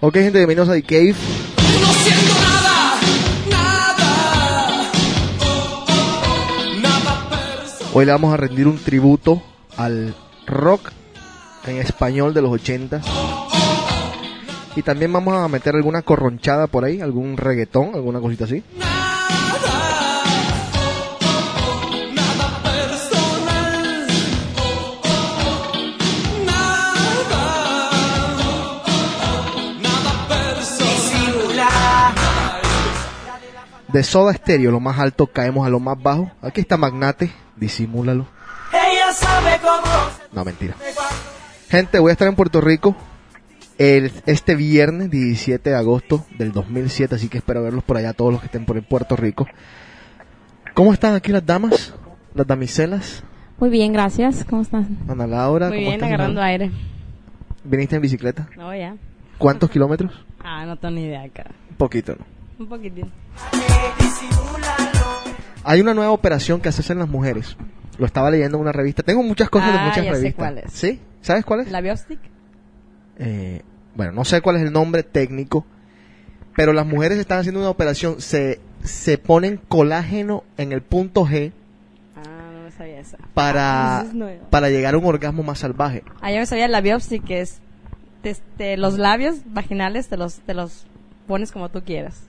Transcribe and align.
Ok, 0.00 0.14
gente, 0.14 0.38
bienvenidos 0.38 0.70
a 0.70 0.72
The 0.72 0.82
Cave. 0.82 1.14
No 1.80 1.92
siento 1.92 2.32
nada, 2.40 3.00
nada. 3.50 4.90
Hoy 7.92 8.06
le 8.06 8.12
vamos 8.12 8.32
a 8.32 8.38
rendir 8.38 8.66
un 8.66 8.78
tributo 8.78 9.42
al 9.76 10.14
rock 10.46 10.92
en 11.66 11.76
español 11.76 12.32
de 12.32 12.40
los 12.40 12.52
80. 12.52 13.02
Y 14.76 14.82
también 14.82 15.12
vamos 15.12 15.34
a 15.34 15.46
meter 15.48 15.74
alguna 15.74 16.00
corronchada 16.00 16.66
por 16.66 16.86
ahí, 16.86 17.02
algún 17.02 17.36
reggaetón, 17.36 17.94
alguna 17.94 18.18
cosita 18.20 18.44
así. 18.44 18.62
Nada, 18.78 18.89
De 33.92 34.02
Soda 34.02 34.32
Stereo, 34.32 34.70
lo 34.70 34.80
más 34.80 34.98
alto, 34.98 35.26
caemos 35.26 35.66
a 35.66 35.70
lo 35.70 35.80
más 35.80 36.00
bajo. 36.00 36.30
Aquí 36.42 36.60
está 36.60 36.76
Magnate, 36.76 37.32
disimúlalo. 37.56 38.26
Ella 38.72 39.12
sabe 39.12 39.58
cómo. 39.60 39.92
No, 40.32 40.44
mentira. 40.44 40.74
Gente, 41.68 41.98
voy 41.98 42.10
a 42.10 42.12
estar 42.12 42.28
en 42.28 42.36
Puerto 42.36 42.60
Rico 42.60 42.96
el, 43.78 44.12
este 44.26 44.54
viernes 44.54 45.10
17 45.10 45.70
de 45.70 45.76
agosto 45.76 46.24
del 46.38 46.52
2007, 46.52 47.14
así 47.14 47.28
que 47.28 47.38
espero 47.38 47.62
verlos 47.62 47.82
por 47.82 47.96
allá, 47.96 48.12
todos 48.12 48.30
los 48.32 48.40
que 48.40 48.46
estén 48.46 48.64
por 48.64 48.76
en 48.76 48.84
Puerto 48.84 49.16
Rico. 49.16 49.46
¿Cómo 50.74 50.92
están 50.92 51.14
aquí 51.14 51.32
las 51.32 51.44
damas? 51.44 51.94
Las 52.34 52.46
damiselas. 52.46 53.24
Muy 53.58 53.70
bien, 53.70 53.92
gracias. 53.92 54.44
¿Cómo 54.48 54.62
estás? 54.62 54.86
Ana 55.08 55.26
Laura. 55.26 55.68
Muy 55.68 55.78
¿cómo 55.78 55.88
bien, 55.88 55.94
estás, 55.94 56.08
agarrando 56.08 56.40
Ana? 56.40 56.50
aire. 56.50 56.70
¿Viniste 57.64 57.96
en 57.96 58.02
bicicleta? 58.02 58.48
No, 58.56 58.74
ya. 58.74 58.96
¿Cuántos 59.38 59.68
kilómetros? 59.70 60.12
Ah, 60.42 60.64
no 60.64 60.76
tengo 60.76 60.94
ni 60.94 61.04
idea 61.04 61.22
acá. 61.22 61.46
Un 61.70 61.76
poquito, 61.76 62.14
¿no? 62.18 62.39
Un 62.60 62.66
poquitín. 62.68 63.10
Hay 65.64 65.80
una 65.80 65.94
nueva 65.94 66.12
operación 66.12 66.60
que 66.60 66.68
hacen 66.68 66.98
las 66.98 67.08
mujeres. 67.08 67.56
Lo 67.98 68.06
estaba 68.06 68.30
leyendo 68.30 68.56
en 68.58 68.62
una 68.62 68.72
revista. 68.72 69.02
Tengo 69.02 69.22
muchas 69.22 69.48
cosas 69.50 69.72
de 69.72 69.78
Ah, 69.78 69.84
muchas 69.86 70.04
ya 70.04 70.10
sé 70.12 70.18
revistas. 70.18 70.34
cuál 70.38 70.58
es. 70.58 70.72
¿Sí? 70.72 71.00
¿Sabes 71.22 71.44
cuál 71.44 71.60
es? 71.60 71.70
¿La 71.70 71.80
Biostic? 71.80 72.18
Eh, 73.18 73.62
bueno, 73.94 74.12
no 74.12 74.24
sé 74.24 74.40
cuál 74.40 74.56
es 74.56 74.62
el 74.62 74.72
nombre 74.72 75.02
técnico, 75.02 75.66
pero 76.56 76.72
las 76.72 76.86
mujeres 76.86 77.18
están 77.18 77.38
haciendo 77.40 77.60
una 77.60 77.68
operación. 77.70 78.20
Se, 78.20 78.60
se 78.82 79.18
ponen 79.18 79.56
colágeno 79.68 80.44
en 80.56 80.72
el 80.72 80.82
punto 80.82 81.26
G 81.26 81.52
Ah, 82.16 82.50
no 82.54 82.62
me 82.64 82.70
sabía 82.70 83.00
esa. 83.00 83.18
para, 83.34 84.00
Ah, 84.00 84.02
es 84.04 84.40
para 84.50 84.70
llegar 84.70 84.94
a 84.94 84.98
un 84.98 85.04
orgasmo 85.04 85.42
más 85.42 85.58
salvaje. 85.58 86.04
Ah, 86.22 86.30
yo 86.30 86.38
me 86.38 86.46
sabía 86.46 86.68
la 86.68 86.80
Biopsy, 86.80 87.20
que 87.20 87.40
es 87.42 87.60
este, 88.22 88.76
los 88.78 88.98
labios 88.98 89.36
vaginales 89.46 90.08
te 90.08 90.16
los, 90.18 90.40
te 90.40 90.52
los 90.54 90.86
pones 91.26 91.52
como 91.52 91.68
tú 91.70 91.82
quieras. 91.84 92.22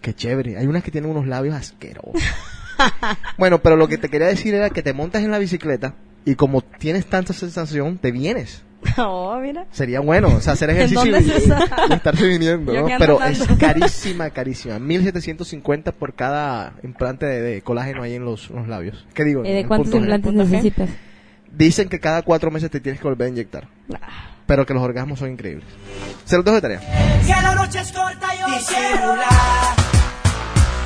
Qué 0.00 0.14
chévere. 0.14 0.56
Hay 0.56 0.66
unas 0.66 0.82
que 0.82 0.90
tienen 0.90 1.10
unos 1.10 1.26
labios 1.26 1.54
asquerosos. 1.54 2.22
bueno, 3.38 3.60
pero 3.60 3.76
lo 3.76 3.88
que 3.88 3.98
te 3.98 4.08
quería 4.08 4.28
decir 4.28 4.54
era 4.54 4.70
que 4.70 4.82
te 4.82 4.92
montas 4.92 5.22
en 5.22 5.30
la 5.30 5.38
bicicleta 5.38 5.94
y 6.24 6.34
como 6.34 6.62
tienes 6.62 7.06
tanta 7.06 7.32
sensación, 7.32 7.98
te 7.98 8.12
vienes. 8.12 8.62
oh, 8.98 9.38
mira. 9.40 9.66
Sería 9.72 10.00
bueno, 10.00 10.28
o 10.28 10.40
sea, 10.40 10.52
hacer 10.52 10.70
ejercicio 10.70 11.06
y, 11.06 11.14
es 11.14 11.46
y 11.48 11.92
estarse 11.92 12.28
viniendo, 12.28 12.72
¿no? 12.80 12.86
Pero 12.98 13.20
es 13.22 13.46
carísima, 13.58 14.30
carísima. 14.30 14.78
1750 14.78 15.92
por 15.92 16.14
cada 16.14 16.74
implante 16.82 17.26
de, 17.26 17.40
de 17.40 17.62
colágeno 17.62 18.02
ahí 18.02 18.14
en 18.14 18.24
los, 18.24 18.50
los 18.50 18.68
labios. 18.68 19.06
¿Qué 19.14 19.24
digo? 19.24 19.44
¿Y 19.44 19.52
de 19.52 19.66
cuántos 19.66 19.94
implantes 19.94 20.32
necesitas? 20.32 20.90
Dicen 21.50 21.88
que 21.88 21.98
cada 21.98 22.22
cuatro 22.22 22.50
meses 22.50 22.70
te 22.70 22.78
tienes 22.78 23.00
que 23.00 23.08
volver 23.08 23.26
a 23.26 23.30
inyectar. 23.30 23.68
Pero 24.48 24.64
que 24.64 24.72
los 24.72 24.82
orgasmos 24.82 25.18
son 25.18 25.30
increíbles. 25.30 25.66
Se 26.24 26.36
los 26.36 26.44
dejo 26.44 26.54
de 26.54 26.62
tarea. 26.62 26.80
Si 27.22 27.28
la 27.28 27.54
noche 27.54 27.80
es 27.80 27.92
corta, 27.92 28.28
yo 28.40 28.46
disimular. 28.46 29.76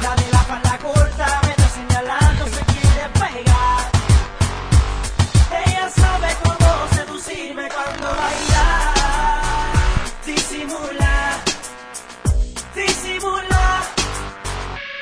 La 0.02 0.16
de 0.16 0.32
la 0.32 0.38
falda 0.38 0.78
corta 0.78 1.40
me 1.44 1.50
está 1.50 1.68
señalando, 1.68 2.44
se 2.46 2.64
quiere 2.72 3.08
pegar. 3.14 3.90
Ella 5.64 5.88
sabe 5.90 6.28
cómo 6.42 6.88
seducirme 6.92 7.68
cuando 7.68 8.08
baila. 8.08 8.66
Disimula, 10.26 11.14
disimula. 12.74 13.82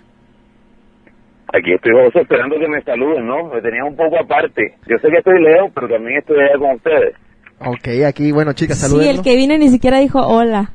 Aquí 1.56 1.72
estoy 1.74 1.92
José 1.94 2.22
esperando 2.22 2.56
que 2.60 2.68
me 2.68 2.82
saluden, 2.82 3.28
¿no? 3.28 3.50
Me 3.54 3.62
tenía 3.62 3.86
un 3.86 3.96
poco 3.96 4.18
aparte. 4.20 4.76
Yo 4.88 4.98
sé 4.98 5.10
que 5.10 5.18
estoy 5.18 5.40
lejos, 5.42 5.72
pero 5.76 5.88
también 5.88 6.18
estoy 6.18 6.38
allá 6.40 6.58
con 6.58 6.72
ustedes. 6.76 7.16
Ok, 7.60 8.04
aquí, 8.08 8.32
bueno, 8.32 8.54
chicas, 8.54 8.78
Sí, 8.80 8.88
saludos. 8.88 9.06
el 9.06 9.22
que 9.22 9.36
vino 9.36 9.56
ni 9.58 9.70
siquiera 9.70 10.00
dijo 10.00 10.20
hola. 10.20 10.72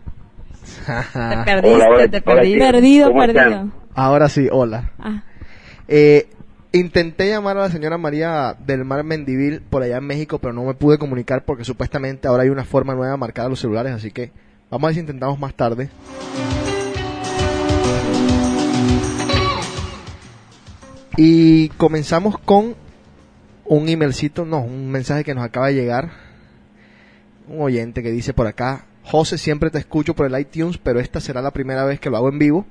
Te 0.87 1.45
perdiste, 1.45 1.75
Hola, 1.75 1.89
hola, 1.89 2.09
te 2.09 2.17
hola, 2.19 2.21
perdiste. 2.21 2.59
Perdido, 2.61 3.13
perdido. 3.13 3.69
Ahora 3.95 4.29
sí, 4.29 4.49
hola. 4.51 4.93
Ah, 4.99 5.23
Eh, 5.89 6.27
intenté 6.73 7.29
llamar 7.29 7.57
a 7.57 7.63
la 7.63 7.71
señora 7.71 7.99
María 7.99 8.55
del 8.59 8.85
Mar 8.85 9.03
Mendivil 9.03 9.63
por 9.69 9.83
allá 9.83 9.97
en 9.97 10.07
México, 10.07 10.39
pero 10.39 10.53
no 10.53 10.65
me 10.65 10.75
pude 10.75 10.99
comunicar 10.99 11.43
porque 11.45 11.65
supuestamente 11.65 12.29
ahora 12.29 12.45
hay 12.45 12.51
una 12.51 12.65
forma 12.65 12.95
nueva 12.95 13.17
marcada 13.17 13.47
en 13.47 13.51
los 13.51 13.61
celulares, 13.61 13.93
así 13.93 14.13
que 14.13 14.31
vamos 14.71 14.85
a 14.85 14.87
ver 14.89 14.95
si 14.95 15.01
intentamos 15.01 15.39
más 15.41 15.55
tarde. 15.55 15.89
Y 21.21 21.71
comenzamos 21.71 22.39
con 22.39 22.77
un 23.65 23.89
emailcito, 23.89 24.45
no, 24.45 24.61
un 24.61 24.89
mensaje 24.89 25.25
que 25.25 25.35
nos 25.35 25.43
acaba 25.43 25.67
de 25.67 25.75
llegar. 25.75 26.13
Un 27.49 27.61
oyente 27.61 28.05
que 28.05 28.13
dice 28.13 28.33
por 28.33 28.47
acá, 28.47 28.85
José, 29.03 29.37
siempre 29.37 29.71
te 29.71 29.79
escucho 29.79 30.15
por 30.15 30.27
el 30.27 30.41
iTunes, 30.41 30.79
pero 30.79 31.01
esta 31.01 31.19
será 31.21 31.43
la 31.43 31.51
primera 31.51 31.85
vez 31.85 31.99
que 31.99 32.09
lo 32.09 32.19
hago 32.19 32.29
en 32.29 32.39
vivo. 32.39 32.67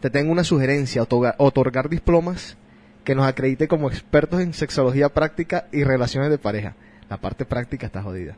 Te 0.00 0.08
tengo 0.08 0.32
una 0.32 0.44
sugerencia, 0.44 1.02
otorgar, 1.02 1.34
otorgar 1.36 1.90
diplomas 1.90 2.56
que 3.04 3.14
nos 3.14 3.26
acredite 3.26 3.68
como 3.68 3.90
expertos 3.90 4.40
en 4.40 4.54
sexología 4.54 5.10
práctica 5.10 5.66
y 5.70 5.84
relaciones 5.84 6.30
de 6.30 6.38
pareja. 6.38 6.76
La 7.10 7.18
parte 7.18 7.44
práctica 7.44 7.84
está 7.84 8.02
jodida. 8.02 8.34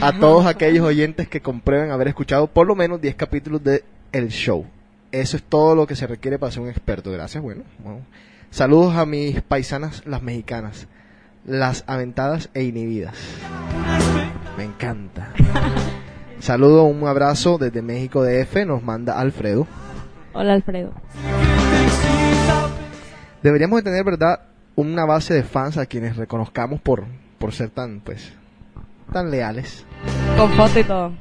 A 0.00 0.12
todos 0.20 0.46
aquellos 0.46 0.86
oyentes 0.86 1.26
que 1.26 1.40
comprueben 1.40 1.90
haber 1.90 2.06
escuchado 2.06 2.46
por 2.46 2.68
lo 2.68 2.76
menos 2.76 3.00
10 3.00 3.16
capítulos 3.16 3.64
de 3.64 3.82
El 4.12 4.28
Show. 4.28 4.64
Eso 5.10 5.36
es 5.36 5.42
todo 5.42 5.74
lo 5.74 5.88
que 5.88 5.96
se 5.96 6.06
requiere 6.06 6.38
para 6.38 6.52
ser 6.52 6.62
un 6.62 6.68
experto. 6.68 7.10
Gracias, 7.10 7.42
bueno. 7.42 7.64
bueno. 7.80 8.02
Saludos 8.50 8.96
a 8.96 9.06
mis 9.06 9.40
paisanas, 9.42 10.02
las 10.06 10.22
mexicanas. 10.22 10.88
Las 11.46 11.84
aventadas 11.86 12.50
e 12.52 12.64
inhibidas. 12.64 13.16
Me 14.58 14.64
encanta. 14.64 15.32
Saludo, 16.40 16.84
un 16.84 17.06
abrazo 17.06 17.58
desde 17.58 17.82
México 17.82 18.22
DF, 18.24 18.66
nos 18.66 18.82
manda 18.82 19.18
Alfredo. 19.18 19.66
hola 20.32 20.54
Alfredo. 20.54 20.92
Deberíamos 23.42 23.78
de 23.78 23.90
tener, 23.90 24.04
¿verdad? 24.04 24.40
Una 24.76 25.04
base 25.04 25.34
de 25.34 25.42
fans 25.42 25.76
a 25.78 25.86
quienes 25.86 26.16
reconozcamos 26.16 26.80
por, 26.80 27.04
por 27.38 27.52
ser 27.52 27.70
tan, 27.70 28.00
pues, 28.00 28.32
tan 29.12 29.30
leales. 29.30 29.84
Con 30.36 30.50
foto 30.52 30.78
y 30.80 30.84
todo. 30.84 31.12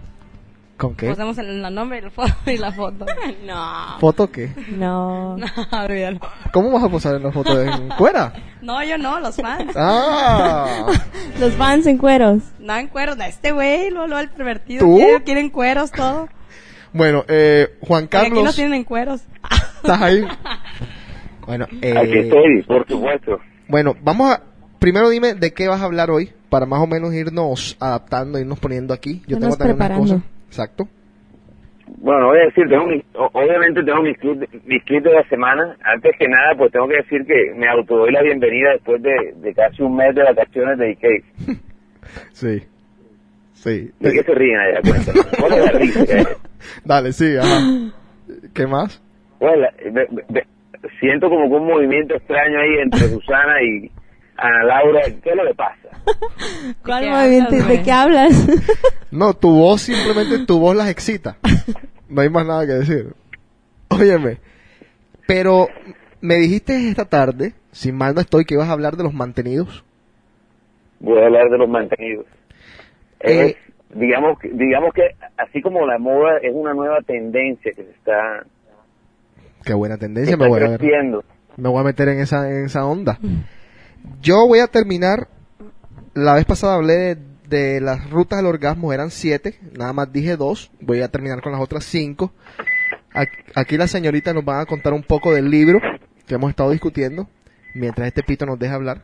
¿Con 0.80 0.96
qué? 0.96 1.10
Ponemos 1.10 1.38
el, 1.38 1.66
el 1.66 1.76
nombre 1.76 1.98
y 2.00 2.02
la 2.02 2.10
foto. 2.10 2.34
Y 2.50 2.58
la 2.58 2.72
foto. 2.72 3.06
no. 3.46 4.00
¿Foto 4.00 4.32
qué? 4.32 4.50
No. 4.78 5.36
No, 5.38 5.46
olvídalo. 5.84 6.20
¿Cómo 6.54 6.72
vas 6.72 6.84
a 6.86 6.90
posar 6.90 7.16
en 7.16 7.24
la 7.24 7.34
foto 7.34 7.54
de 7.54 7.70
fuera? 7.98 8.32
No, 8.62 8.82
yo 8.84 8.98
no, 8.98 9.20
los 9.20 9.36
fans. 9.36 9.74
¡Ah! 9.76 10.88
Los 11.38 11.54
fans 11.56 11.86
en 11.86 11.98
cueros. 11.98 12.44
No 12.60 12.78
en 12.78 12.88
cueros, 12.88 13.18
no, 13.18 13.26
este 13.26 13.52
güey, 13.52 13.90
lo, 13.90 14.08
lo 14.08 14.20
el 14.20 14.30
pervertido. 14.30 14.86
¿Tú? 14.86 14.96
Quiere- 14.98 15.24
Quieren 15.26 15.50
cueros, 15.50 15.92
todo. 15.92 16.30
Bueno, 16.94 17.26
eh, 17.28 17.78
Juan 17.82 18.04
Porque 18.06 18.18
aquí 18.18 18.30
Carlos, 18.36 18.56
tienen 18.56 18.74
en 18.76 18.84
cueros. 18.86 19.22
¿estás 19.76 20.02
ahí? 20.02 20.26
Bueno, 21.46 21.68
eh, 21.82 21.98
Aquí 21.98 22.18
estoy, 22.20 22.64
por 22.64 22.88
supuesto. 22.88 23.38
Bueno, 23.68 23.96
vamos 24.02 24.32
a... 24.34 24.44
Primero 24.80 25.10
dime 25.10 25.34
de 25.34 25.54
qué 25.54 25.68
vas 25.68 25.82
a 25.82 25.86
hablar 25.86 26.10
hoy, 26.10 26.32
para 26.50 26.66
más 26.66 26.80
o 26.82 26.88
menos 26.88 27.14
irnos 27.14 27.76
adaptando, 27.82 28.40
irnos 28.40 28.60
poniendo 28.60 28.94
aquí. 28.94 29.22
Yo 29.28 29.38
tengo 29.38 29.54
Irnos 29.54 29.58
también 29.58 29.76
unas 29.76 30.00
cosas. 30.00 30.22
Exacto. 30.50 30.88
Bueno, 31.98 32.28
voy 32.28 32.40
a 32.40 32.46
decir, 32.46 32.68
tengo 32.68 32.86
mi- 32.88 33.04
obviamente 33.14 33.84
tengo 33.84 34.02
mis 34.02 34.18
clips, 34.18 34.48
mis 34.66 34.84
clips 34.84 35.04
de 35.06 35.14
la 35.14 35.24
semana. 35.28 35.76
Antes 35.84 36.16
que 36.18 36.28
nada, 36.28 36.56
pues 36.58 36.72
tengo 36.72 36.88
que 36.88 36.98
decir 36.98 37.26
que 37.26 37.54
me 37.56 37.68
autodoy 37.68 38.12
la 38.12 38.22
bienvenida 38.24 38.72
después 38.74 39.02
de, 39.02 39.34
de 39.38 39.54
casi 39.54 39.82
un 39.84 39.96
mes 39.96 40.14
de 40.16 40.24
vacaciones 40.24 40.78
de 40.78 40.92
IK. 40.92 41.06
Sí. 42.34 42.64
Sí. 43.54 43.92
¿De 44.00 44.12
qué 44.12 44.24
se 44.24 44.34
ríen 44.34 44.58
allá? 44.60 44.80
¿Cuál 45.40 45.54
es 45.54 45.66
la 45.66 45.72
risa? 45.80 46.30
Dale, 46.86 47.12
sí, 47.14 47.36
ajá. 47.38 47.60
¿Qué 48.56 48.66
más? 48.66 49.00
bueno, 49.40 49.62
la- 49.62 50.44
siento 51.00 51.30
como 51.30 51.48
que 51.50 51.56
un 51.56 51.68
movimiento 51.68 52.16
extraño 52.16 52.58
ahí 52.60 52.80
entre 52.82 53.00
Susana 53.10 53.62
y 53.62 53.92
Ana 54.42 54.64
Laura. 54.64 55.02
¿Qué 55.22 55.30
es 55.30 55.36
lo 55.36 55.44
que 55.46 55.54
pasa? 55.56 55.90
¿Cuál 56.84 57.10
movimiento? 57.10 57.54
hablas, 57.56 57.68
¿De 57.68 57.82
qué 57.84 57.92
hablas? 57.92 58.48
No, 59.12 59.34
tu 59.34 59.50
voz 59.56 59.82
simplemente, 59.82 60.46
tu 60.46 60.60
voz 60.60 60.76
las 60.76 60.88
excita. 60.90 61.38
No 62.08 62.22
hay 62.22 62.30
más 62.30 62.46
nada 62.46 62.66
que 62.68 62.74
decir. 62.74 63.14
Óyeme. 63.90 64.38
Pero 65.28 65.68
me 66.22 66.36
dijiste 66.36 66.90
esta 66.90 67.06
tarde, 67.06 67.54
si 67.72 67.92
mal 67.92 68.14
no 68.14 68.22
estoy, 68.22 68.46
que 68.46 68.54
ibas 68.54 68.70
a 68.70 68.74
hablar 68.74 68.98
de 68.98 69.04
los 69.04 69.14
mantenidos. 69.14 69.84
Voy 71.00 71.20
a 71.20 71.26
hablar 71.26 71.50
de 71.50 71.58
los 71.58 71.68
mantenidos. 71.70 72.26
Eh, 73.22 73.56
Es, 73.58 73.98
digamos, 74.00 74.38
que- 74.40 74.50
digamos 74.50 74.94
que 74.94 75.16
así 75.38 75.60
como 75.62 75.86
la 75.88 75.98
moda 75.98 76.38
es 76.44 76.52
una 76.54 76.74
nueva 76.76 77.00
tendencia 77.02 77.72
que 77.76 77.84
se 77.84 77.90
está, 77.92 78.44
Qué 79.66 79.74
buena 79.74 79.98
tendencia, 79.98 80.34
está 80.34 80.44
me 80.44 80.50
voy 80.50 80.62
a 80.62 80.70
ver. 80.70 80.82
me 81.58 81.70
voy 81.70 81.80
a 81.80 81.84
meter 81.84 82.10
en 82.10 82.20
esa, 82.20 82.48
en 82.50 82.66
esa 82.66 82.86
onda. 82.86 83.18
Yo 84.22 84.48
voy 84.48 84.60
a 84.60 84.68
terminar. 84.68 85.28
La 86.14 86.36
vez 86.36 86.46
pasada 86.46 86.76
hablé 86.76 87.18
de, 87.48 87.82
las 87.82 88.10
rutas 88.10 88.38
del 88.38 88.48
orgasmo, 88.48 88.92
eran 88.94 89.12
siete, 89.12 89.60
nada 89.78 89.94
más 89.94 90.12
dije 90.12 90.38
dos. 90.38 90.72
Voy 90.82 91.02
a 91.02 91.08
terminar 91.08 91.42
con 91.42 91.52
las 91.52 91.62
otras 91.62 91.86
cinco. 91.86 92.34
Aquí 93.56 93.78
las 93.78 93.92
señoritas 93.92 94.34
nos 94.34 94.46
van 94.46 94.60
a 94.60 94.66
contar 94.66 94.94
un 94.94 95.04
poco 95.04 95.34
del 95.34 95.50
libro 95.50 95.80
que 96.28 96.36
hemos 96.36 96.50
estado 96.52 96.72
discutiendo, 96.72 97.28
mientras 97.74 98.08
este 98.08 98.24
pito 98.24 98.46
nos 98.46 98.60
deja 98.60 98.76
hablar. 98.76 99.04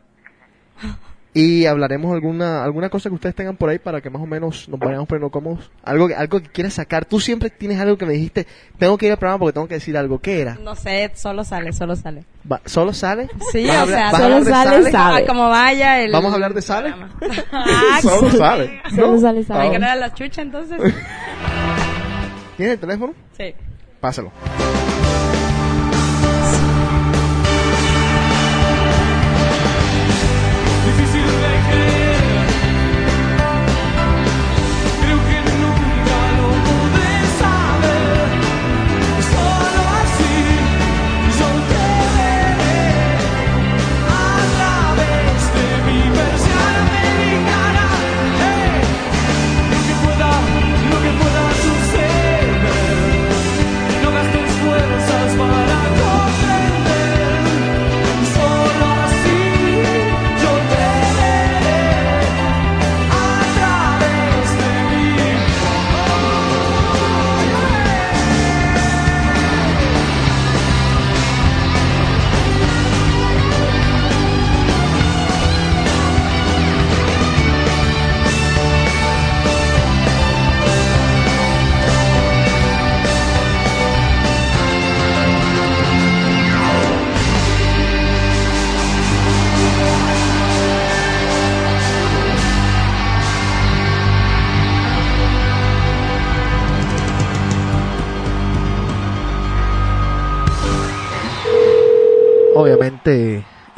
Y 1.38 1.66
hablaremos 1.66 2.14
alguna 2.14 2.64
alguna 2.64 2.88
cosa 2.88 3.10
que 3.10 3.14
ustedes 3.14 3.34
tengan 3.34 3.56
por 3.58 3.68
ahí 3.68 3.78
para 3.78 4.00
que 4.00 4.08
más 4.08 4.22
o 4.22 4.26
menos 4.26 4.66
nos 4.70 4.80
vayamos 4.80 5.06
poniendo 5.06 5.28
cómodos. 5.30 5.70
Algo 5.84 6.08
que, 6.08 6.14
algo 6.14 6.40
que 6.40 6.48
quieras 6.48 6.72
sacar. 6.72 7.04
Tú 7.04 7.20
siempre 7.20 7.50
tienes 7.50 7.78
algo 7.78 7.98
que 7.98 8.06
me 8.06 8.14
dijiste, 8.14 8.46
tengo 8.78 8.96
que 8.96 9.04
ir 9.04 9.12
al 9.12 9.18
programa 9.18 9.40
porque 9.40 9.52
tengo 9.52 9.68
que 9.68 9.74
decir 9.74 9.98
algo. 9.98 10.18
¿Qué 10.18 10.40
era? 10.40 10.54
No 10.62 10.74
sé, 10.74 11.10
solo 11.14 11.44
sale, 11.44 11.74
solo 11.74 11.94
sale. 11.94 12.24
Va- 12.50 12.62
¿Solo 12.64 12.94
sale? 12.94 13.28
Sí, 13.52 13.66
¿Vas 13.66 13.76
a 13.76 13.80
o 13.80 13.82
hablar- 13.82 14.10
sea, 14.10 14.10
solo 14.18 14.44
sale, 14.44 14.70
Sale? 14.70 14.90
sabe. 14.90 15.22
Ah, 15.22 15.26
como 15.26 15.48
vaya 15.50 16.00
el... 16.00 16.10
¿Vamos 16.12 16.32
a 16.32 16.34
hablar 16.36 16.54
de 16.54 16.62
Sale? 16.62 16.94
Ah, 17.52 17.98
Solo 18.00 18.30
sale. 18.30 18.80
Solo 18.94 19.18
sale, 19.20 19.44
sale. 19.44 19.60
¿Hay 19.60 19.68
Ah. 19.68 19.72
que 19.72 19.78
no 19.78 19.84
era 19.86 19.96
la 19.96 20.14
chucha 20.14 20.40
entonces? 20.40 20.78
¿Tienes 22.56 22.74
el 22.74 22.80
teléfono? 22.80 23.12
Sí. 23.36 23.54
Pásalo. 24.00 24.32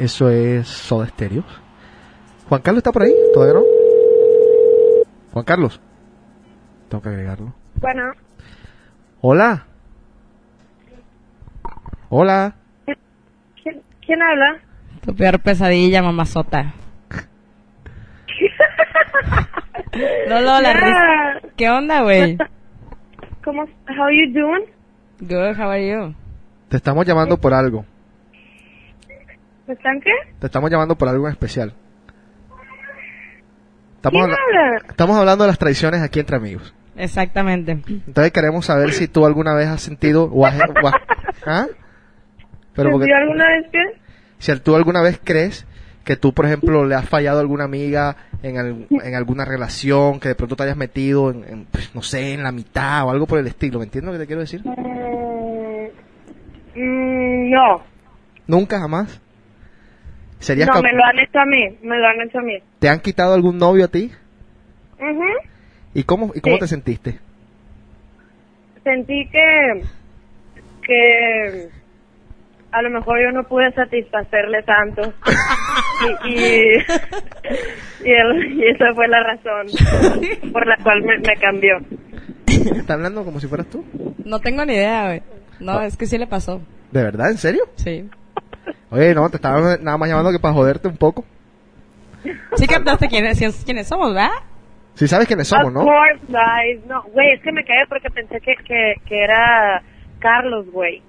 Eso 0.09 0.27
es 0.31 0.67
Soda 0.67 1.05
Stereo. 1.07 1.43
¿Juan 2.49 2.61
Carlos 2.63 2.79
está 2.79 2.91
por 2.91 3.03
ahí? 3.03 3.13
¿Todavía 3.31 3.59
no? 3.59 3.65
Juan 5.31 5.45
Carlos. 5.45 5.79
Tengo 6.89 7.03
que 7.03 7.09
agregarlo. 7.09 7.53
Bueno, 7.75 8.13
Hola. 9.21 9.65
Hola. 12.09 12.55
¿quién, 13.61 13.83
quién 14.03 14.19
habla? 14.23 14.61
Tu 15.05 15.15
peor 15.15 15.39
pesadilla, 15.41 16.01
mamazota. 16.01 16.73
Lolo, 20.27 20.59
la 20.61 20.73
risa. 20.73 21.49
¿Qué 21.55 21.69
onda, 21.69 22.01
güey? 22.01 22.35
¿Cómo? 23.43 23.61
How 23.87 24.09
you 24.09 24.33
doing? 24.33 24.65
Good, 25.19 25.55
how 25.59 25.69
are 25.69 25.87
you? 25.87 26.15
Te 26.69 26.77
estamos 26.77 27.05
llamando 27.05 27.37
por 27.37 27.53
algo. 27.53 27.85
¿Me 29.69 29.75
están 29.75 30.01
qué? 30.01 30.09
Te 30.39 30.47
estamos 30.47 30.71
llamando 30.71 30.95
por 30.97 31.07
algo 31.09 31.27
en 31.27 31.33
especial. 31.33 31.73
Estamos, 33.97 34.25
¿Quién 34.25 34.35
habla- 34.35 34.77
estamos 34.89 35.15
hablando 35.15 35.43
de 35.43 35.49
las 35.49 35.59
traiciones 35.59 36.01
aquí 36.01 36.19
entre 36.19 36.37
amigos. 36.37 36.73
Exactamente. 36.95 37.73
Entonces 37.73 38.31
queremos 38.31 38.65
saber 38.65 38.93
si 38.93 39.07
tú 39.07 39.27
alguna 39.27 39.53
vez 39.53 39.67
has 39.67 39.81
sentido 39.81 40.23
o 40.23 40.43
has, 40.47 40.55
o 40.59 40.87
has- 40.87 40.95
¿Ah? 41.45 41.67
Pero 42.73 42.89
porque 42.89 43.05
¿Sentió 43.05 43.17
alguna 43.17 43.47
vez 43.47 43.67
que? 43.71 43.79
si 44.39 44.59
tú 44.59 44.75
alguna 44.75 45.01
vez 45.03 45.21
crees 45.23 45.67
que 46.03 46.15
tú, 46.15 46.33
por 46.33 46.47
ejemplo, 46.47 46.83
le 46.85 46.95
has 46.95 47.07
fallado 47.07 47.37
a 47.37 47.41
alguna 47.41 47.65
amiga 47.65 48.15
en, 48.41 48.57
al- 48.57 48.87
en 48.89 49.13
alguna 49.13 49.45
relación, 49.45 50.19
que 50.19 50.29
de 50.29 50.35
pronto 50.35 50.55
te 50.55 50.63
hayas 50.63 50.77
metido 50.77 51.29
en, 51.29 51.43
en, 51.43 51.65
pues, 51.65 51.93
no 51.93 52.01
sé, 52.01 52.33
en 52.33 52.41
la 52.41 52.51
mitad 52.51 53.03
o 53.05 53.11
algo 53.11 53.27
por 53.27 53.37
el 53.37 53.45
estilo, 53.45 53.77
¿me 53.77 53.85
entiendes 53.85 54.07
lo 54.07 54.13
que 54.17 54.23
te 54.23 54.25
quiero 54.25 54.41
decir? 54.41 54.63
Mm, 54.65 55.89
mm, 56.75 57.51
no, 57.51 57.83
Nunca, 58.47 58.79
jamás. 58.79 59.21
¿Serías 60.39 60.67
no, 60.73 60.81
me 60.81 60.93
lo 60.93 61.03
han 61.03 61.19
hecho 61.19 61.39
a 61.39 61.45
mí, 61.45 61.77
me 61.83 61.97
lo 61.97 62.07
han 62.07 62.21
hecho 62.21 62.39
a 62.39 62.41
mí. 62.41 62.57
¿Te 62.79 62.89
han 62.89 62.99
quitado 63.01 63.33
algún 63.33 63.57
novio 63.57 63.85
a 63.85 63.87
ti? 63.89 64.11
Ujú. 64.99 65.23
¿Y 65.93 66.03
cómo, 66.03 66.31
y 66.33 66.39
cómo 66.41 66.55
Sí. 66.55 66.59
te 66.61 66.67
sentiste? 66.67 67.19
Sentí 68.83 69.27
que, 69.29 69.83
que 70.83 71.69
a 72.71 72.81
lo 72.81 72.89
mejor 72.89 73.19
yo 73.21 73.31
no 73.31 73.43
pude 73.47 73.71
satisfacerle 73.73 74.63
tanto. 74.63 75.13
y, 76.25 76.29
y, 76.29 76.77
y, 78.05 78.11
el- 78.11 78.53
y 78.53 78.67
esa 78.69 78.93
fue 78.95 79.07
la 79.07 79.21
razón 79.23 79.67
por 80.53 80.65
la 80.65 80.77
cual 80.83 81.01
me, 81.03 81.17
me 81.19 81.35
cambió. 81.39 81.77
¿Estás 82.47 82.91
hablando 82.91 83.23
como 83.25 83.39
si 83.39 83.47
fueras 83.47 83.67
tú? 83.67 83.83
No 84.25 84.39
tengo 84.39 84.63
ni 84.65 84.73
idea, 84.73 85.05
güey. 85.07 85.21
No, 85.59 85.81
es 85.81 85.97
que 85.97 86.05
sí 86.05 86.17
le 86.17 86.27
pasó. 86.27 86.61
¿De 86.91 87.03
verdad? 87.03 87.29
¿En 87.31 87.37
serio? 87.37 87.63
Sí. 87.75 88.09
Oye, 88.91 89.13
no, 89.15 89.29
te 89.29 89.37
estaba 89.37 89.77
nada 89.77 89.97
más 89.97 90.09
llamando 90.09 90.31
que 90.31 90.39
para 90.39 90.53
joderte 90.53 90.87
un 90.87 90.97
poco. 90.97 91.23
Sí 92.55 92.67
captaste 92.67 93.07
quiénes, 93.07 93.39
quiénes 93.65 93.87
somos, 93.87 94.13
¿verdad? 94.13 94.29
Si 94.95 95.07
sabes 95.07 95.27
quiénes 95.27 95.47
somos, 95.47 95.67
of 95.67 95.73
¿no? 95.73 95.81
course, 95.83 96.19
guys. 96.27 96.85
No, 96.87 97.01
güey, 97.13 97.31
es 97.33 97.41
que 97.41 97.51
me 97.51 97.63
caí 97.63 97.77
porque 97.87 98.09
pensé 98.09 98.41
que, 98.41 98.53
que, 98.65 98.95
que 99.05 99.23
era 99.23 99.81
Carlos, 100.19 100.65
güey. 100.71 101.01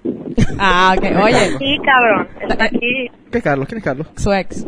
Ah, 0.57 0.95
ok. 0.97 1.03
Oye, 1.23 1.57
Sí, 1.59 1.77
cabrón. 1.83 2.27
Está 2.49 2.63
aquí. 2.65 3.11
¿Qué 3.31 3.37
es 3.39 3.43
Carlos? 3.43 3.67
¿Quién 3.67 3.79
es 3.79 3.83
Carlos? 3.83 4.07
su 4.15 4.31
ex. 4.31 4.65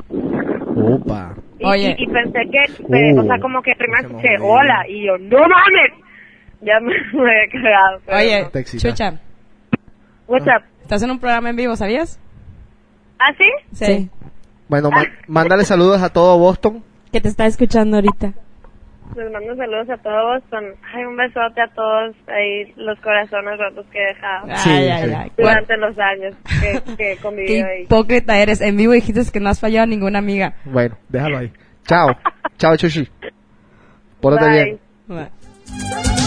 Opa. 0.76 1.36
Y, 1.60 1.66
Oye. 1.66 1.96
y, 1.98 2.04
y 2.04 2.08
pensé 2.08 2.40
que, 2.52 2.84
pe- 2.84 3.14
Uh, 3.14 3.20
o 3.22 3.24
sea, 3.24 3.40
como 3.40 3.62
que 3.62 3.74
primero 3.78 4.08
escuché, 4.08 4.36
hola, 4.42 4.86
y 4.90 5.06
yo, 5.06 5.18
no 5.18 5.40
mames. 5.40 5.94
Ya 6.62 6.80
me, 6.82 6.94
me 7.24 7.32
había 7.32 7.52
cagado. 7.62 8.02
pero 8.06 8.18
Oye, 8.18 8.50
no. 8.54 8.80
Chucha, 8.80 9.14
What's 10.28 10.48
up? 10.48 10.64
estás 10.82 11.04
en 11.04 11.12
un 11.12 11.20
programa 11.20 11.50
en 11.50 11.56
vivo, 11.56 11.76
¿sabías? 11.78 12.20
¿Ah, 13.26 13.34
sí? 13.38 13.76
Sí. 13.86 14.10
Bueno, 14.68 14.90
ma- 14.90 15.06
mándale 15.28 15.64
saludos 15.66 16.02
a 16.02 16.10
todo 16.10 16.38
Boston. 16.38 16.84
Que 17.12 17.22
te 17.22 17.30
está 17.30 17.46
escuchando 17.46 17.98
ahorita. 17.98 18.34
Les 19.16 19.32
mando 19.32 19.56
saludos 19.56 19.90
a 19.92 19.98
todos. 19.98 20.42
Boston. 20.42 20.64
Ay, 20.94 21.06
un 21.06 21.16
besote 21.16 21.62
a 21.62 21.68
todos 21.68 22.16
ahí, 22.28 22.74
los 22.78 23.00
corazones 23.02 23.60
rotos 23.60 23.86
que 23.92 24.00
he 24.02 24.08
dejado. 24.08 24.48
Ay, 24.50 24.58
Sí, 24.58 24.70
ay, 24.72 25.10
sí. 25.10 25.16
ay. 25.16 25.32
Durante 25.38 25.78
los 25.78 25.96
años 26.00 26.36
que, 26.62 26.96
que 26.96 27.18
conviví 27.22 27.48
Qué 27.48 27.64
ahí. 27.64 27.84
hipócrita 27.84 28.38
eres. 28.40 28.62
En 28.62 28.76
vivo 28.78 28.94
dijiste 28.94 29.22
que 29.32 29.40
no 29.40 29.50
has 29.50 29.60
fallado 29.60 29.84
a 29.84 29.88
ninguna 29.88 30.18
amiga. 30.20 30.56
Bueno, 30.66 30.98
déjalo 31.10 31.38
ahí. 31.38 31.52
Chao. 31.86 32.08
Chao, 32.58 32.76
Chuchi. 32.78 33.08
Pórtate 34.20 34.46
Bye. 34.50 34.64
bien. 34.64 34.80
Bueno. 35.08 36.23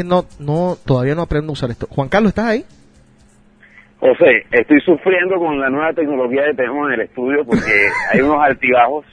Que 0.00 0.08
no, 0.08 0.24
no, 0.38 0.76
todavía 0.86 1.14
no 1.14 1.22
aprendo 1.22 1.50
a 1.50 1.52
usar 1.52 1.70
esto. 1.70 1.86
Juan 1.90 2.08
Carlos, 2.08 2.30
¿estás 2.30 2.46
ahí? 2.46 2.64
José, 3.98 4.46
estoy 4.50 4.80
sufriendo 4.80 5.36
con 5.36 5.60
la 5.60 5.68
nueva 5.68 5.92
tecnología 5.92 6.46
que 6.46 6.54
tenemos 6.54 6.88
en 6.88 6.94
el 6.94 7.00
estudio 7.02 7.44
porque 7.44 7.70
hay 8.12 8.20
unos 8.20 8.38
altibajos. 8.40 9.04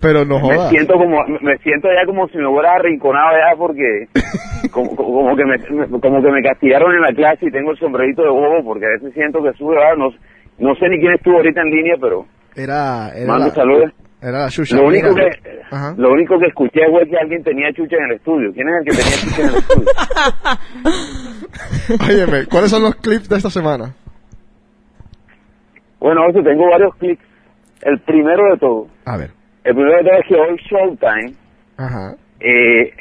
Pero 0.00 0.24
no 0.24 0.38
Me 0.38 0.68
siento 0.68 0.94
como, 0.94 1.18
me 1.40 1.58
siento 1.58 1.88
ya 1.88 2.06
como 2.06 2.28
si 2.28 2.38
me 2.38 2.46
hubiera 2.46 2.74
arrinconado 2.74 3.32
ya 3.32 3.56
porque 3.56 4.06
como, 4.70 4.94
como 4.94 5.34
que 5.34 5.44
me, 5.44 5.58
como 6.00 6.22
que 6.22 6.30
me 6.30 6.42
castigaron 6.42 6.94
en 6.94 7.02
la 7.02 7.12
clase 7.12 7.46
y 7.46 7.50
tengo 7.50 7.72
el 7.72 7.78
sombrerito 7.78 8.22
de 8.22 8.30
bobo 8.30 8.62
porque 8.62 8.86
a 8.86 8.90
veces 8.90 9.12
siento 9.12 9.42
que 9.42 9.52
sube, 9.54 9.76
ah, 9.82 9.96
no, 9.98 10.10
no 10.58 10.74
sé 10.76 10.88
ni 10.88 11.00
quién 11.00 11.14
estuvo 11.14 11.38
ahorita 11.38 11.60
en 11.62 11.70
línea, 11.70 11.94
pero 12.00 12.26
Era, 12.54 13.10
era 13.16 13.26
mando 13.26 13.48
la, 13.48 13.54
saludos. 13.54 13.92
Era 14.20 14.38
la 14.40 14.50
Xuxa. 14.50 14.76
Lo 14.76 14.86
único 14.86 15.08
Mira. 15.14 15.30
que, 15.30 15.60
Ajá. 15.70 15.94
lo 15.96 16.10
único 16.12 16.38
que 16.38 16.46
escuché 16.46 16.80
fue 16.90 17.06
que 17.08 17.16
alguien 17.18 17.42
tenía 17.44 17.72
chucha 17.72 17.96
en 17.96 18.04
el 18.10 18.16
estudio. 18.16 18.52
¿Quién 18.52 18.68
es 18.68 18.74
el 18.80 18.84
que 18.84 18.90
tenía 18.90 19.16
chucha 19.20 19.42
en 19.42 19.48
el 19.48 19.56
estudio? 19.56 19.88
Óyeme, 22.08 22.46
¿cuáles 22.46 22.70
son 22.70 22.82
los 22.82 22.94
clips 22.96 23.28
de 23.28 23.36
esta 23.36 23.50
semana? 23.50 23.94
Bueno, 26.00 26.22
José, 26.26 26.42
tengo 26.42 26.68
varios 26.70 26.94
clics. 26.96 27.22
El 27.82 27.98
primero 28.00 28.42
de 28.52 28.58
todo, 28.58 28.88
A 29.04 29.16
ver. 29.16 29.30
el 29.64 29.74
primero 29.74 29.98
de 29.98 30.04
todo 30.04 30.18
es 30.18 30.26
que 30.26 30.34
hoy 30.34 30.56
Showtime, 30.68 31.34
Ajá. 31.76 32.14
eh, 32.40 32.92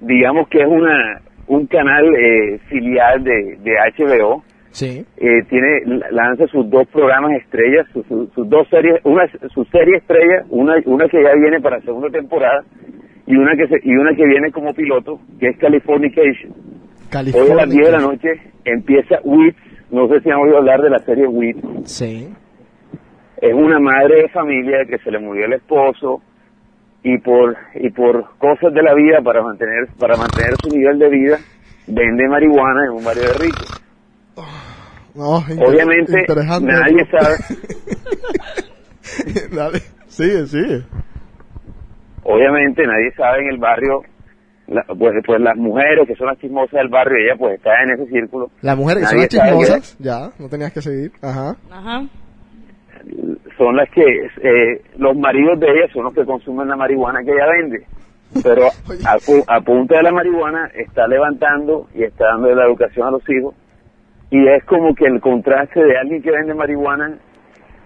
digamos 0.00 0.48
que 0.48 0.58
es 0.58 0.66
una 0.66 1.20
un 1.46 1.66
canal 1.68 2.04
eh, 2.16 2.58
filial 2.68 3.22
de, 3.22 3.56
de 3.60 3.72
HBO, 3.96 4.42
Sí. 4.76 5.06
eh, 5.16 5.42
tiene 5.48 5.80
lanza 6.10 6.46
sus 6.48 6.68
dos 6.68 6.86
programas 6.88 7.32
estrellas, 7.32 7.86
sus, 7.94 8.04
sus- 8.06 8.30
sus 8.34 8.46
dos 8.48 8.68
series, 8.68 9.00
una 9.04 9.26
su 9.54 9.64
serie 9.66 9.96
estrella, 9.96 10.44
una 10.50 10.74
una 10.84 11.08
que 11.08 11.22
ya 11.22 11.32
viene 11.34 11.60
para 11.60 11.80
segunda 11.80 12.10
temporada 12.10 12.62
y 13.26 13.36
una 13.36 13.56
que 13.56 13.66
se, 13.68 13.76
y 13.82 13.96
una 13.96 14.14
que 14.14 14.26
viene 14.26 14.50
como 14.52 14.74
piloto, 14.74 15.18
que 15.40 15.48
es 15.48 15.58
Californication. 15.58 16.52
Hoy 17.34 17.50
a 17.50 17.54
las 17.54 17.70
10 17.70 17.86
de 17.86 17.92
la 17.92 17.98
noche 18.00 18.28
empieza 18.64 19.16
Wits, 19.24 19.56
no 19.90 20.08
sé 20.08 20.20
si 20.20 20.30
han 20.30 20.38
oído 20.40 20.58
hablar 20.58 20.82
de 20.82 20.90
la 20.90 20.98
serie 20.98 21.26
Wits. 21.26 21.62
Sí. 21.84 22.28
Es 23.40 23.54
una 23.54 23.78
madre 23.78 24.22
de 24.22 24.28
familia 24.28 24.84
que 24.88 24.98
se 24.98 25.10
le 25.10 25.18
murió 25.18 25.46
el 25.46 25.54
esposo 25.54 26.20
y 27.02 27.16
por 27.18 27.56
y 27.74 27.88
por 27.90 28.36
cosas 28.38 28.74
de 28.74 28.82
la 28.82 28.94
vida 28.94 29.20
para 29.22 29.42
mantener 29.42 29.86
para 29.98 30.16
mantener 30.16 30.52
su 30.62 30.68
nivel 30.76 30.98
de 30.98 31.08
vida 31.08 31.38
vende 31.86 32.28
marihuana 32.28 32.86
en 32.86 32.90
un 32.92 33.04
barrio 33.04 33.22
de 33.22 33.34
ricos. 33.44 33.82
No, 35.16 35.36
Obviamente 35.38 36.20
interesante. 36.20 36.72
nadie 36.72 37.06
sabe 37.10 37.36
Dale. 39.56 39.78
Sigue, 40.08 40.46
sigue. 40.46 40.82
obviamente 42.22 42.82
nadie 42.86 43.12
sabe 43.16 43.42
en 43.42 43.48
el 43.52 43.58
barrio 43.58 44.02
la- 44.68 44.82
pues, 44.98 45.14
pues 45.24 45.40
las 45.40 45.56
mujeres 45.56 46.06
que 46.08 46.16
son 46.16 46.26
las 46.26 46.38
chismosas 46.38 46.72
del 46.72 46.88
barrio 46.88 47.16
ella 47.18 47.36
pues 47.38 47.54
está 47.56 47.70
en 47.82 47.90
ese 47.92 48.06
círculo 48.10 48.50
Las 48.62 48.76
mujeres 48.76 49.04
que 49.04 49.08
son 49.08 49.18
las 49.18 49.28
chismosas. 49.28 49.96
Ya, 49.98 50.30
no 50.38 50.48
tenías 50.48 50.72
que 50.72 50.82
seguir. 50.82 51.12
Ajá. 51.22 51.56
Ajá. 51.70 52.04
son 53.56 53.76
las 53.76 53.88
que 53.90 54.02
eh, 54.02 54.82
los 54.98 55.16
maridos 55.16 55.60
de 55.60 55.66
ella 55.66 55.92
son 55.92 56.04
los 56.04 56.14
que 56.14 56.24
consumen 56.24 56.68
la 56.68 56.76
marihuana 56.76 57.20
que 57.24 57.30
ella 57.30 57.46
vende 57.46 57.86
pero 58.42 58.66
a 59.46 59.60
punta 59.60 59.96
de 59.98 60.02
la 60.02 60.10
marihuana 60.12 60.68
está 60.74 61.06
levantando 61.06 61.86
y 61.94 62.02
está 62.02 62.26
dando 62.26 62.52
la 62.54 62.66
educación 62.66 63.06
a 63.06 63.10
los 63.12 63.22
hijos 63.30 63.54
y 64.30 64.48
es 64.48 64.64
como 64.64 64.94
que 64.94 65.06
el 65.06 65.20
contraste 65.20 65.82
de 65.82 65.98
alguien 65.98 66.22
que 66.22 66.30
vende 66.30 66.54
marihuana 66.54 67.18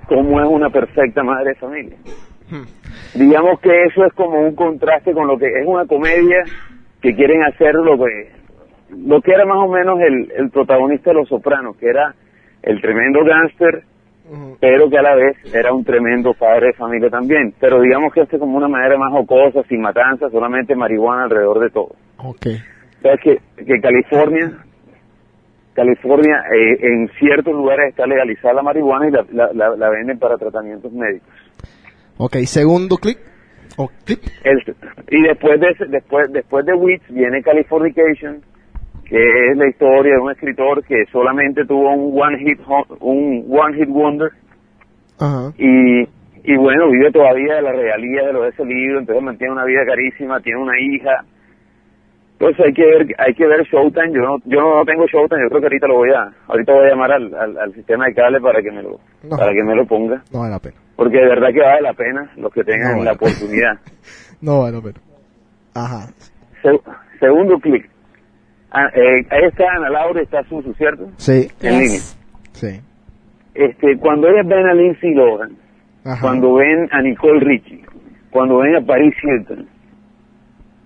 como 0.09 0.41
es 0.41 0.49
una 0.49 0.71
perfecta 0.71 1.23
madre 1.23 1.51
de 1.51 1.55
familia 1.57 1.97
digamos 3.15 3.61
que 3.61 3.85
eso 3.85 4.05
es 4.05 4.13
como 4.15 4.41
un 4.41 4.55
contraste 4.55 5.13
con 5.13 5.27
lo 5.27 5.39
que 5.39 5.47
es 5.47 5.67
una 5.67 5.87
comedia 5.87 6.45
que 7.01 7.15
quieren 7.15 7.43
hacer 7.45 7.75
lo 7.75 7.97
que 7.99 8.33
lo 8.91 9.21
que 9.21 9.33
era 9.33 9.45
más 9.45 9.59
o 9.59 9.69
menos 9.69 10.01
el, 10.01 10.33
el 10.37 10.51
protagonista 10.51 11.11
de 11.11 11.17
Los 11.17 11.29
Sopranos 11.29 11.77
que 11.77 11.89
era 11.89 12.15
el 12.63 12.81
tremendo 12.81 13.25
gángster 13.25 13.85
pero 14.61 14.89
que 14.89 14.99
a 14.99 15.03
la 15.03 15.15
vez 15.15 15.37
era 15.53 15.73
un 15.73 15.85
tremendo 15.85 16.35
padre 16.35 16.69
de 16.69 16.73
familia 16.75 17.11
también. 17.11 17.53
Pero 17.59 17.81
digamos 17.81 18.13
que 18.13 18.21
este 18.21 18.39
como 18.39 18.57
una 18.57 18.69
manera 18.69 18.97
más 18.97 19.13
jocosa, 19.13 19.63
sin 19.69 19.81
matanza, 19.81 20.31
solamente 20.31 20.75
marihuana 20.75 21.25
alrededor 21.25 21.61
de 21.61 21.71
todo. 21.71 21.97
Ok. 22.19 22.47
Sabes 23.03 23.21
que, 23.23 23.39
que 23.65 23.81
California, 23.81 24.53
California 25.85 26.43
eh, 26.55 26.77
en 26.83 27.09
ciertos 27.19 27.55
lugares 27.55 27.89
está 27.91 28.07
legalizada 28.07 28.55
la 28.55 28.63
marihuana 28.63 29.09
y 29.09 29.11
la, 29.13 29.25
la, 29.33 29.51
la- 29.55 29.77
la 29.77 29.89
venden 29.89 30.19
para 30.19 30.37
tratamientos 30.37 30.93
médicos. 30.93 31.29
Ok, 32.19 32.37
segundo 32.45 32.97
clip. 32.97 33.17
O 33.79 33.89
clip. 34.05 34.21
El- 34.45 34.63
y 35.11 35.23
después 35.23 35.59
de 35.59 35.69
después 35.89 36.31
después 36.33 36.67
de 36.67 36.75
Wits 36.75 37.05
viene 37.09 37.43
Californication, 37.43 38.43
que 39.07 39.17
es 39.51 39.57
la 39.57 39.69
historia 39.69 40.15
de 40.15 40.21
un 40.21 40.31
escritor 40.31 40.85
que 40.85 41.05
solamente 41.11 41.65
tuvo 41.65 41.95
un 41.95 42.21
one 42.21 42.39
hit 42.41 42.61
un 43.01 43.47
one 43.49 43.77
hit 43.79 43.89
wonder 43.89 44.31
Ajá. 45.19 45.53
y, 45.57 46.03
y 46.45 46.57
bueno, 46.57 46.91
vive 46.91 47.11
todavía 47.11 47.55
de 47.57 47.63
la 47.63 47.73
realía 47.73 48.27
de 48.27 48.33
lo 48.35 48.43
de 48.43 48.51
ese 48.51 48.65
libro, 48.67 48.99
entonces 48.99 49.25
mantiene 49.25 49.53
una 49.55 49.65
vida 49.65 49.85
carísima, 49.87 50.41
tiene 50.41 50.61
una 50.61 50.79
hija. 50.79 51.25
Entonces 52.41 52.65
hay 52.67 52.73
que 52.73 52.87
ver, 52.87 53.07
hay 53.19 53.35
que 53.35 53.47
ver 53.47 53.63
Showtime, 53.65 54.13
yo 54.15 54.21
no, 54.23 54.39
yo 54.47 54.61
no 54.63 54.85
tengo 54.87 55.07
Showtime, 55.07 55.43
yo 55.43 55.49
creo 55.51 55.61
que 55.61 55.67
ahorita 55.67 55.87
lo 55.89 55.95
voy 55.97 56.11
a, 56.11 56.33
ahorita 56.49 56.73
voy 56.73 56.87
a 56.87 56.89
llamar 56.89 57.13
al, 57.13 57.35
al, 57.35 57.59
al 57.59 57.75
sistema 57.75 58.07
de 58.07 58.15
cable 58.15 58.41
para 58.41 58.63
que 58.63 58.71
me 58.73 58.83
lo, 58.83 58.99
No. 59.25 59.37
para 59.37 59.53
que 59.53 59.63
me 59.63 59.75
lo 59.77 59.85
ponga, 59.87 60.23
No 60.33 60.39
vale 60.41 60.53
la 60.53 60.59
pena. 60.59 60.77
porque 60.97 61.19
de 61.19 61.27
verdad 61.29 61.49
que 61.53 61.61
vale 61.61 61.83
la 61.83 61.93
pena 61.93 62.31
los 62.39 62.51
que 62.53 62.65
tengan 62.65 62.97
No, 62.97 63.05
la 63.05 63.13
oportunidad. 63.13 63.79
No 64.41 64.61
vale 64.61 64.77
la 64.79 64.83
pena. 64.83 64.99
Ajá. 65.75 66.09
Se- 66.63 66.81
segundo 67.19 67.59
clic. 67.61 67.91
Ah, 68.71 68.87
eh, 68.95 69.27
ahí 69.29 69.45
está 69.45 69.65
Ana 69.77 69.91
Laura, 69.91 70.23
está 70.23 70.43
Susu, 70.45 70.73
¿cierto? 70.75 71.11
Sí. 71.19 71.47
En 71.61 71.79
línea. 71.79 72.01
Sí. 72.53 72.81
Este, 73.55 73.99
cuando 73.99 74.29
ellas 74.29 74.47
ven 74.47 74.67
a 74.67 74.73
Lindsay 74.73 75.13
Lohan, 75.13 75.57
Ajá. 76.07 76.23
cuando 76.23 76.55
ven 76.55 76.89
a 76.91 77.03
Nicole 77.03 77.41
Richie, 77.41 77.85
cuando 78.31 78.59
ven 78.59 78.77
a 78.77 78.81
Paris 78.81 79.13
Hilton, 79.23 79.69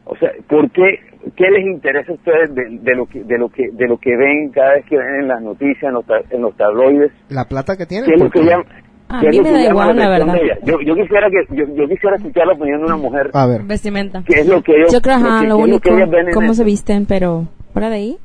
o 0.06 0.16
sea, 0.16 0.32
¿por 0.48 0.68
qué, 0.72 0.98
qué 1.36 1.50
les 1.50 1.66
interesa 1.66 2.12
a 2.12 2.14
ustedes 2.14 2.54
de, 2.54 2.78
de 2.80 2.94
lo 2.96 3.06
que 3.06 3.22
de 3.24 3.38
lo 3.38 3.48
que 3.48 3.70
de 3.72 3.86
lo 3.88 3.98
que 3.98 4.16
ven 4.16 4.50
cada 4.50 4.74
vez 4.74 4.84
que 4.86 4.96
ven 4.96 5.20
en 5.22 5.28
las 5.28 5.42
noticias, 5.42 5.82
en 5.84 5.92
los, 5.92 6.04
en 6.30 6.42
los 6.42 6.56
tabloides? 6.56 7.12
La 7.28 7.44
plata 7.46 7.76
que 7.76 7.86
tiene. 7.86 8.06
¿Qué 8.06 8.14
es 8.14 8.18
lo 8.20 8.30
que 8.30 8.38
porque- 8.40 8.50
llama? 8.50 8.64
A 9.06 9.20
mí 9.20 9.36
lo 9.36 9.42
me 9.42 9.48
que 9.50 9.54
da 9.54 9.64
igual, 9.68 9.96
la 9.96 10.08
verdad. 10.08 10.34
Yo, 10.64 10.80
yo 10.80 10.94
quisiera 10.96 11.28
que 11.28 11.54
yo, 11.54 11.64
yo 11.74 11.86
quisiera 11.88 12.16
escuchar 12.16 12.46
la 12.46 12.54
opinión 12.54 12.80
de 12.80 12.86
una 12.86 12.96
mujer. 12.96 13.30
A 13.34 13.46
ver. 13.46 13.62
Vestimenta. 13.62 14.22
¿Qué 14.26 14.40
es 14.40 14.46
lo 14.48 14.62
que 14.62 14.72
ellos 14.76 14.92
Yo 14.92 15.00
creo, 15.02 15.18
lo 15.18 15.26
ajá, 15.26 15.40
que- 15.42 15.46
lo 15.48 15.56
único, 15.58 15.80
que 15.80 15.90
ellas 15.90 16.10
ven 16.10 16.28
en 16.28 16.34
cómo 16.34 16.48
el- 16.50 16.54
se 16.56 16.64
visten, 16.64 17.04
pero 17.06 17.46
fuera 17.72 17.90
de 17.90 17.96
ahí, 17.96 18.16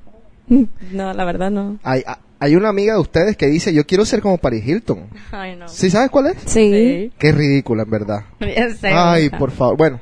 no, 0.48 1.14
la 1.14 1.26
verdad 1.26 1.52
no. 1.52 1.78
Hay, 1.84 2.02
hay 2.40 2.56
una 2.56 2.70
amiga 2.70 2.94
de 2.94 3.00
ustedes 3.02 3.36
que 3.36 3.48
dice, 3.48 3.74
yo 3.74 3.84
quiero 3.86 4.06
ser 4.06 4.22
como 4.22 4.38
Paris 4.38 4.66
Hilton. 4.66 5.08
Ay, 5.32 5.58
no. 5.58 5.68
¿Sí 5.68 5.90
sabes 5.90 6.10
cuál 6.10 6.28
es? 6.28 6.38
Sí. 6.46 7.12
Qué 7.20 7.32
ridícula, 7.34 7.84
en 7.84 7.90
verdad. 7.92 8.20
Ya 8.40 8.70
sé, 8.70 8.88
Ay, 8.92 9.30
por 9.30 9.52
favor. 9.52 9.76
Bueno, 9.78 10.00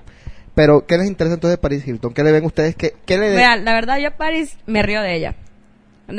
pero 0.58 0.88
¿qué 0.88 0.98
les 0.98 1.08
interesa 1.08 1.36
entonces 1.36 1.58
de 1.58 1.62
Paris 1.62 1.88
Hilton? 1.88 2.14
¿Qué 2.16 2.24
le 2.24 2.32
ven 2.32 2.44
ustedes? 2.44 2.76
¿Qué, 2.76 2.96
qué 3.06 3.18
le 3.20 3.30
Mira, 3.30 3.56
la 3.58 3.74
verdad, 3.74 4.00
yo 4.00 4.08
a 4.08 4.18
Paris 4.18 4.58
me 4.66 4.82
río 4.82 5.02
de 5.04 5.16
ella. 5.16 5.36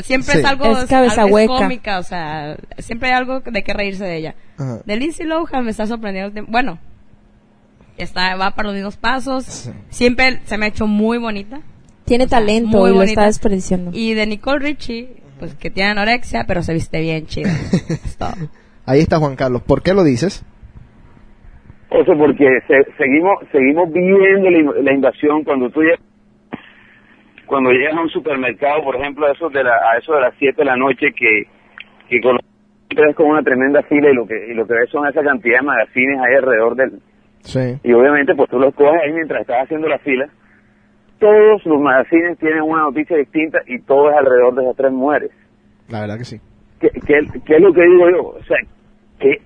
Siempre 0.05 0.35
Sí. 0.35 0.39
es 0.39 0.45
algo, 0.45 0.79
Es 0.79 0.85
cabeza 0.87 1.23
algo- 1.23 1.35
hueca. 1.35 1.57
cómica, 1.57 1.99
o 1.99 2.03
sea, 2.05 2.57
siempre 2.79 3.09
hay 3.09 3.15
algo 3.17 3.41
de 3.41 3.65
qué 3.65 3.73
reírse 3.75 4.05
de 4.05 4.17
ella. 4.17 4.35
Ajá. 4.57 4.81
De 4.85 4.97
Lindsay 4.97 5.27
Lohan 5.27 5.65
me 5.65 5.71
está 5.73 5.87
sorprendiendo. 5.89 6.31
de- 6.31 6.43
Bueno, 6.43 6.79
está, 7.97 8.37
va 8.37 8.53
para 8.53 8.69
los 8.69 8.75
mismos 8.77 8.97
pasos. 8.97 9.45
Sí. 9.45 9.71
Siempre 9.91 10.41
se 10.45 10.57
me 10.59 10.67
ha 10.67 10.69
hecho 10.69 10.87
muy 10.87 11.19
bonita. 11.19 11.61
Tiene 12.05 12.27
talento 12.27 12.79
muy 12.79 12.91
y 12.91 12.93
lo 12.93 12.99
bonita. 13.01 13.13
está 13.23 13.27
desperdiciando. 13.27 13.91
Y 13.93 14.15
de 14.15 14.27
Nicole 14.27 14.61
Richie, 14.61 15.17
pues 15.39 15.55
que 15.55 15.71
tiene 15.71 15.91
anorexia, 15.91 16.45
pero 16.47 16.63
se 16.63 16.73
viste 16.75 17.01
bien 17.01 17.27
chida. 17.27 17.51
Es 17.89 18.17
todo. 18.19 18.35
Ahí 18.87 19.01
está 19.01 19.19
Juan 19.19 19.37
Carlos. 19.37 19.63
¿Por 19.63 19.83
qué 19.83 19.93
lo 19.95 20.05
dices? 20.05 20.43
O 21.91 22.05
sea, 22.05 22.15
porque 22.17 22.47
se- 22.67 22.93
seguimos 22.99 23.39
seguimos 23.51 23.91
viviendo 23.93 24.51
la, 24.51 24.59
in- 24.59 24.85
la 24.85 24.93
invasión 24.93 25.43
cuando 25.45 25.71
tú 25.71 25.81
llegas, 25.83 26.01
cuando 27.47 27.71
llegas 27.71 27.95
a 27.97 28.03
un 28.03 28.11
supermercado, 28.11 28.83
por 28.85 28.97
ejemplo, 28.97 29.27
a 29.27 29.33
eso 29.33 29.49
de, 29.49 29.65
la, 29.65 29.73
a 29.75 29.99
eso 29.99 30.13
de 30.15 30.21
las 30.21 30.35
7 30.39 30.55
de 30.59 30.65
la 30.67 30.77
noche 30.77 31.07
que, 31.17 31.45
que 32.11 32.21
con, 32.21 32.39
entras 32.91 33.15
con 33.17 33.27
una 33.31 33.43
tremenda 33.43 33.83
fila 33.85 34.11
y 34.11 34.15
lo 34.15 34.27
que 34.27 34.35
y 34.51 34.55
lo 34.55 34.67
que 34.67 34.75
ves 34.75 34.91
son 34.91 35.07
esa 35.07 35.23
cantidad 35.23 35.61
de 35.61 35.67
magazines 35.67 36.19
ahí 36.21 36.35
alrededor 36.35 36.77
del 36.77 36.93
Sí. 37.41 37.79
y 37.85 37.93
obviamente 37.93 38.35
pues 38.35 38.51
tú 38.51 38.59
los 38.59 38.75
coges 38.75 39.01
ahí 39.03 39.13
mientras 39.13 39.41
estás 39.43 39.63
haciendo 39.65 39.89
la 39.89 39.99
fila. 40.01 40.29
Todos 41.19 41.65
los 41.65 41.81
magazines 41.81 42.39
tienen 42.39 42.63
una 42.63 42.83
noticia 42.83 43.17
distinta 43.17 43.61
y 43.67 43.81
todo 43.81 44.11
es 44.11 44.17
alrededor 44.17 44.55
de 44.55 44.63
esas 44.65 44.77
tres 44.77 44.93
mujeres. 44.93 45.31
La 45.89 46.01
verdad 46.03 46.19
que 46.19 46.25
sí. 46.25 46.39
¿Qué, 46.81 46.91
qué, 47.07 47.21
qué 47.47 47.55
es 47.57 47.61
lo 47.61 47.73
que 47.73 47.83
digo 47.83 48.11
yo? 48.11 48.23
O 48.39 48.45
sea, 48.45 48.57
qué, 49.19 49.41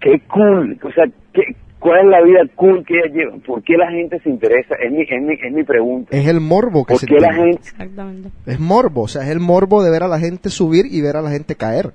qué 0.00 0.20
cool, 0.28 0.78
o 0.82 0.90
sea, 0.92 1.04
qué, 1.36 1.56
¿cuál 1.78 2.00
es 2.00 2.06
la 2.06 2.22
vida 2.22 2.40
cool 2.56 2.84
que 2.84 2.94
ellas 2.98 3.12
llevan? 3.14 3.40
¿Por 3.40 3.62
qué 3.62 3.76
la 3.76 3.90
gente 3.90 4.18
se 4.20 4.30
interesa? 4.30 4.74
Es 4.74 4.90
mi, 4.90 5.02
es 5.02 5.22
mi, 5.22 5.34
es 5.34 5.52
mi 5.52 5.62
pregunta. 5.62 6.16
Es 6.16 6.26
el 6.26 6.40
morbo 6.40 6.84
que 6.84 6.94
¿Por 6.94 7.00
se 7.00 7.06
qué 7.06 7.20
la 7.20 7.28
tiene. 7.28 7.44
gente? 7.52 7.68
Exactamente. 7.68 8.30
Es 8.46 8.58
morbo, 8.58 9.02
o 9.02 9.08
sea, 9.08 9.22
es 9.22 9.28
el 9.28 9.40
morbo 9.40 9.84
de 9.84 9.90
ver 9.90 10.02
a 10.02 10.08
la 10.08 10.18
gente 10.18 10.50
subir 10.50 10.86
y 10.86 11.00
ver 11.00 11.16
a 11.16 11.22
la 11.22 11.30
gente 11.30 11.54
caer. 11.54 11.92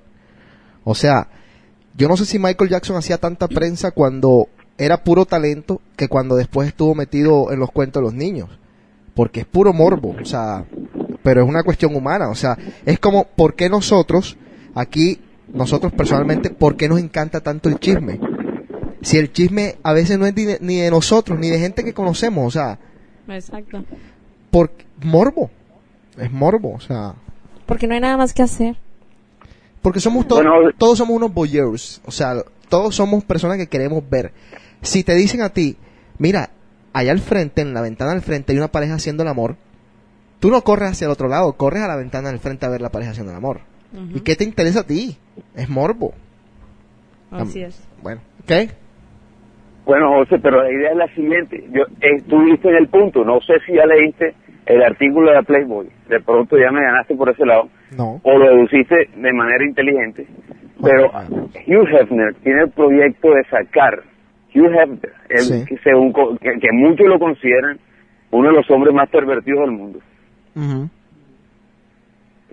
O 0.83 0.95
sea, 0.95 1.27
yo 1.97 2.07
no 2.07 2.15
sé 2.15 2.25
si 2.25 2.39
Michael 2.39 2.69
Jackson 2.69 2.95
hacía 2.95 3.17
tanta 3.17 3.47
prensa 3.47 3.91
cuando 3.91 4.47
era 4.77 5.03
puro 5.03 5.25
talento 5.25 5.81
que 5.97 6.07
cuando 6.07 6.35
después 6.35 6.67
estuvo 6.69 6.95
metido 6.95 7.51
en 7.51 7.59
los 7.59 7.71
cuentos 7.71 8.01
de 8.01 8.05
los 8.05 8.13
niños. 8.13 8.49
Porque 9.13 9.41
es 9.41 9.45
puro 9.45 9.73
morbo, 9.73 10.15
o 10.21 10.25
sea, 10.25 10.63
pero 11.21 11.43
es 11.43 11.49
una 11.49 11.63
cuestión 11.63 11.93
humana, 11.93 12.29
o 12.29 12.35
sea, 12.35 12.57
es 12.85 12.97
como, 12.97 13.25
¿por 13.25 13.55
qué 13.55 13.69
nosotros 13.69 14.37
Aquí, 14.73 15.19
nosotros 15.53 15.91
personalmente, 15.91 16.49
¿por 16.49 16.77
qué 16.77 16.87
nos 16.87 16.99
encanta 16.99 17.41
tanto 17.41 17.67
el 17.69 17.79
chisme? 17.79 18.19
Si 19.01 19.17
el 19.17 19.31
chisme 19.31 19.77
a 19.83 19.93
veces 19.93 20.17
no 20.19 20.25
es 20.25 20.35
ni 20.35 20.45
de, 20.45 20.57
ni 20.61 20.77
de 20.77 20.91
nosotros, 20.91 21.39
ni 21.39 21.49
de 21.49 21.59
gente 21.59 21.83
que 21.83 21.93
conocemos, 21.93 22.45
o 22.47 22.51
sea, 22.51 22.77
Exacto. 23.27 23.83
por 24.51 24.71
morbo. 25.03 25.49
Es 26.17 26.31
morbo, 26.31 26.73
o 26.75 26.79
sea, 26.79 27.15
Porque 27.65 27.87
no 27.87 27.93
hay 27.95 27.99
nada 28.01 28.17
más 28.17 28.33
que 28.33 28.43
hacer. 28.43 28.75
porque 29.81 29.99
somos 29.99 30.27
todos, 30.27 30.43
Bueno, 30.43 30.71
todos 30.77 30.97
somos 30.97 31.15
unos 31.15 31.33
voyeurs, 31.33 32.01
o 32.05 32.11
sea, 32.11 32.43
todos 32.69 32.95
somos 32.95 33.23
personas 33.23 33.57
que 33.57 33.67
queremos 33.67 34.07
ver. 34.09 34.31
Si 34.81 35.03
te 35.03 35.15
dicen 35.15 35.41
a 35.41 35.49
ti, 35.49 35.77
mira, 36.19 36.51
allá 36.93 37.11
al 37.11 37.19
frente, 37.19 37.61
en 37.61 37.73
la 37.73 37.81
ventana 37.81 38.11
al 38.11 38.21
frente 38.21 38.51
hay 38.51 38.57
una 38.57 38.71
pareja 38.71 38.95
haciendo 38.95 39.23
el 39.23 39.29
amor, 39.29 39.55
tú 40.39 40.51
no 40.51 40.63
corres 40.63 40.91
hacia 40.91 41.05
el 41.05 41.11
otro 41.11 41.27
lado, 41.27 41.53
corres 41.53 41.81
a 41.81 41.87
la 41.87 41.95
ventana 41.95 42.29
del 42.29 42.39
frente 42.39 42.65
a 42.65 42.69
ver 42.69 42.81
la 42.81 42.89
pareja 42.91 43.11
haciendo 43.11 43.31
el 43.31 43.37
amor. 43.37 43.61
¿Y 44.13 44.19
qué 44.21 44.35
te 44.35 44.43
interesa 44.43 44.81
a 44.81 44.83
ti? 44.83 45.17
Es 45.55 45.67
morbo. 45.69 46.13
Así 47.31 47.61
es. 47.61 47.75
Bueno, 48.01 48.21
¿ok? 48.43 48.71
Bueno, 49.91 50.13
José, 50.19 50.39
pero 50.41 50.63
la 50.63 50.71
idea 50.71 50.91
es 50.91 50.95
la 50.95 51.07
siguiente. 51.09 51.61
Yo 51.73 51.83
estuviste 51.99 52.69
en 52.69 52.75
el 52.75 52.87
punto. 52.87 53.25
No 53.25 53.41
sé 53.41 53.55
si 53.65 53.73
ya 53.73 53.85
leíste 53.85 54.33
el 54.67 54.81
artículo 54.83 55.27
de 55.29 55.35
la 55.35 55.43
Playboy. 55.43 55.87
De 56.07 56.21
pronto 56.21 56.57
ya 56.57 56.71
me 56.71 56.81
ganaste 56.81 57.13
por 57.15 57.27
ese 57.29 57.45
lado. 57.45 57.67
No. 57.97 58.21
O 58.23 58.37
lo 58.37 58.51
deduciste 58.55 59.09
de 59.17 59.33
manera 59.33 59.65
inteligente. 59.65 60.25
Pero. 60.81 61.07
Hugh 61.67 61.87
Hefner 61.89 62.35
tiene 62.35 62.61
el 62.63 62.69
proyecto 62.69 63.31
de 63.33 63.43
sacar. 63.49 64.01
Hugh 64.55 64.71
Hefner, 64.73 65.11
el 65.27 65.39
Sí. 65.39 65.65
que, 65.65 65.77
según 65.79 66.13
co- 66.13 66.37
que, 66.37 66.57
que 66.57 66.71
muchos 66.71 67.07
lo 67.07 67.19
consideran 67.19 67.77
uno 68.31 68.47
de 68.47 68.55
los 68.55 68.71
hombres 68.71 68.93
más 68.95 69.09
pervertidos 69.09 69.59
del 69.59 69.71
mundo. 69.71 69.99
Ujú. 70.55 70.89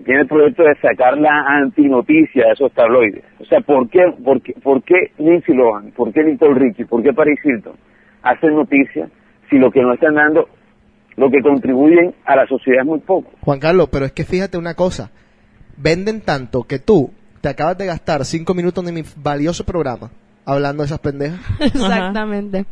Tiene 0.05 0.21
el 0.21 0.27
proyecto 0.27 0.63
de 0.63 0.75
sacar 0.75 1.17
la 1.17 1.43
antinoticia 1.47 2.45
de 2.47 2.51
esos 2.53 2.71
tabloides. 2.73 3.23
O 3.39 3.45
sea, 3.45 3.61
¿por 3.61 3.89
qué, 3.89 3.99
por 4.23 4.41
qué, 4.41 4.53
por 4.61 4.81
qué 4.83 5.11
Lindsay 5.17 5.55
Lohan, 5.55 5.91
por 5.91 6.11
qué 6.13 6.23
Nicole 6.23 6.59
Richie, 6.59 6.85
por 6.85 7.03
qué 7.03 7.13
Paris 7.13 7.39
Hilton 7.43 7.73
hacen 8.21 8.55
noticias 8.55 9.09
si 9.49 9.57
lo 9.57 9.71
que 9.71 9.81
no 9.81 9.93
están 9.93 10.15
dando, 10.15 10.47
lo 11.15 11.29
que 11.29 11.41
contribuyen 11.41 12.13
a 12.25 12.35
la 12.35 12.45
sociedad 12.47 12.81
es 12.81 12.87
muy 12.87 12.99
poco? 12.99 13.31
Juan 13.41 13.59
Carlos, 13.59 13.89
pero 13.91 14.05
es 14.05 14.11
que 14.11 14.23
fíjate 14.23 14.57
una 14.57 14.75
cosa. 14.75 15.11
Venden 15.77 16.21
tanto 16.21 16.63
que 16.63 16.79
tú 16.79 17.11
te 17.41 17.49
acabas 17.49 17.77
de 17.77 17.85
gastar 17.85 18.25
cinco 18.25 18.53
minutos 18.53 18.85
de 18.85 18.91
mi 18.91 19.01
valioso 19.17 19.65
programa 19.65 20.09
hablando 20.45 20.83
de 20.83 20.87
esas 20.87 20.99
pendejas. 20.99 21.39
Exactamente. 21.59 22.65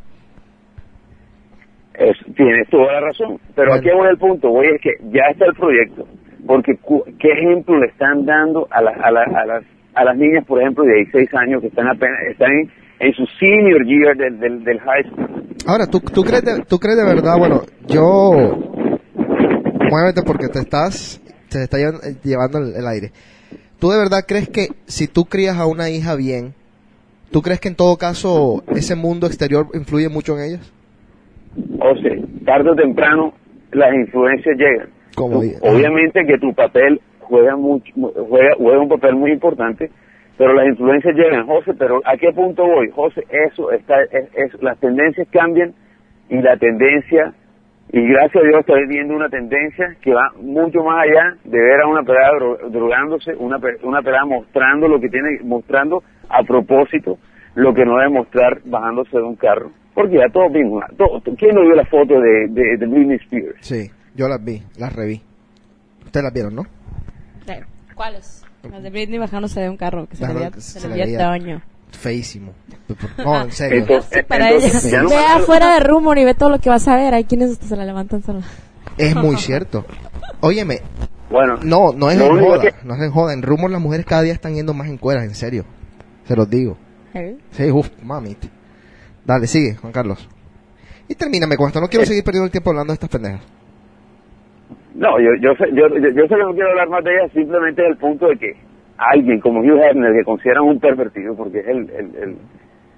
Es, 1.94 2.16
tienes 2.36 2.70
toda 2.70 2.94
la 2.94 3.00
razón. 3.02 3.40
Pero 3.56 3.72
Bueno. 3.72 3.80
aquí 3.82 3.98
voy 3.98 4.08
al 4.08 4.18
punto, 4.18 4.50
voy 4.50 4.68
es 4.68 4.82
que 4.82 4.92
ya 5.12 5.24
está 5.32 5.46
el 5.46 5.54
proyecto. 5.56 6.08
Porque 6.48 6.78
¿qué 7.20 7.28
ejemplo 7.32 7.78
le 7.80 7.88
están 7.88 8.26
dando 8.26 8.68
a, 8.72 8.82
las 8.82 8.98
a, 9.00 9.12
la- 9.12 9.24
a 9.24 9.46
las, 9.46 9.64
a 9.94 10.04
las 10.06 10.18
niñas, 10.18 10.46
por 10.46 10.62
ejemplo, 10.62 10.84
de 10.86 10.94
16 10.96 11.30
años 11.36 11.62
que 11.62 11.68
están 11.68 11.88
apenas, 11.88 12.18
están 12.32 12.52
en, 12.52 12.72
en 13.00 13.14
su 13.14 13.26
senior 13.40 13.86
year 13.86 14.16
del, 14.16 14.40
del, 14.40 14.64
del 14.64 14.80
high 14.80 15.04
school? 15.10 15.28
Ahora, 15.68 15.86
¿tú, 15.88 16.00
tú, 16.00 16.24
crees 16.24 16.44
de, 16.44 16.64
¿tú 16.68 16.78
crees 16.80 16.98
de 16.98 17.04
verdad? 17.06 17.38
Bueno, 17.38 17.62
yo... 17.88 18.58
Muévete 19.90 20.22
porque 20.26 20.48
te 20.48 20.60
estás... 20.60 21.22
Se 21.50 21.60
te 21.60 21.64
está 21.64 21.78
eh, 21.80 22.16
llevando 22.24 22.58
el, 22.60 22.76
el 22.76 22.88
aire. 22.88 23.12
¿Tú 23.80 23.90
de 23.90 23.98
verdad 23.98 24.20
crees 24.28 24.50
que 24.50 24.68
si 24.86 25.08
tú 25.08 25.26
crías 25.26 25.58
a 25.58 25.66
una 25.66 25.90
hija 25.90 26.16
bien, 26.16 26.54
¿tú 27.32 27.42
crees 27.42 27.60
que 27.62 27.70
en 27.70 27.76
todo 27.76 27.96
caso 27.98 28.64
ese 28.76 28.96
mundo 28.96 29.28
exterior 29.28 29.68
influye 29.74 30.10
mucho 30.10 30.38
en 30.38 30.44
ellas? 30.44 30.74
O 31.80 31.96
sea, 31.98 32.12
tarde 32.46 32.70
o 32.72 32.76
temprano 32.76 33.34
las 33.72 33.94
influencias 33.94 34.58
llegan. 34.58 34.90
Como 35.18 35.40
obviamente 35.62 36.26
que 36.26 36.38
tu 36.38 36.54
papel 36.54 37.02
juega 37.22 37.56
mucho, 37.56 37.92
juega, 38.30 38.54
juega 38.58 38.80
un 38.80 38.90
papel 38.90 39.16
muy 39.16 39.32
importante, 39.32 39.90
pero 40.38 40.54
las 40.54 40.68
influencias 40.68 41.16
llegan, 41.16 41.48
José, 41.48 41.74
pero 41.78 42.00
¿a 42.06 42.16
qué 42.18 42.32
punto 42.32 42.64
voy? 42.66 42.90
José, 42.92 43.26
eso 43.30 43.72
está, 43.72 44.02
es, 44.04 44.30
es- 44.36 44.62
las 44.62 44.80
tendencias 44.80 45.28
cambian 45.32 45.74
y 46.30 46.38
la 46.42 46.56
tendencia, 46.58 47.34
y 47.92 48.08
gracias 48.08 48.44
a 48.44 48.48
Dios 48.48 48.60
estoy 48.60 48.86
viendo 48.88 49.16
una 49.16 49.30
tendencia 49.30 49.96
que 50.02 50.14
va 50.14 50.32
mucho 50.40 50.84
más 50.84 51.04
allá 51.06 51.36
de 51.46 51.58
ver 51.60 51.82
a 51.82 51.88
una 51.88 52.04
pelada 52.04 52.32
dro- 52.38 52.70
drogándose, 52.70 53.34
una, 53.36 53.58
una 53.84 54.02
pelada 54.04 54.26
mostrando 54.26 54.88
lo 54.88 55.00
que 55.00 55.10
tiene, 55.10 55.40
mostrando 55.44 56.04
a 56.30 56.44
propósito 56.44 57.18
lo 57.56 57.74
que 57.74 57.86
no 57.86 57.98
debe 57.98 58.10
mostrar 58.10 58.60
bajándose 58.66 59.18
de 59.18 59.24
un 59.24 59.36
carro. 59.36 59.72
Porque 59.96 60.18
ya 60.18 60.30
todos 60.32 60.52
vimos, 60.54 60.84
todo- 60.96 61.20
¿quién 61.38 61.56
no 61.56 61.62
vio 61.64 61.74
la 61.74 61.86
foto 61.86 62.20
de, 62.22 62.48
de, 62.50 62.78
de 62.78 62.86
Britney 62.86 63.18
Spears? 63.18 63.56
Sí, 63.62 63.90
yo 64.18 64.28
las 64.28 64.44
vi, 64.44 64.62
las 64.78 64.92
reví. 64.94 65.22
Ustedes 66.06 66.24
las 66.24 66.34
vieron, 66.34 66.56
¿no? 66.56 66.64
Claro. 67.46 67.66
¿Cuáles? 67.96 68.44
Las 68.70 68.84
de 68.84 68.90
Britney 68.90 69.18
bajándose 69.20 69.62
de 69.62 69.70
un 69.70 69.78
carro 69.78 70.08
que 70.08 70.18
se 70.18 70.28
le 70.28 70.34
veía, 70.34 70.52
se 70.58 70.62
se 70.80 70.88
le 70.90 70.94
veía 70.96 71.06
veía. 71.06 71.20
Toño. 71.20 71.62
Feísimo. 71.92 72.54
No, 73.18 73.42
en 73.44 73.52
serio. 73.52 73.80
Entonces, 73.80 74.26
Para 74.26 74.50
entonces, 74.52 74.84
ella. 74.86 74.92
ya 74.98 75.04
no- 75.04 75.10
Ve 75.10 75.16
afuera 75.18 75.74
de 75.76 75.80
Rumor 75.80 76.18
y 76.18 76.26
ve 76.26 76.34
todo 76.34 76.50
lo 76.50 76.60
que 76.60 76.70
vas 76.70 76.86
a 76.88 76.96
ver. 76.98 77.14
Hay 77.14 77.24
quienes 77.24 77.58
se 77.58 77.76
la 77.78 77.86
levantan 77.86 78.22
sola. 78.24 78.42
Es 78.98 79.16
muy 79.16 79.38
cierto. 79.38 79.86
Óyeme, 80.42 80.82
Bueno, 81.30 81.58
no, 81.64 81.92
no 81.94 82.10
es 82.12 82.20
en 82.20 82.40
joda, 82.40 82.62
que- 82.62 82.74
no 82.84 82.96
es 82.96 83.02
en 83.02 83.12
joda. 83.12 83.34
En 83.34 83.42
rumor 83.42 83.70
las 83.72 83.82
mujeres 83.82 84.06
cada 84.06 84.22
día 84.22 84.34
están 84.34 84.54
yendo 84.56 84.74
más 84.74 84.88
en 84.88 84.98
cueras, 84.98 85.24
en 85.26 85.36
serio. 85.36 85.66
Se 86.26 86.36
los 86.36 86.50
digo. 86.50 86.78
¿Eh? 87.14 87.38
Sí, 87.52 87.72
uff, 87.72 87.90
mami. 88.04 88.36
Dale, 89.26 89.48
sigue, 89.48 89.76
Juan 89.76 89.92
Carlos. 89.94 90.28
Y 91.08 91.16
termíname 91.16 91.56
con 91.58 91.68
esto, 91.68 91.80
no 91.82 91.88
quiero 91.88 92.04
Eh. 92.04 92.08
seguir 92.08 92.24
perdiendo 92.24 92.46
el 92.46 92.52
tiempo 92.52 92.70
hablando 92.70 92.92
de 92.92 92.96
estas 92.96 93.10
pendejas. 93.10 93.42
No, 94.96 95.20
yo, 95.20 95.30
yo, 95.40 95.54
sé, 95.56 95.70
yo, 95.74 95.88
yo, 95.90 96.28
sé 96.28 96.36
que 96.36 96.44
no 96.44 96.54
quiero 96.54 96.70
hablar 96.70 96.90
más 96.90 97.04
de 97.04 97.14
ella, 97.14 97.30
simplemente 97.30 97.84
del 97.84 97.98
punto 97.98 98.28
de 98.28 98.38
que 98.38 98.54
alguien 98.98 99.40
como 99.40 99.60
Hugh 99.60 99.80
Hefner, 99.80 100.14
que 100.14 100.24
consideran 100.24 100.64
un 100.64 100.80
pervertido, 100.80 101.36
porque 101.36 101.60
es 101.60 101.68
el, 101.68 101.90
el, 101.90 102.16
el, 102.16 102.38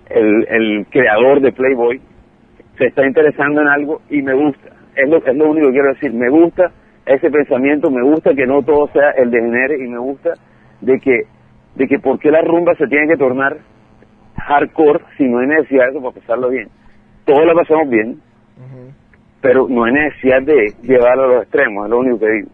el, 0.09 0.47
el 0.49 0.85
creador 0.87 1.41
de 1.41 1.51
Playboy, 1.51 1.99
se 2.77 2.87
está 2.87 3.05
interesando 3.05 3.61
en 3.61 3.67
algo 3.67 4.01
y 4.09 4.21
me 4.21 4.33
gusta. 4.33 4.69
Es 4.95 5.09
lo, 5.09 5.17
es 5.17 5.35
lo 5.35 5.49
único 5.51 5.67
que 5.67 5.73
quiero 5.73 5.89
decir. 5.89 6.13
Me 6.13 6.29
gusta 6.29 6.71
ese 7.05 7.29
pensamiento, 7.29 7.91
me 7.91 8.03
gusta 8.03 8.33
que 8.33 8.45
no 8.45 8.61
todo 8.61 8.87
sea 8.93 9.11
el 9.11 9.31
degenere 9.31 9.83
y 9.83 9.87
me 9.87 9.99
gusta 9.99 10.33
de 10.81 10.99
que, 10.99 11.23
de 11.75 11.87
que 11.87 11.99
por 11.99 12.19
qué 12.19 12.31
la 12.31 12.41
rumba 12.41 12.73
se 12.75 12.87
tiene 12.87 13.07
que 13.07 13.17
tornar 13.17 13.57
hardcore 14.37 15.03
si 15.17 15.25
no 15.25 15.39
hay 15.39 15.47
necesidad 15.47 15.85
de 15.85 15.91
eso 15.91 16.01
para 16.01 16.15
pasarlo 16.15 16.49
bien. 16.49 16.69
Todos 17.25 17.45
la 17.45 17.53
pasamos 17.53 17.89
bien, 17.89 18.19
pero 19.41 19.67
no 19.69 19.83
hay 19.85 19.93
necesidad 19.93 20.41
de 20.43 20.73
llevarlo 20.83 21.23
a 21.23 21.27
los 21.35 21.43
extremos, 21.43 21.85
es 21.85 21.89
lo 21.91 21.99
único 21.99 22.19
que 22.19 22.29
digo. 22.31 22.49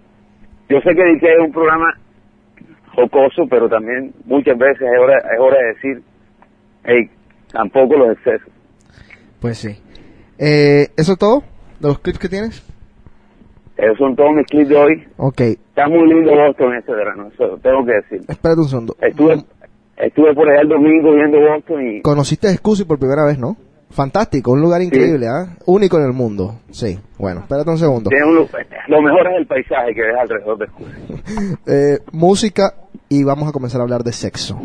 Yo 0.69 0.77
sé 0.81 0.89
que 0.95 1.19
que 1.19 1.31
es 1.33 1.39
un 1.39 1.51
programa 1.51 1.93
jocoso, 2.95 3.43
pero 3.49 3.67
también 3.69 4.13
muchas 4.25 4.57
veces 4.57 4.81
es 4.81 4.99
hora, 4.99 5.17
es 5.17 5.39
hora 5.39 5.57
de 5.57 5.67
decir, 5.73 6.03
hey, 6.85 7.09
tampoco 7.51 7.97
los 7.97 8.17
excesos. 8.17 8.49
Pues 9.39 9.57
sí. 9.57 9.77
Eh, 10.39 10.87
¿Eso 10.97 11.13
es 11.13 11.19
todo? 11.19 11.43
¿De 11.79 11.87
los 11.87 11.99
clips 11.99 12.19
que 12.19 12.29
tienes? 12.29 12.63
Esos 13.77 13.97
son 13.97 14.15
todos 14.15 14.31
mis 14.33 14.45
clips 14.47 14.69
de 14.69 14.75
hoy. 14.77 15.07
Ok, 15.17 15.41
Está 15.41 15.89
muy 15.89 16.07
lindo 16.07 16.31
Boston 16.31 16.73
este 16.75 16.93
verano, 16.93 17.27
eso 17.33 17.57
tengo 17.61 17.85
que 17.85 17.91
decir. 17.93 18.21
espérate 18.29 18.61
un 18.61 18.69
segundo. 18.69 18.95
Estuve, 19.01 19.35
estuve 19.97 20.33
por 20.33 20.49
allá 20.49 20.61
el 20.61 20.69
domingo 20.69 21.13
viendo 21.13 21.37
Boston 21.39 21.87
y 21.87 22.01
Conociste 22.01 22.47
a 22.47 22.53
Scusi 22.53 22.85
por 22.85 22.97
primera 22.97 23.25
vez, 23.25 23.37
¿no? 23.37 23.57
Fantástico, 23.89 24.51
un 24.51 24.61
lugar 24.61 24.81
increíble, 24.81 25.27
¿ah? 25.27 25.55
Único 25.65 25.97
en 25.97 26.05
el 26.05 26.13
mundo. 26.13 26.59
Sí, 26.71 26.99
bueno, 27.17 27.41
espérate 27.41 27.69
un 27.69 27.77
segundo. 27.77 28.09
un 28.09 28.35
lo 28.87 29.01
mejor 29.01 29.27
es 29.27 29.37
el 29.37 29.47
paisaje 29.47 29.93
que 29.93 30.01
ves 30.01 30.15
alrededor 30.19 30.57
de. 30.57 30.65
Eh, 31.67 31.99
música 32.11 32.75
y 33.09 33.23
vamos 33.23 33.49
a 33.49 33.51
comenzar 33.51 33.81
a 33.81 33.83
hablar 33.83 34.03
de 34.03 34.11
sexo. 34.11 34.59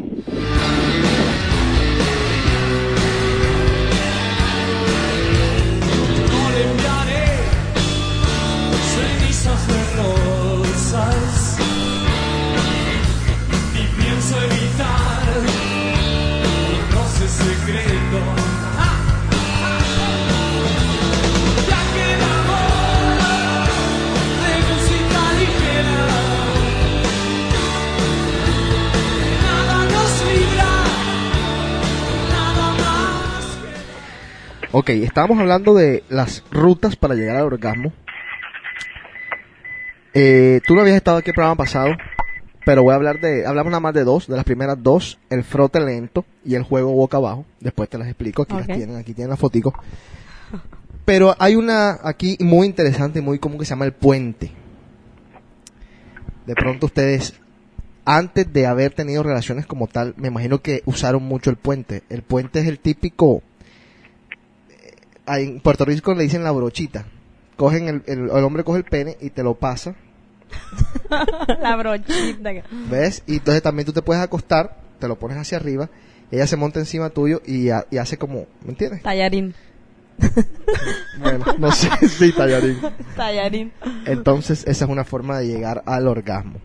Ok, 34.73 34.91
estábamos 34.91 35.41
hablando 35.41 35.75
de 35.75 36.05
las 36.09 36.45
rutas 36.53 36.95
para 36.95 37.17
llegar 37.17 37.35
al 37.35 37.43
orgasmo. 37.43 37.93
Eh, 40.15 40.61
tú 40.65 40.77
no 40.77 40.83
habías 40.83 40.95
estado 40.95 41.17
aquí 41.17 41.31
el 41.31 41.35
programa 41.35 41.57
pasado, 41.57 41.91
pero 42.65 42.85
voy 42.85 42.93
a 42.93 42.95
hablar 42.95 43.19
de, 43.19 43.47
hablamos 43.47 43.73
nada 43.73 43.81
más 43.81 43.95
de 43.95 44.05
dos, 44.05 44.29
de 44.29 44.37
las 44.37 44.45
primeras 44.45 44.81
dos, 44.81 45.19
el 45.29 45.43
frote 45.43 45.81
lento 45.81 46.25
y 46.45 46.55
el 46.55 46.63
juego 46.63 46.93
boca 46.93 47.17
abajo. 47.17 47.47
Después 47.59 47.89
te 47.89 47.99
las 47.99 48.07
explico, 48.07 48.43
aquí 48.43 48.55
las 48.55 48.67
tienen, 48.69 48.95
aquí 48.95 49.13
tienen 49.13 49.31
la 49.31 49.37
fotico. 49.37 49.75
Pero 51.05 51.35
hay 51.41 51.57
una 51.57 51.99
aquí 52.05 52.37
muy 52.39 52.69
interesante 52.69 53.21
muy 53.21 53.41
común 53.41 53.59
que 53.59 53.65
se 53.65 53.71
llama 53.71 53.87
el 53.87 53.93
puente. 53.93 54.53
De 56.47 56.55
pronto 56.55 56.87
ustedes 56.87 57.35
antes 58.05 58.53
de 58.53 58.67
haber 58.67 58.93
tenido 58.93 59.25
relaciones 59.25 59.67
como 59.67 59.89
tal, 59.89 60.15
me 60.17 60.29
imagino 60.29 60.63
que 60.63 60.83
usaron 60.85 61.25
mucho 61.25 61.51
el 61.51 61.57
puente. 61.57 62.05
El 62.09 62.23
puente 62.23 62.61
es 62.61 62.69
el 62.69 62.79
típico, 62.79 63.43
ahí 65.31 65.45
en 65.45 65.61
Puerto 65.61 65.85
Rico 65.85 66.15
le 66.15 66.25
dicen 66.25 66.45
la 66.45 66.51
brochita. 66.51 67.07
Cogen 67.57 67.89
el, 67.89 68.03
el, 68.07 68.31
el 68.31 68.45
hombre 68.45 68.65
coge 68.65 68.79
el 68.79 68.85
pene 68.85 69.17
y 69.21 69.31
te 69.31 69.43
lo 69.43 69.55
pasa, 69.55 69.95
La 71.61 71.77
brochita. 71.77 72.51
¿ves? 72.91 73.23
Y 73.27 73.37
entonces 73.37 73.63
también 73.63 73.87
tú 73.87 73.93
te 73.93 74.03
puedes 74.03 74.23
acostar, 74.23 74.77
te 74.99 75.09
lo 75.09 75.19
pones 75.19 75.37
hacia 75.37 75.59
arriba, 75.59 75.91
ella 76.31 76.47
se 76.47 76.57
monta 76.57 76.79
encima 76.79 77.11
tuyo 77.11 77.41
y, 77.47 77.69
y 77.69 77.99
hace 77.99 78.19
como, 78.19 78.47
¿me 78.65 78.71
entiendes? 78.71 79.03
Tallarín. 79.03 79.55
Bueno, 81.19 81.45
no 81.59 81.73
sé, 81.73 81.91
sí, 82.09 82.33
tallarín. 82.33 82.79
Tallarín. 83.17 83.73
Entonces, 84.07 84.65
esa 84.67 84.85
es 84.85 84.91
una 84.91 85.05
forma 85.05 85.39
de 85.39 85.49
llegar 85.49 85.83
al 85.85 86.07
orgasmo. 86.09 86.61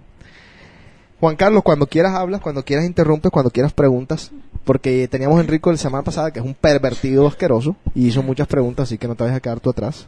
Juan 1.20 1.36
Carlos, 1.36 1.64
cuando 1.64 1.88
quieras 1.88 2.14
hablas, 2.14 2.40
cuando 2.40 2.64
quieras 2.64 2.86
interrumpes, 2.86 3.32
cuando 3.32 3.50
quieras 3.50 3.74
preguntas, 3.74 4.32
porque 4.66 5.08
teníamos 5.08 5.38
a 5.38 5.42
Enrico 5.42 5.72
la 5.72 5.78
semana 5.78 6.04
pasada, 6.04 6.32
que 6.32 6.40
es 6.40 6.46
un 6.46 6.56
pervertido 6.56 7.28
asqueroso, 7.28 7.76
y 7.94 8.08
hizo 8.08 8.24
muchas 8.24 8.48
preguntas, 8.48 8.90
así 8.90 8.98
que 8.98 9.08
no 9.08 9.16
te 9.16 9.24
vayas 9.24 9.38
a 9.38 9.42
quedar 9.42 9.60
tú 9.60 9.70
atrás. 9.70 10.08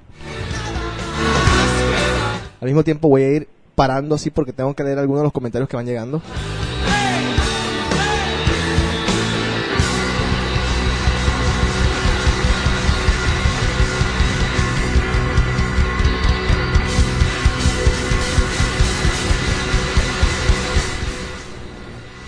Al 2.60 2.66
mismo 2.66 2.84
tiempo 2.84 3.08
voy 3.08 3.22
a 3.22 3.32
ir 3.32 3.48
parando 3.76 4.16
así 4.16 4.32
porque 4.32 4.52
tengo 4.52 4.74
que 4.74 4.84
leer 4.84 4.98
algunos 4.98 5.22
de 5.22 5.26
los 5.26 5.34
comentarios 5.34 5.70
que 5.70 5.78
van 5.78 5.86
llegando. 5.86 6.22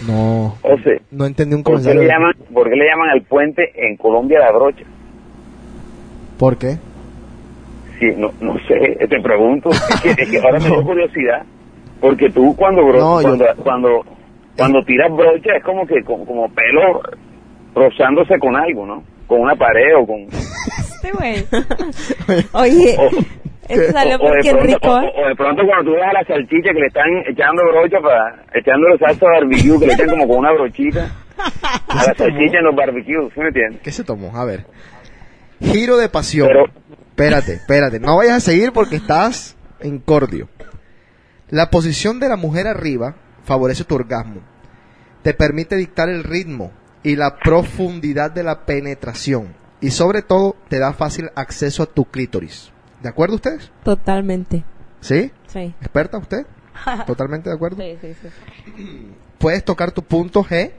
No, 0.10 0.56
José, 0.62 1.02
no 1.12 1.26
entendí 1.26 1.56
un 1.56 1.64
¿por 1.64 1.76
qué, 1.78 1.84
comentario. 1.84 2.02
le 2.02 2.08
llaman, 2.08 2.34
¿por 2.54 2.70
qué 2.70 2.76
le 2.76 2.86
llaman 2.86 3.10
al 3.10 3.22
puente 3.24 3.72
en 3.76 3.96
Colombia 3.98 4.40
la 4.40 4.52
brocha? 4.52 4.84
¿Por 6.38 6.58
qué? 6.58 6.78
Sí, 8.00 8.06
no, 8.18 8.32
no 8.40 8.56
sé, 8.68 9.08
te 9.08 9.22
pregunto. 9.22 9.70
Es 9.72 10.02
que, 10.02 10.10
es 10.24 10.30
que 10.30 10.40
ahora 10.40 10.60
me 10.60 10.66
dio 10.70 10.84
curiosidad. 10.84 11.44
Porque 12.00 12.30
tú 12.30 12.56
cuando, 12.56 12.82
bro- 12.86 13.00
No, 13.00 13.22
yo- 13.22 13.28
cuando, 13.28 13.46
cuando, 13.64 14.06
cuando 14.58 14.84
tiras 14.86 15.12
brocha 15.12 15.56
es 15.58 15.64
como 15.64 15.86
que 15.86 16.02
como, 16.04 16.26
como 16.26 16.48
pelo 16.50 17.02
rozándose 17.76 18.40
con 18.40 18.56
algo, 18.56 18.86
¿no? 18.86 19.04
Con 19.28 19.42
una 19.42 19.56
pared 19.56 19.96
o 19.98 20.06
con... 20.08 20.22
Este 21.02 21.12
güey. 21.14 21.46
Oye, 22.54 22.96
O, 22.98 23.10
eso 23.70 23.92
salió 23.94 24.18
o- 24.18 24.26
o 24.28 24.32
de 24.32 24.36
porque 24.38 24.52
pronto, 24.52 24.90
o- 24.90 25.24
o 25.24 25.28
de 25.28 25.36
pronto 25.36 25.62
cuando 25.66 25.92
tú 25.92 25.96
ves 25.96 26.04
a 26.04 26.14
la 26.14 26.24
salchicha 26.26 26.70
que 26.74 26.80
le 26.80 26.88
están 26.88 27.10
echando 27.28 27.62
brocha 27.72 27.98
para... 28.02 28.44
Echándole 28.54 28.98
salsa 28.98 29.26
barbecue, 29.26 29.80
que 29.80 29.86
le 29.88 29.94
echan 29.94 30.10
como 30.10 30.28
con 30.28 30.38
una 30.40 30.52
brochita. 30.54 31.12
A 31.88 31.96
la 32.06 32.14
salchicha 32.16 32.58
en 32.60 32.66
los 32.66 32.76
barbecues, 32.76 33.32
¿sí 33.34 33.40
me 33.40 33.48
entiendes? 33.48 33.82
¿Qué 33.82 33.92
se 33.92 34.04
tomó? 34.04 34.36
A 34.36 34.44
ver. 34.46 34.66
Giro 35.62 35.98
de 35.98 36.10
pasión. 36.10 36.48
Pero- 36.48 36.66
Espérate, 37.10 37.54
espérate. 37.54 38.00
No 38.00 38.16
vayas 38.18 38.38
a 38.38 38.40
seguir 38.40 38.72
porque 38.72 38.96
estás 38.96 39.58
en 39.82 40.00
cordio. 40.00 40.48
La 41.50 41.70
posición 41.70 42.20
de 42.20 42.30
la 42.30 42.38
mujer 42.38 42.66
arriba 42.68 43.16
favorece 43.44 43.84
tu 43.84 43.96
orgasmo. 43.96 44.42
Te 45.22 45.34
permite 45.34 45.76
dictar 45.76 46.08
el 46.08 46.24
ritmo 46.24 46.72
y 47.04 47.16
la 47.18 47.36
profundidad 47.38 48.32
de 48.32 48.44
la 48.44 48.66
penetración. 48.66 49.54
Y 49.82 49.92
sobre 49.92 50.22
todo, 50.22 50.56
te 50.70 50.80
da 50.80 50.94
fácil 50.94 51.30
acceso 51.36 51.84
a 51.84 51.88
tu 51.88 52.06
clítoris. 52.06 52.72
¿De 53.02 53.10
acuerdo 53.10 53.36
ustedes? 53.36 53.72
Totalmente. 53.84 54.64
¿Sí? 55.02 55.32
Sí. 55.48 55.74
¿Experta 55.80 56.18
usted? 56.18 56.46
¿Totalmente 57.08 57.50
de 57.50 57.56
acuerdo? 57.56 57.78
Sí, 57.78 57.98
sí, 58.02 58.14
sí. 58.22 59.14
Puedes 59.38 59.64
tocar 59.64 59.92
tu 59.92 60.04
punto 60.04 60.44
G. 60.44 60.72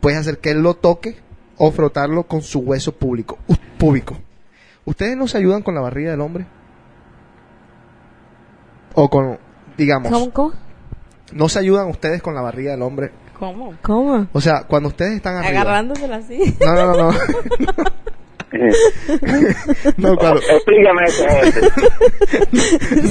Puedes 0.00 0.18
hacer 0.18 0.38
que 0.38 0.50
él 0.50 0.62
lo 0.62 0.74
toque 0.74 1.16
o 1.56 1.70
frotarlo 1.70 2.24
con 2.24 2.42
su 2.42 2.60
hueso 2.60 2.92
público, 2.92 3.38
uh, 3.46 3.54
púbico. 3.78 4.18
¿Ustedes 4.84 5.16
no 5.16 5.28
se 5.28 5.38
ayudan 5.38 5.62
con 5.62 5.74
la 5.74 5.80
barriga 5.80 6.10
del 6.10 6.20
hombre? 6.20 6.46
O 8.94 9.08
con, 9.08 9.38
digamos, 9.76 10.12
¿Cómo, 10.12 10.30
cómo? 10.30 10.52
no 11.32 11.48
se 11.48 11.58
ayudan 11.58 11.88
ustedes 11.88 12.22
con 12.22 12.34
la 12.34 12.42
barriga 12.42 12.72
del 12.72 12.82
hombre. 12.82 13.12
¿Cómo? 13.38 13.74
¿Cómo? 13.82 14.28
O 14.32 14.40
sea, 14.40 14.64
cuando 14.64 14.88
ustedes 14.90 15.16
están 15.16 15.36
arriba. 15.36 15.62
Agarrándosela 15.62 16.16
así. 16.16 16.56
No, 16.60 16.74
no, 16.74 16.86
no, 16.86 17.12
no. 17.12 17.18
no, 19.96 20.16
cuando, 20.16 20.40
Explícame 20.50 21.02
eso, 21.04 21.24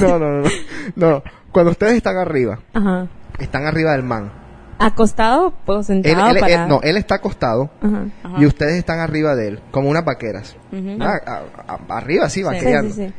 no, 0.00 0.18
no, 0.18 0.30
no, 0.42 0.48
no. 0.96 1.22
Cuando 1.52 1.70
ustedes 1.72 1.94
están 1.94 2.16
arriba, 2.16 2.60
Ajá. 2.72 3.06
están 3.38 3.66
arriba 3.66 3.92
del 3.92 4.02
man. 4.02 4.32
¿Acostado 4.78 5.54
o 5.66 5.82
sentado 5.84 6.30
él- 6.30 6.40
para...? 6.40 6.62
él- 6.64 6.68
no, 6.68 6.80
él 6.82 6.96
está 6.96 7.16
acostado 7.16 7.70
Ajá. 7.80 8.06
Ajá. 8.24 8.36
y 8.40 8.46
ustedes 8.46 8.74
están 8.74 8.98
arriba 8.98 9.36
de 9.36 9.48
él, 9.48 9.60
como 9.70 9.88
unas 9.88 10.04
vaqueras. 10.04 10.56
Ah, 11.00 11.20
a- 11.26 11.42
a- 11.74 11.96
arriba, 11.98 12.28
sí, 12.28 12.40
Sí, 12.40 12.44
vaqueando. 12.44 12.92
sí, 12.94 13.06
sí. 13.06 13.14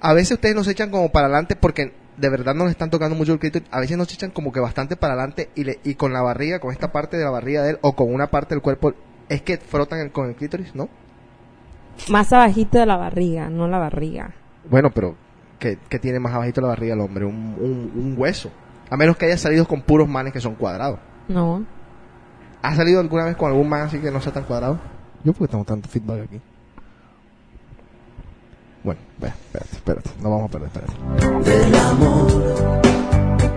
A 0.00 0.12
veces 0.12 0.32
ustedes 0.32 0.54
nos 0.56 0.66
echan 0.68 0.90
como 0.90 1.10
para 1.10 1.26
adelante 1.26 1.54
porque 1.56 1.92
de 2.16 2.28
verdad 2.28 2.54
no 2.54 2.64
le 2.64 2.72
están 2.72 2.90
tocando 2.90 3.14
mucho 3.14 3.32
el 3.32 3.38
clítoris. 3.38 3.68
A 3.70 3.78
veces 3.80 3.96
nos 3.96 4.12
echan 4.12 4.30
como 4.32 4.52
que 4.52 4.58
bastante 4.60 4.96
para 4.96 5.14
adelante 5.14 5.50
y, 5.54 5.64
le, 5.64 5.78
y 5.84 5.94
con 5.94 6.12
la 6.12 6.20
barriga, 6.22 6.58
con 6.58 6.72
esta 6.72 6.90
parte 6.90 7.16
de 7.16 7.24
la 7.24 7.30
barriga 7.30 7.62
de 7.62 7.70
él 7.70 7.78
o 7.82 7.94
con 7.94 8.12
una 8.12 8.26
parte 8.28 8.54
del 8.56 8.62
cuerpo, 8.62 8.92
es 9.28 9.42
que 9.42 9.56
frotan 9.58 10.00
el- 10.00 10.10
con 10.10 10.28
el 10.28 10.34
clítoris, 10.34 10.74
¿no? 10.74 10.88
Más 12.10 12.32
abajito 12.32 12.78
de 12.78 12.86
la 12.86 12.96
barriga, 12.96 13.50
no 13.50 13.68
la 13.68 13.78
barriga. 13.78 14.34
Bueno, 14.70 14.90
pero 14.94 15.16
que, 15.58 15.78
que 15.88 15.98
tiene 15.98 16.20
más 16.20 16.32
abajito 16.32 16.60
la 16.60 16.68
barriga 16.68 16.94
el 16.94 17.00
hombre, 17.00 17.24
un, 17.24 17.56
un, 17.58 17.92
un 17.94 18.14
hueso. 18.16 18.50
A 18.90 18.96
menos 18.96 19.16
que 19.16 19.26
haya 19.26 19.36
salido 19.36 19.66
con 19.66 19.82
puros 19.82 20.08
manes 20.08 20.32
que 20.32 20.40
son 20.40 20.54
cuadrados. 20.54 20.98
No. 21.28 21.64
¿Has 22.62 22.76
salido 22.76 23.00
alguna 23.00 23.24
vez 23.26 23.36
con 23.36 23.50
algún 23.50 23.68
man 23.68 23.82
así 23.82 23.98
que 23.98 24.10
no 24.10 24.20
sea 24.20 24.32
tan 24.32 24.44
cuadrado? 24.44 24.78
Yo 25.24 25.32
porque 25.32 25.50
tengo 25.50 25.64
tanto 25.64 25.88
feedback 25.88 26.22
aquí. 26.24 26.40
Bueno, 28.82 29.00
ve, 29.18 29.28
espérate, 29.28 29.76
espérate, 29.76 30.10
no 30.22 30.30
vamos 30.30 30.48
a 30.48 30.52
perder, 30.52 30.68
espérate. 30.68 31.50
Del 31.50 31.74
amor, 31.74 32.80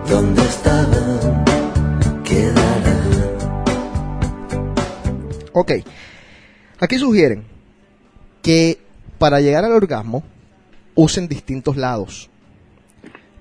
¿dónde 0.09 0.41
estaba? 0.41 1.43
Quedará. 2.23 2.97
Ok, 5.53 5.71
aquí 6.79 6.97
sugieren 6.97 7.45
que 8.41 8.79
para 9.17 9.39
llegar 9.39 9.63
al 9.65 9.71
orgasmo 9.73 10.23
usen 10.95 11.27
distintos 11.27 11.77
lados, 11.77 12.29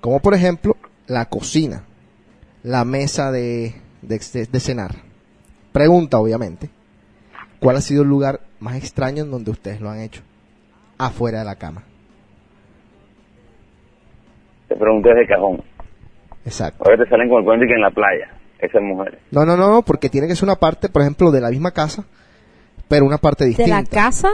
como 0.00 0.20
por 0.20 0.34
ejemplo 0.34 0.76
la 1.06 1.26
cocina, 1.26 1.84
la 2.62 2.84
mesa 2.84 3.32
de, 3.32 3.74
de, 4.02 4.46
de 4.50 4.60
cenar. 4.60 4.96
Pregunta, 5.72 6.18
obviamente, 6.18 6.70
¿cuál 7.60 7.76
ha 7.76 7.80
sido 7.80 8.02
el 8.02 8.08
lugar 8.08 8.40
más 8.58 8.76
extraño 8.76 9.24
en 9.24 9.30
donde 9.30 9.50
ustedes 9.50 9.80
lo 9.80 9.90
han 9.90 10.00
hecho? 10.00 10.22
Afuera 10.98 11.38
de 11.40 11.44
la 11.44 11.56
cama. 11.56 11.84
Te 14.68 14.76
pregunté 14.76 15.14
de 15.14 15.26
cajón. 15.26 15.62
Exacto. 16.44 16.84
Ahora 16.84 17.02
te 17.02 17.10
salen 17.10 17.28
con 17.28 17.38
el 17.40 17.44
cuento 17.44 17.64
y 17.64 17.68
que 17.68 17.74
en 17.74 17.80
la 17.80 17.90
playa, 17.90 18.28
esas 18.58 18.82
mujeres. 18.82 19.20
No, 19.30 19.44
no, 19.44 19.56
no, 19.56 19.68
no, 19.68 19.82
porque 19.82 20.08
tiene 20.08 20.28
que 20.28 20.36
ser 20.36 20.44
una 20.44 20.56
parte, 20.56 20.88
por 20.88 21.02
ejemplo, 21.02 21.30
de 21.30 21.40
la 21.40 21.50
misma 21.50 21.72
casa, 21.72 22.04
pero 22.88 23.04
una 23.04 23.18
parte 23.18 23.44
¿De 23.44 23.48
distinta. 23.48 23.80
la 23.80 23.84
casa? 23.84 24.30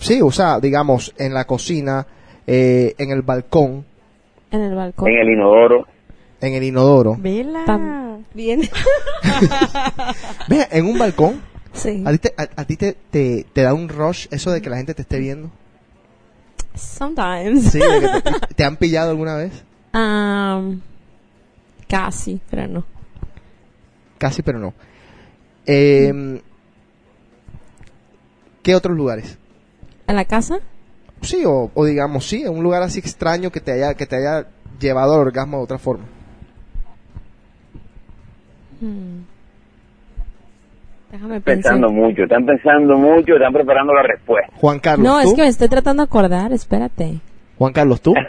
Sí, 0.00 0.20
o 0.22 0.30
sea, 0.32 0.58
digamos, 0.58 1.14
en 1.18 1.34
la 1.34 1.44
cocina, 1.46 2.06
eh, 2.46 2.94
en 2.98 3.10
el 3.10 3.22
balcón, 3.22 3.84
En 4.50 4.62
el 4.62 4.74
balcón. 4.74 5.08
En 5.08 5.18
el 5.18 5.28
inodoro. 5.30 5.86
en 6.40 6.54
el 6.54 6.62
inodoro. 6.64 7.16
Vela. 7.18 8.18
Bien. 8.34 8.60
Ve, 10.48 10.66
en 10.70 10.86
un 10.86 10.98
balcón, 10.98 11.40
sí. 11.72 12.02
¿a 12.06 12.10
ti, 12.12 12.18
te, 12.18 12.34
a, 12.36 12.48
a 12.56 12.64
ti 12.64 12.76
te, 12.76 12.96
te, 13.10 13.46
te 13.52 13.62
da 13.62 13.74
un 13.74 13.88
rush 13.88 14.26
eso 14.30 14.50
de 14.50 14.60
que 14.62 14.70
la 14.70 14.76
gente 14.78 14.94
te 14.94 15.02
esté 15.02 15.18
viendo? 15.18 15.50
Sometimes. 16.74 17.70
Sí, 17.70 17.80
¿te 18.56 18.64
han 18.64 18.76
pillado 18.76 19.10
alguna 19.10 19.36
vez? 19.36 19.52
Um, 19.92 20.80
casi, 21.88 22.40
pero 22.50 22.66
no. 22.68 22.84
Casi, 24.18 24.40
pero 24.42 24.58
no. 24.58 24.72
Eh, 25.66 26.40
¿Qué 28.62 28.74
otros 28.74 28.96
lugares? 28.96 29.36
¿En 30.10 30.16
la 30.16 30.24
casa? 30.24 30.58
Sí, 31.22 31.44
o, 31.46 31.70
o 31.72 31.84
digamos, 31.84 32.26
sí, 32.26 32.42
en 32.42 32.50
un 32.56 32.62
lugar 32.64 32.82
así 32.82 32.98
extraño 32.98 33.50
que 33.50 33.60
te 33.60 33.72
haya, 33.72 33.94
que 33.94 34.06
te 34.06 34.16
haya 34.16 34.46
llevado 34.80 35.14
al 35.14 35.20
orgasmo 35.20 35.58
de 35.58 35.62
otra 35.64 35.78
forma. 35.78 36.04
Hmm. 38.80 39.20
Déjame 41.12 41.40
pensar. 41.40 41.72
Pensando 41.74 41.90
mucho, 41.90 42.22
están 42.22 42.46
pensando 42.46 42.96
mucho, 42.96 43.34
están 43.34 43.52
preparando 43.52 43.92
la 43.92 44.02
respuesta. 44.02 44.52
Juan 44.56 44.78
Carlos, 44.80 45.06
No, 45.06 45.20
¿tú? 45.22 45.28
es 45.28 45.34
que 45.34 45.42
me 45.42 45.48
estoy 45.48 45.68
tratando 45.68 46.02
de 46.02 46.08
acordar, 46.08 46.52
espérate. 46.52 47.20
Juan 47.58 47.72
Carlos, 47.72 48.00
¿tú? 48.00 48.14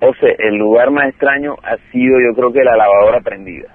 José, 0.00 0.36
el 0.38 0.56
lugar 0.56 0.90
más 0.90 1.08
extraño 1.08 1.54
ha 1.62 1.76
sido 1.92 2.16
yo 2.20 2.34
creo 2.34 2.52
que 2.52 2.62
la 2.62 2.76
lavadora 2.76 3.20
prendida. 3.20 3.68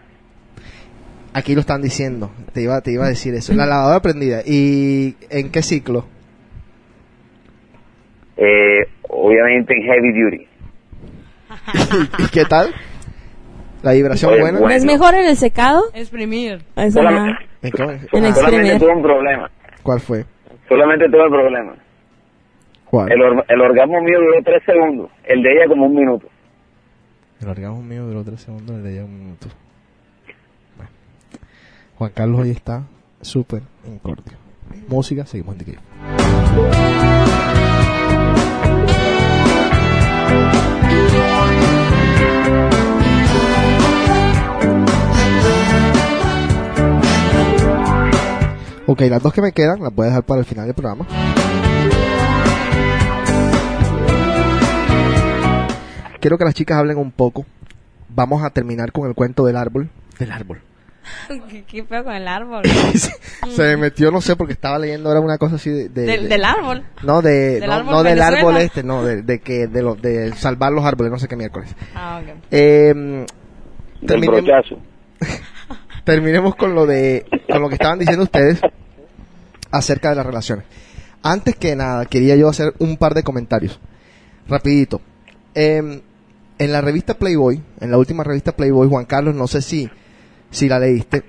Aquí 1.33 1.53
lo 1.53 1.61
están 1.61 1.81
diciendo. 1.81 2.31
Te 2.53 2.61
iba, 2.61 2.81
te 2.81 2.91
iba 2.91 3.05
a 3.05 3.09
decir 3.09 3.33
eso. 3.35 3.53
La 3.53 3.65
lavadora 3.65 4.01
prendida. 4.01 4.41
¿Y 4.45 5.15
en 5.29 5.51
qué 5.51 5.61
ciclo? 5.61 6.05
Eh, 8.37 8.85
obviamente 9.09 9.73
en 9.75 9.83
heavy 9.83 10.21
duty. 10.23 10.47
¿Y 12.23 12.27
qué 12.31 12.45
tal? 12.45 12.73
¿La 13.83 13.93
vibración 13.93 14.31
Oye, 14.33 14.41
buena? 14.41 14.59
bueno. 14.59 14.75
¿Es 14.75 14.85
mejor 14.85 15.13
en 15.15 15.25
el 15.25 15.35
secado? 15.35 15.83
Exprimir. 15.93 16.63
Solamente. 16.91 17.45
¿En 17.61 17.71
Ah, 17.73 17.99
exprimir. 17.99 18.33
solamente 18.33 18.79
tuve 18.79 18.93
un 18.95 19.01
problema. 19.03 19.51
¿Cuál 19.83 19.99
fue? 19.99 20.25
Solamente 20.67 21.05
tuve 21.09 21.23
un 21.25 21.31
problema. 21.31 21.75
¿Cuál? 22.85 23.11
El, 23.11 23.21
or- 23.21 23.45
el 23.47 23.61
orgasmo 23.61 24.01
mío 24.01 24.19
duró 24.19 24.41
tres 24.43 24.63
segundos. 24.65 25.11
El 25.23 25.43
de 25.43 25.51
ella 25.53 25.67
como 25.67 25.85
un 25.85 25.95
minuto. 25.95 26.27
El 27.41 27.47
orgasmo 27.49 27.81
mío 27.83 28.05
duró 28.05 28.23
tres 28.23 28.41
segundos, 28.41 28.75
el 28.77 28.83
de 28.83 28.93
ella 28.93 29.05
un 29.05 29.19
minuto. 29.19 29.47
Juan 31.99 32.11
Carlos 32.15 32.39
hoy 32.39 32.51
está 32.51 32.87
súper 33.19 33.61
incordio. 33.85 34.37
Música, 34.87 35.25
seguimos 35.25 35.57
en 35.57 35.65
The. 35.65 35.77
Ok, 48.87 49.01
las 49.01 49.21
dos 49.21 49.33
que 49.33 49.41
me 49.41 49.51
quedan 49.51 49.81
las 49.81 49.93
voy 49.93 50.05
a 50.05 50.07
dejar 50.07 50.23
para 50.23 50.39
el 50.39 50.45
final 50.45 50.67
del 50.67 50.75
programa. 50.75 51.05
Quiero 56.21 56.37
que 56.37 56.45
las 56.45 56.53
chicas 56.53 56.77
hablen 56.77 56.97
un 56.97 57.11
poco. 57.11 57.45
Vamos 58.07 58.41
a 58.41 58.51
terminar 58.51 58.93
con 58.93 59.05
el 59.05 59.15
cuento 59.15 59.45
del 59.45 59.57
árbol. 59.57 59.89
Del 60.17 60.31
árbol. 60.31 60.61
¿Qué, 61.49 61.63
qué 61.63 61.83
feo 61.83 62.03
con 62.03 62.13
el 62.13 62.27
árbol? 62.27 62.63
Se 63.49 63.61
me 63.63 63.77
metió, 63.77 64.11
no 64.11 64.21
sé, 64.21 64.35
porque 64.35 64.53
estaba 64.53 64.77
leyendo 64.79 65.09
ahora 65.09 65.21
una 65.21 65.37
cosa 65.37 65.55
así 65.55 65.69
de... 65.69 65.89
de- 65.89 66.01
del, 66.05 66.23
de- 66.23 66.27
del 66.29 66.43
árbol. 66.45 66.83
No, 67.03 67.21
de, 67.21 67.59
del 67.59 67.67
no, 67.69 67.73
árbol 67.73 67.91
no 67.93 68.03
del 68.03 68.21
árbol 68.21 68.57
este, 68.57 68.83
no, 68.83 69.03
de, 69.03 69.21
de 69.21 69.39
que, 69.39 69.67
de, 69.67 69.81
lo, 69.81 69.95
de 69.95 70.33
salvar 70.35 70.71
los 70.71 70.85
árboles, 70.85 71.11
no 71.11 71.19
sé 71.19 71.27
qué 71.27 71.35
miércoles. 71.35 71.73
Ah, 71.95 72.21
ok. 72.23 72.43
Eh, 72.51 72.93
Del 72.93 73.25
terminemos, 74.07 74.43
brochazo. 74.43 74.79
terminemos 76.03 76.55
con 76.55 76.75
lo 76.75 76.85
de, 76.85 77.25
con 77.51 77.61
lo 77.61 77.69
que 77.69 77.75
estaban 77.75 77.99
diciendo 77.99 78.23
ustedes 78.23 78.59
acerca 79.71 80.09
de 80.09 80.15
las 80.15 80.25
relaciones. 80.25 80.65
Antes 81.21 81.55
que 81.55 81.75
nada, 81.75 82.05
quería 82.05 82.35
yo 82.35 82.47
hacer 82.49 82.73
un 82.79 82.97
par 82.97 83.13
de 83.13 83.23
comentarios. 83.23 83.79
Rapidito. 84.47 85.01
Eh, 85.53 86.01
en 86.57 86.71
la 86.71 86.81
revista 86.81 87.13
Playboy, 87.13 87.61
en 87.79 87.91
la 87.91 87.97
última 87.97 88.23
revista 88.23 88.51
Playboy, 88.53 88.87
Juan 88.89 89.05
Carlos, 89.05 89.35
no 89.35 89.47
sé 89.47 89.61
si, 89.61 89.89
si 90.51 90.67
la 90.69 90.79
leíste, 90.79 91.23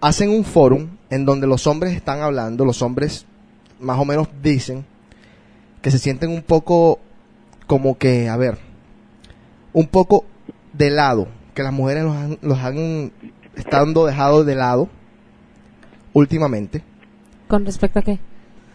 hacen 0.00 0.30
un 0.30 0.44
forum 0.44 0.88
en 1.10 1.24
donde 1.24 1.46
los 1.46 1.66
hombres 1.66 1.94
están 1.94 2.20
hablando, 2.20 2.64
los 2.64 2.82
hombres 2.82 3.26
más 3.80 3.98
o 3.98 4.04
menos 4.04 4.28
dicen 4.42 4.84
que 5.80 5.90
se 5.90 5.98
sienten 5.98 6.30
un 6.30 6.42
poco 6.42 7.00
como 7.66 7.98
que, 7.98 8.28
a 8.28 8.36
ver, 8.36 8.58
un 9.72 9.86
poco 9.86 10.24
de 10.72 10.90
lado, 10.90 11.28
que 11.54 11.62
las 11.62 11.72
mujeres 11.72 12.04
los 12.04 12.14
han, 12.16 12.38
los 12.42 12.58
han 12.58 13.12
estando 13.56 14.06
dejados 14.06 14.46
de 14.46 14.54
lado 14.54 14.88
últimamente. 16.12 16.82
¿Con 17.48 17.64
respecto 17.66 17.98
a 17.98 18.02
qué? 18.02 18.18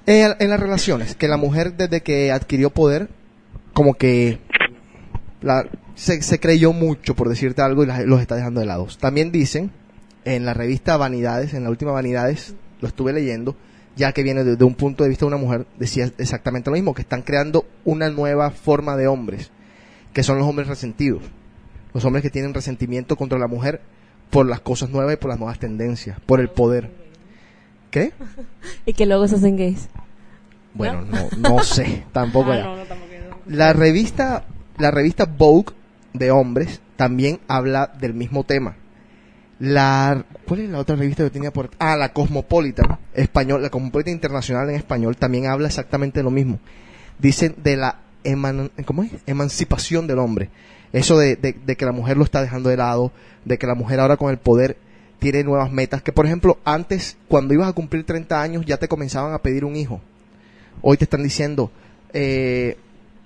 En, 0.06 0.36
en 0.40 0.50
las 0.50 0.60
relaciones, 0.60 1.16
que 1.16 1.28
la 1.28 1.38
mujer 1.38 1.74
desde 1.76 2.02
que 2.02 2.32
adquirió 2.32 2.70
poder, 2.70 3.10
como 3.74 3.94
que 3.96 4.40
la- 5.42 5.66
se, 5.98 6.22
se 6.22 6.40
creyó 6.40 6.72
mucho, 6.74 7.16
por 7.16 7.28
decirte 7.28 7.62
algo, 7.62 7.84
y 7.84 7.88
la- 7.88 8.04
los 8.04 8.22
está 8.22 8.36
dejando 8.36 8.60
de 8.62 8.68
lado. 8.68 8.88
También 9.00 9.32
dicen, 9.32 9.72
en 10.26 10.46
la 10.46 10.54
revista 10.54 10.96
Vanidades, 10.96 11.54
en 11.54 11.64
la 11.64 11.70
última 11.70 11.92
Vanidades, 11.92 12.56
lo 12.82 12.88
estuve 12.88 13.12
leyendo, 13.14 13.56
ya 13.96 14.12
que 14.14 14.22
viene 14.24 14.44
desde 14.44 14.64
un 14.64 14.76
punto 14.76 15.04
de 15.04 15.10
vista 15.10 15.26
de 15.26 15.30
una 15.34 15.38
mujer, 15.38 15.66
decía 15.80 16.12
exactamente 16.20 16.70
lo 16.70 16.76
mismo, 16.76 16.94
que 16.94 17.02
están 17.02 17.24
creando 17.24 17.66
una 17.84 18.10
nueva 18.10 18.52
forma 18.52 18.96
de 18.96 19.08
hombres, 19.08 19.50
que 20.14 20.22
son 20.24 20.38
los 20.38 20.48
hombres 20.48 20.68
resentidos. 20.68 21.24
Los 21.94 22.06
hombres 22.06 22.22
que 22.22 22.30
tienen 22.30 22.54
resentimiento 22.54 23.16
contra 23.16 23.40
la 23.40 23.48
mujer 23.48 23.82
por 24.30 24.46
las 24.46 24.60
cosas 24.60 24.90
nuevas 24.92 25.14
y 25.16 25.18
por 25.18 25.30
las 25.32 25.40
nuevas 25.40 25.58
tendencias, 25.58 26.20
por 26.26 26.40
el 26.40 26.50
poder. 26.50 26.92
¿Qué? 27.90 28.12
Y 28.86 28.94
que 28.94 29.06
luego 29.08 29.28
se 29.28 29.36
hacen 29.36 29.58
gays. 29.58 29.90
Bueno, 30.76 31.02
no, 31.02 31.28
no 31.38 31.64
sé, 31.64 32.04
tampoco 32.12 32.52
Ah, 32.52 32.58
ya. 32.58 32.64
no, 32.66 32.76
no, 32.76 32.84
tampoco. 32.84 33.12
La 33.48 33.74
revista, 33.74 34.44
la 34.78 34.92
revista 34.92 35.26
Vogue 35.26 35.74
de 36.18 36.32
hombres 36.32 36.82
también 36.96 37.40
habla 37.48 37.92
del 38.00 38.14
mismo 38.14 38.44
tema. 38.44 38.76
La, 39.60 40.24
¿cuál 40.48 40.60
es 40.62 40.70
la 40.70 40.78
otra 40.80 40.96
revista 40.96 41.24
que 41.24 41.32
tenía 41.32 41.52
por? 41.52 41.72
Ah, 41.80 41.96
la 41.98 42.14
Cosmopolitan 42.14 43.00
español, 43.14 43.62
la 43.64 43.70
Cosmopolitan 43.72 44.14
Internacional 44.14 44.70
en 44.70 44.76
español 44.76 45.18
también 45.18 45.48
habla 45.48 45.68
exactamente 45.68 46.22
lo 46.22 46.30
mismo. 46.30 46.60
Dicen 47.18 47.56
de 47.64 47.76
la 47.76 48.00
eman- 48.24 48.70
¿cómo 48.86 49.04
es? 49.04 49.12
emancipación 49.26 50.06
del 50.06 50.20
hombre. 50.20 50.50
Eso 50.94 51.18
de, 51.18 51.36
de- 51.36 51.54
de 51.66 51.76
que 51.76 51.86
la 51.86 51.92
mujer 51.92 52.18
lo 52.18 52.24
está 52.24 52.42
dejando 52.42 52.70
de 52.70 52.78
lado, 52.78 53.12
de 53.46 53.58
que 53.58 53.66
la 53.66 53.74
mujer 53.74 54.00
ahora 54.00 54.18
con 54.18 54.30
el 54.30 54.38
poder 54.38 54.78
tiene 55.18 55.44
nuevas 55.44 55.72
metas. 55.72 56.04
Que 56.04 56.12
por 56.12 56.28
ejemplo, 56.28 56.60
antes, 56.64 57.18
cuando 57.28 57.56
ibas 57.56 57.68
a 57.68 57.74
cumplir 57.74 58.06
30 58.06 58.40
años, 58.40 58.64
ya 58.66 58.78
te 58.78 58.88
comenzaban 58.88 59.34
a 59.34 59.40
pedir 59.42 59.66
un 59.66 59.76
hijo. 59.76 60.00
Hoy 60.84 60.98
te 60.98 61.06
están 61.06 61.24
diciendo, 61.24 61.72
eh, 62.14 62.78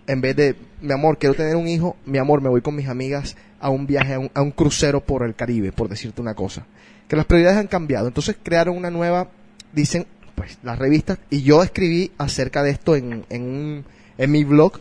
en 0.07 0.21
vez 0.21 0.35
de, 0.37 0.55
mi 0.81 0.91
amor, 0.93 1.17
quiero 1.17 1.35
tener 1.35 1.55
un 1.55 1.67
hijo, 1.67 1.95
mi 2.05 2.17
amor, 2.17 2.41
me 2.41 2.49
voy 2.49 2.61
con 2.61 2.75
mis 2.75 2.87
amigas 2.87 3.35
a 3.59 3.69
un 3.69 3.85
viaje, 3.87 4.15
a 4.15 4.19
un, 4.19 4.31
a 4.33 4.41
un 4.41 4.51
crucero 4.51 5.01
por 5.01 5.23
el 5.23 5.35
Caribe, 5.35 5.71
por 5.71 5.87
decirte 5.89 6.21
una 6.21 6.33
cosa. 6.33 6.65
Que 7.07 7.15
las 7.15 7.25
prioridades 7.25 7.57
han 7.59 7.67
cambiado. 7.67 8.07
Entonces 8.07 8.35
crearon 8.41 8.75
una 8.77 8.89
nueva, 8.89 9.29
dicen, 9.73 10.07
pues, 10.35 10.57
las 10.63 10.79
revistas, 10.79 11.19
y 11.29 11.41
yo 11.43 11.61
escribí 11.63 12.11
acerca 12.17 12.63
de 12.63 12.71
esto 12.71 12.95
en, 12.95 13.25
en, 13.29 13.41
un- 13.43 13.85
en 14.17 14.31
mi 14.31 14.43
blog, 14.43 14.79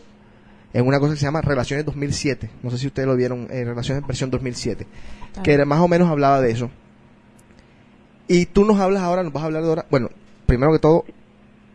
en 0.73 0.87
una 0.87 0.99
cosa 0.99 1.13
que 1.13 1.19
se 1.19 1.25
llama 1.25 1.41
Relaciones 1.41 1.85
2007. 1.85 2.49
No 2.63 2.71
sé 2.71 2.77
si 2.77 2.87
ustedes 2.87 3.07
lo 3.07 3.15
vieron, 3.15 3.47
eh, 3.51 3.63
Relaciones 3.65 4.05
versión 4.07 4.29
2007. 4.31 4.87
Que 5.43 5.53
era, 5.53 5.65
más 5.65 5.79
o 5.81 5.87
menos 5.87 6.09
hablaba 6.09 6.41
de 6.41 6.51
eso. 6.51 6.71
Y 8.27 8.45
tú 8.45 8.65
nos 8.65 8.79
hablas 8.79 9.03
ahora, 9.03 9.23
nos 9.23 9.33
vas 9.33 9.43
a 9.43 9.47
hablar 9.47 9.63
de 9.63 9.69
ahora. 9.69 9.85
Bueno, 9.91 10.09
primero 10.45 10.71
que 10.71 10.79
todo, 10.79 11.05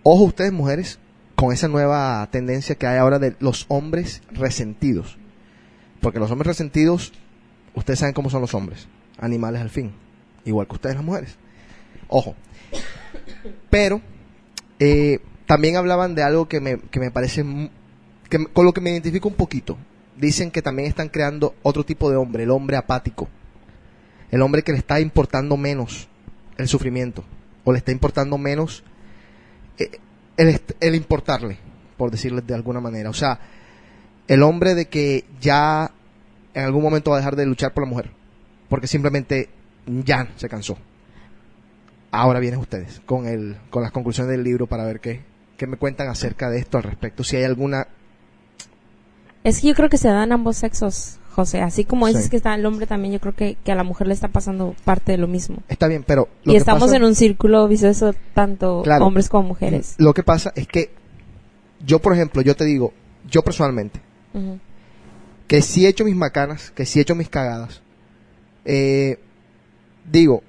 ojo 0.02 0.24
ustedes 0.24 0.52
mujeres 0.52 0.98
con 1.36 1.52
esa 1.52 1.68
nueva 1.68 2.26
tendencia 2.32 2.74
que 2.74 2.86
hay 2.86 2.98
ahora 2.98 3.18
de 3.18 3.36
los 3.38 3.66
hombres 3.68 4.22
resentidos. 4.32 5.18
Porque 6.00 6.18
los 6.18 6.30
hombres 6.30 6.48
resentidos, 6.48 7.12
ustedes 7.74 8.00
saben 8.00 8.14
cómo 8.14 8.30
son 8.30 8.40
los 8.40 8.54
hombres, 8.54 8.88
animales 9.18 9.60
al 9.60 9.70
fin, 9.70 9.92
igual 10.44 10.66
que 10.66 10.74
ustedes 10.74 10.96
las 10.96 11.04
mujeres. 11.04 11.36
Ojo. 12.08 12.34
Pero 13.70 14.00
eh, 14.78 15.20
también 15.46 15.76
hablaban 15.76 16.14
de 16.14 16.22
algo 16.22 16.48
que 16.48 16.60
me, 16.60 16.78
que 16.78 17.00
me 17.00 17.10
parece, 17.10 17.44
que, 18.30 18.46
con 18.46 18.64
lo 18.64 18.72
que 18.72 18.80
me 18.80 18.90
identifico 18.90 19.28
un 19.28 19.34
poquito. 19.34 19.76
Dicen 20.16 20.50
que 20.50 20.62
también 20.62 20.88
están 20.88 21.10
creando 21.10 21.54
otro 21.62 21.84
tipo 21.84 22.10
de 22.10 22.16
hombre, 22.16 22.44
el 22.44 22.50
hombre 22.50 22.78
apático. 22.78 23.28
El 24.30 24.40
hombre 24.40 24.62
que 24.62 24.72
le 24.72 24.78
está 24.78 24.98
importando 25.00 25.58
menos 25.58 26.08
el 26.56 26.68
sufrimiento, 26.68 27.22
o 27.64 27.72
le 27.72 27.78
está 27.78 27.92
importando 27.92 28.38
menos 28.38 28.82
el, 30.36 30.60
el 30.80 30.94
importarle, 30.94 31.58
por 31.96 32.10
decirles 32.10 32.46
de 32.46 32.54
alguna 32.54 32.80
manera. 32.80 33.10
O 33.10 33.14
sea, 33.14 33.38
el 34.28 34.42
hombre 34.42 34.74
de 34.74 34.86
que 34.86 35.24
ya 35.40 35.90
en 36.54 36.64
algún 36.64 36.82
momento 36.82 37.10
va 37.10 37.16
a 37.16 37.20
dejar 37.20 37.36
de 37.36 37.46
luchar 37.46 37.72
por 37.72 37.84
la 37.84 37.90
mujer, 37.90 38.10
porque 38.68 38.86
simplemente 38.86 39.48
ya 39.86 40.28
se 40.36 40.48
cansó. 40.48 40.78
Ahora 42.10 42.40
vienen 42.40 42.60
ustedes 42.60 43.00
con 43.04 43.26
el 43.26 43.56
con 43.70 43.82
las 43.82 43.92
conclusiones 43.92 44.30
del 44.30 44.42
libro 44.42 44.66
para 44.66 44.84
ver 44.84 45.00
qué, 45.00 45.22
qué 45.56 45.66
me 45.66 45.76
cuentan 45.76 46.08
acerca 46.08 46.48
de 46.48 46.58
esto 46.58 46.78
al 46.78 46.84
respecto. 46.84 47.24
Si 47.24 47.36
hay 47.36 47.44
alguna 47.44 47.88
Es 49.44 49.60
que 49.60 49.68
yo 49.68 49.74
creo 49.74 49.90
que 49.90 49.98
se 49.98 50.08
dan 50.08 50.32
ambos 50.32 50.56
sexos, 50.56 51.18
José. 51.36 51.60
Así 51.62 51.84
como 51.84 52.06
dices 52.08 52.24
Sí. 52.24 52.30
que 52.30 52.36
está 52.38 52.54
el 52.54 52.64
hombre 52.66 52.86
también, 52.86 53.12
yo 53.12 53.20
creo 53.20 53.34
que, 53.34 53.56
que 53.62 53.70
a 53.70 53.74
la 53.76 53.84
mujer 53.84 54.08
le 54.08 54.14
está 54.14 54.28
pasando 54.28 54.74
parte 54.84 55.12
de 55.12 55.18
lo 55.18 55.28
mismo. 55.28 55.58
está 55.68 55.86
bien, 55.86 56.02
pero 56.02 56.28
lo 56.44 56.52
y 56.52 56.54
que 56.54 56.58
estamos 56.58 56.82
pasa- 56.84 56.96
en 56.96 57.04
un 57.04 57.14
círculo 57.14 57.68
vicioso, 57.68 58.14
tanto 58.34 58.80
Claro. 58.82 59.06
hombres 59.06 59.28
como 59.28 59.48
mujeres. 59.48 59.94
Lo 59.98 60.14
que 60.14 60.22
pasa 60.24 60.52
es 60.56 60.66
que 60.66 60.90
yo, 61.84 61.98
por 62.00 62.14
ejemplo, 62.14 62.40
yo 62.42 62.56
te 62.56 62.64
digo, 62.64 62.92
yo 63.30 63.42
personalmente, 63.42 64.00
que 65.46 65.62
sí 65.62 65.86
he 65.86 65.88
hecho 65.90 66.04
mis 66.04 66.16
macanas, 66.16 66.70
que 66.72 66.86
sí 66.86 66.98
he 66.98 67.02
hecho 67.02 67.14
mis 67.14 67.28
cagadas, 67.28 67.82
eh, 68.64 69.18
digo, 70.10 70.42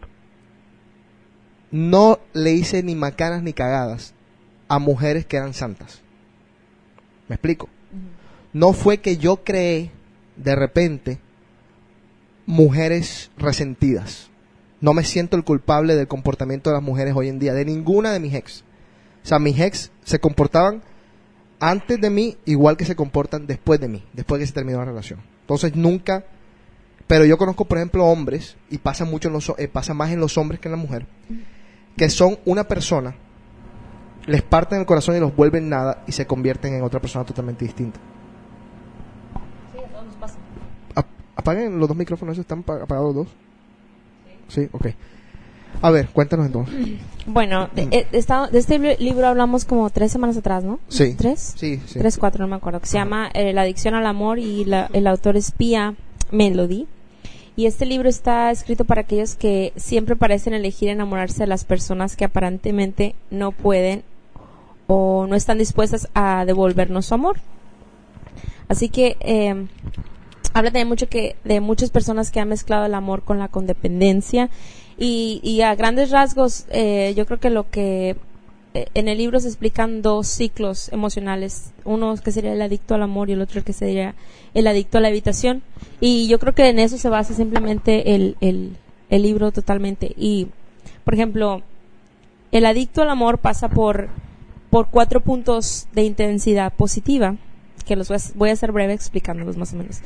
no 1.72 2.20
le 2.34 2.54
hice 2.54 2.82
ni 2.84 2.96
macanas 2.96 3.44
ni 3.44 3.54
cagadas 3.54 4.14
a 4.70 4.80
mujeres 4.80 5.26
que 5.26 5.38
eran 5.38 5.54
santas. 5.54 6.02
¿Me 7.28 7.36
explico? 7.36 7.68
No 8.54 8.74
fue 8.74 9.00
que 9.00 9.18
yo 9.18 9.44
creé 9.44 9.92
de 10.38 10.56
repente 10.56 11.20
mujeres 12.46 13.32
resentidas. 13.38 14.30
No 14.80 14.94
me 14.94 15.04
siento 15.04 15.36
el 15.36 15.44
culpable 15.44 15.96
del 15.96 16.08
comportamiento 16.08 16.70
de 16.70 16.76
las 16.76 16.84
mujeres 16.84 17.14
hoy 17.16 17.30
en 17.30 17.40
día, 17.40 17.54
de 17.54 17.66
ninguna 17.66 18.12
de 18.12 18.20
mis 18.20 18.34
ex. 18.34 18.64
O 19.24 19.28
sea, 19.28 19.40
mis 19.40 19.60
ex 19.60 19.92
se 20.04 20.20
comportaban 20.20 20.82
antes 21.60 22.00
de 22.00 22.10
mí 22.10 22.38
igual 22.46 22.78
que 22.78 22.86
se 22.86 22.96
comportan 22.96 23.48
después 23.48 23.80
de 23.80 23.88
mí, 23.88 24.04
después 24.14 24.40
de 24.40 24.44
que 24.44 24.48
se 24.48 24.54
terminó 24.54 24.80
la 24.80 24.86
relación. 24.86 25.20
Entonces 25.42 25.76
nunca, 25.76 26.26
pero 27.08 27.26
yo 27.26 27.38
conozco 27.38 27.66
por 27.66 27.78
ejemplo 27.78 28.06
hombres, 28.06 28.56
y 28.70 28.78
pasa 28.78 29.06
mucho 29.06 29.28
en 29.28 29.34
los, 29.34 29.52
eh, 29.58 29.68
pasa 29.68 29.94
más 29.94 30.12
en 30.12 30.20
los 30.20 30.38
hombres 30.38 30.60
que 30.60 30.68
en 30.68 30.74
la 30.74 30.78
mujer, 30.78 31.06
que 31.96 32.10
son 32.10 32.38
una 32.46 32.66
persona, 32.66 33.16
les 34.28 34.42
parten 34.42 34.80
el 34.80 34.86
corazón 34.86 35.16
y 35.16 35.20
los 35.20 35.36
vuelven 35.36 35.70
nada 35.70 36.04
y 36.06 36.12
se 36.12 36.28
convierten 36.28 36.74
en 36.74 36.84
otra 36.84 37.00
persona 37.00 37.26
totalmente 37.26 37.66
distinta. 37.66 38.00
Apaguen 41.38 41.80
los 41.80 41.88
dos 41.88 41.96
micrófonos, 41.98 42.34
esos 42.34 42.44
están 42.44 42.64
pa- 42.64 42.84
apagados 42.84 43.16
los 43.16 43.26
dos. 43.26 43.36
Sí, 44.50 44.68
ok. 44.72 44.88
A 45.82 45.92
ver, 45.92 46.08
cuéntanos 46.10 46.46
entonces. 46.48 46.74
Bueno, 47.28 47.70
de, 47.76 47.84
eh, 47.92 48.08
esta- 48.14 48.48
de 48.48 48.58
este 48.60 48.80
li- 48.80 48.96
libro 49.00 49.28
hablamos 49.28 49.66
como 49.66 49.90
tres 49.90 50.12
semanas 50.12 50.36
atrás, 50.38 50.64
¿no? 50.64 50.80
Sí. 50.88 51.14
¿Tres? 51.16 51.54
Sí, 51.58 51.80
sí. 51.86 52.00
Tres, 52.00 52.18
cuatro, 52.18 52.42
no 52.44 52.48
me 52.50 52.56
acuerdo. 52.56 52.80
Se 52.84 52.98
llama 52.98 53.30
eh, 53.34 53.54
La 53.54 53.62
adicción 53.62 53.94
al 53.94 54.06
amor 54.08 54.40
y 54.40 54.66
la- 54.66 54.90
el 54.94 55.06
autor 55.08 55.38
es 55.38 55.52
Pia 55.52 55.94
Melody. 56.32 56.88
Y 57.56 57.66
este 57.66 57.86
libro 57.86 58.08
está 58.08 58.50
escrito 58.52 58.86
para 58.86 59.02
aquellos 59.02 59.36
que 59.36 59.74
siempre 59.76 60.16
parecen 60.16 60.54
elegir 60.54 60.90
enamorarse 60.90 61.40
de 61.40 61.48
las 61.48 61.66
personas 61.66 62.16
que 62.16 62.26
aparentemente 62.26 63.16
no 63.32 63.52
pueden 63.52 64.04
o 64.88 65.26
no 65.28 65.36
están 65.36 65.58
dispuestas 65.58 66.08
a 66.14 66.46
devolvernos 66.46 67.08
su 67.08 67.14
amor. 67.16 67.38
Así 68.70 68.90
que 68.90 69.18
eh, 69.20 69.68
habla 70.54 70.72
también 70.72 70.88
mucho 70.88 71.08
que 71.08 71.36
de 71.44 71.60
muchas 71.60 71.90
personas 71.90 72.32
que 72.32 72.40
han 72.40 72.50
mezclado 72.50 72.86
el 72.86 72.94
amor 72.94 73.24
con 73.24 73.40
la 73.40 73.48
condependencia. 73.48 74.50
Y, 74.98 75.40
y 75.44 75.62
a 75.62 75.76
grandes 75.76 76.10
rasgos 76.10 76.66
eh, 76.70 77.14
yo 77.16 77.26
creo 77.26 77.40
que 77.40 77.52
lo 77.52 77.70
que 77.70 78.16
eh, 78.74 78.88
en 78.94 79.08
el 79.08 79.18
libro 79.18 79.40
se 79.40 79.48
explican 79.48 80.02
dos 80.02 80.28
ciclos 80.28 80.90
emocionales. 80.92 81.72
Uno 81.86 82.16
que 82.18 82.32
sería 82.32 82.54
el 82.54 82.62
adicto 82.62 82.96
al 82.96 83.04
amor 83.04 83.30
y 83.30 83.34
el 83.34 83.42
otro 83.42 83.64
que 83.64 83.74
sería 83.74 84.16
el 84.54 84.68
adicto 84.68 84.98
a 84.98 85.02
la 85.02 85.10
evitación 85.10 85.62
y 86.00 86.28
yo 86.28 86.40
creo 86.40 86.54
que 86.54 86.68
en 86.70 86.80
eso 86.80 86.98
se 86.98 87.10
basa 87.10 87.34
simplemente 87.34 88.16
el, 88.16 88.38
el, 88.42 88.78
el 89.10 89.22
libro 89.22 89.52
totalmente. 89.52 90.14
Y 90.18 90.48
por 91.04 91.14
ejemplo 91.14 91.62
el 92.52 92.66
adicto 92.66 93.02
al 93.02 93.10
amor 93.10 93.38
pasa 93.38 93.70
por 93.70 94.10
por 94.70 94.90
cuatro 94.90 95.22
puntos 95.22 95.88
de 95.94 96.04
intensidad 96.04 96.74
positiva 96.74 97.36
que 97.86 97.96
los 97.96 98.10
voy 98.10 98.18
a, 98.18 98.22
voy 98.36 98.50
a 98.50 98.56
ser 98.56 98.72
breve 98.72 98.94
explicándolos 98.94 99.58
más 99.58 99.74
o 99.74 99.78
menos. 99.78 100.02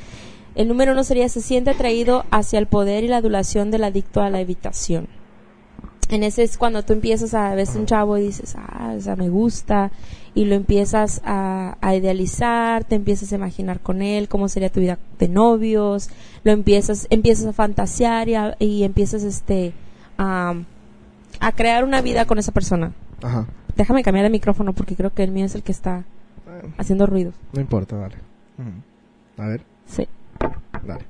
El 0.55 0.67
número 0.67 0.91
uno 0.93 1.03
sería 1.03 1.29
se 1.29 1.41
siente 1.41 1.69
atraído 1.71 2.25
hacia 2.31 2.59
el 2.59 2.67
poder 2.67 3.03
y 3.03 3.07
la 3.07 3.17
adulación 3.17 3.71
del 3.71 3.83
adicto 3.83 4.21
a 4.21 4.29
la 4.29 4.41
evitación. 4.41 5.07
En 6.09 6.23
ese 6.23 6.43
es 6.43 6.57
cuando 6.57 6.83
tú 6.83 6.91
empiezas 6.91 7.33
a 7.33 7.55
ver 7.55 7.67
un 7.73 7.85
chavo 7.85 8.17
y 8.17 8.23
dices, 8.23 8.55
ah, 8.57 8.93
o 8.97 8.99
sea, 8.99 9.15
me 9.15 9.29
gusta, 9.29 9.91
y 10.35 10.43
lo 10.43 10.55
empiezas 10.55 11.21
a, 11.23 11.77
a 11.79 11.95
idealizar, 11.95 12.83
te 12.83 12.95
empiezas 12.95 13.31
a 13.31 13.35
imaginar 13.35 13.79
con 13.79 14.01
él 14.01 14.27
cómo 14.27 14.49
sería 14.49 14.69
tu 14.69 14.81
vida 14.81 14.99
de 15.19 15.29
novios, 15.29 16.09
lo 16.43 16.51
empiezas, 16.51 17.07
empiezas 17.11 17.45
a 17.45 17.53
fantasear 17.53 18.27
y, 18.27 18.35
a- 18.35 18.57
y 18.59 18.83
empiezas 18.83 19.23
este 19.23 19.71
a, 20.17 20.53
a 21.39 21.51
crear 21.53 21.85
una 21.85 22.01
vida 22.01 22.25
con 22.25 22.39
esa 22.39 22.51
persona. 22.51 22.91
Ajá. 23.23 23.47
Déjame 23.77 24.03
cambiar 24.03 24.23
de 24.25 24.31
micrófono 24.31 24.73
porque 24.73 24.97
creo 24.97 25.13
que 25.13 25.23
el 25.23 25.31
mío 25.31 25.45
es 25.45 25.55
el 25.55 25.63
que 25.63 25.71
está 25.71 26.03
haciendo 26.77 27.05
ruidos. 27.05 27.35
No 27.53 27.61
importa, 27.61 27.95
dale. 27.95 28.15
A 29.37 29.47
ver, 29.47 29.61
Sí. 29.85 30.07
Dale. 30.85 31.05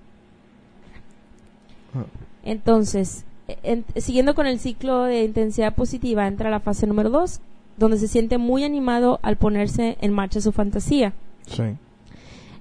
Entonces, 2.44 3.26
en- 3.64 3.86
siguiendo 3.98 4.34
con 4.36 4.48
el 4.48 4.60
ciclo 4.60 5.04
de 5.04 5.24
intensidad 5.24 5.76
positiva, 5.76 6.28
entra 6.28 6.50
la 6.50 6.60
fase 6.60 6.88
número 6.88 7.10
dos, 7.10 7.40
donde 7.78 7.98
se 7.98 8.08
siente 8.08 8.38
muy 8.38 8.64
animado 8.64 9.20
al 9.22 9.38
ponerse 9.38 9.98
en 10.02 10.12
marcha 10.14 10.42
su 10.42 10.52
fantasía. 10.52 11.14
Sí. 11.48 11.64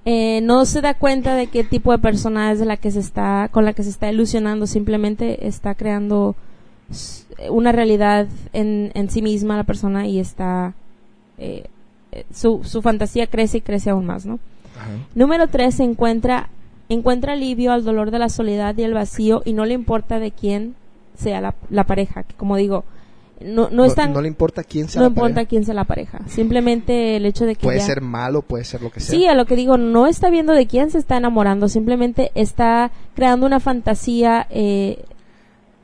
Eh, 0.05 0.41
no 0.41 0.65
se 0.65 0.81
da 0.81 0.95
cuenta 0.95 1.35
de 1.35 1.47
qué 1.47 1.63
tipo 1.63 1.91
de 1.91 1.99
persona 1.99 2.51
es 2.51 2.59
de 2.59 2.65
la 2.65 2.77
que 2.77 2.89
se 2.91 2.99
está, 2.99 3.49
con 3.51 3.65
la 3.65 3.73
que 3.73 3.83
se 3.83 3.89
está 3.89 4.11
ilusionando, 4.11 4.65
simplemente 4.65 5.47
está 5.47 5.75
creando 5.75 6.35
una 7.49 7.71
realidad 7.71 8.27
en, 8.51 8.91
en 8.95 9.09
sí 9.09 9.21
misma 9.21 9.55
la 9.55 9.63
persona 9.63 10.07
y 10.07 10.19
está, 10.19 10.73
eh, 11.37 11.65
eh, 12.11 12.25
su, 12.33 12.61
su 12.63 12.81
fantasía 12.81 13.27
crece 13.27 13.59
y 13.59 13.61
crece 13.61 13.91
aún 13.91 14.05
más, 14.05 14.25
¿no? 14.25 14.39
Ajá. 14.75 14.89
Número 15.15 15.47
tres, 15.47 15.75
se 15.75 15.83
encuentra, 15.83 16.49
encuentra 16.93 17.33
alivio 17.33 17.71
al 17.71 17.83
dolor 17.83 18.11
de 18.11 18.19
la 18.19 18.29
soledad 18.29 18.77
y 18.77 18.83
el 18.83 18.93
vacío 18.93 19.41
y 19.45 19.53
no 19.53 19.65
le 19.65 19.73
importa 19.73 20.19
de 20.19 20.31
quién 20.31 20.75
sea 21.17 21.41
la, 21.41 21.55
la 21.69 21.85
pareja, 21.85 22.23
que 22.23 22.35
como 22.35 22.55
digo, 22.57 22.83
no, 23.43 23.69
no, 23.71 23.85
es 23.85 23.95
tan, 23.95 24.13
no 24.13 24.21
le 24.21 24.27
importa 24.27 24.63
quién 24.63 24.87
sea 24.87 24.99
no 25.01 25.07
la 25.07 25.09
importa 25.09 25.33
pareja. 25.35 25.49
quién 25.49 25.65
sea 25.65 25.73
la 25.73 25.83
pareja, 25.85 26.19
simplemente 26.27 27.15
el 27.15 27.25
hecho 27.25 27.45
de 27.45 27.55
que 27.55 27.63
Puede 27.63 27.79
ya- 27.79 27.85
ser 27.85 28.01
malo, 28.01 28.43
puede 28.43 28.63
ser 28.63 28.81
lo 28.83 28.91
que 28.91 28.99
sea. 28.99 29.15
Sí, 29.17 29.25
a 29.25 29.33
lo 29.33 29.45
que 29.45 29.55
digo, 29.55 29.77
no 29.77 30.05
está 30.05 30.29
viendo 30.29 30.53
de 30.53 30.67
quién 30.67 30.91
se 30.91 30.99
está 30.99 31.17
enamorando, 31.17 31.67
simplemente 31.67 32.31
está 32.35 32.91
creando 33.15 33.45
una 33.47 33.59
fantasía. 33.59 34.45
Eh, 34.51 35.03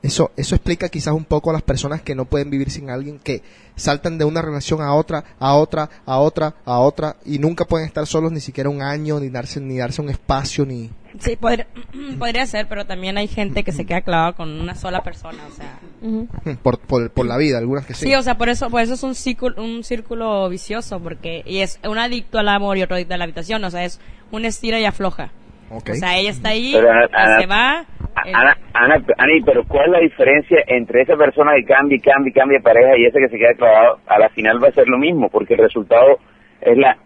Eso, 0.04 0.32
eso 0.38 0.56
explica 0.56 0.90
quizás 0.90 1.14
un 1.14 1.26
poco 1.26 1.50
a 1.50 1.54
las 1.54 1.64
personas 1.64 2.02
que 2.02 2.14
no 2.14 2.26
pueden 2.26 2.50
vivir 2.50 2.70
sin 2.70 2.90
alguien, 2.90 3.20
que 3.20 3.42
saltan 3.76 4.18
de 4.18 4.26
una 4.26 4.42
relación 4.42 4.82
a 4.82 4.94
otra, 4.94 5.24
a 5.40 5.56
otra, 5.56 5.90
a 6.06 6.20
otra, 6.20 6.56
a 6.66 6.80
otra, 6.80 7.16
y 7.26 7.40
nunca 7.40 7.66
pueden 7.66 7.88
estar 7.88 8.06
solos 8.06 8.32
ni 8.32 8.40
siquiera 8.40 8.70
un 8.70 8.82
año, 8.82 9.20
ni 9.20 9.30
darse, 9.30 9.60
ni 9.60 9.78
darse 9.78 10.02
un 10.02 10.10
espacio, 10.10 10.66
ni... 10.66 10.92
Sí, 11.20 11.36
podría, 11.36 11.68
podría 12.20 12.46
ser, 12.46 12.68
pero 12.68 12.86
también 12.86 13.18
hay 13.18 13.28
gente 13.28 13.64
que 13.64 13.72
se 13.72 13.86
queda 13.86 14.02
clavada 14.02 14.34
con 14.34 14.50
una 14.62 14.76
sola 14.76 15.04
persona, 15.04 15.40
o 15.48 15.56
sea. 15.56 15.80
por, 16.62 16.80
por 16.80 17.26
la 17.26 17.38
vida, 17.38 17.58
algunas 17.58 17.86
que 17.86 17.96
sí. 17.96 18.06
Sí, 18.06 18.14
o 18.14 18.22
sea, 18.22 18.38
por 18.38 18.50
eso, 18.50 18.70
por 18.70 18.82
eso 18.82 18.94
es 18.94 19.04
un 19.04 19.16
círculo, 19.16 19.64
un 19.64 19.84
círculo 19.84 20.48
vicioso, 20.48 21.00
porque 21.00 21.42
y 21.46 21.60
es 21.60 21.80
un 21.84 21.98
adicto 21.98 22.38
al 22.38 22.50
amor 22.50 22.78
y 22.78 22.84
otro 22.84 22.96
adicto 22.96 23.16
a 23.16 23.18
la 23.18 23.24
habitación, 23.24 23.64
o 23.64 23.72
sea, 23.72 23.84
es 23.84 24.00
un 24.32 24.46
estira 24.46 24.80
y 24.80 24.86
afloja. 24.86 25.32
O 25.70 25.80
sea, 25.96 26.18
ella 26.18 26.30
está 26.32 26.50
ahí, 26.50 26.72
Pero, 26.74 26.90
Ana- 26.92 27.08
Ana- 27.14 27.40
se 27.42 27.46
va. 27.48 27.86
el- 28.26 28.36
Ana, 28.36 28.58
Ana, 28.74 28.96
Ani, 29.18 29.42
pero 29.46 29.64
¿cuál 29.68 29.86
es 29.88 29.92
la 29.92 30.00
diferencia 30.00 30.58
entre 30.68 31.02
esa 31.02 31.16
persona 31.16 31.52
que 31.56 31.66
cambia 31.66 31.98
y 31.98 32.00
cambia 32.00 32.30
y 32.30 32.34
cambia 32.34 32.58
de 32.60 32.64
pareja 32.64 32.98
y 32.98 33.06
ese 33.06 33.20
que 33.20 33.30
se 33.30 33.38
queda 33.38 33.54
clavado? 33.56 34.00
A 34.08 34.18
la 34.20 34.30
final 34.30 34.64
va 34.64 34.70
a 34.70 34.72
ser 34.72 34.88
lo 34.88 34.98
mismo, 34.98 35.30
porque 35.30 35.54
el 35.56 35.60
resultado 35.62 36.18
es 36.62 36.78
la 36.78 36.98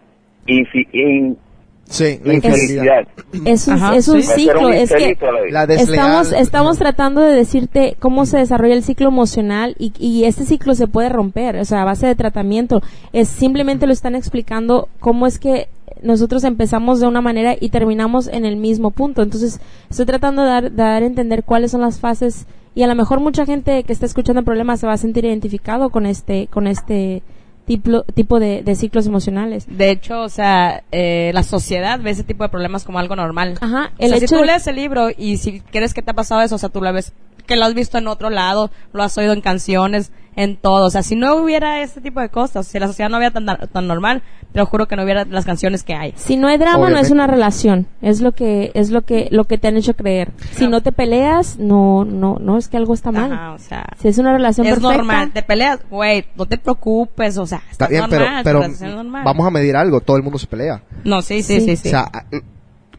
infi- 0.48 0.88
in- 0.94 1.38
Sí, 1.84 2.20
la 2.24 2.36
infidelidad. 2.36 3.06
Es 3.46 3.68
un, 3.68 3.74
Ajá, 3.74 3.96
es 3.98 4.08
un 4.08 4.22
sí. 4.22 4.44
Ciclo, 4.46 4.68
un 4.68 4.74
es 4.74 4.94
que 4.94 5.18
la 5.50 5.64
estamos, 5.66 6.32
estamos 6.32 6.78
tratando 6.78 7.20
de 7.22 7.36
decirte 7.36 7.98
cómo 8.00 8.26
se 8.26 8.38
desarrolla 8.38 8.76
el 8.76 8.84
ciclo 8.84 9.10
emocional 9.10 9.76
y, 9.78 9.92
y 10.00 10.24
este 10.24 10.46
ciclo 10.46 10.74
se 10.74 10.88
puede 10.88 11.10
romper, 11.10 11.58
o 11.58 11.66
sea, 11.66 11.82
a 11.82 11.86
base 11.86 12.08
de 12.08 12.16
tratamiento. 12.16 12.80
Es 13.12 13.28
simplemente 13.28 13.88
lo 13.88 13.94
están 13.94 14.16
explicando 14.16 14.88
cómo 15.02 15.28
es 15.28 15.38
que 15.38 15.68
nosotros 16.02 16.44
empezamos 16.44 17.00
de 17.00 17.08
una 17.08 17.22
manera 17.22 17.56
y 17.60 17.70
terminamos 17.70 18.28
en 18.28 18.46
el 18.46 18.58
mismo 18.58 18.92
punto. 18.92 19.22
Entonces, 19.22 19.60
estoy 19.90 20.06
tratando 20.06 20.42
de 20.44 20.48
dar, 20.50 20.76
dar 20.76 21.04
a 21.04 21.06
entender 21.06 21.44
cuáles 21.44 21.72
son 21.72 21.82
las 21.82 22.00
fases 22.00 22.46
y 22.76 22.84
a 22.84 22.88
lo 22.88 22.96
mejor 22.96 23.20
mucha 23.20 23.46
gente 23.46 23.84
que 23.84 23.94
está 23.94 24.06
escuchando 24.06 24.40
el 24.40 24.46
problema 24.46 24.78
se 24.78 24.88
va 24.88 24.94
a 24.94 24.98
sentir 24.98 25.26
identificado 25.26 25.90
con 25.90 26.06
este, 26.06 26.48
con 26.48 26.68
este 26.68 27.22
tipo, 27.66 28.04
tipo 28.04 28.40
de, 28.40 28.64
de 28.64 28.76
ciclos 28.76 29.06
emocionales. 29.08 29.66
De 29.70 29.92
hecho, 29.92 30.22
o 30.22 30.30
sea, 30.30 30.84
eh, 30.92 31.32
la 31.34 31.44
sociedad 31.44 32.00
ve 32.02 32.10
ese 32.12 32.24
tipo 32.24 32.44
de 32.44 32.50
problemas 32.50 32.84
como 32.84 32.98
algo 33.00 33.16
normal. 33.16 33.58
Ajá, 33.62 33.92
O 34.00 34.04
el 34.04 34.20
si 34.20 34.26
tú 34.26 34.36
de- 34.38 34.46
lees 34.46 34.66
el 34.68 34.76
libro 34.78 35.10
y 35.16 35.38
si 35.38 35.60
crees 35.62 35.94
que 35.94 36.02
te 36.02 36.12
ha 36.12 36.14
pasado 36.16 36.42
eso, 36.42 36.56
o 36.56 36.58
sea, 36.58 36.70
tú 36.70 36.82
lo 36.82 36.92
ves, 36.94 37.14
que 37.44 37.56
lo 37.56 37.66
has 37.66 37.74
visto 37.74 37.98
en 37.98 38.08
otro 38.08 38.30
lado, 38.30 38.72
lo 38.94 39.04
has 39.04 39.18
oído 39.18 39.34
en 39.34 39.42
canciones, 39.42 40.12
en 40.36 40.56
todo. 40.58 40.86
O 40.86 40.90
sea, 40.90 41.04
si 41.04 41.16
no 41.16 41.36
hubiera 41.36 41.82
este 41.82 42.00
tipo 42.02 42.22
de 42.22 42.30
cosas, 42.30 42.66
si 42.68 42.80
la 42.80 42.88
sociedad 42.88 43.10
no 43.10 43.18
hubiera 43.18 43.34
tan, 43.34 43.46
tan 43.46 43.88
normal, 43.88 44.24
te 44.54 44.60
lo 44.60 44.66
juro 44.66 44.88
que 44.88 44.96
no 44.96 45.04
hubiera 45.04 45.26
las 45.26 45.46
canciones 45.46 45.84
que 45.84 45.94
hay. 45.94 46.14
Si 46.16 46.38
no 46.38 46.48
hay 46.48 46.58
drama, 46.58 46.90
no 46.90 46.98
es 47.00 47.12
una 47.12 47.28
relación. 47.28 47.88
Es 48.02 48.22
lo 48.22 48.32
que 48.34 48.72
es 48.74 48.90
lo 48.92 49.02
que 49.02 49.28
lo 49.32 49.46
que 49.46 49.58
te 49.58 49.68
han 49.68 49.78
hecho 49.78 49.94
creer. 49.96 50.32
Si 50.54 50.68
no 50.68 50.82
te 50.82 50.92
peleas, 50.92 51.58
no 51.58 52.06
no 52.06 52.38
no 52.40 52.58
es 52.58 52.68
que 52.70 52.78
algo 52.78 52.94
está 52.94 53.12
mal. 53.12 53.32
Ajá, 53.32 53.54
o 53.54 53.60
sea, 53.60 53.86
Si 54.00 54.08
es 54.08 54.18
una 54.18 54.34
relación 54.34 54.68
es 54.68 54.74
perfecta, 54.74 54.98
normal. 54.98 55.32
Te 55.34 55.44
peleas, 55.44 55.80
güey, 55.90 56.26
no 56.36 56.46
te 56.46 56.58
preocupes, 56.58 57.38
o 57.38 57.46
sea, 57.46 57.60
Está 57.70 57.86
está 57.86 57.88
bien, 57.88 58.02
normal, 58.10 58.42
pero, 58.44 58.62
pero 58.80 59.04
vamos 59.24 59.48
a 59.48 59.52
medir 59.52 59.76
algo, 59.76 60.00
todo 60.02 60.18
el 60.18 60.24
mundo 60.24 60.38
se 60.40 60.48
pelea. 60.48 60.82
No, 61.04 61.22
sí, 61.22 61.44
sí, 61.44 61.60
Sí. 61.62 61.66
sí, 61.66 61.76
sí. 61.78 61.88
O 61.90 61.92
sea, 61.92 62.10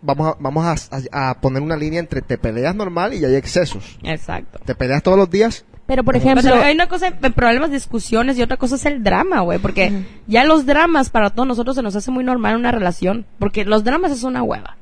vamos, 0.03 0.29
a, 0.29 0.37
vamos 0.38 0.88
a, 1.12 1.41
poner 1.41 1.62
una 1.62 1.77
línea 1.77 2.01
entre 2.01 2.21
te 2.21 2.37
peleas 2.37 2.75
normal 2.75 3.15
y 3.15 3.25
hay 3.25 3.35
excesos. 3.37 3.99
Exacto. 4.03 4.59
Te 4.65 4.75
peleas 4.75 5.03
todos 5.03 5.17
los 5.17 5.31
días, 5.31 5.65
pero 5.87 6.05
por 6.05 6.17
ejemplo, 6.17 6.55
hay 6.55 6.75
una 6.75 6.88
cosa, 6.88 7.12
problemas, 7.35 7.71
discusiones 7.71 8.38
y 8.38 8.43
otra 8.43 8.57
cosa 8.57 8.77
es 8.77 8.87
el 8.87 9.03
drama, 9.03 9.41
güey, 9.41 9.59
porque 9.59 10.05
ya 10.27 10.45
los 10.45 10.67
dramas 10.67 11.11
para 11.11 11.31
todos 11.31 11.47
nosotros 11.47 11.77
se 11.77 11.83
nos 11.83 11.97
hace 11.97 12.11
muy 12.11 12.25
normal 12.25 12.57
una 12.57 12.71
relación, 12.73 13.27
porque 13.38 13.65
los 13.65 13.85
dramas 13.85 14.12
es 14.12 14.23
una 14.23 14.43
hueva. 14.43 14.77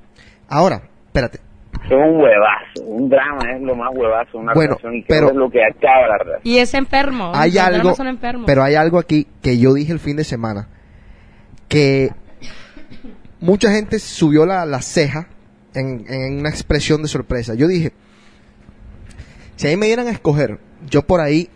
ahora, 0.49 0.83
espérate, 1.07 1.39
Es 1.85 1.91
un 1.93 2.17
huevazo, 2.21 2.85
un 2.85 3.09
drama 3.09 3.53
es 3.57 3.63
lo 3.63 3.75
más 3.75 3.89
huevazo, 3.95 4.39
una 4.39 4.53
Bueno, 4.55 4.71
relación 4.77 4.95
y 4.97 5.03
pero- 5.03 5.27
que 5.29 5.33
es 5.33 5.39
lo 5.39 5.51
que 5.51 5.61
acaba 5.65 6.09
la 6.09 6.19
relación. 6.19 6.41
Y 6.45 6.59
es 6.59 6.75
enfermo. 6.75 7.33
hay 7.35 7.53
los 7.53 7.61
algo, 7.63 7.79
dramas 7.79 7.97
son 7.97 8.09
enfermos. 8.09 8.45
pero 8.47 8.63
hay 8.63 8.75
algo 8.75 8.99
aquí 8.99 9.27
que 9.43 9.59
yo 9.59 9.73
dije 9.75 9.93
el 9.93 10.01
fin 10.01 10.17
de 10.17 10.25
semana, 10.25 10.69
que 11.69 12.11
mucha 13.41 13.73
gente 13.73 13.99
subió 13.99 14.47
la, 14.47 14.65
la 14.67 14.83
ceja 14.83 15.29
en, 15.75 16.39
una 16.39 16.51
expresión 16.51 17.03
de 17.03 17.09
sorpresa. 17.09 17.55
Yo 17.55 17.69
dije, 17.69 17.93
si 19.57 19.67
a 19.67 19.71
mí 19.71 19.77
me 19.77 19.87
dieran 19.87 20.07
a 20.07 20.11
escoger, 20.11 20.59
yo 20.89 21.07
por 21.07 21.21
ahí, 21.21 21.49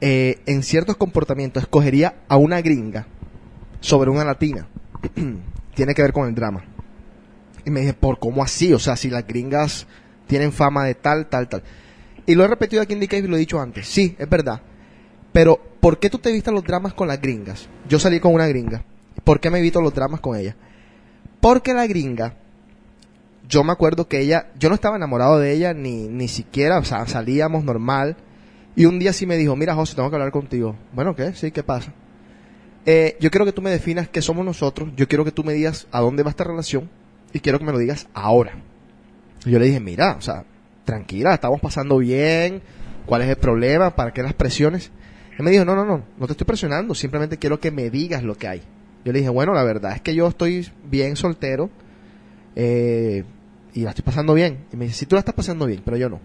eh, 0.00 0.40
en 0.46 0.62
ciertos 0.62 0.96
comportamientos, 0.96 1.62
escogería 1.62 2.16
a 2.28 2.36
una 2.36 2.60
gringa 2.60 3.06
sobre 3.80 4.10
una 4.10 4.24
latina. 4.24 4.68
Tiene 5.74 5.94
que 5.94 6.02
ver 6.02 6.12
con 6.12 6.28
el 6.28 6.34
drama. 6.34 6.64
Y 7.64 7.70
me 7.70 7.80
dije, 7.80 7.94
¿por 7.94 8.18
cómo 8.18 8.42
así? 8.42 8.72
O 8.72 8.78
sea, 8.78 8.96
si 8.96 9.10
las 9.10 9.26
gringas 9.26 9.86
tienen 10.26 10.52
fama 10.52 10.84
de 10.84 10.94
tal, 10.94 11.28
tal, 11.28 11.48
tal. 11.48 11.62
Y 12.26 12.34
lo 12.34 12.44
he 12.44 12.48
repetido 12.48 12.82
aquí 12.82 12.94
en 12.94 13.00
DK 13.00 13.12
y 13.14 13.22
lo 13.22 13.36
he 13.36 13.40
dicho 13.40 13.60
antes. 13.60 13.86
Sí, 13.86 14.16
es 14.18 14.28
verdad. 14.28 14.60
Pero, 15.32 15.60
¿por 15.80 15.98
qué 15.98 16.10
tú 16.10 16.18
te 16.18 16.30
evitas 16.30 16.52
los 16.52 16.64
dramas 16.64 16.94
con 16.94 17.08
las 17.08 17.20
gringas? 17.20 17.68
Yo 17.88 17.98
salí 17.98 18.20
con 18.20 18.34
una 18.34 18.46
gringa. 18.46 18.84
¿Por 19.24 19.40
qué 19.40 19.50
me 19.50 19.58
evito 19.58 19.80
los 19.80 19.94
dramas 19.94 20.20
con 20.20 20.36
ella? 20.36 20.56
Porque 21.40 21.74
la 21.74 21.86
gringa 21.86 22.34
yo 23.48 23.64
me 23.64 23.72
acuerdo 23.72 24.08
que 24.08 24.20
ella, 24.20 24.48
yo 24.58 24.68
no 24.68 24.74
estaba 24.74 24.96
enamorado 24.96 25.38
de 25.38 25.52
ella 25.52 25.72
ni, 25.72 26.06
ni 26.06 26.28
siquiera, 26.28 26.78
o 26.78 26.84
sea, 26.84 27.06
salíamos 27.06 27.64
normal. 27.64 28.16
Y 28.76 28.84
un 28.84 28.98
día 28.98 29.12
sí 29.12 29.26
me 29.26 29.36
dijo, 29.36 29.56
mira 29.56 29.74
José, 29.74 29.96
tengo 29.96 30.10
que 30.10 30.16
hablar 30.16 30.30
contigo. 30.30 30.76
Bueno, 30.92 31.16
¿qué? 31.16 31.32
Sí, 31.32 31.50
¿qué 31.50 31.62
pasa? 31.62 31.92
Eh, 32.86 33.16
yo 33.20 33.30
quiero 33.30 33.44
que 33.44 33.52
tú 33.52 33.62
me 33.62 33.70
definas 33.70 34.08
qué 34.08 34.22
somos 34.22 34.44
nosotros, 34.44 34.90
yo 34.96 35.08
quiero 35.08 35.24
que 35.24 35.32
tú 35.32 35.44
me 35.44 35.52
digas 35.52 35.88
a 35.90 36.00
dónde 36.00 36.22
va 36.22 36.30
esta 36.30 36.44
relación 36.44 36.88
y 37.32 37.40
quiero 37.40 37.58
que 37.58 37.64
me 37.64 37.72
lo 37.72 37.78
digas 37.78 38.06
ahora. 38.14 38.52
Y 39.44 39.50
yo 39.50 39.58
le 39.58 39.66
dije, 39.66 39.80
mira, 39.80 40.16
o 40.16 40.20
sea, 40.20 40.44
tranquila, 40.84 41.34
estamos 41.34 41.60
pasando 41.60 41.98
bien, 41.98 42.62
¿cuál 43.06 43.22
es 43.22 43.28
el 43.28 43.36
problema? 43.36 43.94
¿Para 43.94 44.12
qué 44.12 44.22
las 44.22 44.34
presiones? 44.34 44.90
Él 45.36 45.44
me 45.44 45.50
dijo, 45.50 45.64
no, 45.64 45.74
no, 45.74 45.84
no, 45.84 46.04
no 46.18 46.26
te 46.26 46.32
estoy 46.32 46.46
presionando, 46.46 46.94
simplemente 46.94 47.36
quiero 47.36 47.60
que 47.60 47.70
me 47.70 47.90
digas 47.90 48.22
lo 48.22 48.36
que 48.36 48.48
hay. 48.48 48.62
Yo 49.04 49.12
le 49.12 49.20
dije, 49.20 49.30
bueno, 49.30 49.54
la 49.54 49.62
verdad 49.62 49.92
es 49.94 50.00
que 50.00 50.14
yo 50.14 50.26
estoy 50.28 50.68
bien 50.84 51.16
soltero 51.16 51.70
eh, 52.56 53.24
y 53.74 53.82
la 53.82 53.90
estoy 53.90 54.04
pasando 54.04 54.34
bien. 54.34 54.66
Y 54.72 54.76
me 54.76 54.86
dice, 54.86 54.98
sí, 54.98 55.06
tú 55.06 55.16
la 55.16 55.20
estás 55.20 55.34
pasando 55.34 55.66
bien, 55.66 55.82
pero 55.84 55.96
yo 55.96 56.08
no. 56.08 56.20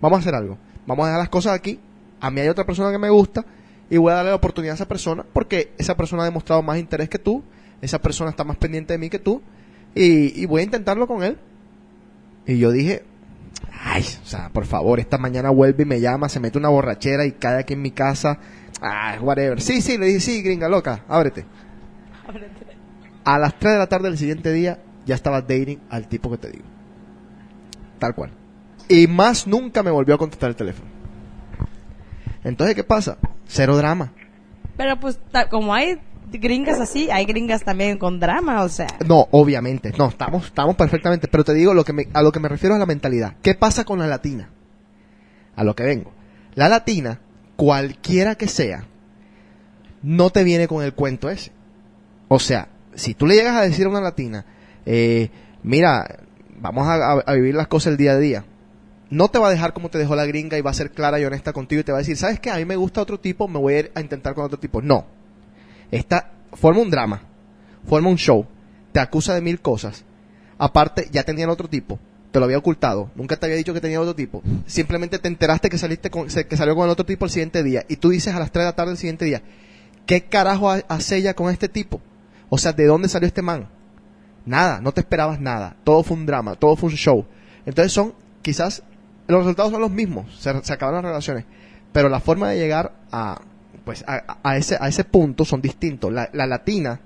Vamos 0.00 0.18
a 0.18 0.20
hacer 0.20 0.34
algo. 0.34 0.58
Vamos 0.86 1.04
a 1.04 1.08
dejar 1.08 1.20
las 1.20 1.28
cosas 1.28 1.54
aquí. 1.54 1.78
A 2.20 2.30
mí 2.30 2.40
hay 2.40 2.48
otra 2.48 2.64
persona 2.64 2.90
que 2.90 2.98
me 2.98 3.10
gusta 3.10 3.44
y 3.90 3.96
voy 3.96 4.12
a 4.12 4.16
darle 4.16 4.30
la 4.30 4.36
oportunidad 4.36 4.72
a 4.72 4.76
esa 4.76 4.88
persona 4.88 5.24
porque 5.32 5.72
esa 5.76 5.96
persona 5.96 6.22
ha 6.22 6.26
demostrado 6.26 6.62
más 6.62 6.78
interés 6.78 7.08
que 7.08 7.18
tú, 7.18 7.42
esa 7.80 8.00
persona 8.00 8.30
está 8.30 8.44
más 8.44 8.56
pendiente 8.56 8.94
de 8.94 8.98
mí 8.98 9.10
que 9.10 9.18
tú 9.18 9.42
y, 9.94 10.40
y 10.40 10.46
voy 10.46 10.62
a 10.62 10.64
intentarlo 10.64 11.06
con 11.06 11.22
él. 11.22 11.36
Y 12.46 12.58
yo 12.58 12.70
dije, 12.70 13.02
ay, 13.84 14.04
o 14.22 14.26
sea, 14.26 14.48
por 14.50 14.64
favor, 14.66 15.00
esta 15.00 15.18
mañana 15.18 15.50
vuelve 15.50 15.82
y 15.82 15.86
me 15.86 16.00
llama, 16.00 16.28
se 16.28 16.40
mete 16.40 16.58
una 16.58 16.68
borrachera 16.68 17.24
y 17.24 17.32
cae 17.32 17.58
aquí 17.58 17.74
en 17.74 17.82
mi 17.82 17.90
casa. 17.90 18.38
Ah, 18.80 19.18
whatever. 19.20 19.60
Sí, 19.60 19.80
sí, 19.80 19.98
le 19.98 20.06
dije, 20.06 20.20
sí, 20.20 20.42
gringa 20.42 20.68
loca, 20.68 21.04
ábrete. 21.08 21.44
A 23.24 23.38
las 23.38 23.58
3 23.58 23.72
de 23.72 23.78
la 23.78 23.86
tarde 23.86 24.08
del 24.08 24.18
siguiente 24.18 24.52
día 24.52 24.78
ya 25.06 25.14
estaba 25.14 25.40
dating 25.40 25.80
al 25.90 26.08
tipo 26.08 26.30
que 26.30 26.38
te 26.38 26.50
digo. 26.50 26.64
Tal 27.98 28.14
cual. 28.14 28.30
Y 28.88 29.06
más 29.06 29.46
nunca 29.46 29.82
me 29.82 29.90
volvió 29.90 30.14
a 30.14 30.18
contestar 30.18 30.50
el 30.50 30.56
teléfono. 30.56 30.90
Entonces, 32.44 32.74
¿qué 32.74 32.84
pasa? 32.84 33.18
Cero 33.46 33.76
drama. 33.76 34.12
Pero 34.76 34.98
pues, 34.98 35.20
como 35.50 35.74
hay 35.74 36.00
gringas 36.30 36.80
así, 36.80 37.10
hay 37.10 37.24
gringas 37.24 37.62
también 37.62 37.98
con 37.98 38.18
drama, 38.18 38.62
o 38.62 38.68
sea. 38.68 38.88
No, 39.06 39.28
obviamente, 39.30 39.92
no, 39.96 40.08
estamos, 40.08 40.46
estamos 40.46 40.76
perfectamente, 40.76 41.28
pero 41.28 41.44
te 41.44 41.54
digo 41.54 41.74
lo 41.74 41.84
que 41.84 41.92
me, 41.92 42.08
a 42.12 42.22
lo 42.22 42.32
que 42.32 42.40
me 42.40 42.48
refiero 42.48 42.74
es 42.74 42.80
la 42.80 42.86
mentalidad. 42.86 43.36
¿Qué 43.42 43.54
pasa 43.54 43.84
con 43.84 43.98
la 43.98 44.06
latina? 44.06 44.50
A 45.54 45.64
lo 45.64 45.76
que 45.76 45.84
vengo. 45.84 46.12
La 46.54 46.68
latina, 46.68 47.20
cualquiera 47.56 48.34
que 48.34 48.48
sea, 48.48 48.84
no 50.02 50.30
te 50.30 50.42
viene 50.44 50.68
con 50.68 50.82
el 50.82 50.94
cuento 50.94 51.30
ese. 51.30 51.52
O 52.34 52.38
sea, 52.38 52.68
si 52.94 53.12
tú 53.12 53.26
le 53.26 53.34
llegas 53.34 53.54
a 53.54 53.60
decir 53.60 53.84
a 53.84 53.90
una 53.90 54.00
latina, 54.00 54.46
eh, 54.86 55.28
mira, 55.62 56.20
vamos 56.58 56.88
a, 56.88 57.30
vivir 57.34 57.54
las 57.54 57.66
cosas 57.68 57.90
el 57.90 57.98
día 57.98 58.12
a 58.12 58.18
día, 58.18 58.46
no 59.10 59.28
te 59.28 59.38
va 59.38 59.48
a 59.48 59.50
dejar 59.50 59.74
como 59.74 59.90
te 59.90 59.98
dejó 59.98 60.16
la 60.16 60.24
gringa 60.24 60.56
y 60.56 60.62
va 60.62 60.70
a 60.70 60.74
ser 60.74 60.92
clara 60.92 61.20
y 61.20 61.26
honesta 61.26 61.52
contigo 61.52 61.82
y 61.82 61.84
te 61.84 61.92
va 61.92 61.98
a 61.98 62.00
decir, 62.00 62.16
¿sabes 62.16 62.40
qué? 62.40 62.48
A 62.50 62.56
mí 62.56 62.64
me 62.64 62.76
gusta 62.76 63.02
otro 63.02 63.20
tipo, 63.20 63.48
me 63.48 63.58
voy 63.58 63.74
a 63.74 63.78
ir 63.80 63.92
a 63.94 64.00
intentar 64.00 64.32
con 64.32 64.46
otro 64.46 64.58
tipo. 64.58 64.80
No. 64.80 65.04
Esta 65.90 66.30
forma 66.54 66.80
un 66.80 66.88
drama, 66.88 67.20
forma 67.86 68.08
un 68.08 68.16
show, 68.16 68.46
te 68.92 69.00
acusa 69.00 69.34
de 69.34 69.42
mil 69.42 69.60
cosas. 69.60 70.02
Aparte, 70.56 71.08
ya 71.12 71.24
tenían 71.24 71.50
otro 71.50 71.68
tipo, 71.68 71.98
te 72.30 72.38
lo 72.38 72.46
había 72.46 72.56
ocultado, 72.56 73.10
nunca 73.14 73.36
te 73.36 73.44
había 73.44 73.58
dicho 73.58 73.74
que 73.74 73.82
tenía 73.82 74.00
otro 74.00 74.14
tipo. 74.14 74.42
Simplemente 74.64 75.18
te 75.18 75.28
enteraste 75.28 75.68
que 75.68 75.76
saliste 75.76 76.08
con, 76.08 76.28
que 76.28 76.56
salió 76.56 76.74
con 76.74 76.86
el 76.86 76.92
otro 76.92 77.04
tipo 77.04 77.26
el 77.26 77.30
siguiente 77.30 77.62
día 77.62 77.84
y 77.90 77.96
tú 77.96 78.08
dices 78.08 78.34
a 78.34 78.38
las 78.38 78.50
3 78.50 78.62
de 78.62 78.68
la 78.70 78.74
tarde 78.74 78.92
del 78.92 78.98
siguiente 78.98 79.26
día, 79.26 79.42
¿qué 80.06 80.22
carajo 80.22 80.70
ha- 80.70 80.82
hace 80.88 81.18
ella 81.18 81.34
con 81.34 81.50
este 81.52 81.68
tipo? 81.68 82.00
O 82.54 82.58
sea, 82.58 82.74
¿de 82.74 82.84
dónde 82.84 83.08
salió 83.08 83.26
este 83.26 83.40
man? 83.40 83.66
Nada, 84.44 84.82
no 84.82 84.92
te 84.92 85.00
esperabas 85.00 85.40
nada. 85.40 85.74
Todo 85.84 86.02
fue 86.02 86.18
un 86.18 86.26
drama, 86.26 86.54
todo 86.54 86.76
fue 86.76 86.90
un 86.90 86.96
show. 86.96 87.24
Entonces 87.64 87.92
son, 87.92 88.12
quizás, 88.42 88.82
los 89.26 89.38
resultados 89.38 89.72
son 89.72 89.80
los 89.80 89.90
mismos, 89.90 90.38
se, 90.38 90.62
se 90.62 90.72
acaban 90.74 90.96
las 90.96 91.04
relaciones, 91.04 91.46
pero 91.94 92.10
la 92.10 92.20
forma 92.20 92.50
de 92.50 92.58
llegar 92.58 92.92
a, 93.10 93.40
pues, 93.86 94.04
a, 94.06 94.36
a 94.42 94.58
ese, 94.58 94.76
a 94.78 94.86
ese 94.86 95.02
punto 95.02 95.46
son 95.46 95.62
distintos. 95.62 96.12
La, 96.12 96.28
la 96.34 96.46
latina, 96.46 97.00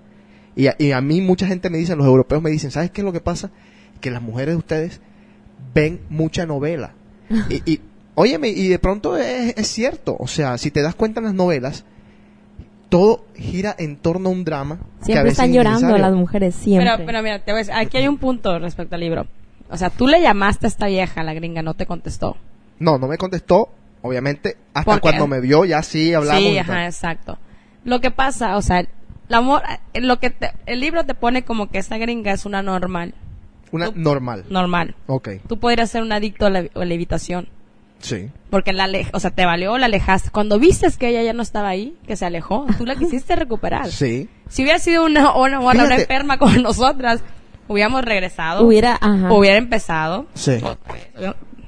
y 0.57 0.67
a, 0.67 0.75
y 0.79 0.91
a 0.91 1.01
mí 1.01 1.21
mucha 1.21 1.47
gente 1.47 1.71
me 1.71 1.79
dice, 1.79 1.95
los 1.95 2.09
europeos 2.09 2.43
me 2.43 2.51
dicen, 2.51 2.73
¿sabes 2.73 2.91
qué 2.91 3.03
es 3.03 3.05
lo 3.05 3.13
que 3.13 3.21
pasa? 3.21 3.53
Que 4.01 4.11
las 4.11 4.23
mujeres 4.23 4.55
de 4.55 4.59
ustedes 4.59 5.01
ven 5.73 6.01
mucha 6.09 6.45
novela. 6.45 6.95
y, 7.49 7.63
y, 7.71 7.81
óyeme, 8.17 8.49
y 8.49 8.67
de 8.67 8.81
pronto 8.81 9.17
es, 9.17 9.55
es 9.57 9.69
cierto, 9.69 10.17
o 10.19 10.27
sea, 10.27 10.59
si 10.59 10.73
te 10.73 10.83
das 10.83 10.97
cuenta 10.97 11.21
en 11.21 11.27
las 11.27 11.35
novelas, 11.35 11.85
todo 12.89 13.25
gira 13.35 13.75
en 13.79 13.97
torno 13.97 14.29
a 14.29 14.33
un 14.33 14.45
drama. 14.45 14.79
que 14.79 15.03
a 15.03 15.05
Siempre 15.07 15.31
están 15.33 15.51
es 15.51 15.57
llorando 15.57 15.99
las 15.99 16.13
mujeres, 16.15 16.55
siempre. 16.55 16.91
Pero, 16.91 17.07
pero 17.07 17.23
mira, 17.23 17.39
te 17.45 17.53
voy 17.53 17.59
a 17.59 17.65
decir, 17.65 17.75
aquí 17.75 17.97
hay 17.99 18.09
un 18.09 18.19
punto 18.19 18.59
respecto 18.59 18.95
al 18.95 19.01
libro. 19.01 19.27
O 19.69 19.77
sea, 19.77 19.91
tú 19.91 20.07
le 20.07 20.21
llamaste 20.21 20.67
a 20.67 20.69
esta 20.69 20.87
vieja, 20.87 21.23
la 21.25 21.35
gringa, 21.35 21.63
no 21.63 21.75
te 21.75 21.87
contestó. 21.87 22.37
No, 22.79 22.99
no 22.99 23.09
me 23.09 23.19
contestó, 23.19 23.71
obviamente, 24.03 24.57
hasta 24.75 25.01
cuando 25.01 25.27
me 25.27 25.41
vio 25.41 25.65
ya 25.65 25.83
sí 25.83 26.15
hablamos. 26.15 26.43
Sí, 26.43 26.59
ajá, 26.59 26.87
exacto. 26.87 27.39
Lo 27.85 28.01
que 28.01 28.11
pasa, 28.11 28.57
o 28.57 28.63
sea, 28.63 28.81
el 28.81 28.89
amor, 29.35 29.63
eh, 29.95 30.01
lo 30.01 30.19
que 30.21 30.31
te- 30.31 30.53
el 30.67 30.81
libro 30.81 31.05
te 31.05 31.15
pone 31.15 31.43
como 31.45 31.69
que 31.69 31.79
esta 31.79 31.99
gringa 31.99 32.33
es 32.33 32.47
una 32.47 32.63
normal, 32.63 33.15
Una 33.73 33.87
tú- 33.87 33.95
normal. 33.97 34.45
normal. 34.49 34.95
Ok, 35.09 35.31
Tú 35.49 35.59
podrías 35.59 35.91
ser 35.91 36.03
un 36.03 36.13
adicto 36.13 36.47
a 36.47 36.51
la, 36.51 36.67
a 36.73 36.85
la 36.85 36.95
evitación. 36.95 37.49
Sí. 38.01 38.31
Porque 38.51 38.73
la 38.73 38.85
ale- 38.85 39.09
o 39.13 39.21
sea, 39.21 39.31
te 39.31 39.45
valió, 39.45 39.77
la 39.79 39.87
alejaste. 39.87 40.31
Cuando 40.31 40.59
viste 40.59 40.87
que 40.99 41.09
ella 41.09 41.23
ya 41.23 41.33
no 41.33 41.43
estaba 41.43 41.69
ahí, 41.69 41.97
que 42.07 42.17
se 42.17 42.25
alejó, 42.25 42.67
tú 42.79 42.87
la 42.87 42.95
quisiste 42.97 43.37
recuperar. 43.37 43.91
Sí. 43.91 44.29
Si 44.49 44.63
hubiera 44.63 44.79
sido 44.79 45.05
una, 45.05 45.35
una, 45.35 45.59
una, 45.59 45.71
una 45.71 45.73
Fíjate. 45.85 46.03
enferma 46.03 46.39
como 46.39 46.57
nosotras, 46.63 47.21
hubiéramos 47.69 48.05
regresado. 48.05 48.65
Hubiera, 48.65 48.95
ajá. 49.01 49.33
Hubiera 49.33 49.57
empezado. 49.59 50.27
Sí. 50.35 50.59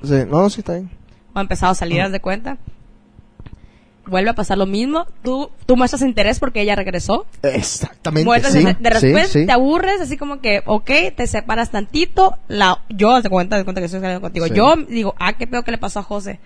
Sí, 0.03 0.15
no, 0.29 0.43
no, 0.43 0.51
sí 0.51 0.61
está 0.61 0.75
bien. 0.75 0.91
O 1.35 1.41
empezado 1.41 1.73
a 1.73 1.75
salir, 1.75 2.01
haz 2.01 2.13
de 2.13 2.21
cuenta. 2.21 2.57
Vuelve 4.09 4.31
a 4.31 4.35
pasar 4.35 4.59
lo 4.59 4.67
mismo. 4.67 5.07
Tú, 5.23 5.51
tú 5.67 5.77
muestras 5.77 6.03
interés 6.03 6.39
porque 6.41 6.61
ella 6.61 6.75
regresó. 6.75 7.27
Exactamente. 7.43 8.25
Muestras 8.25 8.53
sí, 8.55 8.61
interés. 8.61 8.83
de 8.83 8.91
repente 8.91 9.27
sí, 9.29 9.41
sí. 9.41 9.47
te 9.47 9.53
aburres, 9.53 10.01
así 10.01 10.17
como 10.17 10.41
que, 10.41 10.63
ok, 10.67 10.91
te 11.17 11.27
separas 11.27 11.71
tantito. 11.71 12.37
La, 12.49 12.83
yo, 12.89 13.11
haz 13.15 13.23
de 13.23 13.31
cuenta, 13.31 13.57
haz 13.57 13.61
de 13.61 13.65
cuenta 13.65 13.81
que 13.81 13.87
estoy 13.87 14.01
saliendo 14.01 14.21
contigo. 14.21 14.47
Sí. 14.47 14.55
Yo 14.55 14.77
digo, 14.89 15.15
ah, 15.19 15.35
qué 15.35 15.47
peor 15.47 15.65
que 15.65 15.71
le 15.71 15.79
pasó 15.79 16.01
a 16.01 16.03
José. 16.03 16.41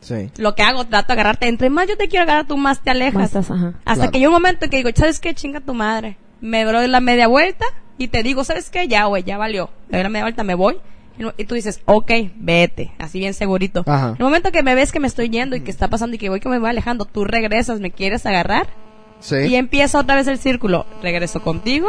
Sí. 0.00 0.30
Lo 0.36 0.54
que 0.54 0.62
hago, 0.62 0.84
trato 0.84 1.08
de 1.08 1.12
agarrarte. 1.14 1.48
Entre 1.48 1.70
más 1.70 1.88
yo 1.88 1.96
te 1.96 2.06
quiero 2.08 2.24
agarrar, 2.24 2.46
tú 2.46 2.56
más 2.56 2.80
te 2.82 2.90
alejas. 2.90 3.14
Más 3.14 3.24
estás, 3.26 3.50
ajá. 3.50 3.74
Hasta 3.84 3.94
Claro. 3.94 4.10
que 4.12 4.18
hay 4.18 4.26
un 4.26 4.32
momento 4.32 4.64
en 4.66 4.70
que 4.70 4.76
digo, 4.76 4.90
¿sabes 4.94 5.18
qué? 5.20 5.34
Chinga 5.34 5.60
tu 5.60 5.74
madre. 5.74 6.16
Me 6.40 6.64
doy 6.64 6.86
la 6.86 7.00
media 7.00 7.26
vuelta 7.28 7.64
y 7.98 8.08
te 8.08 8.22
digo, 8.22 8.44
¿sabes 8.44 8.70
qué? 8.70 8.88
Ya, 8.88 9.06
güey, 9.06 9.22
ya 9.24 9.38
valió. 9.38 9.70
Me 9.88 9.98
doy 9.98 10.02
la 10.04 10.08
media 10.10 10.24
vuelta, 10.24 10.44
me 10.44 10.54
voy. 10.54 10.76
Y 11.38 11.44
tú 11.44 11.54
dices, 11.54 11.80
ok, 11.86 12.10
vete. 12.36 12.92
Así 12.98 13.18
bien 13.18 13.34
segurito. 13.34 13.84
Ajá. 13.86 14.08
En 14.10 14.16
el 14.18 14.24
momento 14.24 14.52
que 14.52 14.62
me 14.62 14.74
ves 14.74 14.92
que 14.92 15.00
me 15.00 15.06
estoy 15.06 15.30
yendo 15.30 15.56
y 15.56 15.60
que 15.62 15.70
está 15.70 15.88
pasando 15.88 16.16
y 16.16 16.18
que 16.18 16.28
voy 16.28 16.40
que 16.40 16.48
me 16.48 16.58
voy 16.58 16.68
alejando, 16.70 17.04
tú 17.06 17.24
regresas, 17.24 17.80
me 17.80 17.90
quieres 17.90 18.26
agarrar. 18.26 18.68
Sí. 19.20 19.36
Y 19.36 19.56
empieza 19.56 19.98
otra 19.98 20.14
vez 20.16 20.26
el 20.26 20.38
círculo. 20.38 20.84
Regreso 21.02 21.40
contigo. 21.42 21.88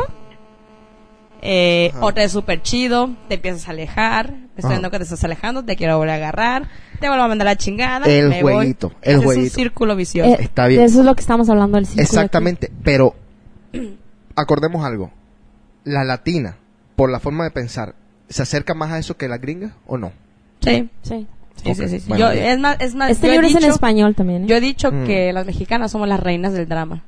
Eh, 1.41 1.91
otra 2.01 2.23
vez 2.23 2.31
súper 2.31 2.61
chido. 2.61 3.09
Te 3.27 3.35
empiezas 3.35 3.67
a 3.67 3.71
alejar. 3.71 4.33
Estoy 4.55 4.59
Ajá. 4.59 4.69
viendo 4.69 4.91
que 4.91 4.97
te 4.97 5.03
estás 5.03 5.23
alejando. 5.23 5.63
Te 5.63 5.75
quiero 5.75 5.97
volver 5.97 6.11
a 6.11 6.15
agarrar. 6.15 6.69
Te 6.99 7.07
vuelvo 7.09 7.23
a 7.25 7.27
mandar 7.27 7.45
la 7.45 7.55
chingada. 7.57 8.05
El 8.07 8.29
me 8.29 8.41
voy. 8.41 8.53
jueguito, 8.53 8.87
el 8.87 8.95
Ese 9.01 9.11
Es 9.11 9.17
un 9.17 9.23
jueguito. 9.25 9.55
círculo 9.55 9.95
vicioso. 9.95 10.31
Eh, 10.31 10.37
Está 10.39 10.67
bien. 10.67 10.81
Eso 10.81 10.99
es 11.01 11.05
lo 11.05 11.13
que 11.15 11.21
estamos 11.21 11.49
hablando 11.49 11.75
del 11.75 11.85
círculo. 11.85 12.03
Exactamente, 12.03 12.71
pero 12.83 13.13
acordemos 14.35 14.83
algo. 14.85 15.11
La 15.83 16.03
latina, 16.03 16.57
por 16.95 17.11
la 17.11 17.19
forma 17.19 17.43
de 17.43 17.51
pensar, 17.51 17.93
¿se 18.29 18.41
acerca 18.43 18.73
más 18.73 18.91
a 18.91 18.99
eso 18.99 19.15
que 19.17 19.27
la 19.27 19.37
gringa 19.37 19.71
o 19.85 19.97
no? 19.97 20.11
Sí. 20.61 20.89
Sí. 21.01 21.27
Sí, 21.55 21.69
Ok, 21.71 21.75
sí, 21.75 21.87
sí, 21.87 21.99
sí. 22.01 22.09
bueno, 22.09 22.25
Yo, 22.27 22.31
bien. 22.33 22.45
es 22.51 22.59
más, 22.59 22.77
es 22.81 22.93
más, 22.95 23.09
Este 23.09 23.27
yo 23.27 23.33
libro 23.33 23.47
es 23.47 23.53
en 23.55 23.59
dicho- 23.61 23.71
español 23.73 24.13
también. 24.13 24.43
¿eh? 24.43 24.47
Yo 24.47 24.55
he 24.57 24.61
dicho 24.61 24.91
Mm. 24.91 25.05
que 25.05 25.33
las 25.33 25.45
mexicanas 25.45 25.91
somos 25.91 26.07
las 26.07 26.19
reinas 26.19 26.53
del 26.53 26.67
drama. 26.69 27.01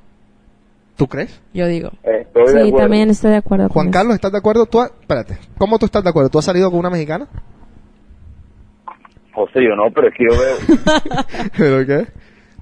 ¿Tú 0.98 1.08
crees? 1.08 1.40
Yo 1.54 1.68
digo. 1.68 1.92
Estoy 2.04 2.46
de 2.46 2.52
sí, 2.52 2.58
acuerdo. 2.58 2.78
también 2.78 3.10
estoy 3.12 3.32
de 3.32 3.38
acuerdo 3.38 3.66
con 3.68 3.74
Juan 3.74 3.88
eso. 3.88 3.94
Carlos, 3.94 4.16
¿estás 4.16 4.32
de 4.32 4.38
acuerdo? 4.40 4.66
¿Tú 4.66 4.82
ha- 4.82 4.88
Espérate, 4.88 5.38
¿cómo 5.58 5.78
tú 5.78 5.86
estás 5.86 6.04
de 6.04 6.10
acuerdo? 6.10 6.30
¿Tú 6.30 6.40
has 6.40 6.46
salido 6.46 6.70
con 6.72 6.80
una 6.80 6.90
mexicana? 6.90 7.28
José, 9.34 9.64
yo 9.64 9.76
no, 9.76 9.84
pero 9.94 10.08
es 10.10 10.14
que 10.16 10.24
yo 10.30 10.38
veo. 10.38 10.56
¿Pero 11.58 11.86
qué? 11.86 12.08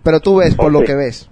Pero 0.03 0.19
tú 0.19 0.37
ves, 0.37 0.55
por 0.55 0.71
lo 0.71 0.81
que 0.83 0.95
ves. 0.95 1.29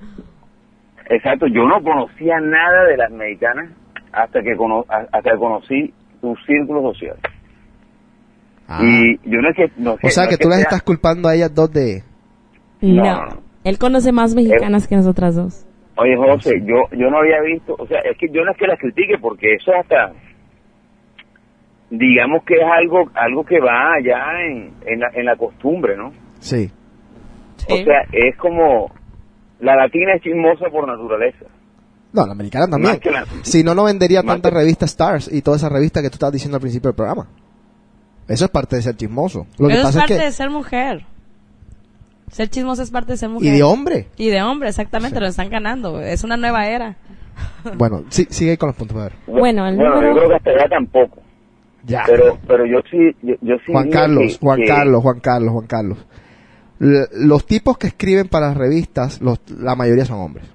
Exacto, 1.09 1.45
yo 1.47 1.65
no 1.67 1.83
conocía 1.83 2.39
nada 2.39 2.85
de 2.85 2.97
las 2.97 3.11
mexicanas 3.11 3.69
hasta 4.11 4.41
que, 4.41 4.55
cono- 4.55 4.85
hasta 4.89 5.21
que 5.31 5.37
conocí 5.37 5.93
tu 6.33 6.35
círculo 6.45 6.81
social. 6.93 7.17
Ah. 8.67 8.81
Y 8.83 9.17
yo 9.29 9.41
no 9.41 9.49
es 9.49 9.55
que. 9.55 9.71
No 9.77 9.93
o 9.93 10.09
sea 10.09 10.23
no 10.23 10.29
que 10.29 10.35
es 10.35 10.39
tú 10.39 10.49
las 10.49 10.57
sea- 10.57 10.63
estás 10.63 10.81
culpando 10.81 11.29
a 11.29 11.35
ellas 11.35 11.53
dos 11.53 11.71
de... 11.71 12.01
No. 12.81 13.43
Él 13.63 13.77
conoce 13.77 14.11
más 14.11 14.33
mexicanas 14.35 14.87
que 14.87 14.95
nosotras 14.95 15.35
dos. 15.35 15.65
Oye, 15.97 16.15
José, 16.17 16.61
yo, 16.65 16.75
yo 16.97 17.09
no 17.09 17.17
había 17.19 17.41
visto. 17.41 17.75
O 17.79 17.87
sea, 17.87 17.99
es 18.01 18.17
que 18.17 18.27
yo 18.29 18.43
no 18.43 18.51
es 18.51 18.57
que 18.57 18.67
las 18.67 18.79
critique 18.79 19.17
porque 19.21 19.55
eso 19.55 19.71
hasta. 19.79 20.11
Digamos 21.89 22.43
que 22.43 22.55
es 22.55 22.63
algo 22.63 23.09
algo 23.13 23.43
que 23.45 23.59
va 23.59 23.93
allá 23.93 24.43
en, 24.45 24.73
en, 24.85 24.99
la, 24.99 25.07
en 25.13 25.25
la 25.25 25.35
costumbre, 25.35 25.95
¿no? 25.95 26.11
Sí. 26.39 26.69
O 27.69 27.77
sea, 27.77 28.01
es 28.11 28.35
como. 28.37 28.91
La 29.59 29.75
latina 29.75 30.15
es 30.15 30.21
chismosa 30.21 30.65
por 30.69 30.85
naturaleza. 30.87 31.45
No, 32.15 32.25
la 32.25 32.31
americana 32.31 32.67
también. 32.67 32.99
La- 33.11 33.25
Si 33.43 33.63
no, 33.63 33.75
no 33.75 33.83
vendería 33.83 34.23
más 34.23 34.35
tantas 34.35 34.51
que- 34.51 34.57
revistas 34.59 34.89
Stars 34.91 35.29
y 35.31 35.41
toda 35.41 35.57
esa 35.57 35.69
revista 35.69 36.01
que 36.01 36.09
tú 36.09 36.15
estabas 36.15 36.33
diciendo 36.33 36.55
al 36.57 36.61
principio 36.61 36.89
del 36.89 36.95
programa. 36.95 37.27
Eso 38.27 38.45
es 38.45 38.51
parte 38.51 38.75
de 38.77 38.81
ser 38.81 38.95
chismoso. 38.95 39.45
Lo 39.59 39.67
que 39.67 39.73
Eso 39.73 39.81
es 39.81 39.87
pasa 39.87 39.99
parte 39.99 40.13
es 40.15 40.19
que... 40.19 40.25
de 40.25 40.31
ser 40.31 40.49
mujer. 40.49 41.05
Ser 42.31 42.49
chismoso 42.49 42.81
es 42.81 42.89
parte 42.91 43.11
de 43.13 43.17
ser 43.17 43.29
mujer. 43.29 43.47
Y 43.53 43.57
de 43.57 43.63
hombre. 43.63 44.07
Y 44.17 44.29
de 44.29 44.41
hombre, 44.41 44.69
exactamente, 44.69 45.17
Sí. 45.17 45.21
lo 45.21 45.27
están 45.27 45.49
ganando. 45.49 46.01
Es 46.01 46.23
una 46.23 46.37
nueva 46.37 46.67
era. 46.67 46.97
Bueno, 47.77 48.03
sí, 48.09 48.25
sigue 48.29 48.57
con 48.57 48.67
los 48.67 48.75
puntos. 48.75 48.97
A 48.97 49.01
ver. 49.03 49.13
Bueno, 49.27 49.67
el 49.67 49.75
bueno, 49.75 49.95
número- 49.95 50.09
yo 50.13 50.17
creo 50.17 50.29
que 50.29 50.35
hasta 50.35 50.49
allá 50.51 50.69
tampoco. 50.69 51.21
Ya. 51.85 52.03
Pero, 52.07 52.37
pero 52.47 52.65
yo 52.65 52.79
sí, 52.89 52.97
yo, 53.21 53.35
yo 53.41 53.55
sí 53.65 53.71
Juan 53.71 53.89
Carlos, 53.91 54.33
que- 54.33 54.37
Juan 54.39 54.59
que- 54.61 54.65
Carlos, 54.67 55.01
Juan 55.03 55.19
Carlos, 55.19 55.51
Juan 55.53 55.67
Carlos. 55.67 55.97
L- 56.79 57.05
los 57.13 57.45
tipos 57.45 57.77
que 57.77 57.87
escriben 57.87 58.27
para 58.27 58.47
las 58.47 58.57
revistas, 58.57 59.21
los, 59.21 59.39
la 59.49 59.75
mayoría 59.75 60.05
son 60.05 60.19
hombres. 60.19 60.45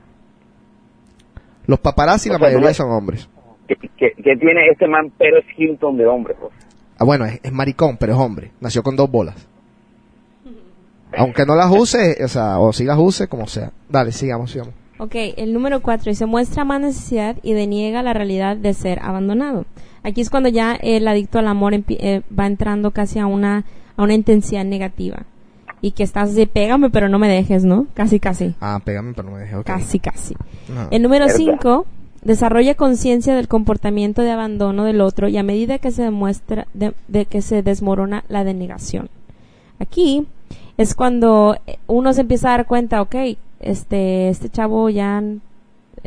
Los 1.71 1.79
paparazzi, 1.79 2.29
O 2.29 2.33
la 2.33 2.39
sea, 2.39 2.49
mayoría 2.49 2.75
son 2.75 2.91
hombres. 2.91 3.29
que 3.69 3.77
tiene 4.37 4.69
este 4.73 4.89
man 4.89 5.11
Pérez 5.17 5.45
Hilton 5.57 5.97
de 5.97 6.07
hombre, 6.07 6.35
pues. 6.41 6.53
Ah, 6.99 7.05
bueno, 7.05 7.25
es, 7.25 7.39
es 7.43 7.53
maricón, 7.53 7.97
pero 7.97 8.13
es 8.13 8.19
hombre. 8.19 8.51
Nació 8.61 8.83
con 8.83 8.97
dos 8.97 9.09
bolas. 9.11 9.47
Aunque 11.17 11.45
no 11.47 11.55
las 11.55 11.71
use, 11.71 12.19
o 12.25 12.29
sea, 12.29 12.59
o 12.59 12.73
si 12.73 12.85
las 12.85 12.99
use, 12.99 13.29
como 13.29 13.47
sea. 13.47 13.71
Dale, 13.89 14.13
sigamos, 14.13 14.51
sigamos. 14.51 14.75
Ok, 14.99 15.15
el 15.37 15.53
número 15.53 15.81
cuatro 15.81 16.11
dice 16.11 16.27
muestra 16.27 16.65
más 16.65 16.81
necesidad 16.81 17.37
y 17.43 17.55
deniega 17.55 18.03
la 18.03 18.13
realidad 18.13 18.57
de 18.57 18.75
ser 18.75 18.99
abandonado. 19.01 19.65
Aquí 20.03 20.21
es 20.21 20.29
cuando 20.31 20.49
ya 20.49 20.75
el 20.75 21.07
adicto 21.09 21.39
al 21.39 21.47
amor 21.49 21.73
eh, 21.75 22.23
va 22.39 22.47
entrando 22.47 22.91
casi 22.91 23.19
a 23.19 23.27
una, 23.27 23.65
a 23.97 24.03
una 24.03 24.15
intensidad 24.15 24.65
negativa. 24.65 25.23
Y 25.83 25.93
que 25.93 26.03
estás 26.03 26.35
de 26.35 26.47
pégame 26.47 26.91
pero 26.91 27.09
no 27.09 27.19
me 27.19 27.29
dejes, 27.29 27.65
¿no? 27.65 27.87
Casi, 27.95 28.21
casi. 28.21 28.55
Ah, 28.61 28.81
pégame, 28.85 29.15
pero 29.15 29.29
no 29.29 29.37
me 29.37 29.41
dejes. 29.43 29.57
ok. 29.57 29.67
Casi, 29.67 29.99
casi. 29.99 30.35
Ajá. 30.71 30.89
El 30.91 31.03
número 31.03 31.27
Verdad. 31.27 31.39
5 31.39 31.87
desarrolla 32.23 32.75
conciencia 32.75 33.35
del 33.35 33.49
comportamiento 33.49 34.23
de 34.23 34.31
abandono 34.31 34.85
del 34.85 35.01
otro 35.01 35.29
y 35.29 35.39
a 35.39 35.43
medida 35.43 35.79
que 35.79 35.91
se 35.91 36.03
demuestra 36.03 36.67
de, 36.75 36.93
de 37.09 37.25
que 37.25 37.43
se 37.43 37.63
desmorona 37.63 38.25
la 38.29 38.45
denegación. 38.45 39.09
Aquí 39.79 40.27
es 40.77 40.95
cuando 40.95 41.57
eh, 41.67 41.79
uno 41.87 42.13
se 42.13 42.23
empieza 42.23 42.49
a 42.49 42.59
dar 42.59 42.67
cuenta, 42.67 43.01
ok, 43.03 43.15
este 43.61 44.29
este 44.29 44.49
chavo 44.49 44.89
ya 44.91 45.23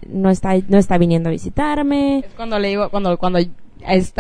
no 0.07 0.29
está 0.29 0.55
no 0.67 0.77
está 0.77 0.97
viniendo 0.97 1.29
a 1.29 1.31
visitarme. 1.31 2.19
Es 2.19 2.33
cuando 2.35 2.59
le 2.59 2.69
digo, 2.69 2.89
cuando, 2.89 3.17
cuando, 3.17 3.39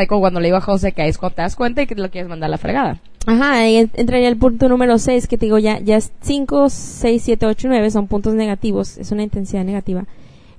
cuando 0.07 0.39
le 0.39 0.47
digo 0.47 0.57
a 0.57 0.61
José 0.61 0.91
que 0.91 1.07
es 1.07 1.17
cuando 1.17 1.35
te 1.35 1.41
das 1.41 1.55
cuenta 1.55 1.81
y 1.81 1.87
que 1.87 1.95
te 1.95 2.01
lo 2.01 2.09
quieres 2.09 2.29
mandar 2.29 2.47
a 2.47 2.51
la 2.51 2.57
fregada. 2.57 2.99
Ajá, 3.25 3.53
ahí 3.53 3.77
en- 3.77 3.91
entraría 3.93 4.27
el 4.27 4.37
punto 4.37 4.67
número 4.67 4.97
6 4.97 5.27
que 5.27 5.37
te 5.37 5.45
digo 5.45 5.57
ya 5.57 5.79
ya 5.79 5.95
es 5.97 6.11
5, 6.21 6.69
6, 6.69 7.21
7, 7.23 7.45
8, 7.45 7.67
9 7.69 7.89
son 7.91 8.07
puntos 8.07 8.33
negativos, 8.33 8.97
es 8.97 9.11
una 9.11 9.23
intensidad 9.23 9.63
negativa. 9.63 10.05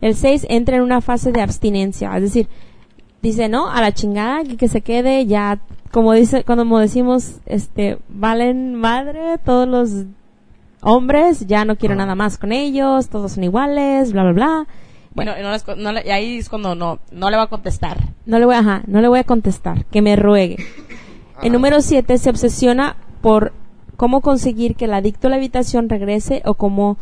El 0.00 0.14
6 0.14 0.46
entra 0.48 0.76
en 0.76 0.82
una 0.82 1.00
fase 1.00 1.30
de 1.32 1.40
abstinencia, 1.42 2.14
es 2.16 2.22
decir, 2.22 2.48
dice, 3.22 3.48
"No, 3.48 3.70
a 3.70 3.80
la 3.80 3.92
chingada, 3.92 4.44
que, 4.44 4.56
que 4.56 4.68
se 4.68 4.80
quede 4.80 5.26
ya 5.26 5.60
como 5.92 6.12
dice 6.12 6.42
cuando 6.44 6.64
decimos, 6.78 7.36
este, 7.46 7.98
valen 8.08 8.74
madre 8.74 9.38
todos 9.44 9.68
los 9.68 10.06
hombres, 10.80 11.46
ya 11.46 11.64
no 11.64 11.76
quiero 11.76 11.94
nada 11.94 12.14
más 12.14 12.36
con 12.38 12.50
ellos, 12.52 13.08
todos 13.08 13.32
son 13.32 13.44
iguales, 13.44 14.12
bla 14.12 14.22
bla 14.24 14.32
bla." 14.32 14.66
Bueno, 15.14 15.32
y 15.38 15.42
no 15.42 15.52
les 15.52 15.64
no 15.76 15.92
le- 15.92 16.02
y 16.04 16.10
ahí 16.10 16.38
es 16.38 16.48
cuando 16.48 16.74
no, 16.74 16.98
no 17.12 17.30
le 17.30 17.36
va 17.36 17.44
a 17.44 17.46
contestar. 17.46 17.98
No 18.26 18.38
le 18.40 18.46
voy, 18.46 18.56
ajá, 18.56 18.82
no 18.88 19.00
le 19.00 19.06
voy 19.08 19.20
a 19.20 19.24
contestar, 19.24 19.84
que 19.86 20.02
me 20.02 20.16
ruegue. 20.16 20.56
El 21.44 21.52
número 21.52 21.80
7 21.82 22.18
se 22.18 22.30
obsesiona 22.30 22.96
por 23.20 23.52
cómo 23.96 24.20
conseguir 24.22 24.74
que 24.76 24.86
el 24.86 24.94
adicto 24.94 25.26
a 25.26 25.30
la 25.30 25.36
habitación 25.36 25.88
regrese 25.88 26.42
o 26.46 26.54
cómo, 26.54 26.96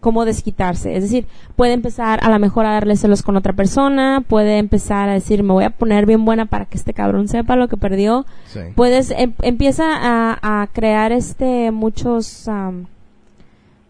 cómo 0.00 0.24
desquitarse. 0.24 0.96
Es 0.96 1.02
decir, 1.02 1.26
puede 1.54 1.74
empezar 1.74 2.18
a 2.22 2.30
lo 2.30 2.38
mejor 2.38 2.64
a 2.66 2.72
darle 2.72 2.96
celos 2.96 3.22
con 3.22 3.36
otra 3.36 3.52
persona, 3.52 4.22
puede 4.26 4.58
empezar 4.58 5.08
a 5.08 5.12
decir, 5.12 5.42
me 5.42 5.52
voy 5.52 5.64
a 5.64 5.70
poner 5.70 6.06
bien 6.06 6.24
buena 6.24 6.46
para 6.46 6.64
que 6.64 6.78
este 6.78 6.94
cabrón 6.94 7.28
sepa 7.28 7.56
lo 7.56 7.68
que 7.68 7.76
perdió. 7.76 8.24
Sí. 8.46 8.60
Puedes, 8.74 9.10
em- 9.10 9.34
empieza 9.42 9.84
a, 9.94 10.62
a 10.62 10.66
crear 10.68 11.12
este 11.12 11.70
muchos, 11.70 12.48
am, 12.48 12.86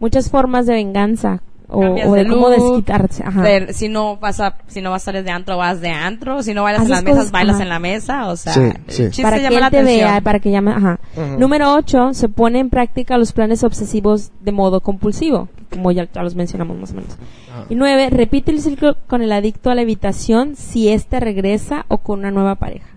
muchas 0.01 0.29
formas 0.29 0.67
de 0.67 0.75
venganza 0.75 1.41
o, 1.69 1.79
o 1.81 2.15
de, 2.15 2.25
de 2.25 2.29
cómo 2.31 2.51
desquitarse. 2.51 3.23
Ajá. 3.25 3.43
De- 3.43 3.73
si 3.73 3.89
no 3.89 4.17
vas 4.19 4.39
a, 4.41 4.57
si 4.67 4.81
no 4.83 4.91
vas 4.91 5.03
a 5.03 5.05
salir 5.07 5.25
de 5.25 5.31
antro, 5.31 5.57
vas 5.57 5.81
de 5.81 5.89
antro. 5.91 6.43
Si 6.43 6.53
no 6.55 6.63
bailas 6.63 6.85
en 6.85 6.91
las 6.91 7.03
mesas, 7.03 7.19
cosas- 7.19 7.33
bailas 7.33 7.55
ajá. 7.57 7.63
en 7.63 7.69
la 7.71 7.79
mesa. 7.79 8.29
O 8.29 8.37
sea, 8.37 8.53
Sí, 8.89 9.11
sí. 9.11 9.23
para 9.23 9.37
que 9.39 9.51
la 9.51 9.67
él 9.67 9.71
te 9.71 9.83
vea, 9.83 10.21
para 10.21 10.39
que 10.41 10.51
llame, 10.51 10.73
ajá. 10.73 10.99
Número 11.39 11.73
8, 11.75 12.15
se 12.15 12.29
pone 12.29 12.59
en 12.61 12.71
práctica 12.71 13.17
los 13.19 13.33
planes 13.33 13.65
obsesivos 13.65 14.31
de 14.41 14.53
modo 14.53 14.81
compulsivo, 14.81 15.49
como 15.71 15.91
ya, 15.91 16.07
ya 16.13 16.23
los 16.23 16.35
mencionamos 16.35 16.77
más 16.79 16.93
o 16.93 16.95
menos. 16.97 17.13
Ajá. 17.53 17.65
Y 17.71 17.75
9, 17.77 18.11
repite 18.11 18.51
el 18.51 18.61
ciclo 18.61 18.97
con 19.07 19.23
el 19.23 19.33
adicto 19.33 19.71
a 19.71 19.75
la 19.75 19.83
evitación 19.83 20.57
si 20.57 20.89
éste 20.91 21.19
regresa 21.21 21.87
o 21.89 21.99
con 21.99 22.19
una 22.21 22.31
nueva 22.31 22.57
pareja. 22.57 22.89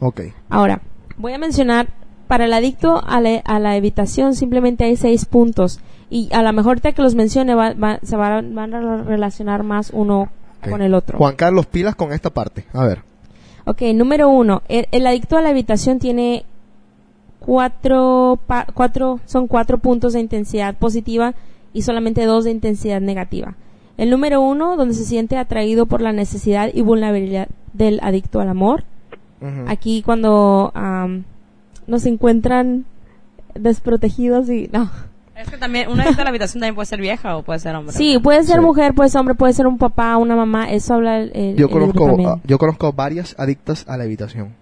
Ok. 0.00 0.20
Ahora, 0.48 0.80
voy 1.16 1.32
a 1.32 1.38
mencionar, 1.38 1.86
para 2.26 2.46
el 2.46 2.52
adicto 2.54 3.02
a 3.06 3.20
la, 3.20 3.40
a 3.44 3.58
la 3.58 3.76
evitación 3.76 4.34
simplemente 4.34 4.84
hay 4.84 4.96
seis 4.96 5.26
puntos. 5.26 5.80
Y 6.14 6.28
a 6.34 6.42
lo 6.42 6.52
mejor 6.52 6.72
ahorita 6.72 6.92
que 6.92 7.00
los 7.00 7.14
mencione 7.14 7.54
va- 7.54 7.72
va- 7.72 7.98
se 8.02 8.16
van, 8.16 8.54
van 8.54 8.74
a 8.74 9.02
relacionar 9.02 9.62
más 9.62 9.90
uno 9.94 10.28
con 10.68 10.82
el 10.82 10.92
otro. 10.92 11.16
Juan 11.16 11.36
Carlos, 11.36 11.64
pilas 11.64 11.94
con 11.96 12.12
esta 12.12 12.28
parte. 12.28 12.66
A 12.74 12.84
ver. 12.84 12.98
Ok, 13.64 13.80
número 13.94 14.28
uno, 14.28 14.60
el, 14.68 14.86
el 14.92 15.06
adicto 15.06 15.38
a 15.38 15.40
la 15.40 15.48
habitación 15.48 15.98
tiene 15.98 16.44
cuatro, 17.38 18.38
pa- 18.46 18.66
cuatro, 18.74 19.20
son 19.24 19.48
cuatro 19.48 19.78
puntos 19.78 20.12
de 20.12 20.20
intensidad 20.20 20.74
positiva 20.76 21.34
y 21.72 21.82
solamente 21.82 22.24
dos 22.26 22.44
de 22.44 22.50
intensidad 22.50 23.00
negativa. 23.00 23.54
El 23.96 24.10
número 24.10 24.40
uno, 24.40 24.76
donde 24.76 24.94
se 24.94 25.04
siente 25.04 25.36
atraído 25.38 25.86
por 25.86 26.00
la 26.02 26.12
necesidad 26.12 26.70
y 26.72 26.82
vulnerabilidad 26.82 27.48
del 27.72 28.00
adicto 28.02 28.40
al 28.40 28.48
amor. 28.48 28.84
Aquí 29.66 30.02
cuando 30.02 30.70
am, 30.74 31.24
nos 31.88 32.06
encuentran 32.06 32.84
desprotegidos 33.54 34.48
y 34.50 34.68
no. 34.72 34.88
Es 35.34 35.48
que 35.48 35.56
también, 35.56 35.88
una 35.90 36.04
adicta 36.04 36.22
a 36.22 36.24
la 36.24 36.30
habitación 36.30 36.60
también 36.60 36.74
puede 36.74 36.86
ser 36.86 37.00
vieja 37.00 37.36
o 37.36 37.42
puede 37.42 37.58
ser 37.58 37.74
hombre. 37.74 37.94
Sí, 37.96 38.18
puede 38.22 38.44
ser 38.44 38.56
Sí. 38.56 38.60
mujer, 38.60 38.94
puede 38.94 39.08
ser 39.10 39.20
hombre, 39.20 39.34
puede 39.34 39.52
ser 39.54 39.66
un 39.66 39.78
papá, 39.78 40.16
una 40.18 40.36
mamá, 40.36 40.70
eso 40.70 40.94
habla 40.94 41.18
el, 41.20 41.32
el- 41.34 41.56
Yo 41.56 41.66
el 41.66 41.72
conozco, 41.72 42.06
también. 42.06 42.28
ah, 42.28 42.40
yo 42.44 42.58
conozco 42.58 42.92
varias 42.92 43.34
adictas 43.38 43.84
a 43.88 43.96
la 43.96 44.04
habitación. 44.04 44.54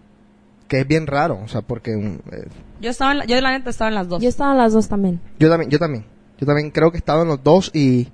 Que 0.69 0.81
es 0.81 0.87
bien 0.87 1.09
raro, 1.09 1.41
o 1.45 1.49
sea, 1.49 1.63
porque 1.63 1.93
eh, 2.31 2.49
Yo 2.81 2.91
estaba 2.91 3.11
en 3.11 3.19
la, 3.19 3.25
yo 3.25 3.41
la 3.41 3.51
neta 3.51 3.71
estaba 3.71 3.89
en 3.89 3.97
las 3.97 4.09
dos. 4.09 4.23
Yo 4.23 4.29
estaba 4.29 4.53
en 4.53 4.59
las 4.59 4.73
dos 4.73 4.89
también. 4.89 5.21
yo 5.41 5.49
también, 5.51 5.69
yo 5.71 5.79
también, 5.81 6.05
yo 6.39 6.47
también 6.47 6.71
creo 6.71 6.93
que 6.93 6.99
he 6.99 7.01
estado 7.01 7.23
en 7.23 7.29
los 7.29 7.43
dos 7.43 7.73
y 7.75 8.09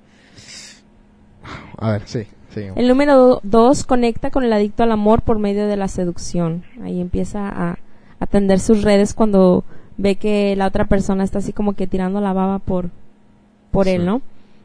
a 1.79 1.91
ver, 1.93 2.03
sí, 2.07 2.23
sí. 2.55 2.63
El 2.75 2.89
número 2.89 3.17
do- 3.17 3.41
dos 3.43 3.85
conecta 3.85 4.31
con 4.31 4.45
el 4.45 4.53
adicto 4.53 4.83
al 4.83 4.93
amor 4.93 5.23
por 5.23 5.39
medio 5.39 5.67
de 5.67 5.77
la 5.77 5.89
seducción. 5.89 6.65
Ahí 6.83 7.01
empieza 7.01 7.47
a 7.49 7.79
atender 8.19 8.59
sus 8.61 8.83
redes 8.83 9.13
cuando 9.13 9.65
ve 9.97 10.17
que 10.17 10.55
la 10.57 10.67
otra 10.67 10.87
persona 10.87 11.25
está 11.25 11.39
así 11.39 11.53
como 11.53 11.73
que 11.75 11.87
tirando 11.87 12.21
la 12.21 12.33
baba 12.33 12.59
por, 12.59 12.91
por 13.71 13.89
él. 13.89 14.05
¿no? 14.07 14.23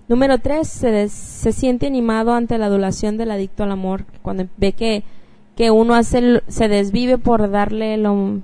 Número 0.08 0.40
tres, 0.40 0.68
se, 0.68 0.92
des- 0.92 1.12
se 1.12 1.52
siente 1.54 1.88
animado 1.88 2.34
ante 2.34 2.58
la 2.58 2.66
adulación 2.66 3.18
del 3.18 3.32
adicto 3.32 3.64
al 3.64 3.72
amor. 3.72 4.06
Cuando 4.22 4.48
ve 4.58 4.74
que, 4.74 5.04
que 5.56 5.72
uno 5.72 5.96
hace, 5.96 6.42
se 6.48 6.68
desvive 6.68 7.18
por 7.18 7.50
darle 7.50 7.98
lo, 7.98 8.40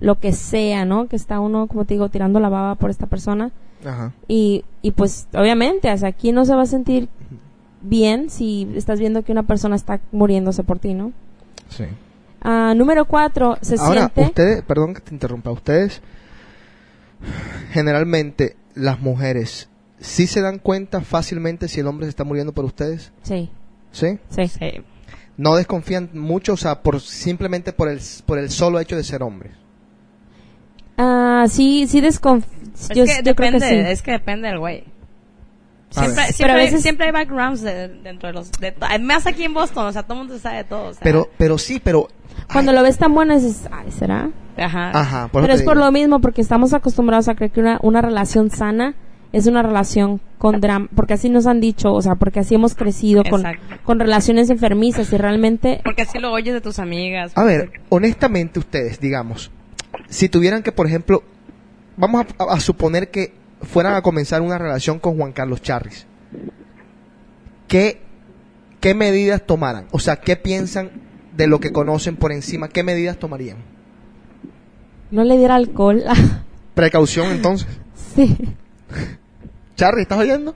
lo 0.00 0.18
que 0.20 0.32
sea, 0.32 0.84
¿no? 0.84 1.06
Que 1.08 1.16
está 1.16 1.40
uno, 1.40 1.66
como 1.68 1.84
te 1.86 1.94
digo, 1.94 2.08
tirando 2.10 2.38
la 2.40 2.50
baba 2.50 2.74
por 2.74 2.90
esta 2.90 3.06
persona. 3.06 3.50
Ajá. 3.84 4.12
Y, 4.28 4.64
y 4.82 4.90
pues 4.90 5.26
obviamente, 5.34 5.90
o 5.92 5.96
sea, 5.96 6.08
aquí 6.10 6.32
no 6.32 6.44
se 6.44 6.54
va 6.54 6.62
a 6.62 6.66
sentir 6.66 7.08
bien 7.80 8.30
si 8.30 8.68
estás 8.76 8.98
viendo 8.98 9.22
que 9.22 9.32
una 9.32 9.42
persona 9.42 9.76
está 9.76 10.00
muriéndose 10.12 10.64
por 10.64 10.78
ti, 10.78 10.92
¿no? 10.94 11.12
Sí. 11.68 11.84
Ah, 12.44 12.74
número 12.76 13.06
cuatro, 13.06 13.56
se 13.62 13.76
Ahora, 13.78 14.02
siente... 14.14 14.20
ustedes, 14.22 14.62
perdón 14.62 14.92
que 14.94 15.00
te 15.00 15.14
interrumpa, 15.14 15.50
ustedes 15.50 16.02
generalmente 17.72 18.56
las 18.74 19.00
mujeres 19.00 19.68
sí 20.00 20.26
se 20.26 20.40
dan 20.42 20.58
cuenta 20.58 21.00
fácilmente 21.00 21.68
si 21.68 21.80
el 21.80 21.86
hombre 21.86 22.06
se 22.06 22.10
está 22.10 22.24
muriendo 22.24 22.52
por 22.52 22.64
ustedes, 22.64 23.12
Sí, 23.22 23.50
¿sí? 23.92 24.18
sí. 24.28 24.46
Sí. 24.48 24.82
No 25.36 25.56
desconfían 25.56 26.10
mucho, 26.12 26.52
o 26.52 26.56
sea, 26.56 26.82
por 26.82 27.00
simplemente 27.00 27.72
por 27.72 27.88
el 27.88 27.98
por 28.24 28.38
el 28.38 28.50
solo 28.50 28.78
hecho 28.78 28.94
de 28.96 29.02
ser 29.02 29.22
hombres. 29.22 29.52
Ah, 30.96 31.46
sí, 31.48 31.86
sí 31.88 32.00
desconf... 32.00 32.46
Es 32.74 32.88
Yo, 32.90 33.04
que 33.04 33.16
yo 33.16 33.22
depende, 33.22 33.58
creo 33.58 33.70
que 33.82 33.84
sí. 33.86 33.90
es 33.92 34.02
que 34.02 34.10
depende 34.12 34.46
del 34.48 34.58
güey. 34.60 34.84
A 35.96 36.02
ver. 36.02 36.10
Siempre, 36.10 36.24
Pero 36.24 36.32
siempre, 36.34 36.52
hay- 36.52 36.66
veces- 36.66 36.82
siempre 36.82 37.06
hay 37.06 37.12
backgrounds 37.12 37.62
de- 37.62 37.88
dentro 37.88 38.28
de 38.28 38.32
los... 38.32 38.52
De, 38.52 38.74
más 39.00 39.26
aquí 39.26 39.42
en 39.44 39.54
Boston, 39.54 39.86
o 39.86 39.92
sea, 39.92 40.02
todo 40.04 40.20
el 40.20 40.26
mundo 40.28 40.38
sabe 40.38 40.58
de 40.58 40.64
todo. 40.64 40.88
o 40.88 40.92
sea, 40.92 41.00
Pero 41.02 41.28
pero 41.36 41.58
sí, 41.58 41.80
pero 41.82 42.08
Cuando 42.52 42.72
lo 42.72 42.82
ves 42.82 42.98
tan 42.98 43.14
bueno 43.14 43.34
dices, 43.34 43.68
ay, 43.70 43.90
¿será? 43.90 44.30
Ajá. 44.56 44.90
ajá, 44.98 45.28
por 45.28 45.42
Pero 45.42 45.54
es 45.54 45.62
por 45.62 45.74
digo. 45.74 45.86
lo 45.86 45.92
mismo, 45.92 46.20
porque 46.20 46.40
estamos 46.40 46.72
acostumbrados 46.74 47.28
a 47.28 47.34
creer 47.34 47.50
que 47.50 47.60
una, 47.60 47.78
una 47.82 48.00
relación 48.02 48.50
sana 48.50 48.94
es 49.32 49.48
una 49.48 49.62
relación 49.64 50.20
con 50.38 50.60
drama, 50.60 50.88
porque 50.94 51.14
así 51.14 51.28
nos 51.28 51.46
han 51.46 51.60
dicho, 51.60 51.92
o 51.92 52.00
sea, 52.00 52.14
porque 52.14 52.38
así 52.38 52.54
hemos 52.54 52.76
crecido 52.76 53.24
con, 53.28 53.42
con 53.82 53.98
relaciones 53.98 54.48
enfermizas 54.48 55.12
y 55.12 55.16
realmente 55.16 55.80
Porque 55.82 56.02
así 56.02 56.20
lo 56.20 56.30
oyes 56.30 56.54
de 56.54 56.60
tus 56.60 56.78
amigas. 56.78 57.32
A 57.34 57.42
ver, 57.42 57.72
honestamente 57.88 58.60
ustedes, 58.60 59.00
digamos, 59.00 59.50
si 60.08 60.28
tuvieran 60.28 60.62
que, 60.62 60.70
por 60.70 60.86
ejemplo, 60.86 61.24
vamos 61.96 62.26
a, 62.38 62.44
a 62.44 62.60
suponer 62.60 63.10
que 63.10 63.34
fueran 63.62 63.94
a 63.94 64.02
comenzar 64.02 64.40
una 64.40 64.56
relación 64.56 65.00
con 65.00 65.16
Juan 65.16 65.32
Carlos 65.32 65.62
Charris, 65.62 66.06
¿qué, 67.66 68.00
¿qué 68.80 68.94
medidas 68.94 69.44
tomaran? 69.44 69.86
O 69.90 69.98
sea, 69.98 70.16
¿qué 70.16 70.36
piensan 70.36 70.90
de 71.36 71.46
lo 71.46 71.60
que 71.60 71.72
conocen 71.72 72.16
por 72.16 72.32
encima? 72.32 72.68
¿Qué 72.68 72.82
medidas 72.82 73.18
tomarían? 73.18 73.58
No 75.10 75.24
le 75.24 75.36
diera 75.36 75.54
alcohol. 75.56 76.02
Precaución 76.74 77.30
entonces. 77.30 77.68
sí. 77.94 78.36
Charry, 79.76 80.02
¿estás 80.02 80.18
oyendo? 80.18 80.54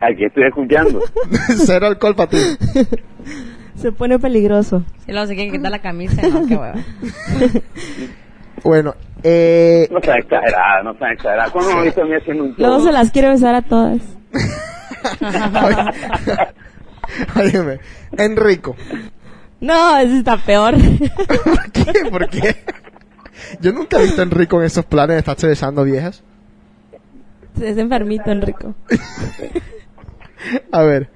Aquí 0.00 0.24
estoy 0.24 0.44
escuchando. 0.44 1.00
Cero 1.66 1.86
alcohol 1.88 2.14
para 2.14 2.30
ti. 2.30 2.38
Se 3.76 3.92
pone 3.92 4.18
peligroso. 4.18 4.84
Si 5.04 5.12
luego 5.12 5.26
se 5.26 5.34
quieren 5.34 5.52
quitar 5.52 5.70
la 5.70 5.80
camisa, 5.80 6.22
no, 6.28 6.46
qué 6.46 6.54
hueva. 6.56 6.74
Bueno, 8.62 8.94
eh, 9.22 9.88
No 9.90 10.00
sean 10.00 10.18
exageradas, 10.18 10.84
no 10.84 10.94
sean 10.98 11.12
exageradas. 11.12 11.50
¿Cuándo 11.50 11.76
me 11.76 11.84
visto 11.84 12.02
a 12.02 12.04
mí 12.04 12.14
haciendo 12.14 12.44
un 12.44 12.54
Luego 12.58 12.80
se 12.80 12.92
las 12.92 13.10
quiere 13.10 13.28
besar 13.30 13.54
a 13.54 13.62
todas. 13.62 14.00
óyeme, 17.36 17.80
Enrico. 18.16 18.76
No, 19.60 19.98
eso 19.98 20.14
está 20.16 20.36
peor. 20.38 20.74
¿Por 21.44 21.72
qué? 21.72 22.10
¿Por 22.10 22.28
qué? 22.28 22.56
Yo 23.60 23.72
nunca 23.72 23.98
he 23.98 24.04
visto 24.04 24.20
a 24.20 24.24
Enrico 24.24 24.58
en 24.60 24.66
esos 24.66 24.84
planes 24.84 25.14
de 25.14 25.18
estarse 25.18 25.46
besando 25.46 25.84
viejas. 25.84 26.22
es 27.60 27.76
enfermito, 27.76 28.30
Enrico. 28.30 28.74
A 30.72 30.82
ver, 30.82 31.10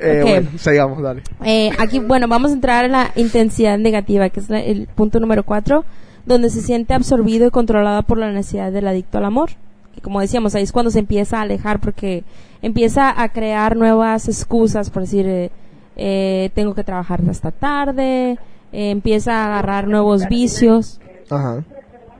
eh, 0.00 0.20
bueno, 0.22 0.50
sigamos, 0.58 1.00
dale. 1.02 1.22
Eh, 1.44 1.70
aquí, 1.78 2.00
bueno, 2.00 2.26
vamos 2.26 2.50
a 2.50 2.54
entrar 2.54 2.84
a 2.86 2.88
la 2.88 3.10
intensidad 3.14 3.78
negativa, 3.78 4.28
que 4.30 4.40
es 4.40 4.50
la- 4.50 4.60
el 4.60 4.88
punto 4.88 5.20
número 5.20 5.44
cuatro, 5.44 5.84
donde 6.26 6.50
se 6.50 6.60
siente 6.62 6.94
absorbido 6.94 7.46
y 7.46 7.50
controlado 7.50 8.02
por 8.02 8.18
la 8.18 8.32
necesidad 8.32 8.72
del 8.72 8.88
adicto 8.88 9.18
al 9.18 9.26
amor. 9.26 9.50
Y 9.96 10.00
como 10.00 10.20
decíamos, 10.20 10.54
ahí 10.56 10.64
es 10.64 10.72
cuando 10.72 10.90
se 10.90 10.98
empieza 10.98 11.38
a 11.38 11.42
alejar 11.42 11.78
porque 11.80 12.24
empieza 12.62 13.20
a 13.22 13.28
crear 13.28 13.76
nuevas 13.76 14.26
excusas, 14.28 14.90
por 14.90 15.02
decir, 15.02 15.26
eh, 15.28 15.50
eh, 15.96 16.50
tengo 16.54 16.74
que 16.74 16.84
trabajar 16.84 17.20
hasta 17.28 17.50
tarde, 17.50 18.38
eh, 18.72 18.90
empieza 18.90 19.32
a 19.32 19.46
agarrar 19.46 19.86
nuevos 19.88 20.26
vicios. 20.28 21.00
Ajá. 21.30 21.62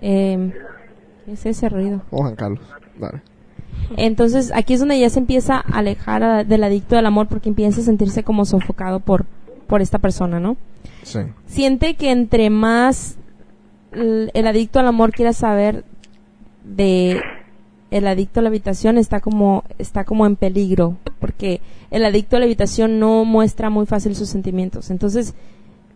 Eh, 0.00 0.52
¿Qué 1.24 1.32
es 1.32 1.46
ese 1.46 1.68
ruido? 1.68 2.02
Juan 2.10 2.36
Carlos, 2.36 2.60
dale. 2.98 3.20
Entonces 3.96 4.52
aquí 4.54 4.74
es 4.74 4.80
donde 4.80 4.98
ya 4.98 5.10
se 5.10 5.18
empieza 5.18 5.56
a 5.56 5.78
alejar 5.78 6.22
a- 6.22 6.44
del 6.44 6.64
adicto 6.64 6.96
al 6.98 7.06
amor 7.06 7.26
porque 7.28 7.48
empieza 7.48 7.80
a 7.80 7.84
sentirse 7.84 8.22
como 8.22 8.44
sofocado 8.44 9.00
por, 9.00 9.26
por 9.66 9.82
esta 9.82 9.98
persona, 9.98 10.40
¿no? 10.40 10.56
Sí. 11.02 11.20
Siente 11.46 11.94
que 11.94 12.10
entre 12.10 12.48
más 12.50 13.16
l- 13.92 14.30
el 14.32 14.46
adicto 14.46 14.80
al 14.80 14.86
amor 14.86 15.12
quiera 15.12 15.32
saber 15.32 15.84
de 16.64 17.20
el 17.95 18.09
adicto 18.09 18.40
a 18.40 18.42
la 18.42 18.49
habitación 18.49 18.99
está 18.99 19.20
como 19.20 19.62
está 19.78 20.05
como 20.05 20.26
en 20.26 20.34
peligro 20.34 20.97
porque 21.20 21.61
el 21.92 22.05
adicto 22.05 22.34
a 22.34 22.40
la 22.40 22.47
habitación 22.47 22.99
no 22.99 23.24
muestra 23.24 23.70
muy 23.70 23.86
fácil 23.86 24.16
sus 24.16 24.28
sentimientos 24.28 24.90
entonces 24.90 25.34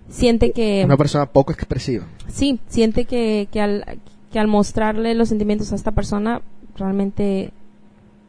siente 0.08 0.52
que 0.52 0.82
Una 0.84 0.96
persona 0.96 1.26
poco 1.26 1.52
expresiva. 1.52 2.06
sí 2.28 2.60
siente 2.68 3.04
que, 3.04 3.48
que 3.50 3.60
al 3.60 3.98
que 4.32 4.38
al 4.38 4.46
mostrarle 4.46 5.14
los 5.14 5.28
sentimientos 5.28 5.72
a 5.72 5.74
esta 5.74 5.90
persona 5.90 6.40
realmente 6.76 7.50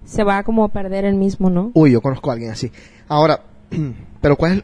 se 0.04 0.24
va 0.24 0.42
como 0.42 0.64
a 0.64 0.70
perder 0.70 1.06
el 1.06 1.16
mismo 1.16 1.52
no 1.52 1.70
Uy, 1.76 1.92
yo 1.92 2.02
conozco 2.02 2.32
a 2.32 2.34
alguien 2.34 2.50
así. 2.52 2.72
Ahora, 3.08 3.44
pero 4.22 4.36
¿cuál 4.36 4.52
es 4.58 4.64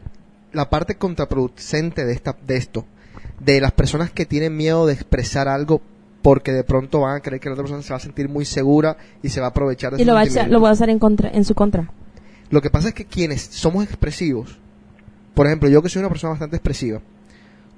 la 0.52 0.68
parte 0.68 0.96
contraproducente 0.96 2.04
de 2.04 2.12
esta 2.12 2.34
de 2.44 2.56
esto? 2.56 2.84
De 3.38 3.60
las 3.60 3.70
personas 3.70 4.10
que 4.10 4.26
tienen 4.26 4.56
miedo 4.56 4.84
de 4.86 4.94
expresar 4.94 5.46
algo 5.46 5.80
porque 6.26 6.50
de 6.50 6.64
pronto 6.64 7.02
van 7.02 7.14
a 7.18 7.20
creer 7.20 7.40
que 7.40 7.48
la 7.48 7.52
otra 7.52 7.62
persona 7.62 7.82
se 7.82 7.90
va 7.90 7.98
a 7.98 8.00
sentir 8.00 8.28
muy 8.28 8.44
segura 8.44 8.96
y 9.22 9.28
se 9.28 9.38
va 9.38 9.46
a 9.46 9.50
aprovechar 9.50 9.94
de 9.94 10.02
y 10.02 10.04
lo 10.04 10.12
va 10.14 10.22
a 10.22 10.24
echar- 10.24 10.48
lo 10.48 10.60
va 10.60 10.70
a 10.70 10.72
hacer 10.72 10.90
en 10.90 10.98
contra 10.98 11.30
en 11.30 11.44
su 11.44 11.54
contra. 11.54 11.88
Lo 12.50 12.60
que 12.60 12.68
pasa 12.68 12.88
es 12.88 12.94
que 12.94 13.04
quienes 13.04 13.42
somos 13.42 13.84
expresivos, 13.84 14.58
por 15.34 15.46
ejemplo, 15.46 15.68
yo 15.68 15.82
que 15.82 15.88
soy 15.88 16.00
una 16.00 16.08
persona 16.08 16.30
bastante 16.32 16.56
expresiva, 16.56 17.00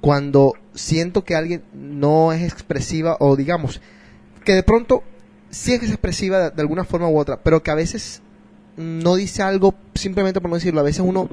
cuando 0.01 0.55
siento 0.73 1.25
que 1.25 1.35
alguien 1.35 1.63
no 1.75 2.33
es 2.33 2.43
expresiva 2.43 3.19
o 3.21 3.37
digamos 3.37 3.83
que 4.45 4.55
de 4.55 4.63
pronto 4.63 5.03
sí 5.51 5.75
es 5.75 5.83
expresiva 5.83 6.39
de, 6.39 6.51
de 6.53 6.63
alguna 6.63 6.85
forma 6.85 7.07
u 7.11 7.19
otra, 7.19 7.43
pero 7.43 7.63
que 7.63 7.71
a 7.71 7.75
veces 7.75 8.23
no 8.79 9.17
dice 9.17 9.43
algo 9.43 9.75
simplemente 9.95 10.41
por 10.41 10.49
no 10.49 10.57
decirlo, 10.57 10.81
a 10.81 10.85
veces 10.85 11.03
uno 11.05 11.29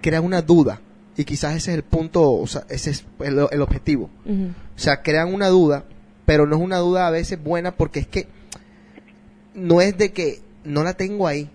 crea 0.00 0.22
una 0.22 0.40
duda 0.40 0.80
y 1.18 1.24
quizás 1.24 1.54
ese 1.56 1.72
es 1.72 1.76
el 1.76 1.82
punto, 1.82 2.30
o 2.32 2.46
sea, 2.46 2.62
ese 2.70 2.90
es 2.92 3.04
el, 3.20 3.46
el 3.50 3.60
objetivo. 3.60 4.08
O 4.24 4.78
sea, 4.80 5.02
crean 5.02 5.34
una 5.34 5.48
duda, 5.48 5.84
pero 6.28 6.46
no 6.46 6.56
es 6.56 6.62
una 6.62 6.76
duda 6.76 7.06
a 7.06 7.10
veces 7.10 7.42
buena 7.42 7.72
porque 7.72 8.00
es 8.00 8.06
que 8.06 8.26
no 9.54 9.80
es 9.80 9.96
de 9.96 10.12
que 10.12 10.40
no 10.62 10.82
la 10.84 10.92
tengo 10.92 11.26
ahí, 11.26 11.48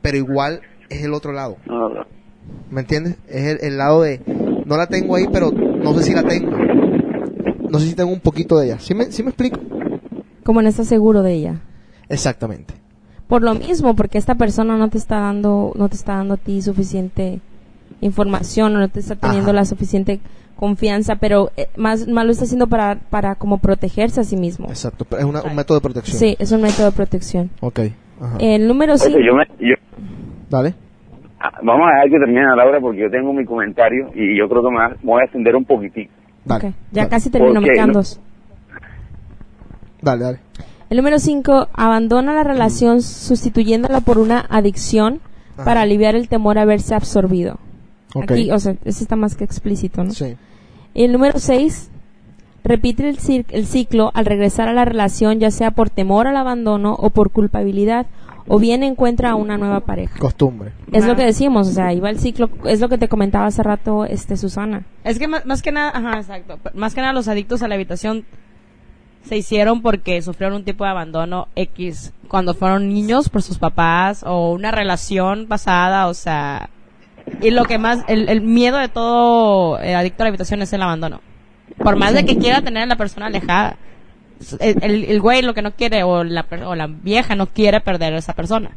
pero 0.00 0.16
igual 0.16 0.62
es 0.88 1.04
el 1.04 1.12
otro 1.12 1.32
lado. 1.32 1.58
¿Me 2.70 2.80
entiendes? 2.80 3.16
Es 3.28 3.44
el, 3.44 3.58
el 3.60 3.76
lado 3.76 4.00
de 4.00 4.22
no 4.64 4.78
la 4.78 4.86
tengo 4.86 5.16
ahí, 5.16 5.26
pero 5.30 5.50
no 5.50 5.92
sé 5.98 6.02
si 6.04 6.14
la 6.14 6.22
tengo. 6.22 6.50
No 7.68 7.78
sé 7.78 7.88
si 7.88 7.94
tengo 7.94 8.10
un 8.10 8.20
poquito 8.20 8.56
de 8.56 8.68
ella. 8.68 8.78
¿Sí 8.80 8.94
me, 8.94 9.12
sí 9.12 9.22
me 9.22 9.28
explico? 9.28 9.60
como 10.44 10.62
no 10.62 10.68
estás 10.68 10.88
seguro 10.88 11.22
de 11.22 11.32
ella 11.34 11.60
Exactamente. 12.08 12.72
por 13.28 13.42
lo 13.42 13.54
mismo 13.54 13.94
porque 13.94 14.16
esta 14.16 14.34
persona 14.36 14.78
no 14.78 14.88
te 14.88 14.96
está 14.96 15.20
dando 15.20 15.72
no 15.74 15.90
te 15.90 15.96
está 15.96 16.14
dando 16.16 16.34
a 16.34 16.38
ti 16.38 16.62
suficiente 16.62 17.40
información 18.00 18.74
o 18.76 18.78
no 18.78 18.88
te 18.88 19.00
está 19.00 19.16
teniendo 19.16 19.50
Ajá. 19.50 19.60
la 19.60 19.64
suficiente 19.64 20.20
confianza 20.56 21.16
pero 21.16 21.50
eh, 21.56 21.68
más 21.76 22.06
más 22.06 22.24
lo 22.24 22.32
está 22.32 22.44
haciendo 22.44 22.66
para 22.68 22.96
para 23.10 23.34
como 23.34 23.58
protegerse 23.58 24.20
a 24.20 24.24
sí 24.24 24.36
mismo 24.36 24.68
Exacto. 24.68 25.06
Es 25.18 25.24
una- 25.24 25.42
un 25.42 25.54
método 25.56 25.78
de 25.78 25.82
protección. 25.82 26.16
sí 26.18 26.36
es 26.38 26.52
un 26.52 26.62
método 26.62 26.86
de 26.86 26.92
protección 26.92 27.50
Ok. 27.60 27.80
Ajá. 28.20 28.36
el 28.40 28.68
número 28.68 28.92
Oye, 28.94 29.02
5 29.04 29.18
yo 29.18 29.66
yo- 29.66 29.74
Dale. 30.50 30.74
ah, 31.40 31.50
vamos 31.62 31.86
a 31.88 31.94
dejar 31.94 32.10
que 32.10 32.18
termine 32.18 32.42
Laura 32.56 32.78
porque 32.80 33.00
yo 33.00 33.10
tengo 33.10 33.32
mi 33.32 33.44
comentario 33.44 34.10
y 34.14 34.38
yo 34.38 34.48
creo 34.48 34.62
que 34.62 34.70
me, 34.70 34.96
voy 35.02 35.20
a 35.22 35.24
extender 35.24 35.56
un 35.56 35.64
poquitico. 35.64 36.12
Dale. 36.44 36.74
ya 36.92 37.02
dale. 37.02 37.08
casi 37.10 37.30
termino 37.30 37.60
me 37.60 37.68
quedan 37.70 37.88
no- 37.88 37.94
dos 37.94 38.20
Dale, 40.02 40.22
dale. 40.24 40.38
el 40.90 40.96
número 40.98 41.18
5 41.18 41.68
abandona 41.72 42.34
la 42.34 42.44
relación 42.44 43.00
sustituyéndola 43.02 44.00
por 44.02 44.18
una 44.18 44.44
adicción 44.50 45.20
Ajá. 45.54 45.64
para 45.64 45.80
aliviar 45.82 46.14
el 46.14 46.28
temor 46.28 46.58
a 46.58 46.64
verse 46.64 46.94
absorbido 46.94 47.58
Ok. 48.14 48.30
aquí 48.30 48.50
o 48.50 48.58
sea 48.58 48.76
ese 48.84 49.02
está 49.04 49.16
más 49.16 49.34
que 49.34 49.44
explícito 49.44 50.02
no 50.04 50.10
Sí. 50.12 50.36
El 50.94 51.12
número 51.12 51.38
6. 51.38 51.90
Repite 52.62 53.06
el, 53.10 53.18
cir- 53.18 53.44
el 53.50 53.66
ciclo 53.66 54.10
al 54.14 54.24
regresar 54.24 54.68
a 54.68 54.72
la 54.72 54.86
relación, 54.86 55.38
ya 55.38 55.50
sea 55.50 55.72
por 55.72 55.90
temor 55.90 56.26
al 56.28 56.36
abandono 56.38 56.94
o 56.94 57.10
por 57.10 57.30
culpabilidad, 57.30 58.06
o 58.48 58.58
bien 58.58 58.82
encuentra 58.82 59.32
a 59.32 59.34
una 59.34 59.58
nueva 59.58 59.80
pareja. 59.80 60.18
Costumbre. 60.18 60.72
Es 60.90 61.04
lo 61.04 61.14
que 61.14 61.24
decimos, 61.26 61.68
o 61.68 61.72
sea, 61.72 61.92
va 62.00 62.08
el 62.08 62.18
ciclo, 62.18 62.48
es 62.64 62.80
lo 62.80 62.88
que 62.88 62.96
te 62.96 63.08
comentaba 63.08 63.44
hace 63.46 63.62
rato 63.62 64.06
este 64.06 64.38
Susana. 64.38 64.84
Es 65.02 65.18
que 65.18 65.28
más, 65.28 65.44
más 65.44 65.60
que 65.60 65.72
nada, 65.72 65.90
ajá, 65.94 66.18
exacto. 66.20 66.58
Más 66.72 66.94
que 66.94 67.02
nada 67.02 67.12
los 67.12 67.28
adictos 67.28 67.62
a 67.62 67.68
la 67.68 67.74
habitación 67.74 68.24
se 69.24 69.36
hicieron 69.36 69.82
porque 69.82 70.22
sufrieron 70.22 70.56
un 70.56 70.64
tipo 70.64 70.84
de 70.84 70.90
abandono 70.90 71.48
X 71.56 72.12
cuando 72.28 72.54
fueron 72.54 72.88
niños 72.88 73.28
por 73.28 73.42
sus 73.42 73.58
papás 73.58 74.22
o 74.26 74.52
una 74.52 74.70
relación 74.70 75.46
pasada, 75.48 76.06
o 76.08 76.14
sea, 76.14 76.70
y 77.40 77.50
lo 77.50 77.64
que 77.64 77.78
más, 77.78 78.04
el, 78.08 78.28
el 78.28 78.40
miedo 78.42 78.78
de 78.78 78.88
todo 78.88 79.80
eh, 79.80 79.94
adicto 79.94 80.22
a 80.22 80.26
la 80.26 80.28
habitación 80.28 80.62
es 80.62 80.72
el 80.72 80.82
abandono. 80.82 81.20
Por 81.78 81.96
más 81.96 82.14
de 82.14 82.24
que 82.24 82.36
quiera 82.36 82.62
tener 82.62 82.82
a 82.84 82.86
la 82.86 82.96
persona 82.96 83.26
alejada, 83.26 83.76
el, 84.60 84.76
el, 84.82 85.04
el 85.04 85.20
güey 85.20 85.42
lo 85.42 85.54
que 85.54 85.62
no 85.62 85.72
quiere 85.72 86.02
o 86.02 86.24
la, 86.24 86.46
o 86.66 86.74
la 86.74 86.86
vieja 86.86 87.34
no 87.34 87.46
quiere 87.46 87.80
perder 87.80 88.14
a 88.14 88.18
esa 88.18 88.34
persona. 88.34 88.70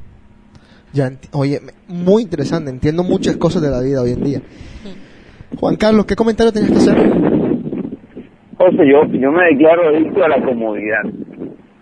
Ya, 0.94 1.12
oye, 1.34 1.60
muy 1.88 2.24
interesante. 2.24 2.72
Entiendo 2.72 3.04
muchas 3.04 3.36
cosas 3.38 3.62
de 3.62 3.70
la 3.70 3.82
vida 3.82 4.02
hoy 4.02 4.12
en 4.12 4.24
día. 4.24 4.42
Juan 5.60 5.76
Carlos, 5.76 6.06
¿qué 6.06 6.16
comentario 6.16 6.52
tenías 6.52 6.72
que 6.72 6.78
hacer? 6.78 6.96
José, 8.58 8.90
yo, 8.90 9.06
yo 9.20 9.32
me 9.32 9.44
declaro 9.52 9.90
adicto 9.90 10.24
a 10.24 10.30
la 10.30 10.44
comodidad. 10.44 11.04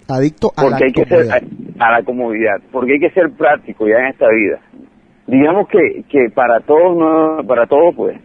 Adicto 0.08 0.52
a 0.56 0.64
la 0.64 0.70
porque 0.70 0.86
hay 0.86 0.92
que 0.92 1.06
ser 1.06 1.28
comodidad. 1.28 1.44
a, 1.80 1.88
a 1.88 1.92
la 2.00 2.06
comodidad, 2.06 2.58
porque 2.72 2.94
hay 2.94 3.00
que 3.00 3.12
ser 3.12 3.32
práctico 3.32 3.88
ya 3.88 3.96
en 4.00 4.08
esta 4.08 4.26
vida. 4.30 4.60
Digamos 5.28 5.68
que, 5.70 6.04
que 6.10 6.30
para 6.34 6.60
todos, 6.62 6.96
no, 6.98 7.44
para 7.48 7.66
todos 7.66 7.96
pues, 7.96 8.18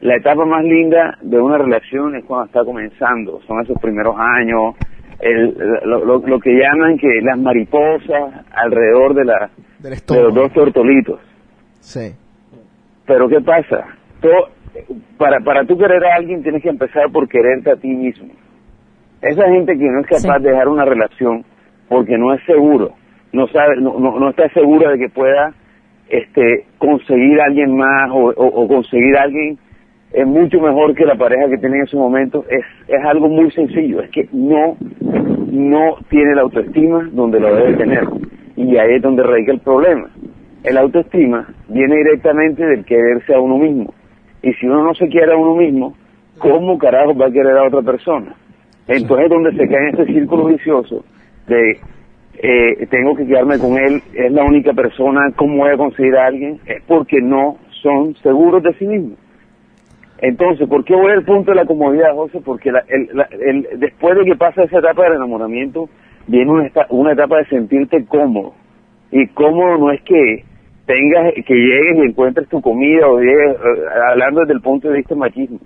la 0.00 0.16
etapa 0.16 0.44
más 0.46 0.64
linda 0.64 1.18
de 1.20 1.38
una 1.40 1.58
relación 1.58 2.16
es 2.16 2.24
cuando 2.24 2.46
está 2.46 2.64
comenzando, 2.64 3.40
son 3.46 3.60
esos 3.60 3.78
primeros 3.80 4.16
años, 4.18 4.74
el, 5.20 5.54
lo, 5.84 6.04
lo- 6.04 6.26
lo 6.26 6.40
que 6.40 6.52
llaman 6.54 6.96
que 6.96 7.20
las 7.22 7.36
mariposas 7.38 8.46
alrededor 8.52 9.14
de, 9.14 9.24
la, 9.24 9.50
Del 9.80 9.94
de 9.94 10.22
los 10.22 10.34
dos 10.34 10.52
tortolitos. 10.52 11.20
Sí. 11.80 12.12
Pero 13.06 13.28
¿qué 13.28 13.40
pasa? 13.40 13.86
Todo- 14.20 14.48
para, 15.18 15.40
para 15.40 15.64
tú 15.64 15.76
querer 15.76 16.04
a 16.04 16.14
alguien 16.14 16.42
tienes 16.42 16.62
que 16.62 16.68
empezar 16.68 17.10
por 17.12 17.28
quererte 17.28 17.72
a 17.72 17.76
ti 17.76 17.88
mismo. 17.88 18.28
Esa 19.20 19.48
gente 19.48 19.76
que 19.76 19.84
no 19.84 20.00
es 20.00 20.06
capaz 20.06 20.38
Sí. 20.38 20.42
de 20.44 20.50
dejar 20.50 20.68
una 20.68 20.84
relación 20.84 21.44
porque 21.88 22.16
no 22.16 22.32
es 22.32 22.40
seguro, 22.44 22.92
no 23.32 23.48
sabe, 23.48 23.76
no, 23.80 23.98
no, 23.98 24.20
no 24.20 24.30
está 24.30 24.48
segura 24.50 24.92
de 24.92 24.98
que 24.98 25.08
pueda 25.08 25.52
este 26.08 26.64
conseguir 26.78 27.40
a 27.40 27.44
alguien 27.44 27.76
más 27.76 28.10
o, 28.12 28.68
conseguir 28.68 29.16
a 29.16 29.22
alguien 29.22 29.58
es 30.12 30.26
mucho 30.26 30.60
mejor 30.60 30.94
que 30.94 31.04
la 31.04 31.16
pareja 31.16 31.48
que 31.50 31.58
tiene 31.58 31.78
en 31.78 31.82
ese 31.82 31.96
momento 31.96 32.44
es, 32.48 32.64
es 32.88 33.04
algo 33.04 33.28
muy 33.28 33.50
sencillo, 33.50 34.00
es 34.00 34.10
que 34.10 34.26
no, 34.32 34.76
no 35.50 35.96
tiene 36.08 36.34
la 36.34 36.42
autoestima 36.42 37.08
donde 37.12 37.40
lo 37.40 37.54
debe 37.54 37.74
tener. 37.74 38.04
Y 38.56 38.76
ahí 38.78 38.94
es 38.94 39.02
donde 39.02 39.22
radica 39.22 39.52
el 39.52 39.60
problema. 39.60 40.08
El 40.64 40.78
autoestima 40.78 41.46
viene 41.68 41.96
directamente 41.96 42.64
del 42.64 42.84
quererse 42.84 43.34
a 43.34 43.40
uno 43.40 43.58
mismo. 43.58 43.92
Y 44.42 44.52
si 44.54 44.66
uno 44.66 44.82
no 44.82 44.94
se 44.94 45.08
quiere 45.08 45.32
a 45.32 45.36
uno 45.36 45.54
mismo, 45.54 45.94
¿cómo 46.38 46.78
carajo 46.78 47.14
va 47.14 47.26
a 47.26 47.30
querer 47.30 47.56
a 47.56 47.66
otra 47.66 47.82
persona? 47.82 48.34
Entonces 48.86 49.26
es 49.26 49.30
donde 49.30 49.52
se 49.52 49.68
cae 49.68 49.88
en 49.88 49.94
ese 49.94 50.06
círculo 50.06 50.46
vicioso 50.46 51.04
de 51.46 51.78
eh, 52.42 52.86
tengo 52.90 53.14
que 53.16 53.26
quedarme 53.26 53.58
con 53.58 53.76
él, 53.78 54.02
es 54.14 54.32
la 54.32 54.44
única 54.44 54.72
persona, 54.72 55.32
¿cómo 55.36 55.58
voy 55.58 55.70
a 55.70 55.76
conseguir 55.76 56.16
a 56.16 56.26
alguien? 56.26 56.60
Es 56.66 56.82
porque 56.86 57.20
no 57.20 57.56
son 57.82 58.14
seguros 58.16 58.62
de 58.62 58.72
sí 58.74 58.86
mismos. 58.86 59.18
Entonces, 60.20 60.68
¿por 60.68 60.84
qué 60.84 60.94
voy 60.94 61.12
al 61.12 61.24
punto 61.24 61.52
de 61.52 61.56
la 61.56 61.64
comodidad, 61.64 62.12
José? 62.14 62.40
Porque 62.44 62.72
la- 62.72 62.84
el- 62.88 63.08
la- 63.12 63.28
el- 63.40 63.68
después 63.78 64.16
de 64.18 64.24
que 64.24 64.34
pasa 64.36 64.64
esa 64.64 64.78
etapa 64.78 65.04
del 65.04 65.14
enamoramiento, 65.14 65.88
viene 66.26 66.50
una, 66.50 66.70
una 66.90 67.12
etapa 67.12 67.38
de 67.38 67.44
sentirte 67.46 68.04
cómodo. 68.06 68.54
Y 69.12 69.26
cómodo 69.28 69.78
no 69.78 69.90
es 69.92 70.02
que 70.02 70.44
tengas, 70.86 71.32
que 71.34 71.54
llegues 71.54 71.98
y 71.98 72.08
encuentres 72.08 72.48
tu 72.48 72.60
comida 72.60 73.06
o 73.06 73.20
llegues, 73.20 73.56
eh, 73.56 73.84
hablando 74.10 74.40
desde 74.40 74.54
el 74.54 74.60
punto 74.60 74.88
de 74.88 74.96
vista 74.96 75.14
machismo. 75.14 75.58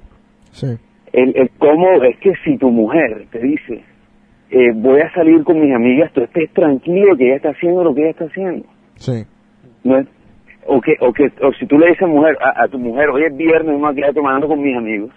Sí. 0.50 0.66
El, 1.12 1.34
el 1.36 1.50
cómodo 1.58 2.04
es 2.04 2.18
que 2.18 2.32
si 2.44 2.56
tu 2.58 2.70
mujer 2.70 3.24
te 3.30 3.38
dice, 3.38 3.82
eh, 4.52 4.72
voy 4.74 5.00
a 5.00 5.12
salir 5.14 5.42
con 5.44 5.58
mis 5.60 5.74
amigas, 5.74 6.12
tú 6.12 6.20
estés 6.22 6.50
tranquilo 6.52 7.16
que 7.16 7.26
ella 7.26 7.36
está 7.36 7.50
haciendo 7.50 7.82
lo 7.84 7.94
que 7.94 8.02
ella 8.02 8.10
está 8.10 8.24
haciendo. 8.26 8.66
Sí. 8.96 9.24
No 9.84 9.98
es, 9.98 10.06
o 10.66 10.80
que, 10.80 10.94
o 11.00 11.12
que, 11.12 11.32
o 11.42 11.52
si 11.54 11.66
tú 11.66 11.78
le 11.78 11.88
dices 11.88 12.06
mujer, 12.06 12.36
a, 12.40 12.62
a 12.64 12.68
tu 12.68 12.78
mujer, 12.78 13.10
hoy 13.10 13.24
es 13.24 13.36
viernes, 13.36 13.74
me 13.74 13.80
voy 13.80 13.90
a 13.90 13.94
quedar 13.94 14.14
tomando 14.14 14.46
con 14.46 14.60
mis 14.62 14.76
amigos, 14.76 15.10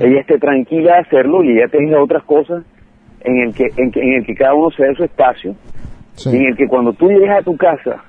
ella 0.00 0.20
esté 0.20 0.38
tranquila 0.38 0.94
de 0.94 0.98
hacerlo 1.00 1.42
y 1.42 1.50
ella 1.52 1.68
tenga 1.68 2.00
otras 2.02 2.22
cosas 2.24 2.64
en 3.22 3.38
el 3.38 3.52
que, 3.54 3.66
en, 3.76 3.90
que- 3.90 4.00
en 4.00 4.12
el 4.14 4.24
que 4.26 4.34
cada 4.34 4.54
uno 4.54 4.70
se 4.70 4.84
dé 4.84 4.94
su 4.94 5.04
espacio 5.04 5.54
Sí. 6.14 6.30
y 6.32 6.36
en 6.36 6.46
el 6.46 6.56
que 6.56 6.66
cuando 6.68 6.92
tú 6.92 7.08
llegues 7.08 7.30
a 7.30 7.42
tu 7.42 7.56
casa 7.56 8.02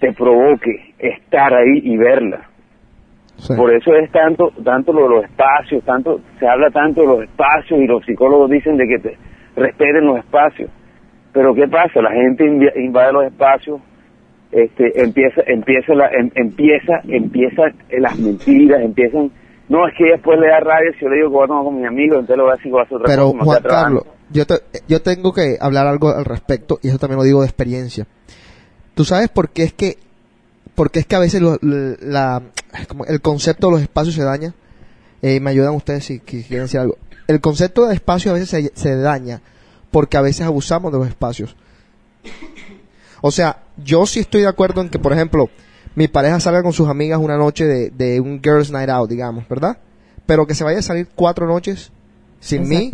te 0.00 0.12
provoque 0.12 0.92
estar 0.98 1.52
ahí 1.54 1.80
y 1.82 1.96
verla. 1.96 2.42
Sí. 3.36 3.54
Por 3.56 3.72
eso 3.72 3.94
es 3.94 4.10
tanto, 4.10 4.50
tanto 4.64 4.92
lo 4.92 5.02
de 5.04 5.08
los 5.16 5.24
espacios, 5.24 5.82
tanto, 5.84 6.20
se 6.38 6.46
habla 6.48 6.70
tanto 6.70 7.00
de 7.02 7.06
los 7.06 7.22
espacios 7.22 7.80
y 7.80 7.86
los 7.86 8.04
psicólogos 8.04 8.50
dicen 8.50 8.76
de 8.76 8.86
que 8.88 8.98
te 8.98 9.16
respeten 9.58 10.06
los 10.06 10.18
espacios. 10.18 10.70
Pero 11.32 11.54
¿qué 11.54 11.68
pasa? 11.68 12.00
La 12.00 12.10
gente 12.12 12.44
invade 12.76 13.12
los 13.12 13.24
espacios, 13.26 13.80
este, 14.50 15.02
empieza, 15.02 15.42
empieza 15.46 15.94
la, 15.94 16.08
em- 16.08 16.30
empieza, 16.34 17.00
empieza 17.06 17.62
las 17.98 18.18
mentiras, 18.18 18.80
empiezan, 18.82 19.30
no 19.68 19.86
es 19.86 19.94
que 19.96 20.04
después 20.04 20.38
le 20.40 20.48
da 20.48 20.60
rabia 20.60 20.90
si 20.94 21.00
yo 21.04 21.08
le 21.10 21.16
digo 21.16 21.28
que 21.28 21.34
voy 21.34 21.44
a 21.44 21.48
tomar 21.48 21.64
con 21.64 21.76
mis 21.76 21.86
amigos, 21.86 22.20
entonces 22.20 22.36
le 22.36 22.42
voy 22.42 22.52
a 22.52 22.54
decir 22.54 22.64
que 22.64 22.70
voy 22.70 22.80
a 22.80 22.84
hacer 22.84 22.96
otra 22.96 23.06
Pero 23.08 23.24
cosa. 23.32 23.36
me 23.36 23.44
Juan. 23.44 23.62
Carlos, 23.62 24.02
yo, 24.30 24.46
te- 24.46 24.54
yo 24.88 25.02
tengo 25.02 25.32
que 25.32 25.56
hablar 25.60 25.86
algo 25.86 26.08
al 26.08 26.24
respecto 26.24 26.78
y 26.82 26.88
eso 26.88 26.98
también 26.98 27.18
lo 27.18 27.24
digo 27.24 27.40
de 27.42 27.46
experiencia. 27.46 28.06
¿Tú 28.94 29.04
sabes 29.04 29.28
por 29.28 29.50
qué 29.50 29.64
es 29.64 29.72
que, 29.74 29.96
por 30.74 30.90
qué 30.90 31.00
es 31.00 31.06
que 31.06 31.16
a 31.16 31.20
veces 31.20 31.42
lo- 31.42 31.58
la, 31.60 32.42
como 32.88 33.04
el 33.04 33.20
concepto 33.20 33.66
de 33.68 33.72
los 33.74 33.82
espacios 33.82 34.14
se 34.14 34.24
daña? 34.24 34.54
Eh, 35.20 35.40
me 35.40 35.50
ayudan 35.50 35.74
ustedes 35.74 36.04
si, 36.04 36.18
si 36.24 36.42
quieren 36.44 36.64
decir 36.64 36.80
algo. 36.80 36.96
El 37.28 37.40
concepto 37.40 37.86
de 37.86 37.94
espacio 37.94 38.30
a 38.32 38.34
veces 38.34 38.48
se, 38.50 38.72
se 38.74 38.96
daña 38.96 39.40
porque 39.92 40.16
a 40.16 40.20
veces 40.22 40.42
abusamos 40.46 40.90
de 40.92 40.98
los 40.98 41.06
espacios. 41.08 41.54
O 43.20 43.30
sea, 43.30 43.62
yo 43.76 44.06
sí 44.06 44.20
estoy 44.20 44.42
de 44.42 44.48
acuerdo 44.48 44.80
en 44.80 44.88
que, 44.88 44.98
por 44.98 45.12
ejemplo, 45.12 45.48
mi 45.94 46.08
pareja 46.08 46.40
salga 46.40 46.62
con 46.62 46.72
sus 46.72 46.88
amigas 46.88 47.18
una 47.20 47.36
noche 47.36 47.64
de, 47.64 47.90
de 47.90 48.20
un 48.20 48.40
girls 48.42 48.70
night 48.70 48.88
out, 48.90 49.10
digamos, 49.10 49.48
¿verdad? 49.48 49.78
Pero 50.26 50.46
que 50.46 50.54
se 50.54 50.64
vaya 50.64 50.78
a 50.78 50.82
salir 50.82 51.08
cuatro 51.14 51.46
noches 51.46 51.90
sin 52.40 52.62
mí, 52.68 52.90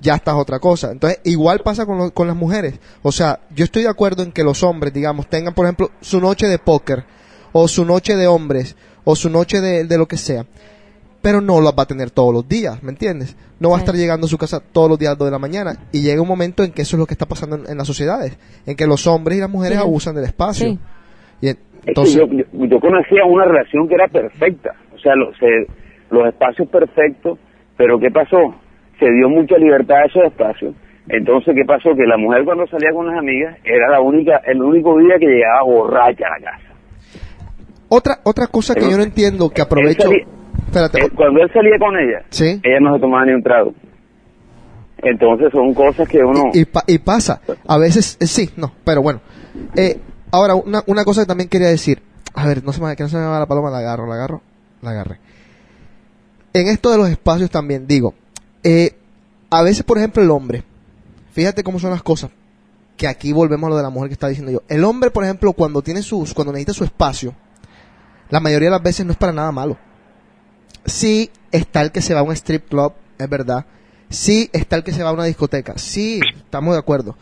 ya 0.00 0.14
está 0.14 0.30
es 0.30 0.36
otra 0.38 0.58
cosa. 0.58 0.90
Entonces, 0.92 1.20
igual 1.24 1.60
pasa 1.60 1.84
con, 1.84 1.98
lo- 1.98 2.10
con 2.14 2.26
las 2.26 2.36
mujeres. 2.36 2.74
O 3.02 3.12
sea, 3.12 3.40
yo 3.54 3.64
estoy 3.64 3.82
de 3.82 3.88
acuerdo 3.90 4.22
en 4.22 4.32
que 4.32 4.42
los 4.42 4.62
hombres, 4.62 4.94
digamos, 4.94 5.28
tengan, 5.28 5.52
por 5.54 5.66
ejemplo, 5.66 5.90
su 6.00 6.20
noche 6.20 6.46
de 6.46 6.58
póker, 6.58 7.04
o 7.52 7.68
su 7.68 7.84
noche 7.84 8.16
de 8.16 8.26
hombres, 8.26 8.74
o 9.04 9.14
su 9.14 9.28
noche 9.28 9.60
de, 9.60 9.84
de 9.84 9.98
lo 9.98 10.08
que 10.08 10.16
sea. 10.16 10.46
Pero 11.26 11.40
no 11.40 11.60
las 11.60 11.72
va 11.76 11.82
a 11.82 11.86
tener 11.86 12.10
todos 12.12 12.32
los 12.32 12.48
días, 12.48 12.80
¿me 12.84 12.90
entiendes? 12.90 13.36
No 13.58 13.70
va 13.70 13.76
a 13.76 13.78
estar 13.80 13.96
llegando 13.96 14.26
a 14.26 14.28
su 14.28 14.38
casa 14.38 14.60
todos 14.60 14.88
los 14.88 14.96
días 14.96 15.08
a 15.08 15.12
las 15.14 15.18
2 15.18 15.26
de 15.26 15.32
la 15.32 15.38
mañana. 15.40 15.72
Y 15.90 16.02
llega 16.02 16.22
un 16.22 16.28
momento 16.28 16.62
en 16.62 16.70
que 16.70 16.82
eso 16.82 16.94
es 16.94 17.00
lo 17.00 17.06
que 17.06 17.14
está 17.14 17.26
pasando 17.26 17.56
en, 17.56 17.68
en 17.68 17.76
las 17.78 17.86
sociedades. 17.88 18.38
En 18.64 18.76
que 18.76 18.86
los 18.86 19.08
hombres 19.08 19.38
y 19.38 19.40
las 19.40 19.50
mujeres 19.50 19.78
Sí. 19.78 19.82
abusan 19.82 20.14
del 20.14 20.24
espacio. 20.26 20.68
Sí. 20.68 20.78
Y 21.40 21.48
en- 21.48 21.56
Es 21.56 21.82
que 21.82 21.88
entonces, 21.90 22.14
yo, 22.14 22.26
yo, 22.28 22.44
yo 22.66 22.78
conocía 22.80 23.24
una 23.26 23.44
relación 23.44 23.88
que 23.88 23.94
era 23.94 24.06
perfecta, 24.06 24.70
o 24.94 24.98
sea, 24.98 25.16
lo- 25.16 25.34
se- 25.34 25.66
los 26.10 26.28
espacios 26.28 26.68
perfectos, 26.68 27.38
pero 27.76 27.98
¿qué 27.98 28.10
pasó? 28.12 28.54
Se 29.00 29.10
dio 29.10 29.28
mucha 29.28 29.56
libertad 29.58 29.96
a 29.96 30.04
esos 30.06 30.22
espacios. 30.26 30.74
Entonces, 31.08 31.54
¿qué 31.56 31.64
pasó? 31.64 31.90
Que 31.96 32.06
la 32.06 32.16
mujer 32.16 32.44
cuando 32.44 32.68
salía 32.68 32.92
con 32.92 33.06
las 33.08 33.18
amigas 33.18 33.58
era 33.64 33.88
la 33.90 34.00
única, 34.00 34.40
el 34.46 34.62
único 34.62 34.96
día 34.98 35.16
que 35.18 35.26
llegaba 35.26 35.62
borracha 35.64 36.24
a 36.26 36.38
la 36.38 36.50
casa. 36.52 36.68
otra, 37.88 38.18
otra 38.24 38.46
cosa 38.48 38.74
que 38.74 38.88
yo 38.88 38.96
no 38.96 39.02
entiendo, 39.02 39.50
que 39.50 39.62
aprovecho... 39.62 40.08
salía- 40.08 40.26
Espérate, 40.66 41.00
Eh, 41.04 41.10
cuando 41.14 41.40
él 41.42 41.50
salía 41.52 41.78
con 41.78 41.96
ella, 41.96 42.24
Sí. 42.30 42.60
ella 42.62 42.80
no 42.80 42.94
se 42.94 43.00
tomaba 43.00 43.24
ni 43.26 43.32
un 43.32 43.42
trago. 43.42 43.72
Entonces 44.98 45.48
son 45.52 45.74
cosas 45.74 46.08
que 46.08 46.18
uno... 46.18 46.50
y, 46.54 46.64
pa- 46.64 46.84
y 46.86 46.98
pasa. 46.98 47.40
A 47.66 47.78
veces, 47.78 48.16
eh, 48.20 48.26
sí, 48.26 48.50
no, 48.56 48.72
pero 48.84 49.02
bueno. 49.02 49.20
Eh, 49.76 50.00
ahora, 50.32 50.54
una, 50.54 50.82
una 50.86 51.04
cosa 51.04 51.22
que 51.22 51.26
también 51.26 51.48
quería 51.48 51.68
decir. 51.68 52.02
A 52.34 52.46
ver, 52.46 52.64
no 52.64 52.72
se 52.72 52.82
me, 52.82 52.94
que 52.96 53.02
no 53.02 53.08
se 53.08 53.16
me 53.16 53.24
va 53.24 53.38
la 53.38 53.46
paloma, 53.46 53.70
la 53.70 53.78
agarro, 53.78 54.06
la 54.06 54.14
agarro, 54.14 54.42
la 54.82 54.90
agarré. 54.90 55.18
En 56.52 56.68
esto 56.68 56.90
de 56.90 56.98
los 56.98 57.08
espacios 57.08 57.50
también, 57.50 57.86
digo, 57.86 58.14
eh, 58.62 58.92
a 59.50 59.62
veces, 59.62 59.84
por 59.84 59.98
ejemplo, 59.98 60.22
el 60.22 60.30
hombre, 60.30 60.62
fíjate 61.32 61.62
cómo 61.62 61.78
son 61.78 61.90
las 61.90 62.02
cosas, 62.02 62.30
que 62.96 63.06
aquí 63.06 63.32
volvemos 63.32 63.68
a 63.68 63.70
lo 63.70 63.76
de 63.76 63.82
la 63.82 63.90
mujer 63.90 64.08
que 64.08 64.14
está 64.14 64.28
diciendo 64.28 64.50
yo. 64.52 64.62
El 64.68 64.84
hombre, 64.84 65.10
por 65.10 65.24
ejemplo, 65.24 65.52
cuando 65.52 65.82
tiene 65.82 66.02
sus, 66.02 66.32
cuando 66.34 66.52
necesita 66.52 66.72
su 66.72 66.84
espacio, 66.84 67.34
la 68.30 68.40
mayoría 68.40 68.66
de 68.68 68.72
las 68.72 68.82
veces 68.82 69.04
no 69.06 69.12
es 69.12 69.18
para 69.18 69.32
nada 69.32 69.52
malo. 69.52 69.76
Sí 70.86 71.30
está 71.52 71.82
el 71.82 71.92
que 71.92 72.00
se 72.02 72.14
va 72.14 72.20
a 72.20 72.22
un 72.22 72.32
strip 72.32 72.68
club, 72.68 72.92
es 73.18 73.28
verdad. 73.28 73.66
Sí 74.08 74.48
está 74.52 74.76
el 74.76 74.84
que 74.84 74.92
se 74.92 75.02
va 75.02 75.10
a 75.10 75.12
una 75.12 75.24
discoteca. 75.24 75.76
Sí, 75.78 76.20
estamos 76.36 76.74
de 76.74 76.78
acuerdo. 76.78 77.16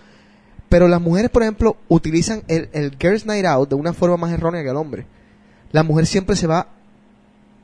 Pero 0.68 0.88
las 0.88 1.00
mujeres, 1.00 1.30
por 1.30 1.42
ejemplo, 1.42 1.76
utilizan 1.88 2.42
el, 2.48 2.68
el 2.72 2.96
Girls 2.98 3.26
Night 3.26 3.46
Out 3.46 3.70
de 3.70 3.74
una 3.76 3.92
forma 3.92 4.16
más 4.16 4.32
errónea 4.32 4.62
que 4.62 4.70
el 4.70 4.76
hombre. 4.76 5.06
La 5.72 5.82
mujer 5.82 6.06
siempre 6.06 6.36
se 6.36 6.46
va 6.46 6.68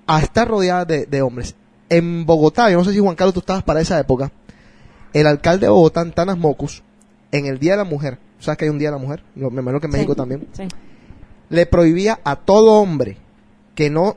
a 0.06 0.20
estar 0.20 0.48
rodeada 0.48 0.84
de, 0.84 1.06
de 1.06 1.22
hombres. 1.22 1.54
En 1.88 2.24
Bogotá, 2.24 2.70
yo 2.70 2.78
no 2.78 2.84
sé 2.84 2.92
si 2.92 2.98
Juan 2.98 3.16
Carlos 3.16 3.34
tú 3.34 3.40
estabas 3.40 3.62
para 3.62 3.80
esa 3.80 3.98
época, 3.98 4.30
el 5.12 5.26
alcalde 5.26 5.66
de 5.66 5.70
Bogotá, 5.70 6.00
Antanas 6.00 6.38
Mocus, 6.38 6.82
en 7.32 7.46
el 7.46 7.58
Día 7.58 7.72
de 7.72 7.78
la 7.78 7.84
Mujer, 7.84 8.18
¿sabes 8.38 8.58
que 8.58 8.64
hay 8.64 8.70
un 8.70 8.78
Día 8.78 8.88
de 8.90 8.96
la 8.96 9.02
Mujer? 9.02 9.22
Lo- 9.34 9.50
Me 9.50 9.60
imagino 9.60 9.80
que 9.80 9.86
en 9.86 9.92
México 9.92 10.12
Sí, 10.12 10.16
también 10.16 10.46
Sí. 10.52 10.64
le 11.48 11.66
prohibía 11.66 12.20
a 12.24 12.36
todo 12.36 12.80
hombre 12.80 13.16
que 13.74 13.90
no 13.90 14.16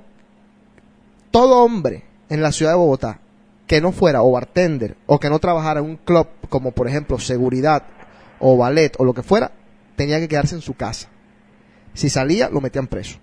todo 1.33 1.63
hombre 1.63 2.03
en 2.29 2.43
la 2.43 2.51
ciudad 2.51 2.73
de 2.73 2.77
Bogotá 2.77 3.19
que 3.65 3.81
no 3.81 3.91
fuera 3.91 4.21
o 4.21 4.31
bartender 4.31 4.95
o 5.07 5.19
que 5.19 5.31
no 5.31 5.39
trabajara 5.39 5.79
en 5.79 5.87
un 5.87 5.97
club 5.97 6.27
como 6.47 6.73
por 6.73 6.87
ejemplo 6.87 7.17
seguridad 7.17 7.81
o 8.39 8.55
ballet 8.55 8.93
o 8.99 9.03
lo 9.03 9.15
que 9.15 9.23
fuera 9.23 9.51
tenía 9.95 10.19
que 10.19 10.27
quedarse 10.27 10.53
en 10.53 10.61
su 10.61 10.75
casa. 10.75 11.09
Si 11.95 12.07
salía 12.07 12.49
lo 12.49 12.61
metían 12.61 12.85
preso. 12.85 13.17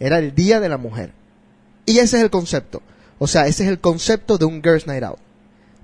Era 0.00 0.18
el 0.18 0.34
día 0.34 0.58
de 0.58 0.68
la 0.68 0.78
mujer. 0.78 1.12
Y 1.84 1.98
ese 1.98 2.16
es 2.16 2.24
el 2.24 2.30
concepto. 2.30 2.82
O 3.20 3.28
sea 3.28 3.46
ese 3.46 3.62
es 3.62 3.68
el 3.68 3.78
concepto 3.78 4.36
de 4.36 4.46
un 4.46 4.60
girls 4.60 4.88
night 4.88 5.04
out. 5.04 5.20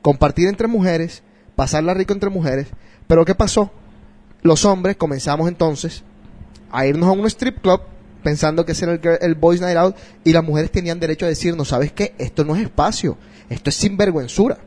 Compartir 0.02 0.48
entre 0.48 0.66
mujeres 0.66 1.22
pasarla 1.54 1.94
rico 1.94 2.12
entre 2.12 2.30
mujeres. 2.30 2.66
Pero 3.06 3.24
qué 3.24 3.36
pasó 3.36 3.70
los 4.42 4.64
hombres 4.64 4.96
comenzamos 4.96 5.46
entonces 5.46 6.02
a 6.72 6.84
irnos 6.84 7.08
a 7.08 7.12
un 7.12 7.24
strip 7.26 7.60
club 7.60 7.80
pensando 8.22 8.64
que 8.64 8.72
ese 8.72 8.84
era 8.84 8.94
el, 8.94 9.00
el 9.20 9.34
Boys 9.34 9.60
Night 9.60 9.76
Out 9.76 9.96
y 10.24 10.32
las 10.32 10.44
mujeres 10.44 10.70
tenían 10.70 11.00
derecho 11.00 11.26
a 11.26 11.28
decirnos, 11.28 11.68
¿sabes 11.68 11.92
qué? 11.92 12.14
Esto 12.18 12.44
no 12.44 12.56
es 12.56 12.62
espacio, 12.62 13.16
esto 13.48 13.70
es 13.70 13.76
sinvergüenzura. 13.76 14.58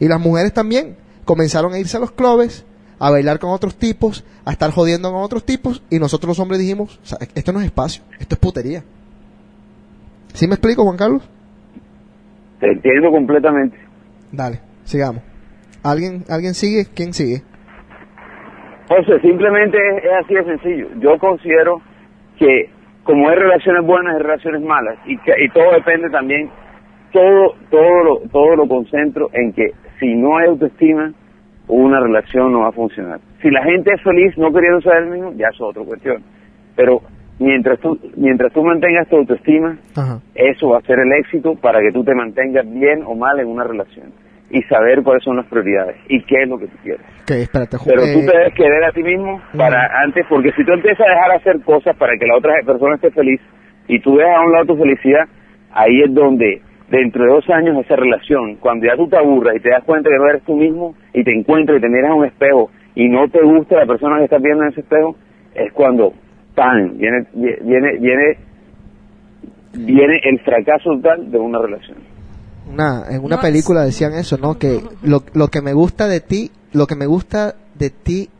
Y 0.00 0.08
las 0.08 0.20
mujeres 0.20 0.52
también 0.52 0.96
comenzaron 1.24 1.72
a 1.72 1.78
irse 1.78 1.96
a 1.96 2.00
los 2.00 2.12
clubes, 2.12 2.64
a 2.98 3.10
bailar 3.10 3.38
con 3.38 3.50
otros 3.50 3.76
tipos, 3.76 4.24
a 4.44 4.52
estar 4.52 4.70
jodiendo 4.70 5.10
con 5.12 5.22
otros 5.22 5.44
tipos 5.44 5.82
y 5.90 5.98
nosotros 5.98 6.28
los 6.28 6.38
hombres 6.40 6.60
dijimos, 6.60 7.00
"O 7.02 7.06
sea, 7.06 7.18
esto 7.34 7.52
no 7.52 7.60
es 7.60 7.66
espacio, 7.66 8.02
esto 8.18 8.34
es 8.34 8.38
putería. 8.38 8.84
¿Sí 10.34 10.48
me 10.48 10.54
explico, 10.54 10.84
Juan 10.84 10.96
Carlos? 10.96 11.22
Te 12.60 12.70
entiendo 12.70 13.10
completamente. 13.10 13.78
Dale, 14.32 14.60
sigamos. 14.84 15.22
¿Alguien, 15.82 16.24
¿Alguien 16.28 16.54
sigue? 16.54 16.86
¿Quién 16.94 17.12
sigue? 17.12 17.42
José, 18.88 19.20
simplemente 19.20 19.78
es 19.98 20.24
así 20.24 20.34
de 20.34 20.44
sencillo. 20.44 20.88
Yo 21.00 21.18
considero 21.18 21.80
que 22.38 22.70
como 23.04 23.28
hay 23.28 23.36
relaciones 23.36 23.84
buenas 23.84 24.16
y 24.16 24.22
relaciones 24.22 24.62
malas, 24.62 24.98
y, 25.06 25.16
que, 25.18 25.32
y 25.44 25.48
todo 25.50 25.72
depende 25.72 26.08
también, 26.10 26.50
todo, 27.12 27.54
todo, 27.70 28.04
lo, 28.04 28.18
todo 28.30 28.56
lo 28.56 28.66
concentro 28.66 29.28
en 29.32 29.52
que 29.52 29.72
si 30.00 30.14
no 30.14 30.38
hay 30.38 30.48
autoestima, 30.48 31.12
una 31.68 32.00
relación 32.00 32.52
no 32.52 32.60
va 32.60 32.68
a 32.68 32.72
funcionar. 32.72 33.20
Si 33.40 33.50
la 33.50 33.62
gente 33.62 33.92
es 33.94 34.02
feliz 34.02 34.36
no 34.36 34.52
queriendo 34.52 34.80
ser 34.80 35.04
el 35.04 35.10
mismo, 35.10 35.32
ya 35.36 35.48
es 35.48 35.60
otra 35.60 35.82
cuestión. 35.84 36.22
Pero 36.76 37.02
mientras 37.38 37.78
tú, 37.80 37.98
mientras 38.16 38.52
tú 38.52 38.62
mantengas 38.62 39.08
tu 39.08 39.16
autoestima, 39.16 39.76
Ajá. 39.96 40.18
eso 40.34 40.70
va 40.70 40.78
a 40.78 40.82
ser 40.82 40.98
el 40.98 41.12
éxito 41.12 41.54
para 41.54 41.80
que 41.80 41.92
tú 41.92 42.04
te 42.04 42.14
mantengas 42.14 42.64
bien 42.70 43.02
o 43.06 43.14
mal 43.14 43.38
en 43.38 43.48
una 43.48 43.64
relación. 43.64 44.12
Y 44.50 44.62
saber 44.64 45.02
cuáles 45.02 45.24
son 45.24 45.36
las 45.36 45.46
prioridades 45.46 45.96
y 46.08 46.22
qué 46.22 46.42
es 46.42 46.48
lo 46.48 46.58
que 46.58 46.66
tú 46.66 46.76
quieres. 46.82 47.04
Espérate. 47.28 47.76
Pero 47.84 48.02
eh, 48.02 48.12
tú 48.14 48.20
te 48.20 48.38
debes 48.38 48.54
querer 48.54 48.84
a 48.84 48.92
ti 48.92 49.02
mismo 49.02 49.40
para 49.56 50.02
antes, 50.02 50.24
porque 50.28 50.52
si 50.52 50.64
tú 50.64 50.72
empiezas 50.72 51.06
a 51.06 51.10
dejar 51.10 51.30
hacer 51.32 51.60
cosas 51.62 51.96
para 51.96 52.12
que 52.18 52.26
la 52.26 52.36
otra 52.36 52.54
persona 52.64 52.94
esté 52.96 53.10
feliz 53.10 53.40
y 53.88 53.98
tú 54.00 54.16
dejas 54.16 54.36
a 54.36 54.42
un 54.42 54.52
lado 54.52 54.66
tu 54.66 54.76
felicidad, 54.76 55.26
ahí 55.72 56.02
es 56.02 56.14
donde 56.14 56.60
dentro 56.90 57.24
de 57.24 57.30
dos 57.30 57.48
años 57.50 57.84
esa 57.84 57.96
relación, 57.96 58.56
cuando 58.56 58.86
ya 58.86 58.96
tú 58.96 59.08
te 59.08 59.16
aburras 59.16 59.56
y 59.56 59.60
te 59.60 59.70
das 59.70 59.82
cuenta 59.84 60.10
que 60.10 60.16
no 60.16 60.28
eres 60.28 60.42
tú 60.44 60.56
mismo 60.56 60.94
y 61.12 61.24
te 61.24 61.32
encuentras 61.32 61.78
y 61.78 61.80
te 61.80 61.88
miras 61.88 62.10
a 62.10 62.14
un 62.14 62.26
espejo 62.26 62.70
y 62.94 63.08
no 63.08 63.28
te 63.28 63.42
gusta 63.42 63.76
la 63.76 63.86
persona 63.86 64.18
que 64.18 64.24
estás 64.24 64.42
viendo 64.42 64.62
en 64.62 64.70
ese 64.70 64.80
espejo, 64.80 65.16
es 65.54 65.72
cuando, 65.72 66.12
¡pam!, 66.54 66.96
viene, 66.96 67.24
viene, 67.32 67.98
viene, 67.98 68.36
viene 69.72 70.20
el 70.22 70.38
fracaso 70.40 70.90
total 70.96 71.30
de 71.30 71.38
una 71.38 71.58
relación. 71.60 72.13
Una, 72.70 73.04
en 73.10 73.22
una 73.22 73.36
No, 73.36 73.42
película 73.42 73.82
decían 73.82 74.14
eso, 74.14 74.38
¿no? 74.38 74.58
Que 74.58 74.82
lo, 75.02 75.22
lo 75.34 75.48
que 75.48 75.60
me 75.60 75.72
gusta 75.74 76.08
de 76.08 76.20
ti, 76.20 76.50
lo 76.72 76.86
que 76.86 76.96
me 76.96 77.06
gusta 77.06 77.56
de 77.74 77.90
ti 77.90 78.30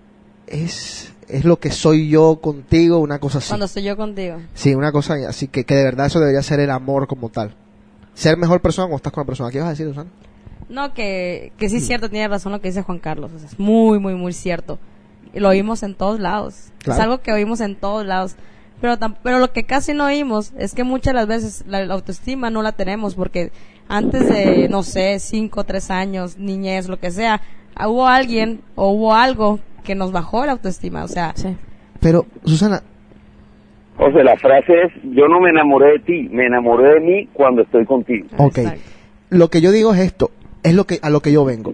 es, 0.47 1.13
es 1.29 1.45
lo 1.45 1.59
que 1.59 1.71
soy 1.71 2.09
yo 2.09 2.37
contigo, 2.41 2.99
una 2.99 3.19
cosa 3.19 3.39
así. 3.39 3.49
Cuando 3.49 3.67
estoy 3.67 3.83
yo 3.83 3.97
contigo. 3.97 4.39
Sí, 4.55 4.75
una 4.75 4.93
cosa 4.93 5.15
así, 5.29 5.49
que, 5.49 5.65
que 5.65 5.75
de 5.75 5.85
verdad 5.85 6.07
eso 6.07 6.21
debería 6.21 6.43
ser 6.43 6.61
el 6.61 6.71
amor 6.71 7.07
como 7.07 7.29
tal. 7.29 7.55
Ser 8.15 8.37
mejor 8.37 8.61
persona 8.61 8.87
cuando 8.87 8.97
estás 8.97 9.13
con 9.13 9.23
la 9.23 9.27
persona. 9.27 9.51
¿Qué 9.51 9.59
vas 9.59 9.67
a 9.67 9.71
decir, 9.71 9.87
Susana? 9.89 10.11
No, 10.69 10.95
que, 10.95 11.53
que 11.59 11.69
sí 11.69 11.77
es 11.77 11.87
cierto, 11.87 12.09
tiene 12.09 12.29
razón 12.29 12.53
lo 12.53 12.61
que 12.61 12.69
dice 12.69 12.83
Juan 12.83 12.99
Carlos. 12.99 13.31
o 13.35 13.39
sea, 13.39 13.49
es 13.49 13.59
muy, 13.59 13.99
muy, 13.99 14.15
muy 14.15 14.33
cierto. 14.33 14.79
Y 15.35 15.41
lo 15.41 15.49
oímos 15.49 15.83
en 15.83 15.95
todos 15.95 16.21
lados. 16.21 16.69
Claro. 16.79 16.99
Es 16.99 17.05
algo 17.05 17.21
que 17.21 17.33
oímos 17.33 17.61
en 17.61 17.77
todos 17.77 18.07
lados. 18.07 18.37
Pero, 18.81 18.97
pero 19.23 19.39
lo 19.39 19.53
que 19.53 19.65
casi 19.65 19.93
no 19.95 20.05
oímos 20.07 20.53
es 20.57 20.75
que 20.75 20.85
muchas 20.85 21.13
de 21.13 21.21
las 21.21 21.27
veces 21.27 21.65
la, 21.67 21.85
la 21.85 21.95
autoestima 21.95 22.51
no 22.51 22.63
la 22.63 22.73
tenemos 22.73 23.15
porque 23.15 23.51
antes 23.89 24.29
de, 24.29 24.69
no 24.69 24.83
sé, 24.83 25.19
cinco, 25.19 25.65
tres 25.65 25.91
años, 25.91 26.39
niñez, 26.39 26.89
lo 26.89 26.99
que 26.99 27.11
sea, 27.11 27.41
hubo 27.87 28.07
alguien 28.07 28.61
o 28.75 28.91
hubo 28.93 29.15
algo 29.15 29.59
que 29.85 29.95
nos 29.95 30.13
bajó 30.13 30.45
la 30.47 30.53
autoestima. 30.53 31.05
O 31.05 31.09
sea, 31.09 31.33
Sí. 31.37 31.55
Pero, 32.01 32.27
Susana, 32.45 32.83
O 33.97 34.11
sea, 34.11 34.25
la 34.25 34.37
frase 34.37 34.73
es, 34.83 34.93
yo 35.05 35.29
no 35.29 35.41
me 35.41 35.51
enamoré 35.51 35.93
de 35.93 35.99
ti, 36.01 36.29
me 36.31 36.47
enamoré 36.47 36.95
de 36.95 37.01
mí 37.01 37.29
cuando 37.33 37.63
estoy 37.63 37.87
contigo. 37.87 38.27
ok. 38.39 38.59
Exacto. 38.59 38.81
Lo 39.31 39.49
que 39.49 39.61
yo 39.61 39.71
digo 39.73 39.95
es 39.95 40.01
esto, 40.01 40.31
es 40.63 40.75
lo 40.75 40.85
que 40.85 40.99
a 41.03 41.11
lo 41.11 41.21
que 41.21 41.33
yo 41.33 41.45
vengo. 41.45 41.73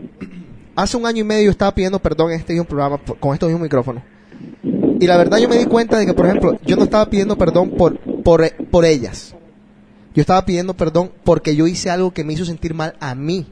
Hace 0.77 0.97
un 0.97 1.07
año 1.07 1.23
y 1.23 1.25
medio 1.25 1.45
yo 1.47 1.51
estaba 1.51 1.75
pidiendo 1.75 1.99
perdón 1.99 2.31
en 2.33 2.37
este 2.39 2.53
mismo 2.53 2.67
programa 2.69 2.99
por- 2.99 3.19
con 3.19 3.33
estos 3.35 3.49
mismos 3.49 3.63
micrófonos. 3.65 4.03
Y 5.01 5.07
la 5.07 5.17
verdad 5.17 5.39
yo 5.39 5.49
me 5.49 5.57
di 5.57 5.65
cuenta 5.65 5.99
de 5.99 6.07
que, 6.07 6.13
por 6.15 6.27
ejemplo, 6.27 6.59
yo 6.65 6.77
no 6.77 6.85
estaba 6.85 7.07
pidiendo 7.07 7.37
perdón 7.37 7.71
por, 7.71 7.99
por, 7.99 8.49
por 8.71 8.85
ellas. 8.85 9.35
Yo 10.15 10.21
estaba 10.21 10.45
pidiendo 10.45 10.75
perdón 10.75 11.13
porque 11.25 11.55
yo 11.55 11.67
hice 11.67 11.91
algo 11.91 12.13
que 12.13 12.25
me 12.25 12.33
hizo 12.33 12.45
sentir 12.45 12.75
mal 12.75 12.97
a 13.01 13.15
mí. 13.15 13.47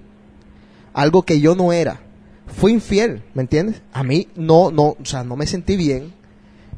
Algo 0.93 1.23
que 1.23 1.41
yo 1.41 1.55
no 1.55 1.73
era. 1.73 2.01
Fui 2.47 2.73
infiel, 2.73 3.23
¿me 3.35 3.43
entiendes? 3.43 3.83
A 3.93 4.03
mí 4.03 4.29
no, 4.35 4.71
no, 4.71 4.97
o 5.01 5.05
sea, 5.05 5.23
no 5.23 5.37
me 5.37 5.47
sentí 5.47 5.77
bien. 5.77 6.13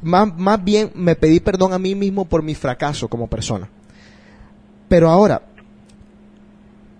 Más, 0.02 0.36
más 0.36 0.62
bien 0.62 0.90
me 0.94 1.16
pedí 1.16 1.40
perdón 1.40 1.72
a 1.72 1.78
mí 1.78 1.94
mismo 1.94 2.24
por 2.24 2.42
mi 2.42 2.54
fracaso 2.54 3.08
como 3.08 3.28
persona. 3.28 3.68
Pero 4.88 5.08
ahora, 5.08 5.42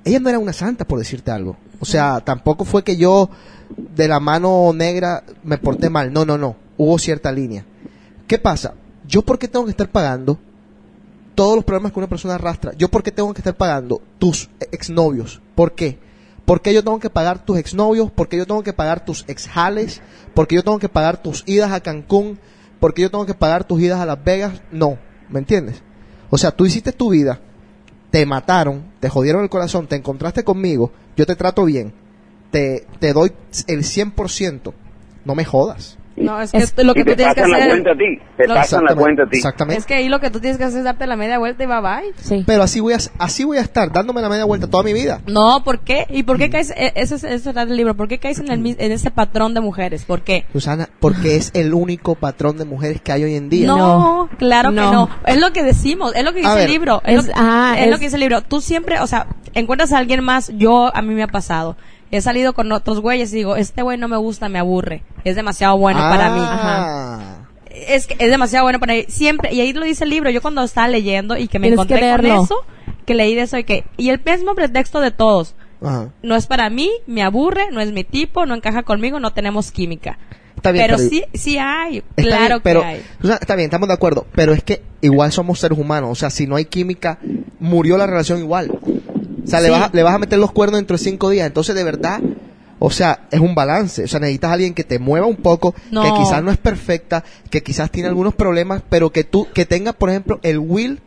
ella 0.04 0.20
no 0.20 0.28
era 0.28 0.38
una 0.38 0.52
santa, 0.52 0.86
por 0.86 0.98
decirte 0.98 1.30
algo. 1.30 1.56
O 1.80 1.84
sea, 1.84 2.20
tampoco 2.20 2.64
fue 2.64 2.84
que 2.84 2.96
yo 2.96 3.30
de 3.76 4.08
la 4.08 4.20
mano 4.20 4.72
negra 4.74 5.24
me 5.42 5.58
porté 5.58 5.90
mal. 5.90 6.12
No, 6.12 6.24
no, 6.24 6.38
no. 6.38 6.56
Hubo 6.76 6.98
cierta 6.98 7.32
línea. 7.32 7.64
¿Qué 8.26 8.38
pasa? 8.38 8.74
¿Yo 9.06 9.22
por 9.22 9.38
qué 9.38 9.48
tengo 9.48 9.64
que 9.64 9.72
estar 9.72 9.90
pagando 9.90 10.38
todos 11.34 11.56
los 11.56 11.64
problemas 11.64 11.92
que 11.92 11.98
una 11.98 12.08
persona 12.08 12.34
arrastra? 12.34 12.72
¿Yo 12.76 12.88
por 12.88 13.02
qué 13.02 13.12
tengo 13.12 13.32
que 13.32 13.40
estar 13.40 13.56
pagando 13.56 14.00
tus 14.18 14.50
exnovios? 14.72 15.40
¿Por 15.54 15.72
qué? 15.72 15.98
¿Por 16.44 16.62
qué 16.62 16.74
yo 16.74 16.82
tengo 16.82 16.98
que 16.98 17.10
pagar 17.10 17.44
tus 17.44 17.58
exnovios? 17.58 18.10
¿Por 18.10 18.28
qué 18.28 18.36
yo 18.36 18.46
tengo 18.46 18.62
que 18.62 18.72
pagar 18.72 19.04
tus 19.04 19.24
exjales? 19.28 20.00
¿Por 20.34 20.48
qué 20.48 20.56
yo 20.56 20.64
tengo 20.64 20.78
que 20.78 20.88
pagar 20.88 21.22
tus 21.22 21.44
idas 21.46 21.72
a 21.72 21.80
Cancún? 21.80 22.38
¿Por 22.80 22.94
qué 22.94 23.02
yo 23.02 23.10
tengo 23.10 23.26
que 23.26 23.34
pagar 23.34 23.64
tus 23.64 23.80
idas 23.80 24.00
a 24.00 24.06
Las 24.06 24.22
Vegas? 24.24 24.60
No, 24.72 24.98
¿me 25.28 25.38
entiendes? 25.38 25.82
O 26.30 26.38
sea, 26.38 26.50
tú 26.50 26.64
hiciste 26.64 26.92
tu 26.92 27.10
vida, 27.10 27.40
te 28.10 28.24
mataron, 28.26 28.92
te 29.00 29.08
jodieron 29.08 29.42
el 29.42 29.50
corazón, 29.50 29.86
te 29.86 29.96
encontraste 29.96 30.44
conmigo, 30.44 30.92
yo 31.16 31.26
te 31.26 31.36
trato 31.36 31.64
bien, 31.64 31.92
te, 32.50 32.86
doy 33.12 33.32
el 33.66 33.84
100%, 33.84 34.72
no 35.24 35.34
me 35.34 35.44
jodas. 35.44 35.98
No, 36.20 36.40
es 36.40 36.52
que 36.52 36.58
Es- 36.58 36.74
lo 36.78 36.94
que 36.94 37.00
y 37.00 37.04
tú 37.04 37.10
te 37.10 37.16
tienes 37.16 37.34
que 37.34 37.40
pasan 37.42 37.50
la 37.50 37.56
hacer. 37.58 37.70
cuenta 37.70 37.90
a 37.90 37.94
ti, 37.94 38.18
te 38.36 38.46
lo- 38.48 38.54
pasan 38.54 38.84
la 38.84 38.94
cuenta 38.94 39.22
a 39.22 39.26
ti. 39.28 39.36
Exactamente. 39.38 39.78
Es 39.80 39.86
que 39.86 39.94
ahí 39.94 40.08
lo 40.08 40.20
que 40.20 40.30
tú 40.30 40.40
tienes 40.40 40.58
que 40.58 40.64
hacer 40.64 40.78
es 40.78 40.84
darte 40.84 41.06
la 41.06 41.16
media 41.16 41.38
vuelta 41.38 41.62
y 41.64 41.66
bye 41.66 41.80
bye. 41.80 42.12
Sí. 42.16 42.44
Pero 42.46 42.62
así 42.62 42.80
voy 42.80 42.94
a, 42.94 42.98
así 43.18 43.44
voy 43.44 43.58
a 43.58 43.62
estar, 43.62 43.92
dándome 43.92 44.20
la 44.22 44.28
media 44.28 44.44
vuelta 44.44 44.66
toda 44.68 44.82
mi 44.82 44.92
vida. 44.92 45.20
No, 45.26 45.62
¿por 45.64 45.80
qué? 45.80 46.06
¿Y 46.10 46.22
por 46.22 46.38
qué 46.38 46.50
caes? 46.50 46.70
eh, 46.76 46.92
Eso 46.94 47.14
es 47.16 47.24
eso 47.24 47.50
era 47.50 47.66
del 47.66 47.76
libro. 47.76 47.94
¿Por 47.94 48.08
qué 48.08 48.18
caes 48.18 48.38
en, 48.38 48.50
el, 48.50 48.64
en 48.78 48.92
ese 48.92 49.10
patrón 49.10 49.54
de 49.54 49.60
mujeres? 49.60 50.04
¿Por 50.04 50.22
qué? 50.22 50.44
Susana, 50.52 50.88
porque 51.00 51.36
es 51.36 51.50
el 51.54 51.74
único 51.74 52.14
patrón 52.14 52.56
de 52.58 52.64
mujeres 52.64 53.00
que 53.00 53.12
hay 53.12 53.24
hoy 53.24 53.34
en 53.34 53.48
día. 53.48 53.66
No, 53.66 54.28
claro 54.38 54.70
No. 54.70 54.82
que 54.82 54.94
no. 54.96 55.10
Es 55.26 55.38
lo 55.40 55.52
que 55.52 55.62
decimos, 55.62 56.14
es 56.14 56.24
lo 56.24 56.32
que 56.32 56.40
dice 56.40 56.54
ver, 56.54 56.64
el 56.66 56.70
libro. 56.70 57.02
Es, 57.04 57.20
es- 57.20 57.26
lo, 57.28 57.32
ah, 57.36 57.74
es 57.78 57.86
lo 57.88 57.94
es- 57.94 57.98
que 57.98 58.06
dice 58.06 58.16
el 58.16 58.20
libro. 58.20 58.42
Tú 58.42 58.60
siempre, 58.60 59.00
o 59.00 59.06
sea, 59.06 59.26
encuentras 59.54 59.92
a 59.92 59.98
alguien 59.98 60.22
más. 60.24 60.50
Yo, 60.56 60.94
a 60.94 61.02
mí 61.02 61.14
me 61.14 61.22
ha 61.22 61.28
pasado. 61.28 61.76
He 62.10 62.20
salido 62.20 62.54
con 62.54 62.70
otros 62.72 63.00
güeyes 63.00 63.32
y 63.32 63.36
digo, 63.36 63.56
este 63.56 63.82
güey 63.82 63.96
no 63.96 64.08
me 64.08 64.16
gusta, 64.16 64.48
me 64.48 64.58
aburre. 64.58 65.02
Es 65.24 65.36
demasiado 65.36 65.78
bueno 65.78 66.00
para 66.00 66.30
mí. 66.30 66.40
Ah. 66.42 67.36
Es 67.70 68.06
que 68.06 68.16
es 68.18 68.30
demasiado 68.30 68.64
bueno 68.64 68.80
para 68.80 68.94
mí. 68.94 69.04
Siempre, 69.08 69.52
y 69.54 69.60
ahí 69.60 69.72
lo 69.72 69.84
dice 69.84 70.04
el 70.04 70.10
libro. 70.10 70.30
Yo 70.30 70.42
cuando 70.42 70.62
estaba 70.64 70.88
leyendo 70.88 71.36
y 71.36 71.46
que 71.46 71.58
me 71.58 71.68
Tienes 71.68 71.86
que 71.86 71.94
encontré 71.94 72.16
con 72.16 72.44
eso, 72.44 72.56
que 73.06 73.14
leí 73.14 73.34
de 73.34 73.42
eso 73.42 73.58
y 73.58 73.64
que, 73.64 73.84
y 73.96 74.10
el 74.10 74.20
mismo 74.24 74.54
pretexto 74.54 75.00
de 75.00 75.12
todos. 75.12 75.54
Ajá. 75.82 76.08
No 76.22 76.34
es 76.36 76.46
para 76.46 76.68
mí, 76.68 76.90
me 77.06 77.22
aburre, 77.22 77.70
no 77.70 77.80
es 77.80 77.92
mi 77.92 78.04
tipo, 78.04 78.44
no 78.44 78.54
encaja 78.54 78.82
conmigo, 78.82 79.20
no 79.20 79.32
tenemos 79.32 79.70
química. 79.70 80.18
Está 80.56 80.72
bien, 80.72 80.84
pero, 80.84 80.96
pero- 80.98 81.08
sí, 81.08 81.24
sí 81.32 81.56
hay, 81.58 81.98
Está 82.16 82.22
claro 82.22 82.46
bien, 82.56 82.60
pero, 82.62 82.80
que 82.82 82.86
hay. 82.86 83.02
Susana, 83.20 83.38
está 83.40 83.54
bien, 83.54 83.66
estamos 83.68 83.88
de 83.88 83.94
acuerdo, 83.94 84.26
pero 84.34 84.52
es 84.52 84.62
que 84.62 84.82
igual 85.00 85.32
somos 85.32 85.58
seres 85.58 85.78
humanos, 85.78 86.10
o 86.10 86.14
sea, 86.14 86.28
si 86.28 86.46
no 86.46 86.56
hay 86.56 86.66
química, 86.66 87.18
murió 87.60 87.96
la 87.96 88.06
relación 88.06 88.40
igual. 88.40 88.70
O 89.44 89.46
sea, 89.46 89.60
le, 89.60 89.70
vas 89.70 89.82
a, 89.82 89.90
le 89.92 90.02
vas 90.02 90.14
a 90.14 90.18
meter 90.18 90.38
los 90.38 90.52
cuernos 90.52 90.78
dentro 90.78 90.96
de 90.96 91.02
cinco 91.02 91.30
días, 91.30 91.46
entonces 91.46 91.74
de 91.74 91.84
verdad, 91.84 92.20
o 92.78 92.90
sea, 92.90 93.26
es 93.30 93.40
un 93.40 93.54
balance, 93.54 94.04
o 94.04 94.08
sea, 94.08 94.20
necesitas 94.20 94.50
a 94.50 94.54
alguien 94.54 94.74
que 94.74 94.84
te 94.84 94.98
mueva 94.98 95.26
un 95.26 95.36
poco, 95.36 95.74
No. 95.90 96.02
que 96.02 96.12
quizás 96.22 96.42
no 96.42 96.50
es 96.50 96.58
perfecta, 96.58 97.24
que 97.50 97.62
quizás 97.62 97.90
tiene 97.90 98.08
algunos 98.08 98.34
problemas, 98.34 98.82
pero 98.88 99.10
que 99.10 99.24
tú, 99.24 99.48
que 99.52 99.66
tenga, 99.66 99.92
por 99.92 100.10
ejemplo, 100.10 100.40
el 100.42 100.58
will, 100.58 101.00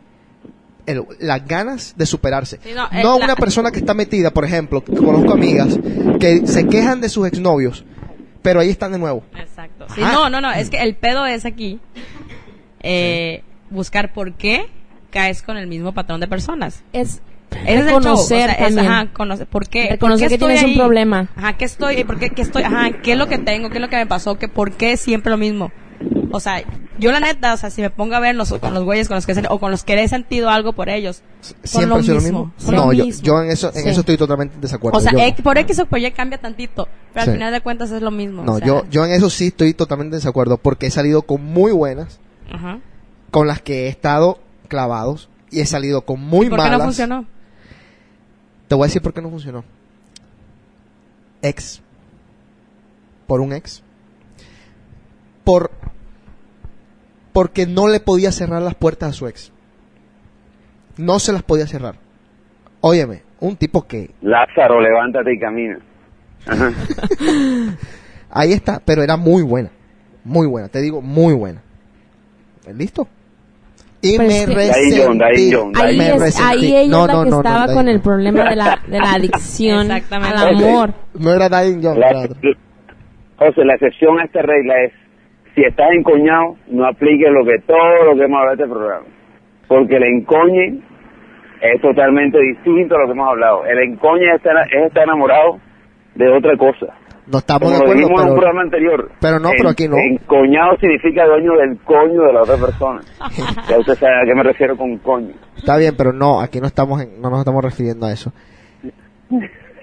el- 0.86 1.04
las 1.18 1.46
ganas 1.46 1.94
de 1.96 2.06
superarse. 2.06 2.58
Sí, 2.62 2.70
no, 2.74 2.88
no 2.90 3.18
la- 3.18 3.24
una 3.24 3.36
persona 3.36 3.70
que 3.72 3.78
está 3.78 3.94
metida, 3.94 4.30
por 4.32 4.44
ejemplo, 4.44 4.84
que 4.84 4.94
conozco 4.94 5.32
amigas, 5.32 5.78
que 6.20 6.46
se 6.46 6.66
quejan 6.68 7.00
de 7.00 7.08
sus 7.08 7.26
exnovios, 7.26 7.84
pero 8.42 8.60
ahí 8.60 8.68
están 8.70 8.92
de 8.92 8.98
nuevo. 8.98 9.24
Exacto. 9.36 9.86
Sí, 9.94 10.00
no, 10.00 10.28
no, 10.28 10.40
no, 10.40 10.52
es 10.52 10.70
que 10.70 10.76
el 10.82 10.94
pedo 10.94 11.24
es 11.26 11.44
aquí 11.44 11.80
eh, 12.82 13.42
buscar 13.70 14.12
por 14.12 14.34
qué 14.34 14.66
caes 15.10 15.42
con 15.42 15.56
el 15.56 15.66
mismo 15.66 15.92
patrón 15.92 16.20
de 16.20 16.28
personas. 16.28 16.82
Es 16.92 17.22
Ese 17.62 17.74
es 17.74 17.80
el 17.80 17.86
show, 17.86 17.96
o 17.96 17.98
reconocer 18.00 18.50
sea, 18.50 18.52
es, 18.52 18.74
también. 18.74 18.92
ajá, 18.92 19.12
conocer, 19.12 19.46
¿por 19.46 19.68
qué? 19.68 19.88
Reconocer 19.90 19.98
¿Por 19.98 20.18
qué 20.18 20.28
que 20.28 20.34
estoy 20.34 20.54
tienes 20.54 20.70
un 20.70 20.76
problema. 20.78 21.28
Ajá, 21.36 21.56
¿qué 21.56 21.64
estoy? 21.64 22.04
¿Por 22.04 22.18
qué, 22.18 22.30
qué 22.30 22.42
estoy? 22.42 22.62
Ajá, 22.62 22.90
¿qué 23.02 23.12
es 23.12 23.18
lo 23.18 23.26
que 23.28 23.38
tengo? 23.38 23.68
¿Qué 23.70 23.76
es 23.76 23.80
lo 23.82 23.88
que 23.88 23.96
me 23.96 24.06
pasó? 24.06 24.36
¿Qué, 24.38 24.48
¿Por 24.48 24.72
qué 24.72 24.96
siempre 24.96 25.30
lo 25.30 25.36
mismo? 25.38 25.70
O 26.32 26.40
sea, 26.40 26.62
yo 26.98 27.12
la 27.12 27.20
neta, 27.20 27.54
o 27.54 27.56
sea, 27.56 27.70
si 27.70 27.80
me 27.80 27.90
pongo 27.90 28.14
a 28.16 28.20
ver 28.20 28.34
los, 28.34 28.52
con 28.54 28.74
los 28.74 28.82
güeyes 28.84 29.06
con 29.08 29.14
los 29.16 29.24
que 29.26 29.32
he- 29.32 29.42
o 29.48 29.58
con 29.60 29.70
los 29.70 29.84
que 29.84 29.94
he 30.02 30.08
sentido 30.08 30.50
algo 30.50 30.72
por 30.72 30.88
ellos, 30.88 31.22
siempre 31.62 31.88
lo 31.90 31.94
ha 31.96 32.02
sido 32.02 32.14
mismo. 32.16 32.38
lo 32.38 32.44
mismo. 32.46 32.72
No, 32.76 32.86
lo 32.86 32.92
yo, 32.92 33.04
mismo. 33.06 33.22
yo 33.22 33.40
en 33.42 33.50
eso, 33.50 33.68
en 33.74 33.82
Sí. 33.84 33.88
eso 33.88 34.00
estoy 34.00 34.16
totalmente 34.16 34.56
en 34.56 34.60
desacuerdo. 34.60 34.98
O 34.98 35.00
sea, 35.00 35.12
Yo- 35.12 35.18
X- 35.20 35.42
por 35.44 35.56
X 35.58 35.78
o 35.78 35.86
por 35.86 36.00
Y 36.00 36.10
cambia 36.10 36.38
tantito, 36.38 36.88
pero 37.12 37.24
Sí. 37.24 37.30
al 37.30 37.36
final 37.36 37.52
de 37.52 37.60
cuentas 37.60 37.90
es 37.92 38.02
lo 38.02 38.10
mismo. 38.10 38.42
no, 38.42 38.54
o 38.54 38.58
sea, 38.58 38.66
yo, 38.66 38.84
yo 38.90 39.04
en 39.06 39.12
eso 39.12 39.30
sí 39.30 39.46
estoy 39.48 39.74
totalmente 39.74 40.16
en 40.16 40.20
desacuerdo 40.20 40.58
porque 40.58 40.86
he 40.86 40.90
salido 40.90 41.22
con 41.22 41.42
muy 41.44 41.70
buenas, 41.70 42.18
Ajá. 42.52 42.80
con 43.30 43.46
las 43.46 43.62
que 43.62 43.84
he 43.86 43.88
estado 43.88 44.40
clavados 44.68 45.28
y 45.52 45.60
he 45.60 45.66
salido 45.66 46.02
con 46.02 46.20
muy 46.20 46.46
¿Y 46.46 46.50
¿Por 46.50 46.58
qué 46.58 46.62
malas. 46.64 46.78
no 46.78 46.84
funcionó? 46.84 47.26
Te 48.68 48.74
voy 48.74 48.84
a 48.84 48.86
decir 48.86 49.02
por 49.02 49.12
qué 49.12 49.20
no 49.20 49.30
funcionó. 49.30 49.64
Ex. 51.42 51.82
Por 53.26 53.40
un 53.40 53.52
ex. 53.52 53.82
Por 55.44 55.70
porque 57.32 57.66
no 57.66 57.88
le 57.88 57.98
podía 57.98 58.30
cerrar 58.30 58.62
las 58.62 58.76
puertas 58.76 59.10
a 59.10 59.12
su 59.12 59.26
ex. 59.26 59.52
No 60.96 61.18
se 61.18 61.32
las 61.32 61.42
podía 61.42 61.66
cerrar. 61.66 61.96
Óyeme, 62.80 63.22
un 63.40 63.56
tipo 63.56 63.86
que 63.86 64.10
Lázaro, 64.22 64.80
levántate 64.80 65.34
y 65.34 65.38
camina. 65.38 65.78
Ajá. 66.46 66.72
Ahí 68.30 68.52
está, 68.52 68.80
pero 68.84 69.02
era 69.02 69.16
muy 69.16 69.42
buena. 69.42 69.70
Muy 70.24 70.46
buena, 70.46 70.68
te 70.68 70.80
digo, 70.80 71.02
muy 71.02 71.34
buena. 71.34 71.60
¿Listo? 72.72 73.08
Y 74.04 74.18
me 74.18 74.46
resentí. 74.46 75.00
John, 75.02 75.72
Ahí, 75.76 75.96
me 75.96 76.08
es, 76.10 76.20
resentí. 76.20 76.66
ahí 76.66 76.76
ella 76.76 76.90
No, 76.90 77.06
la 77.06 77.24
que 77.24 77.30
no, 77.30 77.36
estaba 77.38 77.66
con 77.72 77.88
el 77.88 78.00
problema 78.00 78.50
de 78.50 78.56
la, 78.56 78.78
de 78.86 78.98
la 78.98 79.12
adicción 79.12 79.90
al 79.90 80.02
amor. 80.36 80.90
No 81.18 81.32
era 81.34 81.48
Dain 81.48 81.80
John, 81.82 81.98
La-. 81.98 82.28
José, 83.36 83.64
la 83.64 83.74
excepción 83.74 84.20
a 84.20 84.24
esta 84.24 84.42
regla 84.42 84.74
es, 84.84 84.92
si 85.54 85.62
estás 85.62 85.88
encoñado, 85.96 86.56
no 86.68 86.86
apliques 86.86 87.30
lo 87.30 87.44
que 87.44 87.58
todo 87.66 88.04
lo 88.04 88.16
que 88.16 88.24
hemos 88.24 88.38
hablado 88.38 88.56
de 88.56 88.62
este 88.64 88.74
programa. 88.74 89.06
Porque 89.68 89.96
el 89.96 90.02
encoñe 90.04 90.80
es 91.60 91.80
totalmente 91.80 92.38
distinto 92.38 92.94
a 92.96 93.00
lo 93.00 93.06
que 93.06 93.12
hemos 93.12 93.28
hablado. 93.28 93.64
El 93.66 93.78
encoñe 93.78 94.26
es 94.28 94.36
estar, 94.36 94.54
es 94.70 94.86
estar 94.86 95.04
enamorado 95.04 95.58
de 96.14 96.28
otra 96.28 96.56
cosa. 96.56 96.94
No 97.26 97.38
estamos 97.38 97.62
Como 97.62 97.72
de 97.72 97.78
lo 97.78 97.84
acuerdo, 97.84 98.00
dijimos 98.00 98.20
en 98.20 98.28
un 98.28 98.34
pero 98.34 98.40
programa 98.40 98.60
anterior. 98.62 99.10
pero 99.20 99.38
no, 99.40 99.50
pero 99.56 99.68
aquí 99.70 99.88
no. 99.88 99.96
Encoñado 99.96 100.76
significa 100.78 101.24
dueño 101.26 101.52
del 101.56 101.78
coño 101.84 102.22
de 102.22 102.32
la 102.34 102.42
otra 102.42 102.56
persona. 102.56 103.00
ya 103.68 103.78
usted 103.78 103.94
sabe 103.94 104.12
a 104.22 104.24
qué 104.26 104.34
me 104.34 104.42
refiero 104.42 104.76
con 104.76 104.98
coño. 104.98 105.32
está 105.56 105.76
bien, 105.78 105.94
pero 105.96 106.12
no, 106.12 106.40
aquí 106.40 106.60
no 106.60 106.66
estamos 106.66 107.00
en- 107.02 107.20
no 107.22 107.30
nos 107.30 107.38
estamos 107.40 107.64
refiriendo 107.64 108.06
a 108.06 108.12
eso. 108.12 108.30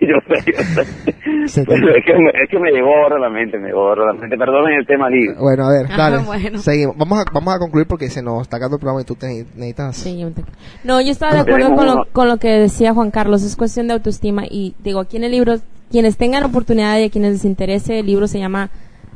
Yo 0.02 0.16
sé, 0.28 0.52
yo 0.52 0.64
sé. 0.64 1.64
Pero 1.64 1.90
es, 1.96 2.04
que 2.04 2.14
me, 2.16 2.30
es 2.32 2.50
que 2.50 2.58
me 2.60 2.72
llegó 2.72 2.90
ahora 3.04 3.20
la 3.20 3.30
mente, 3.30 3.60
me 3.60 3.68
llegó 3.68 3.90
ahora 3.90 4.08
la 4.08 4.14
mente. 4.20 4.36
Perdonen 4.36 4.80
el 4.80 4.88
tema 4.88 5.08
libre. 5.12 5.36
Bueno, 5.40 5.66
a 5.68 5.70
ver, 5.70 5.86
Ah, 5.92 5.96
dale. 6.10 6.24
bueno. 6.26 6.58
Seguimos. 6.58 6.98
Vamos 6.98 7.20
a, 7.20 7.24
vamos 7.32 7.54
a 7.54 7.60
concluir 7.60 7.86
porque 7.86 8.10
se 8.10 8.24
nos 8.24 8.42
está 8.42 8.58
acabando 8.58 8.78
el 8.78 8.80
programa 8.80 9.02
y 9.04 9.06
tú 9.06 9.14
te 9.14 9.28
necesitas. 9.28 9.96
Sí, 9.98 10.20
yo 10.20 10.32
tengo- 10.32 10.48
No, 10.84 11.02
yo 11.02 11.12
estaba 11.12 11.34
de 11.36 11.40
acuerdo 11.42 11.76
con 11.76 11.86
lo, 11.86 12.06
con 12.12 12.28
lo 12.28 12.38
que 12.38 12.48
decía 12.50 12.96
Juan 12.96 13.12
Carlos, 13.12 13.44
es 13.44 13.56
cuestión 13.56 13.86
de 13.90 13.94
autoestima 13.94 14.42
y 14.50 14.74
digo, 14.80 15.02
aquí 15.02 15.18
en 15.18 15.24
el 15.26 15.34
libro, 15.34 15.54
quienes 15.92 16.18
tengan 16.18 16.44
oportunidad 16.44 16.98
y 17.00 17.04
a 17.06 17.10
quienes 17.10 17.34
les 17.34 17.46
interese, 17.46 18.00
el 18.00 18.06
libro 18.08 18.28
se 18.28 18.40
llama 18.40 18.70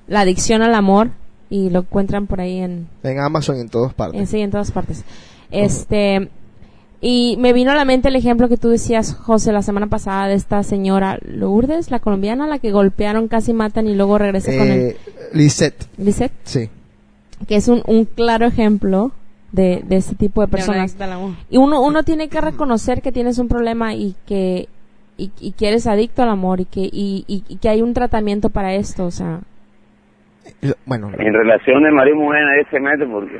La 0.07 0.21
adicción 0.21 0.61
al 0.61 0.75
amor 0.75 1.09
y 1.49 1.69
lo 1.69 1.79
encuentran 1.79 2.27
por 2.27 2.41
ahí 2.41 2.57
en, 2.59 2.87
En 3.03 3.19
Amazon 3.19 3.57
y 3.57 3.61
en 3.61 3.69
todas 3.69 3.93
partes. 3.93 4.19
en, 4.19 4.27
sí, 4.27 4.39
en 4.41 4.51
todas 4.51 4.71
partes. 4.71 5.03
Este, 5.51 6.29
y 7.01 7.35
me 7.39 7.53
vino 7.53 7.71
a 7.71 7.75
la 7.75 7.85
mente 7.85 8.07
el 8.09 8.15
ejemplo 8.15 8.49
que 8.49 8.57
tú 8.57 8.69
decías, 8.69 9.13
José, 9.13 9.51
la 9.51 9.61
semana 9.61 9.87
pasada 9.87 10.27
de 10.27 10.33
esta 10.35 10.63
señora 10.63 11.19
Lourdes, 11.21 11.91
la 11.91 11.99
colombiana, 11.99 12.47
la 12.47 12.59
que 12.59 12.71
golpearon, 12.71 13.27
casi 13.27 13.53
matan 13.53 13.87
y 13.87 13.95
luego 13.95 14.17
regresa 14.17 14.51
con 14.57 14.67
él. 14.67 14.79
Eh, 14.79 14.97
Lisette, 15.33 15.85
Lisette, 15.97 16.33
sí. 16.43 16.69
que 17.47 17.55
es 17.57 17.67
un, 17.67 17.83
un 17.87 18.05
claro 18.05 18.47
ejemplo 18.47 19.11
de, 19.51 19.83
de 19.87 19.97
este 19.97 20.15
tipo 20.15 20.41
de 20.41 20.47
De 20.47 20.51
personas. 20.51 20.95
amor. 20.99 21.33
Y 21.49 21.57
uno, 21.57 21.81
uno 21.81 22.03
tiene 22.03 22.27
que 22.27 22.41
reconocer 22.41 23.01
que 23.01 23.11
tienes 23.11 23.37
un 23.37 23.47
problema 23.47 23.93
y 23.93 24.15
que, 24.25 24.67
y, 25.17 25.31
y 25.39 25.51
que 25.53 25.67
eres 25.69 25.87
adicto 25.87 26.23
al 26.23 26.29
amor 26.29 26.59
y 26.61 26.65
que, 26.65 26.81
y, 26.81 27.23
y- 27.27 27.43
y 27.47 27.57
que 27.57 27.69
hay 27.69 27.81
un 27.81 27.93
tratamiento 27.93 28.49
para 28.49 28.73
esto, 28.73 29.05
o 29.05 29.11
sea. 29.11 29.39
Y 30.61 30.71
Bueno, 30.85 31.09
En 31.17 31.33
relaciones, 31.33 31.91
María 31.93 32.13
Mujer 32.15 32.41
nadie 32.43 32.65
se 32.69 32.79
mete 32.79 33.05
porque 33.11 33.39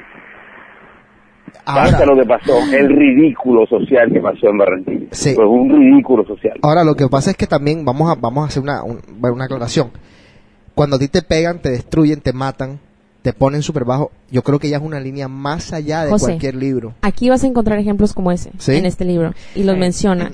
ahora, 1.65 1.91
pasa 1.91 2.05
lo 2.05 2.15
que 2.15 2.25
pasó, 2.25 2.53
el 2.73 2.89
ridículo 2.89 3.65
social 3.67 4.11
que 4.11 4.19
pasó 4.19 4.47
en 4.49 4.57
Barranquilla. 4.57 5.07
Sí. 5.11 5.33
Fue 5.35 5.45
un 5.47 5.69
ridículo 5.69 6.25
social. 6.25 6.57
ahora 6.61 6.83
lo 6.83 6.95
que 6.95 7.07
pasa 7.07 7.31
es 7.31 7.37
que 7.37 7.47
también 7.47 7.85
vamos 7.85 8.11
a, 8.11 8.15
vamos 8.19 8.43
a 8.43 8.47
hacer 8.47 8.63
una, 8.63 8.83
un- 8.83 9.01
una 9.21 9.45
aclaración. 9.45 9.91
Cuando 10.73 10.97
a 10.97 10.99
ti 10.99 11.07
te 11.07 11.21
pegan, 11.21 11.59
te 11.59 11.69
destruyen, 11.69 12.19
te 12.21 12.33
matan, 12.33 12.79
te 13.21 13.33
ponen 13.33 13.61
súper 13.61 13.85
bajo, 13.85 14.11
yo 14.29 14.41
creo 14.43 14.59
que 14.59 14.69
ya 14.69 14.77
es 14.77 14.83
una 14.83 14.99
línea 14.99 15.27
más 15.27 15.73
allá 15.73 16.03
de 16.05 16.11
José. 16.11 16.25
cualquier 16.25 16.55
libro. 16.55 16.93
Aquí 17.01 17.29
vas 17.29 17.43
a 17.43 17.47
encontrar 17.47 17.79
ejemplos 17.79 18.13
como 18.13 18.31
ese 18.31 18.51
¿Sí? 18.57 18.75
en 18.75 18.85
este 18.85 19.05
libro 19.05 19.33
y 19.55 19.63
los 19.63 19.77
menciona. 19.77 20.31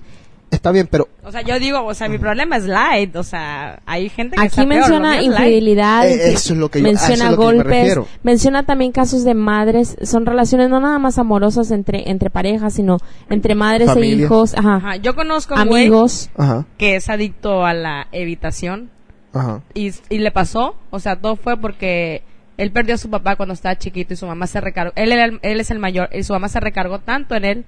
Está 0.51 0.71
bien, 0.73 0.85
pero 0.91 1.07
O 1.23 1.31
sea, 1.31 1.41
yo 1.41 1.57
digo, 1.59 1.81
o 1.85 1.93
sea, 1.93 2.09
mi 2.09 2.17
problema 2.17 2.57
es 2.57 2.65
light, 2.65 3.15
o 3.15 3.23
sea, 3.23 3.79
hay 3.85 4.09
gente 4.09 4.35
que 4.35 4.41
Aquí 4.41 4.47
está 4.49 4.63
peor, 4.63 4.67
menciona 4.81 5.15
light. 5.15 5.25
infidelidad, 5.31 6.07
Eh, 6.07 6.33
eso 6.33 6.53
es 6.53 6.59
lo 6.59 6.69
que 6.69 6.81
yo- 6.81 6.87
a 6.87 6.91
eso 6.91 7.07
menciona 7.07 7.31
es 7.31 7.31
lo 7.31 7.37
que 7.37 7.45
me 7.47 7.53
golpes, 7.53 7.65
refiero. 7.79 8.07
menciona 8.21 8.63
también 8.65 8.91
casos 8.91 9.23
de 9.23 9.33
madres, 9.33 9.95
son 10.03 10.25
relaciones 10.25 10.69
no 10.69 10.81
nada 10.81 10.99
más 10.99 11.17
amorosas 11.17 11.71
entre 11.71 12.09
entre 12.11 12.29
parejas, 12.29 12.73
sino 12.73 12.97
entre 13.29 13.55
madres 13.55 13.95
e 13.95 14.05
hijos, 14.05 14.53
ajá, 14.57 14.75
Ajá, 14.75 14.95
yo 14.97 15.15
conozco 15.15 15.55
a 15.55 15.61
un 15.63 15.69
güey 15.69 15.83
amigos. 15.87 16.29
ajá, 16.37 16.65
que 16.77 16.97
es 16.97 17.09
adicto 17.09 17.65
a 17.65 17.73
la 17.73 18.07
evitación 18.11 18.89
ajá. 19.33 19.61
y, 19.73 19.91
y 20.09 20.17
le 20.17 20.31
pasó, 20.31 20.75
o 20.89 20.99
sea, 20.99 21.15
todo 21.15 21.37
fue 21.37 21.55
porque 21.55 22.23
él 22.57 22.71
perdió 22.71 22.95
a 22.95 22.97
su 22.97 23.09
papá 23.09 23.37
cuando 23.37 23.53
estaba 23.53 23.77
chiquito 23.77 24.13
y 24.13 24.17
su 24.17 24.25
mamá 24.27 24.47
se 24.47 24.59
recargó, 24.59 24.91
él, 24.97 25.13
era 25.13 25.23
el- 25.23 25.39
él 25.43 25.61
es 25.61 25.71
el 25.71 25.79
mayor 25.79 26.09
y 26.11 26.23
su 26.23 26.33
mamá 26.33 26.49
se 26.49 26.59
recargó 26.59 26.99
tanto 26.99 27.35
en 27.35 27.45
él 27.45 27.65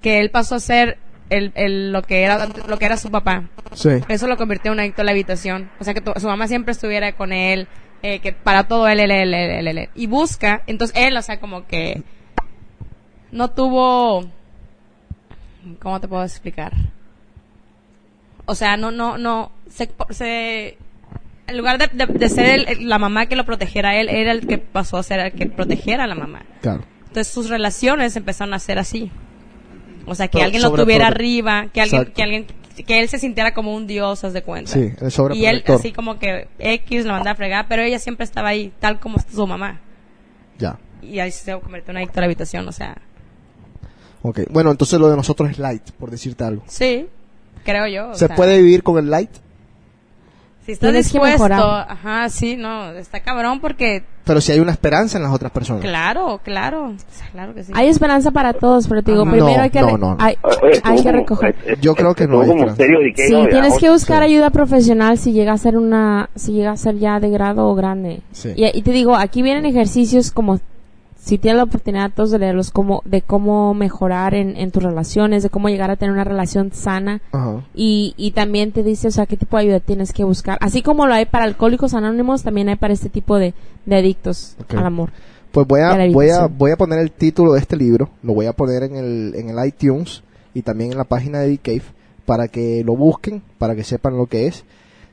que 0.00 0.20
él 0.20 0.30
pasó 0.30 0.54
a 0.54 0.60
ser 0.60 0.96
el, 1.32 1.52
el- 1.54 1.92
lo 1.92 2.02
que 2.02 2.22
era 2.22 2.46
lo 2.68 2.78
que 2.78 2.84
era 2.86 2.96
su 2.96 3.10
papá. 3.10 3.44
Sí. 3.72 3.90
Eso 4.08 4.26
lo 4.26 4.36
convirtió 4.36 4.70
en 4.70 4.74
un 4.74 4.80
adicto 4.80 5.02
a 5.02 5.04
la 5.04 5.10
habitación. 5.12 5.70
O 5.80 5.84
sea, 5.84 5.94
que 5.94 6.00
tu- 6.00 6.12
su 6.18 6.26
mamá 6.26 6.46
siempre 6.48 6.72
estuviera 6.72 7.12
con 7.12 7.32
él, 7.32 7.68
eh, 8.02 8.20
que 8.20 8.32
para 8.32 8.64
todo 8.64 8.86
él, 8.88 9.00
él, 9.00 9.10
él, 9.10 9.34
él, 9.34 9.66
él. 9.68 9.88
Y 9.94 10.06
busca, 10.06 10.62
entonces 10.66 10.96
él, 10.96 11.16
o 11.16 11.22
sea, 11.22 11.38
como 11.40 11.66
que 11.66 12.02
no 13.30 13.48
tuvo, 13.50 14.24
¿cómo 15.80 16.00
te 16.00 16.08
puedo 16.08 16.22
explicar? 16.24 16.72
O 18.44 18.54
sea, 18.54 18.76
no, 18.76 18.90
no, 18.90 19.18
no, 19.18 19.52
se, 19.70 19.88
se 20.10 20.76
en 21.46 21.56
lugar 21.56 21.78
de, 21.78 21.88
de- 21.92 22.06
de 22.12 22.28
ser 22.28 22.46
el- 22.46 22.68
el- 22.68 22.88
la 22.88 22.98
mamá 22.98 23.26
que 23.26 23.36
lo 23.36 23.44
protegiera 23.44 23.90
a 23.90 23.96
él, 23.96 24.08
era 24.08 24.32
el 24.32 24.46
que 24.46 24.58
pasó 24.58 24.96
a 24.96 25.02
ser 25.02 25.20
el 25.20 25.32
que 25.32 25.46
protegiera 25.46 26.04
a 26.04 26.06
la 26.06 26.14
mamá. 26.14 26.42
Claro. 26.60 26.82
Entonces 27.08 27.28
sus 27.32 27.48
relaciones 27.50 28.16
empezaron 28.16 28.54
a 28.54 28.58
ser 28.58 28.78
así. 28.78 29.10
O 30.06 30.14
sea, 30.14 30.28
que 30.28 30.32
Pero 30.38 30.44
alguien 30.46 30.62
lo 30.62 30.72
tuviera 30.72 31.06
arriba, 31.08 31.66
que 31.72 31.80
alguien, 31.80 32.00
Exacto. 32.02 32.14
que 32.16 32.22
alguien, 32.22 32.46
que 32.86 33.00
él 33.00 33.08
se 33.08 33.18
sintiera 33.18 33.54
como 33.54 33.74
un 33.74 33.86
dios, 33.86 34.24
haz 34.24 34.32
de 34.32 34.42
cuenta. 34.42 34.70
Sí, 34.70 34.92
el 35.00 35.36
y 35.36 35.46
él 35.46 35.62
así 35.66 35.92
como 35.92 36.18
que 36.18 36.48
X 36.58 37.04
la 37.04 37.12
mandaba 37.12 37.32
a 37.32 37.36
fregar, 37.36 37.66
pero 37.68 37.82
ella 37.82 37.98
siempre 37.98 38.24
estaba 38.24 38.48
ahí, 38.48 38.72
tal 38.80 38.98
como 38.98 39.18
su 39.20 39.46
mamá. 39.46 39.80
Ya. 40.58 40.78
Y 41.00 41.18
ahí 41.18 41.30
se 41.30 41.52
convirtió 41.60 41.90
en 41.90 41.96
una 41.96 42.00
adicta 42.00 42.20
a 42.20 42.22
la 42.22 42.26
habitación, 42.26 42.68
o 42.68 42.72
sea, 42.72 42.96
Ok. 44.22 44.40
Bueno, 44.50 44.70
entonces 44.70 44.98
lo 45.00 45.10
de 45.10 45.16
nosotros 45.16 45.50
es 45.50 45.58
light, 45.58 45.90
por 45.98 46.10
decirte 46.10 46.44
algo. 46.44 46.62
sí, 46.66 47.06
creo 47.64 47.86
yo. 47.88 48.14
¿Se 48.14 48.26
sea, 48.28 48.36
puede 48.36 48.60
vivir 48.62 48.82
con 48.82 48.98
el 48.98 49.10
light? 49.10 49.30
Si 50.64 50.72
estás 50.72 50.90
Tienes 50.90 51.06
que 51.10 51.18
dispuesto, 51.18 51.42
mejorar. 51.48 51.86
ajá, 51.90 52.28
sí, 52.28 52.56
no, 52.56 52.90
está 52.92 53.18
cabrón 53.18 53.58
porque, 53.60 54.04
Pero 54.24 54.40
si 54.40 54.52
hay 54.52 54.60
una 54.60 54.70
esperanza 54.70 55.16
en 55.18 55.24
las 55.24 55.32
otras 55.32 55.50
personas. 55.50 55.82
claro, 55.82 56.40
claro, 56.44 56.94
claro 57.32 57.52
que 57.52 57.64
sí. 57.64 57.72
Hay 57.74 57.88
esperanza 57.88 58.30
para 58.30 58.52
todos, 58.52 58.86
pero 58.86 59.02
te 59.02 59.10
digo, 59.10 59.24
primero 59.24 59.46
No, 59.56 59.60
hay 59.60 59.70
que 59.70 59.80
no, 59.80 59.98
no, 59.98 60.14
no. 60.14 60.16
hay, 60.20 60.36
Oye, 60.42 60.80
hay 60.84 60.96
que 60.98 61.02
como- 61.02 61.12
recoger. 61.18 61.56
Yo 61.80 61.96
creo 61.96 62.14
que 62.14 62.28
no 62.28 62.42
hay 62.42 62.46
como 62.48 62.60
esperanza. 62.66 62.76
serio 62.76 63.00
de 63.00 63.12
que 63.12 63.26
Sí, 63.26 63.34
tienes 63.50 63.76
que 63.78 63.90
buscar 63.90 64.18
sí. 64.18 64.24
ayuda 64.32 64.50
profesional 64.50 65.18
si 65.18 65.32
llega 65.32 65.52
a 65.52 65.58
ser 65.58 65.76
una, 65.76 66.30
si 66.36 66.52
llega 66.52 66.70
a 66.70 66.76
ser 66.76 66.96
ya 66.98 67.18
de 67.18 67.30
grado 67.30 67.66
o 67.68 67.74
grande. 67.74 68.20
Sí. 68.30 68.52
Y, 68.54 68.64
y 68.78 68.82
te 68.82 68.92
digo, 68.92 69.16
aquí 69.16 69.42
vienen 69.42 69.66
ejercicios 69.66 70.30
como, 70.30 70.60
si 71.24 71.38
tienes 71.38 71.58
la 71.58 71.62
oportunidad 71.62 72.10
todos 72.12 72.32
de 72.32 72.40
leerlos, 72.40 72.72
como, 72.72 73.00
de 73.04 73.22
cómo 73.22 73.74
mejorar 73.74 74.34
en, 74.34 74.56
en 74.56 74.72
tus 74.72 74.82
relaciones, 74.82 75.44
de 75.44 75.50
cómo 75.50 75.68
llegar 75.68 75.88
a 75.88 75.96
tener 75.96 76.12
una 76.12 76.24
relación 76.24 76.72
sana. 76.72 77.22
Ajá. 77.30 77.62
Y, 77.76 78.14
y 78.16 78.32
también 78.32 78.72
te 78.72 78.82
dice, 78.82 79.06
o 79.06 79.10
sea, 79.12 79.26
qué 79.26 79.36
tipo 79.36 79.56
de 79.56 79.62
ayuda 79.62 79.78
tienes 79.78 80.12
que 80.12 80.24
buscar. 80.24 80.58
Así 80.60 80.82
como 80.82 81.06
lo 81.06 81.14
hay 81.14 81.26
para 81.26 81.44
alcohólicos 81.44 81.94
anónimos, 81.94 82.42
también 82.42 82.68
hay 82.68 82.74
para 82.74 82.92
este 82.92 83.08
tipo 83.08 83.38
de, 83.38 83.54
de 83.86 83.96
adictos 83.96 84.56
al 84.70 84.84
amor. 84.84 85.10
Pues 85.52 85.64
voy 85.64 85.80
a, 85.80 86.10
voy 86.10 86.30
a, 86.30 86.46
voy 86.46 86.72
a 86.72 86.76
poner 86.76 86.98
el 86.98 87.12
título 87.12 87.52
de 87.52 87.60
este 87.60 87.76
libro, 87.76 88.10
lo 88.24 88.34
voy 88.34 88.46
a 88.46 88.52
poner 88.52 88.82
en 88.82 88.96
el, 88.96 89.34
en 89.36 89.48
el 89.48 89.64
iTunes 89.64 90.24
y 90.54 90.62
también 90.62 90.90
en 90.90 90.98
la 90.98 91.04
página 91.04 91.38
de 91.38 91.56
Cave 91.58 91.84
para 92.26 92.48
que 92.48 92.82
lo 92.84 92.96
busquen, 92.96 93.42
para 93.58 93.76
que 93.76 93.84
sepan 93.84 94.16
lo 94.16 94.26
que 94.26 94.48
es. 94.48 94.64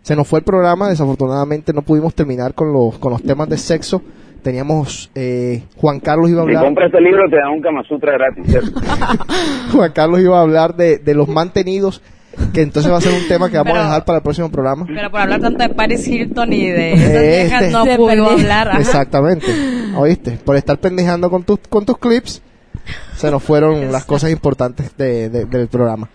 Se 0.02 0.16
nos 0.16 0.28
fue 0.28 0.40
el 0.40 0.46
programa, 0.46 0.90
desafortunadamente 0.90 1.72
no 1.72 1.84
pudimos 1.84 2.16
terminar 2.16 2.56
con 2.56 2.74
los, 2.74 2.98
con 2.98 3.12
los 3.12 3.22
temas 3.22 3.48
de 3.48 3.58
sexo. 3.60 4.02
Teníamos, 4.42 5.12
eh, 5.16 5.64
Juan 5.78 6.00
Carlos 6.00 6.30
iba 6.30 6.42
a 6.42 6.46
Si 6.46 6.50
hablar, 6.50 6.66
compras 6.66 6.88
este 6.88 7.02
libro 7.02 7.24
te 7.30 7.36
dan 7.36 7.50
un 7.52 7.62
Kama 7.62 7.84
Sutra 7.84 8.14
gratis. 8.14 8.72
Juan 9.74 9.92
Carlos 9.94 10.22
iba 10.22 10.38
a 10.38 10.42
hablar 10.42 10.76
de, 10.76 10.98
de 10.98 11.14
los 11.14 11.28
mantenidos, 11.28 12.02
que 12.54 12.62
entonces 12.62 12.92
va 12.92 12.98
a 12.98 13.02
ser 13.02 13.14
un 13.14 13.28
tema 13.28 13.50
que 13.50 13.58
vamos 13.58 13.76
a 13.78 13.84
dejar 13.84 14.06
para 14.06 14.18
el 14.20 14.24
próximo 14.24 14.50
programa. 14.52 14.86
Pero 14.88 15.10
por 15.12 15.20
hablar 15.20 15.42
tanto 15.42 15.62
de 15.64 15.70
Paris 15.74 16.08
Hilton 16.08 16.54
y 16.54 16.68
de 16.70 16.94
esas 16.94 17.06
Este. 17.10 17.28
viejas 17.28 17.72
no 17.72 17.86
Se 17.86 17.96
pudo 17.98 18.30
hablar. 18.30 18.68
ajá. 18.70 18.80
Exactamente. 18.80 19.48
¿Oíste? 19.98 20.38
Por 20.46 20.56
estar 20.56 20.78
pendejando 20.78 21.30
con 21.30 21.44
tus, 21.44 21.60
con 21.70 21.86
tus 21.86 21.98
clips, 21.98 22.42
se 23.16 23.30
nos 23.32 23.44
fueron 23.44 23.92
las 23.92 24.06
cosas 24.06 24.32
importantes 24.32 24.96
de, 24.98 25.30
de- 25.30 25.46
del 25.46 25.68
programa. 25.68 26.08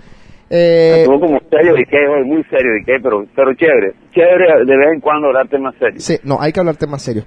Eh, 0.50 0.98
Estuvo 1.00 1.20
como 1.20 1.38
serio 1.50 1.74
y 1.76 1.84
que 1.84 1.96
hoy, 2.06 2.24
muy 2.24 2.42
serio 2.44 2.76
y 2.80 2.84
que, 2.84 2.92
pero, 3.02 3.24
pero 3.34 3.54
chévere. 3.54 3.94
Chévere 4.14 4.64
de 4.64 4.76
vez 4.76 4.92
en 4.94 5.00
cuando 5.00 5.28
hablar 5.28 5.48
temas 5.48 5.74
serios. 5.78 6.04
sí, 6.04 6.16
no, 6.22 6.40
hay 6.40 6.52
que 6.52 6.60
hablar 6.60 6.76
temas 6.76 7.02
serios. 7.02 7.26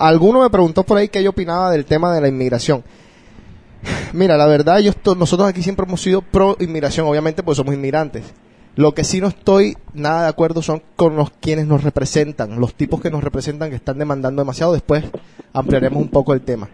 Alguno 0.00 0.40
me 0.42 0.50
preguntó 0.50 0.84
por 0.84 0.96
ahí 0.96 1.08
qué 1.08 1.22
yo 1.22 1.30
opinaba 1.30 1.70
del 1.70 1.84
tema 1.84 2.14
de 2.14 2.20
la 2.20 2.28
inmigración. 2.28 2.84
Mira, 4.12 4.36
la 4.36 4.46
verdad, 4.46 4.78
yo 4.78 4.90
esto- 4.90 5.14
nosotros 5.14 5.48
aquí 5.48 5.62
siempre 5.62 5.84
hemos 5.86 6.00
sido 6.00 6.22
pro 6.22 6.56
inmigración, 6.60 7.06
obviamente, 7.06 7.42
porque 7.42 7.56
somos 7.56 7.74
inmigrantes. 7.74 8.24
Lo 8.76 8.94
que 8.94 9.02
sí 9.02 9.20
no 9.20 9.26
estoy 9.26 9.76
nada 9.92 10.22
de 10.22 10.28
acuerdo 10.28 10.62
son 10.62 10.82
con 10.94 11.16
los 11.16 11.30
quienes 11.30 11.66
nos 11.66 11.82
representan, 11.82 12.60
los 12.60 12.74
tipos 12.74 13.00
que 13.00 13.10
nos 13.10 13.24
representan 13.24 13.70
que 13.70 13.76
están 13.76 13.98
demandando 13.98 14.40
demasiado. 14.40 14.72
Después 14.72 15.04
ampliaremos 15.52 16.00
un 16.00 16.08
poco 16.08 16.32
el 16.32 16.42
tema. 16.42 16.68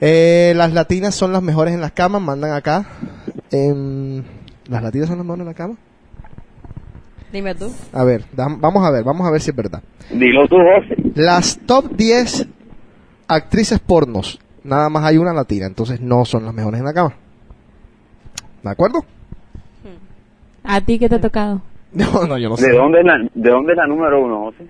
Eh, 0.00 0.54
las 0.56 0.72
latinas 0.72 1.14
son 1.14 1.32
las 1.32 1.42
mejores 1.42 1.74
en 1.74 1.80
las 1.82 1.92
camas, 1.92 2.22
mandan 2.22 2.52
acá. 2.52 2.86
Em, 3.50 4.22
¿Las 4.68 4.82
latinas 4.82 5.08
son 5.08 5.18
las 5.18 5.26
mejores 5.26 5.42
en 5.42 5.46
la 5.48 5.54
cama? 5.54 5.74
Dime 7.32 7.54
tú. 7.54 7.70
A 7.92 8.04
ver, 8.04 8.24
vamos 8.32 8.84
a 8.84 8.90
ver, 8.90 9.04
vamos 9.04 9.26
a 9.26 9.30
ver 9.30 9.40
si 9.40 9.50
es 9.50 9.56
verdad. 9.56 9.82
Dilo 10.10 10.46
tú, 10.48 10.56
José. 10.56 11.10
Las 11.14 11.58
top 11.66 11.90
10 11.96 12.46
actrices 13.28 13.80
pornos, 13.80 14.38
nada 14.64 14.88
más 14.88 15.04
hay 15.04 15.18
una 15.18 15.32
latina, 15.32 15.66
entonces 15.66 16.00
no 16.00 16.24
son 16.24 16.44
las 16.44 16.54
mejores 16.54 16.80
en 16.80 16.86
la 16.86 16.94
cama. 16.94 17.14
¿De 18.62 18.70
acuerdo? 18.70 19.04
¿A 20.64 20.80
ti 20.80 20.98
qué 20.98 21.08
te 21.08 21.16
ha 21.16 21.20
tocado? 21.20 21.62
No, 21.92 22.26
no, 22.26 22.36
yo 22.36 22.50
no 22.50 22.56
sé. 22.58 22.68
¿De 22.68 22.76
dónde, 22.76 22.98
es 23.00 23.06
la, 23.06 23.16
¿De 23.32 23.50
dónde 23.50 23.72
es 23.72 23.78
la 23.78 23.86
número 23.86 24.22
uno, 24.22 24.44
José? 24.46 24.66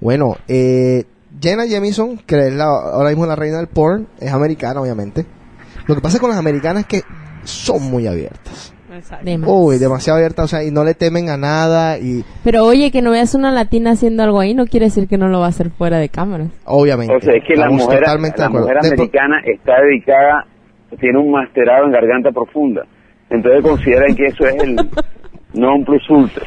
Bueno, 0.00 0.36
eh, 0.46 1.04
Jenna 1.38 1.66
Jameson, 1.66 2.18
que 2.24 2.46
es 2.46 2.54
la, 2.54 2.64
ahora 2.64 3.10
mismo 3.10 3.26
la 3.26 3.36
reina 3.36 3.58
del 3.58 3.66
porn, 3.66 4.06
es 4.18 4.32
americana, 4.32 4.80
obviamente. 4.80 5.26
Lo 5.86 5.94
que 5.94 6.00
pasa 6.00 6.18
con 6.18 6.30
las 6.30 6.38
americanas 6.38 6.84
es 6.84 6.86
que 6.86 7.02
son 7.44 7.82
muy 7.82 8.06
abiertas. 8.06 8.72
Exacto. 8.98 9.30
Uy, 9.46 9.78
demasiado 9.78 10.18
abierta, 10.18 10.44
o 10.44 10.48
sea, 10.48 10.64
y 10.64 10.70
no 10.70 10.84
le 10.84 10.94
temen 10.94 11.28
a 11.30 11.36
nada 11.36 11.98
y 11.98 12.24
Pero 12.44 12.64
oye, 12.64 12.90
que 12.90 13.02
no 13.02 13.10
veas 13.10 13.34
una 13.34 13.50
latina 13.52 13.92
haciendo 13.92 14.22
algo 14.22 14.40
ahí 14.40 14.54
no 14.54 14.66
quiere 14.66 14.86
decir 14.86 15.08
que 15.08 15.18
no 15.18 15.28
lo 15.28 15.40
va 15.40 15.46
a 15.46 15.50
hacer 15.50 15.70
fuera 15.70 15.98
de 15.98 16.08
cámara. 16.08 16.46
obviamente. 16.64 17.14
O 17.14 17.20
sea, 17.20 17.34
es 17.34 17.44
que 17.46 17.56
la 17.56 17.70
mujer, 17.70 18.02
la 18.02 18.48
mujer 18.48 18.76
De 18.82 18.88
americana 18.88 19.40
está 19.44 19.80
dedicada, 19.80 20.46
tiene 21.00 21.18
un 21.18 21.30
masterado 21.30 21.86
en 21.86 21.92
garganta 21.92 22.30
profunda. 22.30 22.82
Entonces 23.30 23.62
consideran 23.62 24.14
que 24.16 24.26
eso 24.26 24.46
es 24.46 24.62
el 24.62 24.76
non 25.54 25.84
plus 25.84 26.08
ultra. 26.10 26.46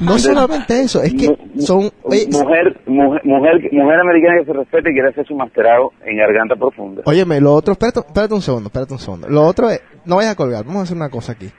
no 0.00 0.18
solamente 0.18 0.80
eso, 0.80 1.02
es 1.02 1.14
que 1.14 1.26
son... 1.60 1.90
Oye, 2.02 2.26
mujer, 2.30 2.76
mujer, 2.86 3.22
mujer, 3.24 3.54
mujer 3.72 4.00
americana 4.00 4.40
que 4.40 4.46
se 4.46 4.52
respete 4.52 4.90
y 4.90 4.92
quiere 4.92 5.08
hacer 5.10 5.26
su 5.26 5.34
masterado 5.34 5.92
en 6.04 6.16
garganta 6.18 6.56
profunda. 6.56 7.02
Óyeme, 7.06 7.40
lo 7.40 7.52
otro, 7.54 7.72
espérate, 7.72 8.00
espérate 8.00 8.34
un 8.34 8.42
segundo, 8.42 8.66
espérate 8.66 8.92
un 8.92 8.98
segundo. 8.98 9.28
Lo 9.28 9.42
otro 9.44 9.70
es, 9.70 9.80
no 10.06 10.16
vayas 10.16 10.32
a 10.32 10.36
colgar, 10.36 10.64
vamos 10.64 10.80
a 10.80 10.82
hacer 10.84 10.96
una 10.96 11.08
cosa 11.10 11.32
aquí. 11.32 11.50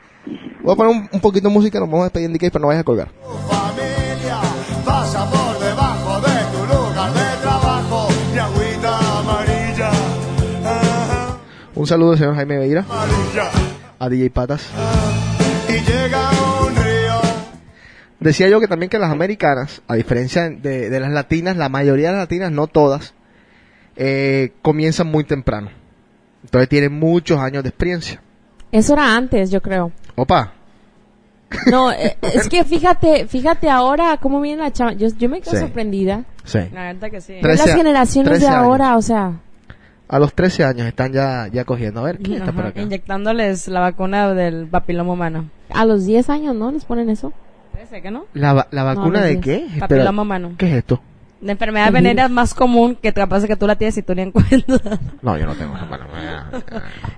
Voy 0.64 0.74
a 0.74 0.76
poner 0.76 0.96
un, 0.96 1.10
un 1.12 1.20
poquito 1.22 1.48
de 1.48 1.54
música, 1.54 1.80
nos 1.80 1.88
vamos 1.88 2.02
a 2.02 2.06
despedir 2.06 2.26
en 2.28 2.34
DK, 2.34 2.52
pero 2.52 2.60
no 2.60 2.68
vayas 2.68 2.82
a 2.82 2.84
colgar. 2.84 3.10
familia 3.48 4.40
pasa 4.86 5.30
por 5.30 5.60
debajo 5.60 6.20
de 6.22 6.34
tu 6.52 6.74
lugar 6.74 7.14
de 7.14 7.42
trabajo, 7.42 8.08
agüita 8.42 9.20
amarilla, 9.20 9.90
ajá, 10.66 11.38
Un 11.76 11.88
saludo 11.88 12.12
al 12.14 12.18
señor 12.18 12.36
Jaime 12.36 12.56
amarilla, 12.56 12.86
a 14.00 14.10
DJ 14.10 14.30
Patas. 14.32 14.68
y 15.70 15.74
llega 15.90 16.30
un 16.62 16.76
río. 16.76 17.22
Decía 18.20 18.50
yo 18.50 18.60
que 18.60 18.68
también 18.68 18.90
que 18.90 19.00
las 19.00 19.12
americanas, 19.12 19.82
a 19.88 19.96
diferencia 19.96 20.50
de, 20.50 20.90
de 20.90 21.00
las 21.00 21.12
latinas, 21.12 21.56
la 21.56 21.70
mayoría 21.70 22.08
de 22.08 22.14
las 22.14 22.24
latinas, 22.24 22.52
no 22.52 22.68
todas, 22.68 23.14
eh, 23.96 24.52
comienzan 24.62 25.08
muy 25.08 25.24
temprano. 25.24 25.70
Entonces 26.44 26.68
tienen 26.70 26.94
muchos 26.94 27.40
años 27.40 27.64
de 27.64 27.70
experiencia. 27.70 28.22
Eso 28.72 28.94
era 28.94 29.16
antes, 29.16 29.50
yo 29.52 29.62
creo. 29.62 29.92
Opa, 30.16 30.52
No, 31.72 31.92
eh, 31.92 32.18
es 32.22 32.50
que 32.50 32.64
fíjate, 32.66 33.26
fíjate 33.28 33.70
ahora 33.70 34.18
cómo 34.22 34.42
viene 34.42 34.62
la 34.64 34.72
chava. 34.72 34.94
Yo, 34.94 35.08
yo 35.18 35.30
me 35.30 35.40
quedo 35.42 35.52
Sí. 35.54 35.60
sorprendida. 35.60 36.24
sí. 36.44 36.60
La 36.74 36.84
verdad 36.94 37.10
que 37.10 37.22
sí. 37.22 37.36
Las 37.42 37.62
a- 37.68 37.76
generaciones 37.76 38.32
de 38.34 38.38
13 38.40 38.48
años. 38.54 38.64
ahora, 38.66 38.98
o 38.98 39.02
sea, 39.02 39.34
A 40.10 40.20
los 40.20 40.34
13 40.34 40.64
años 40.64 40.88
están 40.88 41.12
ya, 41.14 41.48
ya 41.52 41.64
cogiendo. 41.66 42.00
A 42.02 42.04
ver, 42.04 42.20
¿quién 42.20 42.38
está 42.40 42.52
por 42.52 42.62
Ajá, 42.62 42.70
acá? 42.70 42.82
Inyectándoles 42.82 43.68
la 43.68 43.80
vacuna 43.82 44.34
del 44.34 44.66
papiloma 44.68 45.14
humano. 45.14 45.50
a 45.74 45.86
los 45.86 46.06
10 46.06 46.30
años, 46.30 46.56
¿no? 46.56 46.72
Les 46.72 46.86
ponen 46.86 47.10
eso. 47.10 47.34
Parece 47.74 48.02
que 48.02 48.10
no. 48.12 48.26
¿La, 48.34 48.68
la 48.72 48.84
vacuna 48.84 49.20
no 49.20 49.26
de 49.26 49.40
qué? 49.42 49.56
Espera, 49.66 49.88
Papiloma 49.88 50.22
humano. 50.24 50.52
¿Qué 50.58 50.68
es 50.70 50.74
esto? 50.78 51.02
La 51.40 51.52
enfermedad 51.52 51.92
virus. 51.94 52.30
más 52.32 52.54
común 52.56 52.96
que 52.96 53.14
capaz 53.14 53.46
que 53.46 53.56
tú 53.56 53.68
la 53.68 53.76
tienes 53.76 53.96
y 53.98 54.02
tú 54.02 54.16
ni 54.16 54.24
en 54.24 54.32
cuenta. 54.32 54.58
No, 55.22 55.38
yo 55.38 55.46
no 55.46 55.54
tengo. 55.56 55.74
Bueno, 55.88 56.06
bueno, 56.10 56.64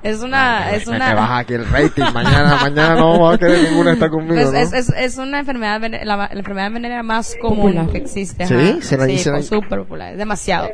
es 0.04 0.22
una, 0.22 0.72
es 0.72 0.88
me 0.88 0.98
te 0.98 1.06
una, 1.06 1.16
baja 1.16 1.38
aquí 1.40 1.54
el 1.54 1.66
rating. 1.70 2.04
Mañana, 2.14 2.58
mañana 2.62 2.96
no 2.96 3.22
va 3.22 3.34
a 3.36 3.38
querer 3.38 3.70
ninguna 3.70 3.94
estar 3.94 4.10
conmigo, 4.10 4.36
pues 4.36 4.52
¿no? 4.52 4.58
es, 4.60 4.74
es, 4.74 4.90
es 4.98 5.18
una 5.18 5.40
enfermedad, 5.40 5.80
vene- 5.80 6.04
la, 6.04 6.18
la 6.18 6.30
enfermedad 6.34 6.72
venérea 6.72 7.04
más 7.04 7.36
común 7.42 7.74
Popular. 7.74 7.88
que 7.92 7.98
existe. 8.00 8.46
¿Sí? 8.46 8.54
ajá. 8.54 8.82
Se 8.82 8.98
la 8.98 9.06
sí, 9.06 9.12
dicen 9.12 9.36
ahí. 9.36 9.44
súper 9.44 9.80
popular, 9.80 10.12
es 10.14 10.18
demasiado. 10.18 10.68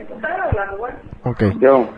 Ok. 1.24 1.44
Yo, 1.62 1.90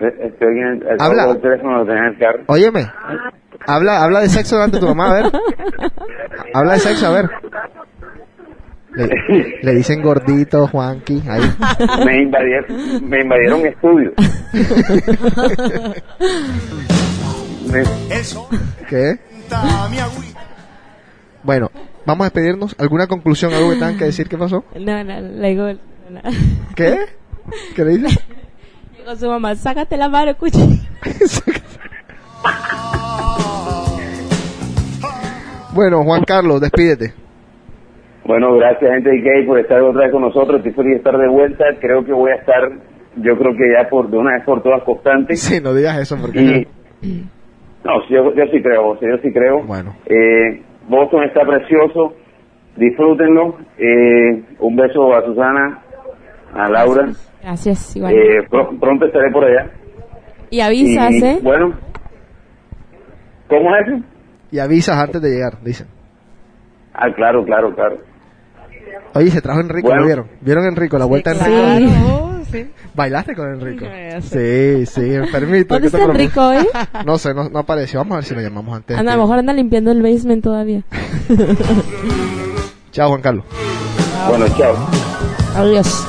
eh, 0.00 0.16
estoy 0.24 0.58
en 0.58 0.66
el, 0.82 0.86
el, 0.88 0.96
Habla. 1.00 1.30
el 1.30 1.40
teléfono 1.40 1.82
el 1.82 2.18
carro. 2.18 2.42
Óyeme. 2.46 2.90
Habla, 3.66 4.02
habla 4.02 4.20
de 4.20 4.28
sexo 4.28 4.56
delante 4.56 4.76
de 4.78 4.80
tu 4.80 4.88
mamá, 4.94 5.10
a 5.10 5.14
ver. 5.22 5.24
Habla 6.54 6.72
de 6.74 6.78
sexo, 6.80 7.06
a 7.06 7.10
ver. 7.10 7.30
Le, 8.94 9.08
le 9.62 9.74
dicen 9.74 10.02
gordito, 10.02 10.66
Juanqui, 10.68 11.22
ahí. 11.28 11.40
Me 12.04 12.22
invadieron, 12.22 13.08
me 13.08 13.20
invadieron 13.20 13.66
estudios. 13.66 14.12
¿Qué? 18.88 19.18
Bueno, 21.42 21.70
vamos 22.04 22.24
a 22.24 22.26
despedirnos. 22.30 22.76
¿Alguna 22.78 23.06
conclusión, 23.06 23.54
algo 23.54 23.70
que 23.70 23.76
tengan 23.76 23.96
que 23.96 24.06
decir? 24.06 24.28
¿Qué 24.28 24.36
pasó? 24.36 24.64
No, 24.78 25.04
no, 25.04 25.20
le 25.20 25.48
digo, 25.48 25.72
no. 26.10 26.20
¿Qué? 26.76 26.98
¿Qué 27.74 27.84
le 27.84 27.96
dices? 27.96 28.18
Digo 28.98 29.16
su 29.16 29.26
mamá, 29.26 29.54
sácate 29.54 29.96
la 29.96 30.08
mano, 30.08 30.36
cuchillo. 30.36 30.82
bueno, 35.72 36.04
Juan 36.04 36.24
Carlos, 36.24 36.60
despídete. 36.60 37.14
Bueno, 38.24 38.54
gracias 38.56 38.90
gente 38.92 39.10
de 39.10 39.20
Gay 39.20 39.46
por 39.46 39.58
estar 39.58 39.80
otra 39.80 40.02
vez 40.02 40.12
con 40.12 40.22
nosotros. 40.22 40.58
Estoy 40.58 40.72
feliz 40.72 40.90
de 40.92 40.96
estar 40.98 41.16
de 41.18 41.28
vuelta. 41.28 41.64
Creo 41.80 42.04
que 42.04 42.12
voy 42.12 42.30
a 42.30 42.36
estar, 42.36 42.70
yo 43.16 43.36
creo 43.36 43.52
que 43.56 43.72
ya 43.76 43.88
por 43.88 44.08
de 44.10 44.16
una 44.16 44.34
vez 44.34 44.44
por 44.44 44.62
todas 44.62 44.82
constante. 44.84 45.34
Sí, 45.36 45.60
no 45.62 45.74
digas 45.74 45.98
eso 45.98 46.16
porque... 46.20 46.66
Y, 47.02 47.24
no, 47.84 47.92
yo, 48.08 48.32
yo 48.34 48.44
sí 48.52 48.62
creo, 48.62 48.94
yo 49.00 49.18
sí 49.22 49.32
creo. 49.32 49.64
Bueno. 49.64 49.96
Eh, 50.06 50.62
Boston 50.88 51.24
está 51.24 51.40
precioso, 51.44 52.14
disfrútenlo. 52.76 53.56
Eh, 53.76 54.44
un 54.60 54.76
beso 54.76 55.12
a 55.16 55.24
Susana, 55.24 55.82
a 56.54 56.68
Laura. 56.68 57.08
Gracias, 57.42 57.96
igual. 57.96 58.14
Eh, 58.14 58.46
pr- 58.48 58.78
pronto 58.78 59.06
estaré 59.06 59.32
por 59.32 59.44
allá. 59.44 59.68
y 60.48 60.60
avisas, 60.60 61.10
Y, 61.10 61.24
¿eh? 61.24 61.38
Bueno, 61.42 61.72
¿cómo 63.48 63.74
es 63.76 63.88
eso? 63.88 64.04
Y 64.52 64.58
avisas 64.60 64.96
antes 64.96 65.20
de 65.20 65.30
llegar, 65.30 65.54
dicen. 65.64 65.88
Ah, 66.94 67.08
claro, 67.16 67.44
claro, 67.44 67.74
claro. 67.74 67.96
Oye, 69.14 69.30
se 69.30 69.42
trajo 69.42 69.60
Enrico, 69.60 69.88
Bueno. 69.88 70.00
¿lo 70.02 70.06
vieron? 70.06 70.26
¿Vieron 70.40 70.64
Enrico? 70.66 70.98
La 70.98 71.04
vuelta 71.04 71.34
de 71.34 71.36
Sí. 71.40 71.44
Enrico. 71.50 71.92
Claro, 71.92 72.44
sí. 72.50 72.66
¿Bailaste 72.94 73.34
con 73.34 73.50
Enrico? 73.52 73.84
Sí, 74.22 74.86
sí, 74.86 75.12
permito. 75.30 75.74
¿Dónde 75.74 75.88
¿qué 75.90 75.96
te 75.96 76.02
está? 76.02 76.04
Enrico 76.12 76.46
hoy? 76.48 76.66
No 77.06 77.18
sé, 77.18 77.34
no, 77.34 77.48
no 77.48 77.58
apareció. 77.58 78.00
Vamos 78.00 78.12
a 78.12 78.16
ver 78.16 78.24
si 78.24 78.34
lo 78.34 78.40
llamamos 78.40 78.74
antes. 78.76 78.96
Anda, 78.96 79.12
a 79.12 79.16
lo 79.16 79.22
mejor 79.22 79.38
anda 79.38 79.52
limpiando 79.52 79.90
el 79.92 80.02
basement 80.02 80.42
todavía. 80.42 80.82
Chao, 82.92 83.08
Juan 83.08 83.20
Carlos. 83.22 83.44
Bueno, 84.28 84.46
chao. 84.56 84.76
Adiós. 85.56 86.06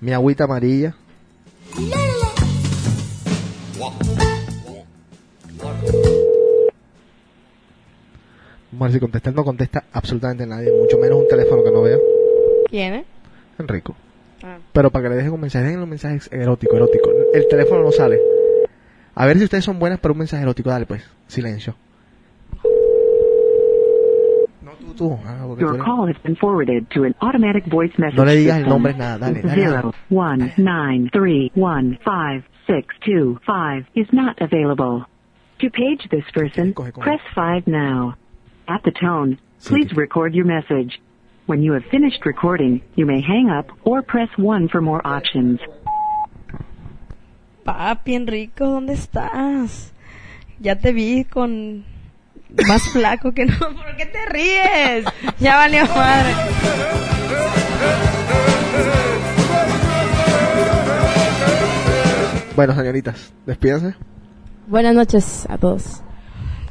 Mi 0.00 0.12
agüita 0.12 0.44
amarilla. 0.44 0.94
Ver 8.72 8.90
si 8.92 8.98
contesta. 9.00 9.30
Él 9.30 9.36
no 9.36 9.44
contesta 9.44 9.84
absolutamente 9.92 10.46
nadie, 10.46 10.72
mucho 10.72 10.98
menos 10.98 11.18
un 11.20 11.28
teléfono 11.28 11.62
que 11.62 11.70
no 11.70 11.82
vea. 11.82 11.98
¿Quién, 12.68 12.94
eh? 12.94 13.04
Enrico. 13.58 13.94
Ah. 14.42 14.58
Pero 14.72 14.90
para 14.90 15.04
que 15.04 15.08
le 15.10 15.16
dejen 15.16 15.32
un 15.32 15.40
mensaje, 15.40 15.64
dejen 15.66 15.80
un 15.80 15.88
mensaje 15.90 16.18
erótico, 16.30 16.74
erótico. 16.76 17.10
El 17.34 17.46
teléfono 17.48 17.82
no 17.82 17.92
sale. 17.92 18.18
A 19.14 19.26
ver 19.26 19.36
si 19.38 19.44
ustedes 19.44 19.64
son 19.64 19.78
buenas 19.78 20.00
para 20.00 20.12
un 20.12 20.18
mensaje 20.18 20.42
erótico. 20.42 20.70
Dale, 20.70 20.86
pues. 20.86 21.08
Silencio. 21.26 21.74
No, 24.62 24.70
tú, 24.72 24.94
tú. 24.94 25.18
Ah, 25.26 25.44
tú 25.46 25.58
Your 25.60 25.74
eres- 25.74 25.84
call 25.84 26.08
has 26.08 26.22
been 26.22 26.36
forwarded 26.36 26.88
to 26.94 27.04
an 27.04 27.14
automatic 27.20 27.66
voice 27.66 27.92
message 27.98 28.16
No 28.16 28.24
le 28.24 28.36
digas 28.36 28.58
el 28.58 28.68
nombre, 28.68 28.94
nada. 28.94 29.18
Dale, 29.18 29.42
dale. 29.42 29.54
Zero 29.54 29.94
one 30.10 30.52
nine 30.56 31.10
three 31.12 31.50
one 31.54 31.98
five 32.04 32.42
six 32.66 32.86
two 33.04 33.38
five 33.44 33.84
is 33.94 34.08
not 34.12 34.36
available. 34.40 35.04
To 35.60 35.70
page 35.70 36.08
this 36.10 36.24
person, 36.34 36.72
Coge, 36.72 36.92
coge. 36.92 37.04
press 37.04 37.20
five 37.34 37.64
now. 37.66 38.16
At 38.68 38.82
the 38.84 38.92
tone, 38.92 39.38
please 39.64 39.92
record 39.96 40.34
your 40.34 40.44
message. 40.44 41.00
When 41.46 41.62
you 41.62 41.72
have 41.72 41.82
finished 41.90 42.24
recording, 42.24 42.82
you 42.94 43.04
may 43.06 43.20
hang 43.20 43.50
up 43.50 43.66
or 43.84 44.02
press 44.02 44.28
one 44.36 44.68
for 44.68 44.80
more 44.80 45.04
options. 45.04 45.58
Papi, 47.64 48.14
Enrico, 48.14 48.66
¿dónde 48.66 48.92
estás? 48.94 49.92
Ya 50.60 50.76
te 50.76 50.92
vi 50.92 51.24
con 51.24 51.84
más 52.68 52.88
flaco 52.92 53.32
que 53.32 53.46
no. 53.46 53.58
¿Por 53.58 53.96
qué 53.96 54.06
te 54.06 54.26
ríes? 54.26 55.04
Ya 55.40 55.56
valió 55.56 55.84
madre. 55.86 56.34
Bueno, 62.54 62.74
señoritas, 62.74 63.32
despídense. 63.46 63.94
Buenas 64.68 64.94
noches 64.94 65.46
a 65.48 65.58
todos. 65.58 66.02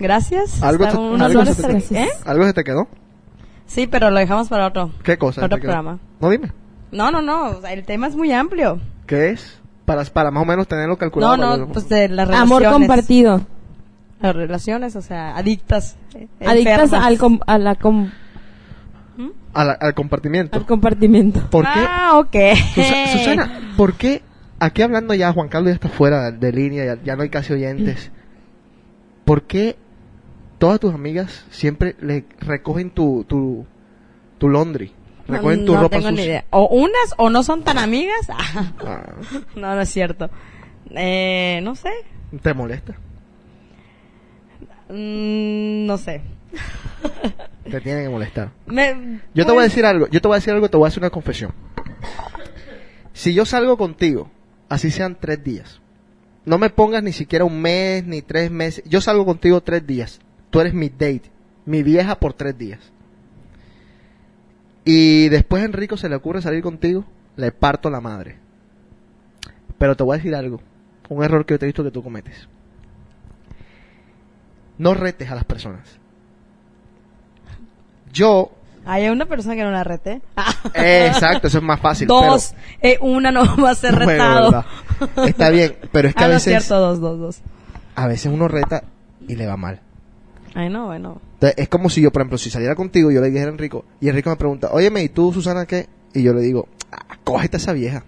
Gracias. 0.02 0.62
¿Algo 0.64 0.86
Hasta 0.86 0.98
te- 0.98 1.04
unos 1.04 1.22
algo 1.22 1.42
horas- 1.42 1.56
se 1.56 1.64
te- 1.64 1.70
Gracias. 1.72 2.08
¿Eh? 2.08 2.12
¿Algo 2.26 2.46
se 2.46 2.54
te 2.54 2.64
quedó? 2.64 2.88
Sí, 3.66 3.88
pero 3.88 4.10
lo 4.10 4.20
dejamos 4.20 4.50
para 4.50 4.68
otro. 4.68 4.92
¿Qué 5.04 5.18
cosa? 5.18 5.46
Otro 5.46 5.58
programa. 5.60 6.00
No, 6.20 6.30
dime. 6.30 6.52
No, 6.92 7.10
no, 7.12 7.22
no. 7.22 7.44
o 7.52 7.62
sea, 7.62 7.72
el 7.74 7.84
tema 7.86 8.08
es 8.08 8.16
muy 8.16 8.32
amplio. 8.34 8.82
¿Qué 9.06 9.30
es? 9.30 9.60
Para, 9.86 10.04
para 10.06 10.32
más 10.32 10.44
o 10.44 10.46
menos 10.46 10.68
tenerlo 10.68 10.98
calculado. 10.98 11.38
No, 11.38 11.58
no, 11.58 11.68
pues 11.68 11.88
de 11.90 12.10
las 12.10 12.28
relaciones. 12.28 12.68
Amor 12.68 12.74
compartido. 12.82 13.42
Las 14.22 14.36
relaciones, 14.36 14.96
o 14.96 15.02
sea, 15.02 15.36
adictas. 15.38 15.96
eh, 16.16 16.28
Adictas 16.46 16.94
al, 16.94 17.18
com- 17.18 17.40
a 17.48 17.58
la 17.58 17.76
com- 17.76 18.10
a 19.54 19.64
la- 19.66 19.74
al 19.74 19.94
compartimiento. 19.94 20.58
al 20.58 20.66
compartimento. 20.66 21.42
¿Por 21.50 21.64
qué? 21.66 21.80
Ah, 21.88 22.18
ok. 22.20 22.36
Susa- 22.76 23.08
Susana, 23.12 23.60
¿por 23.78 23.94
qué? 23.96 24.22
Aquí 24.60 24.82
hablando 24.82 25.14
ya, 25.14 25.34
Juan 25.34 25.50
Carlos 25.50 25.70
ya 25.72 25.76
está 25.76 25.90
fuera 25.90 26.32
de 26.32 26.52
línea, 26.52 26.86
ya, 26.86 27.02
ya 27.04 27.16
no 27.16 27.24
hay 27.24 27.30
casi 27.30 27.52
oyentes. 27.54 28.12
¿Por 29.26 29.44
qué 29.44 29.76
todas 30.62 30.80
tus 30.80 30.94
amigas 30.94 31.44
siempre 31.50 31.96
le 32.02 32.24
recogen 32.40 32.92
tu, 32.92 33.26
tu, 33.28 33.66
tu 34.38 34.48
laundry? 34.48 34.94
Recogen 35.28 35.66
tu 35.66 35.74
no 35.74 35.82
ropa 35.82 35.98
tengo 35.98 36.12
ni 36.12 36.22
idea. 36.22 36.46
O 36.52 36.68
unas 36.68 37.16
o 37.18 37.32
no 37.32 37.42
son 37.42 37.64
tan 37.64 37.80
amigas. 37.80 38.28
Ah, 38.86 39.14
no, 39.56 39.76
no 39.76 39.82
es 39.82 39.90
cierto. 39.90 40.30
Eh, 40.92 41.62
no 41.64 41.74
sé. 41.76 41.90
¿Te 42.44 42.54
molesta? 42.54 42.94
Mm, 44.90 45.88
no 45.88 45.98
sé. 45.98 46.22
Te 47.64 47.82
tiene 47.82 48.04
que 48.04 48.10
molestar. 48.10 48.52
Me- 48.68 49.20
Yo 49.34 49.46
te 49.46 49.52
voy 49.52 49.62
a 49.62 49.66
pues, 49.66 49.72
decir 49.72 49.86
algo, 49.86 50.08
yo 50.10 50.22
te 50.22 50.28
voy 50.28 50.36
a 50.36 50.40
decir 50.40 50.54
algo, 50.54 50.70
te 50.70 50.78
voy 50.78 50.86
a 50.86 50.90
hacer 50.90 51.02
una 51.02 51.10
confesión. 51.10 51.54
Si 53.14 53.34
yo 53.34 53.46
salgo 53.46 53.78
contigo, 53.78 54.30
así 54.70 54.92
sean 54.92 55.18
tres 55.20 55.44
días, 55.44 55.82
no 56.46 56.60
me 56.60 56.70
pongas 56.70 57.02
ni 57.02 57.14
siquiera 57.14 57.46
un 57.46 57.62
mes, 57.62 58.06
ni 58.06 58.22
tres 58.22 58.52
meses, 58.52 58.84
yo 58.88 59.02
salgo 59.02 59.26
contigo 59.26 59.62
tres 59.62 59.88
días, 59.88 60.20
tú 60.52 60.60
eres 60.60 60.74
mi 60.76 60.90
date, 60.90 61.24
mi 61.66 61.82
vieja 61.82 62.16
por 62.20 62.34
tres 62.34 62.56
días. 62.58 62.80
Y 64.86 65.30
después 65.30 65.62
a 65.64 65.66
Enrico 65.66 65.98
se 65.98 66.10
le 66.10 66.16
ocurre 66.16 66.42
salir 66.42 66.62
contigo, 66.62 67.06
le 67.36 67.52
parto 67.52 67.90
la 67.90 68.02
madre. 68.02 68.38
Pero 69.80 69.96
te 69.96 70.04
voy 70.04 70.16
a 70.16 70.18
decir 70.18 70.36
algo, 70.36 70.62
un 71.10 71.24
error 71.24 71.46
que 71.46 71.56
yo 71.56 71.60
te 71.60 71.66
he 71.66 71.68
visto 71.68 71.84
que 71.84 71.92
tú 71.92 72.04
cometes. 72.04 72.48
No 74.78 74.94
retes 74.94 75.30
a 75.32 75.36
las 75.36 75.46
personas. 75.46 76.00
Yo 78.12 78.52
Hay 78.86 79.08
una 79.10 79.26
persona 79.28 79.56
que 79.56 79.64
no 79.64 79.72
la 79.72 79.84
rete. 79.84 80.22
eh, 80.74 81.08
Exacto, 81.08 81.48
eso 81.48 81.60
es 81.60 81.64
más 81.64 81.80
fácil. 81.80 82.08
dos. 82.08 82.54
Eh, 82.82 82.98
una 83.02 83.32
no 83.32 83.44
va 83.58 83.72
a 83.72 83.76
ser 83.76 83.94
retado. 84.00 84.66
Está 85.28 85.50
bien, 85.50 85.76
pero 85.92 86.08
es 86.10 86.16
que 86.16 86.24
ah, 86.24 86.26
a 86.26 86.30
no 86.30 86.36
es 86.38 86.46
veces, 86.46 86.64
cierto, 86.66 86.80
dos, 86.80 87.00
dos, 87.00 87.20
dos. 87.20 87.42
a 87.96 88.08
veces 88.08 88.32
uno 88.32 88.48
reta 88.48 88.84
y 89.28 89.36
le 89.36 89.46
va 89.46 89.56
mal. 89.58 89.82
Ay, 90.54 90.70
no, 90.70 90.88
bueno. 90.88 91.22
Entonces, 91.36 91.58
es 91.58 91.70
como 91.70 91.90
si 91.90 92.02
yo, 92.02 92.12
por 92.12 92.22
ejemplo, 92.22 92.38
si 92.38 92.50
saliera 92.50 92.76
contigo, 92.76 93.12
yo 93.12 93.22
le 93.22 93.30
dijera 93.30 93.50
a 93.50 93.54
Enrico, 93.54 93.86
y 94.00 94.10
Enrico 94.10 94.30
me 94.30 94.36
pregunta, 94.36 94.70
óyeme, 94.72 95.04
¿y 95.04 95.10
tú, 95.10 95.32
Susana, 95.34 95.66
qué? 95.66 95.88
Y 96.14 96.24
yo 96.24 96.34
le 96.34 96.42
digo, 96.42 96.68
ah, 96.92 97.18
cógete 97.24 97.58
a 97.58 97.60
esa 97.60 97.74
vieja. 97.74 98.04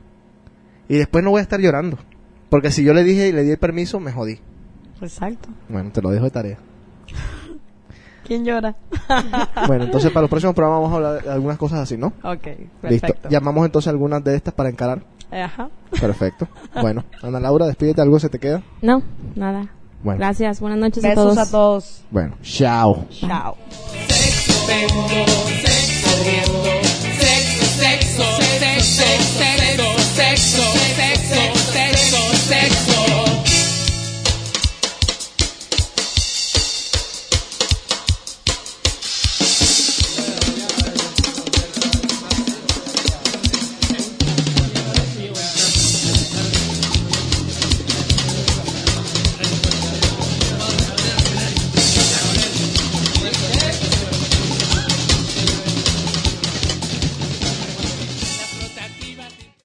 Y 0.89 0.97
después 0.97 1.23
no 1.23 1.31
voy 1.31 1.39
a 1.39 1.43
estar 1.43 1.59
llorando. 1.59 1.97
Porque 2.49 2.69
si 2.71 2.83
yo 2.83 2.93
le 2.93 3.03
dije 3.03 3.29
y 3.29 3.31
le 3.31 3.43
di 3.43 3.51
el 3.51 3.57
permiso, 3.57 3.99
me 3.99 4.11
jodí. 4.11 4.39
Exacto. 5.01 5.49
Bueno, 5.69 5.91
te 5.91 6.01
lo 6.01 6.11
dejo 6.11 6.25
de 6.25 6.31
tarea. 6.31 6.57
¿Quién 8.25 8.45
llora? 8.45 8.75
Bueno, 9.67 9.85
entonces 9.85 10.11
para 10.11 10.21
los 10.21 10.29
próximos 10.29 10.55
programas 10.55 10.81
vamos 10.81 10.93
a 10.93 10.95
hablar 10.95 11.23
de 11.23 11.31
algunas 11.31 11.57
cosas 11.57 11.79
así, 11.79 11.97
¿no? 11.97 12.07
ok, 12.23 12.45
Listo. 12.45 12.67
perfecto. 12.81 13.29
Llamamos 13.29 13.65
entonces 13.65 13.87
algunas 13.89 14.23
de 14.23 14.35
estas 14.35 14.53
para 14.53 14.69
encarar. 14.69 15.03
Ajá. 15.31 15.69
Perfecto. 15.99 16.47
Bueno, 16.81 17.03
Ana 17.21 17.39
Laura, 17.39 17.65
despídete, 17.67 18.01
¿algo 18.01 18.19
se 18.19 18.29
te 18.29 18.39
queda? 18.39 18.61
No, 18.81 19.01
nada. 19.35 19.69
Gracias, 20.03 20.59
buenas 20.59 20.79
noches 20.79 21.03
a 21.05 21.13
todos. 21.13 21.35
Besos 21.35 21.47
a 21.47 21.51
todos. 21.51 22.01
Bueno, 22.11 22.35
chao. 22.43 23.05
Chao. 23.09 23.57
Sexo, 24.07 24.53
sexo, 24.67 25.07
sexo, 25.07 25.63
sexo, 25.63 26.53
sexo, 27.19 27.63
sexo, 27.79 28.23
sexo, 28.83 29.03
sexo, 29.37 29.99
sexo. 30.15 30.72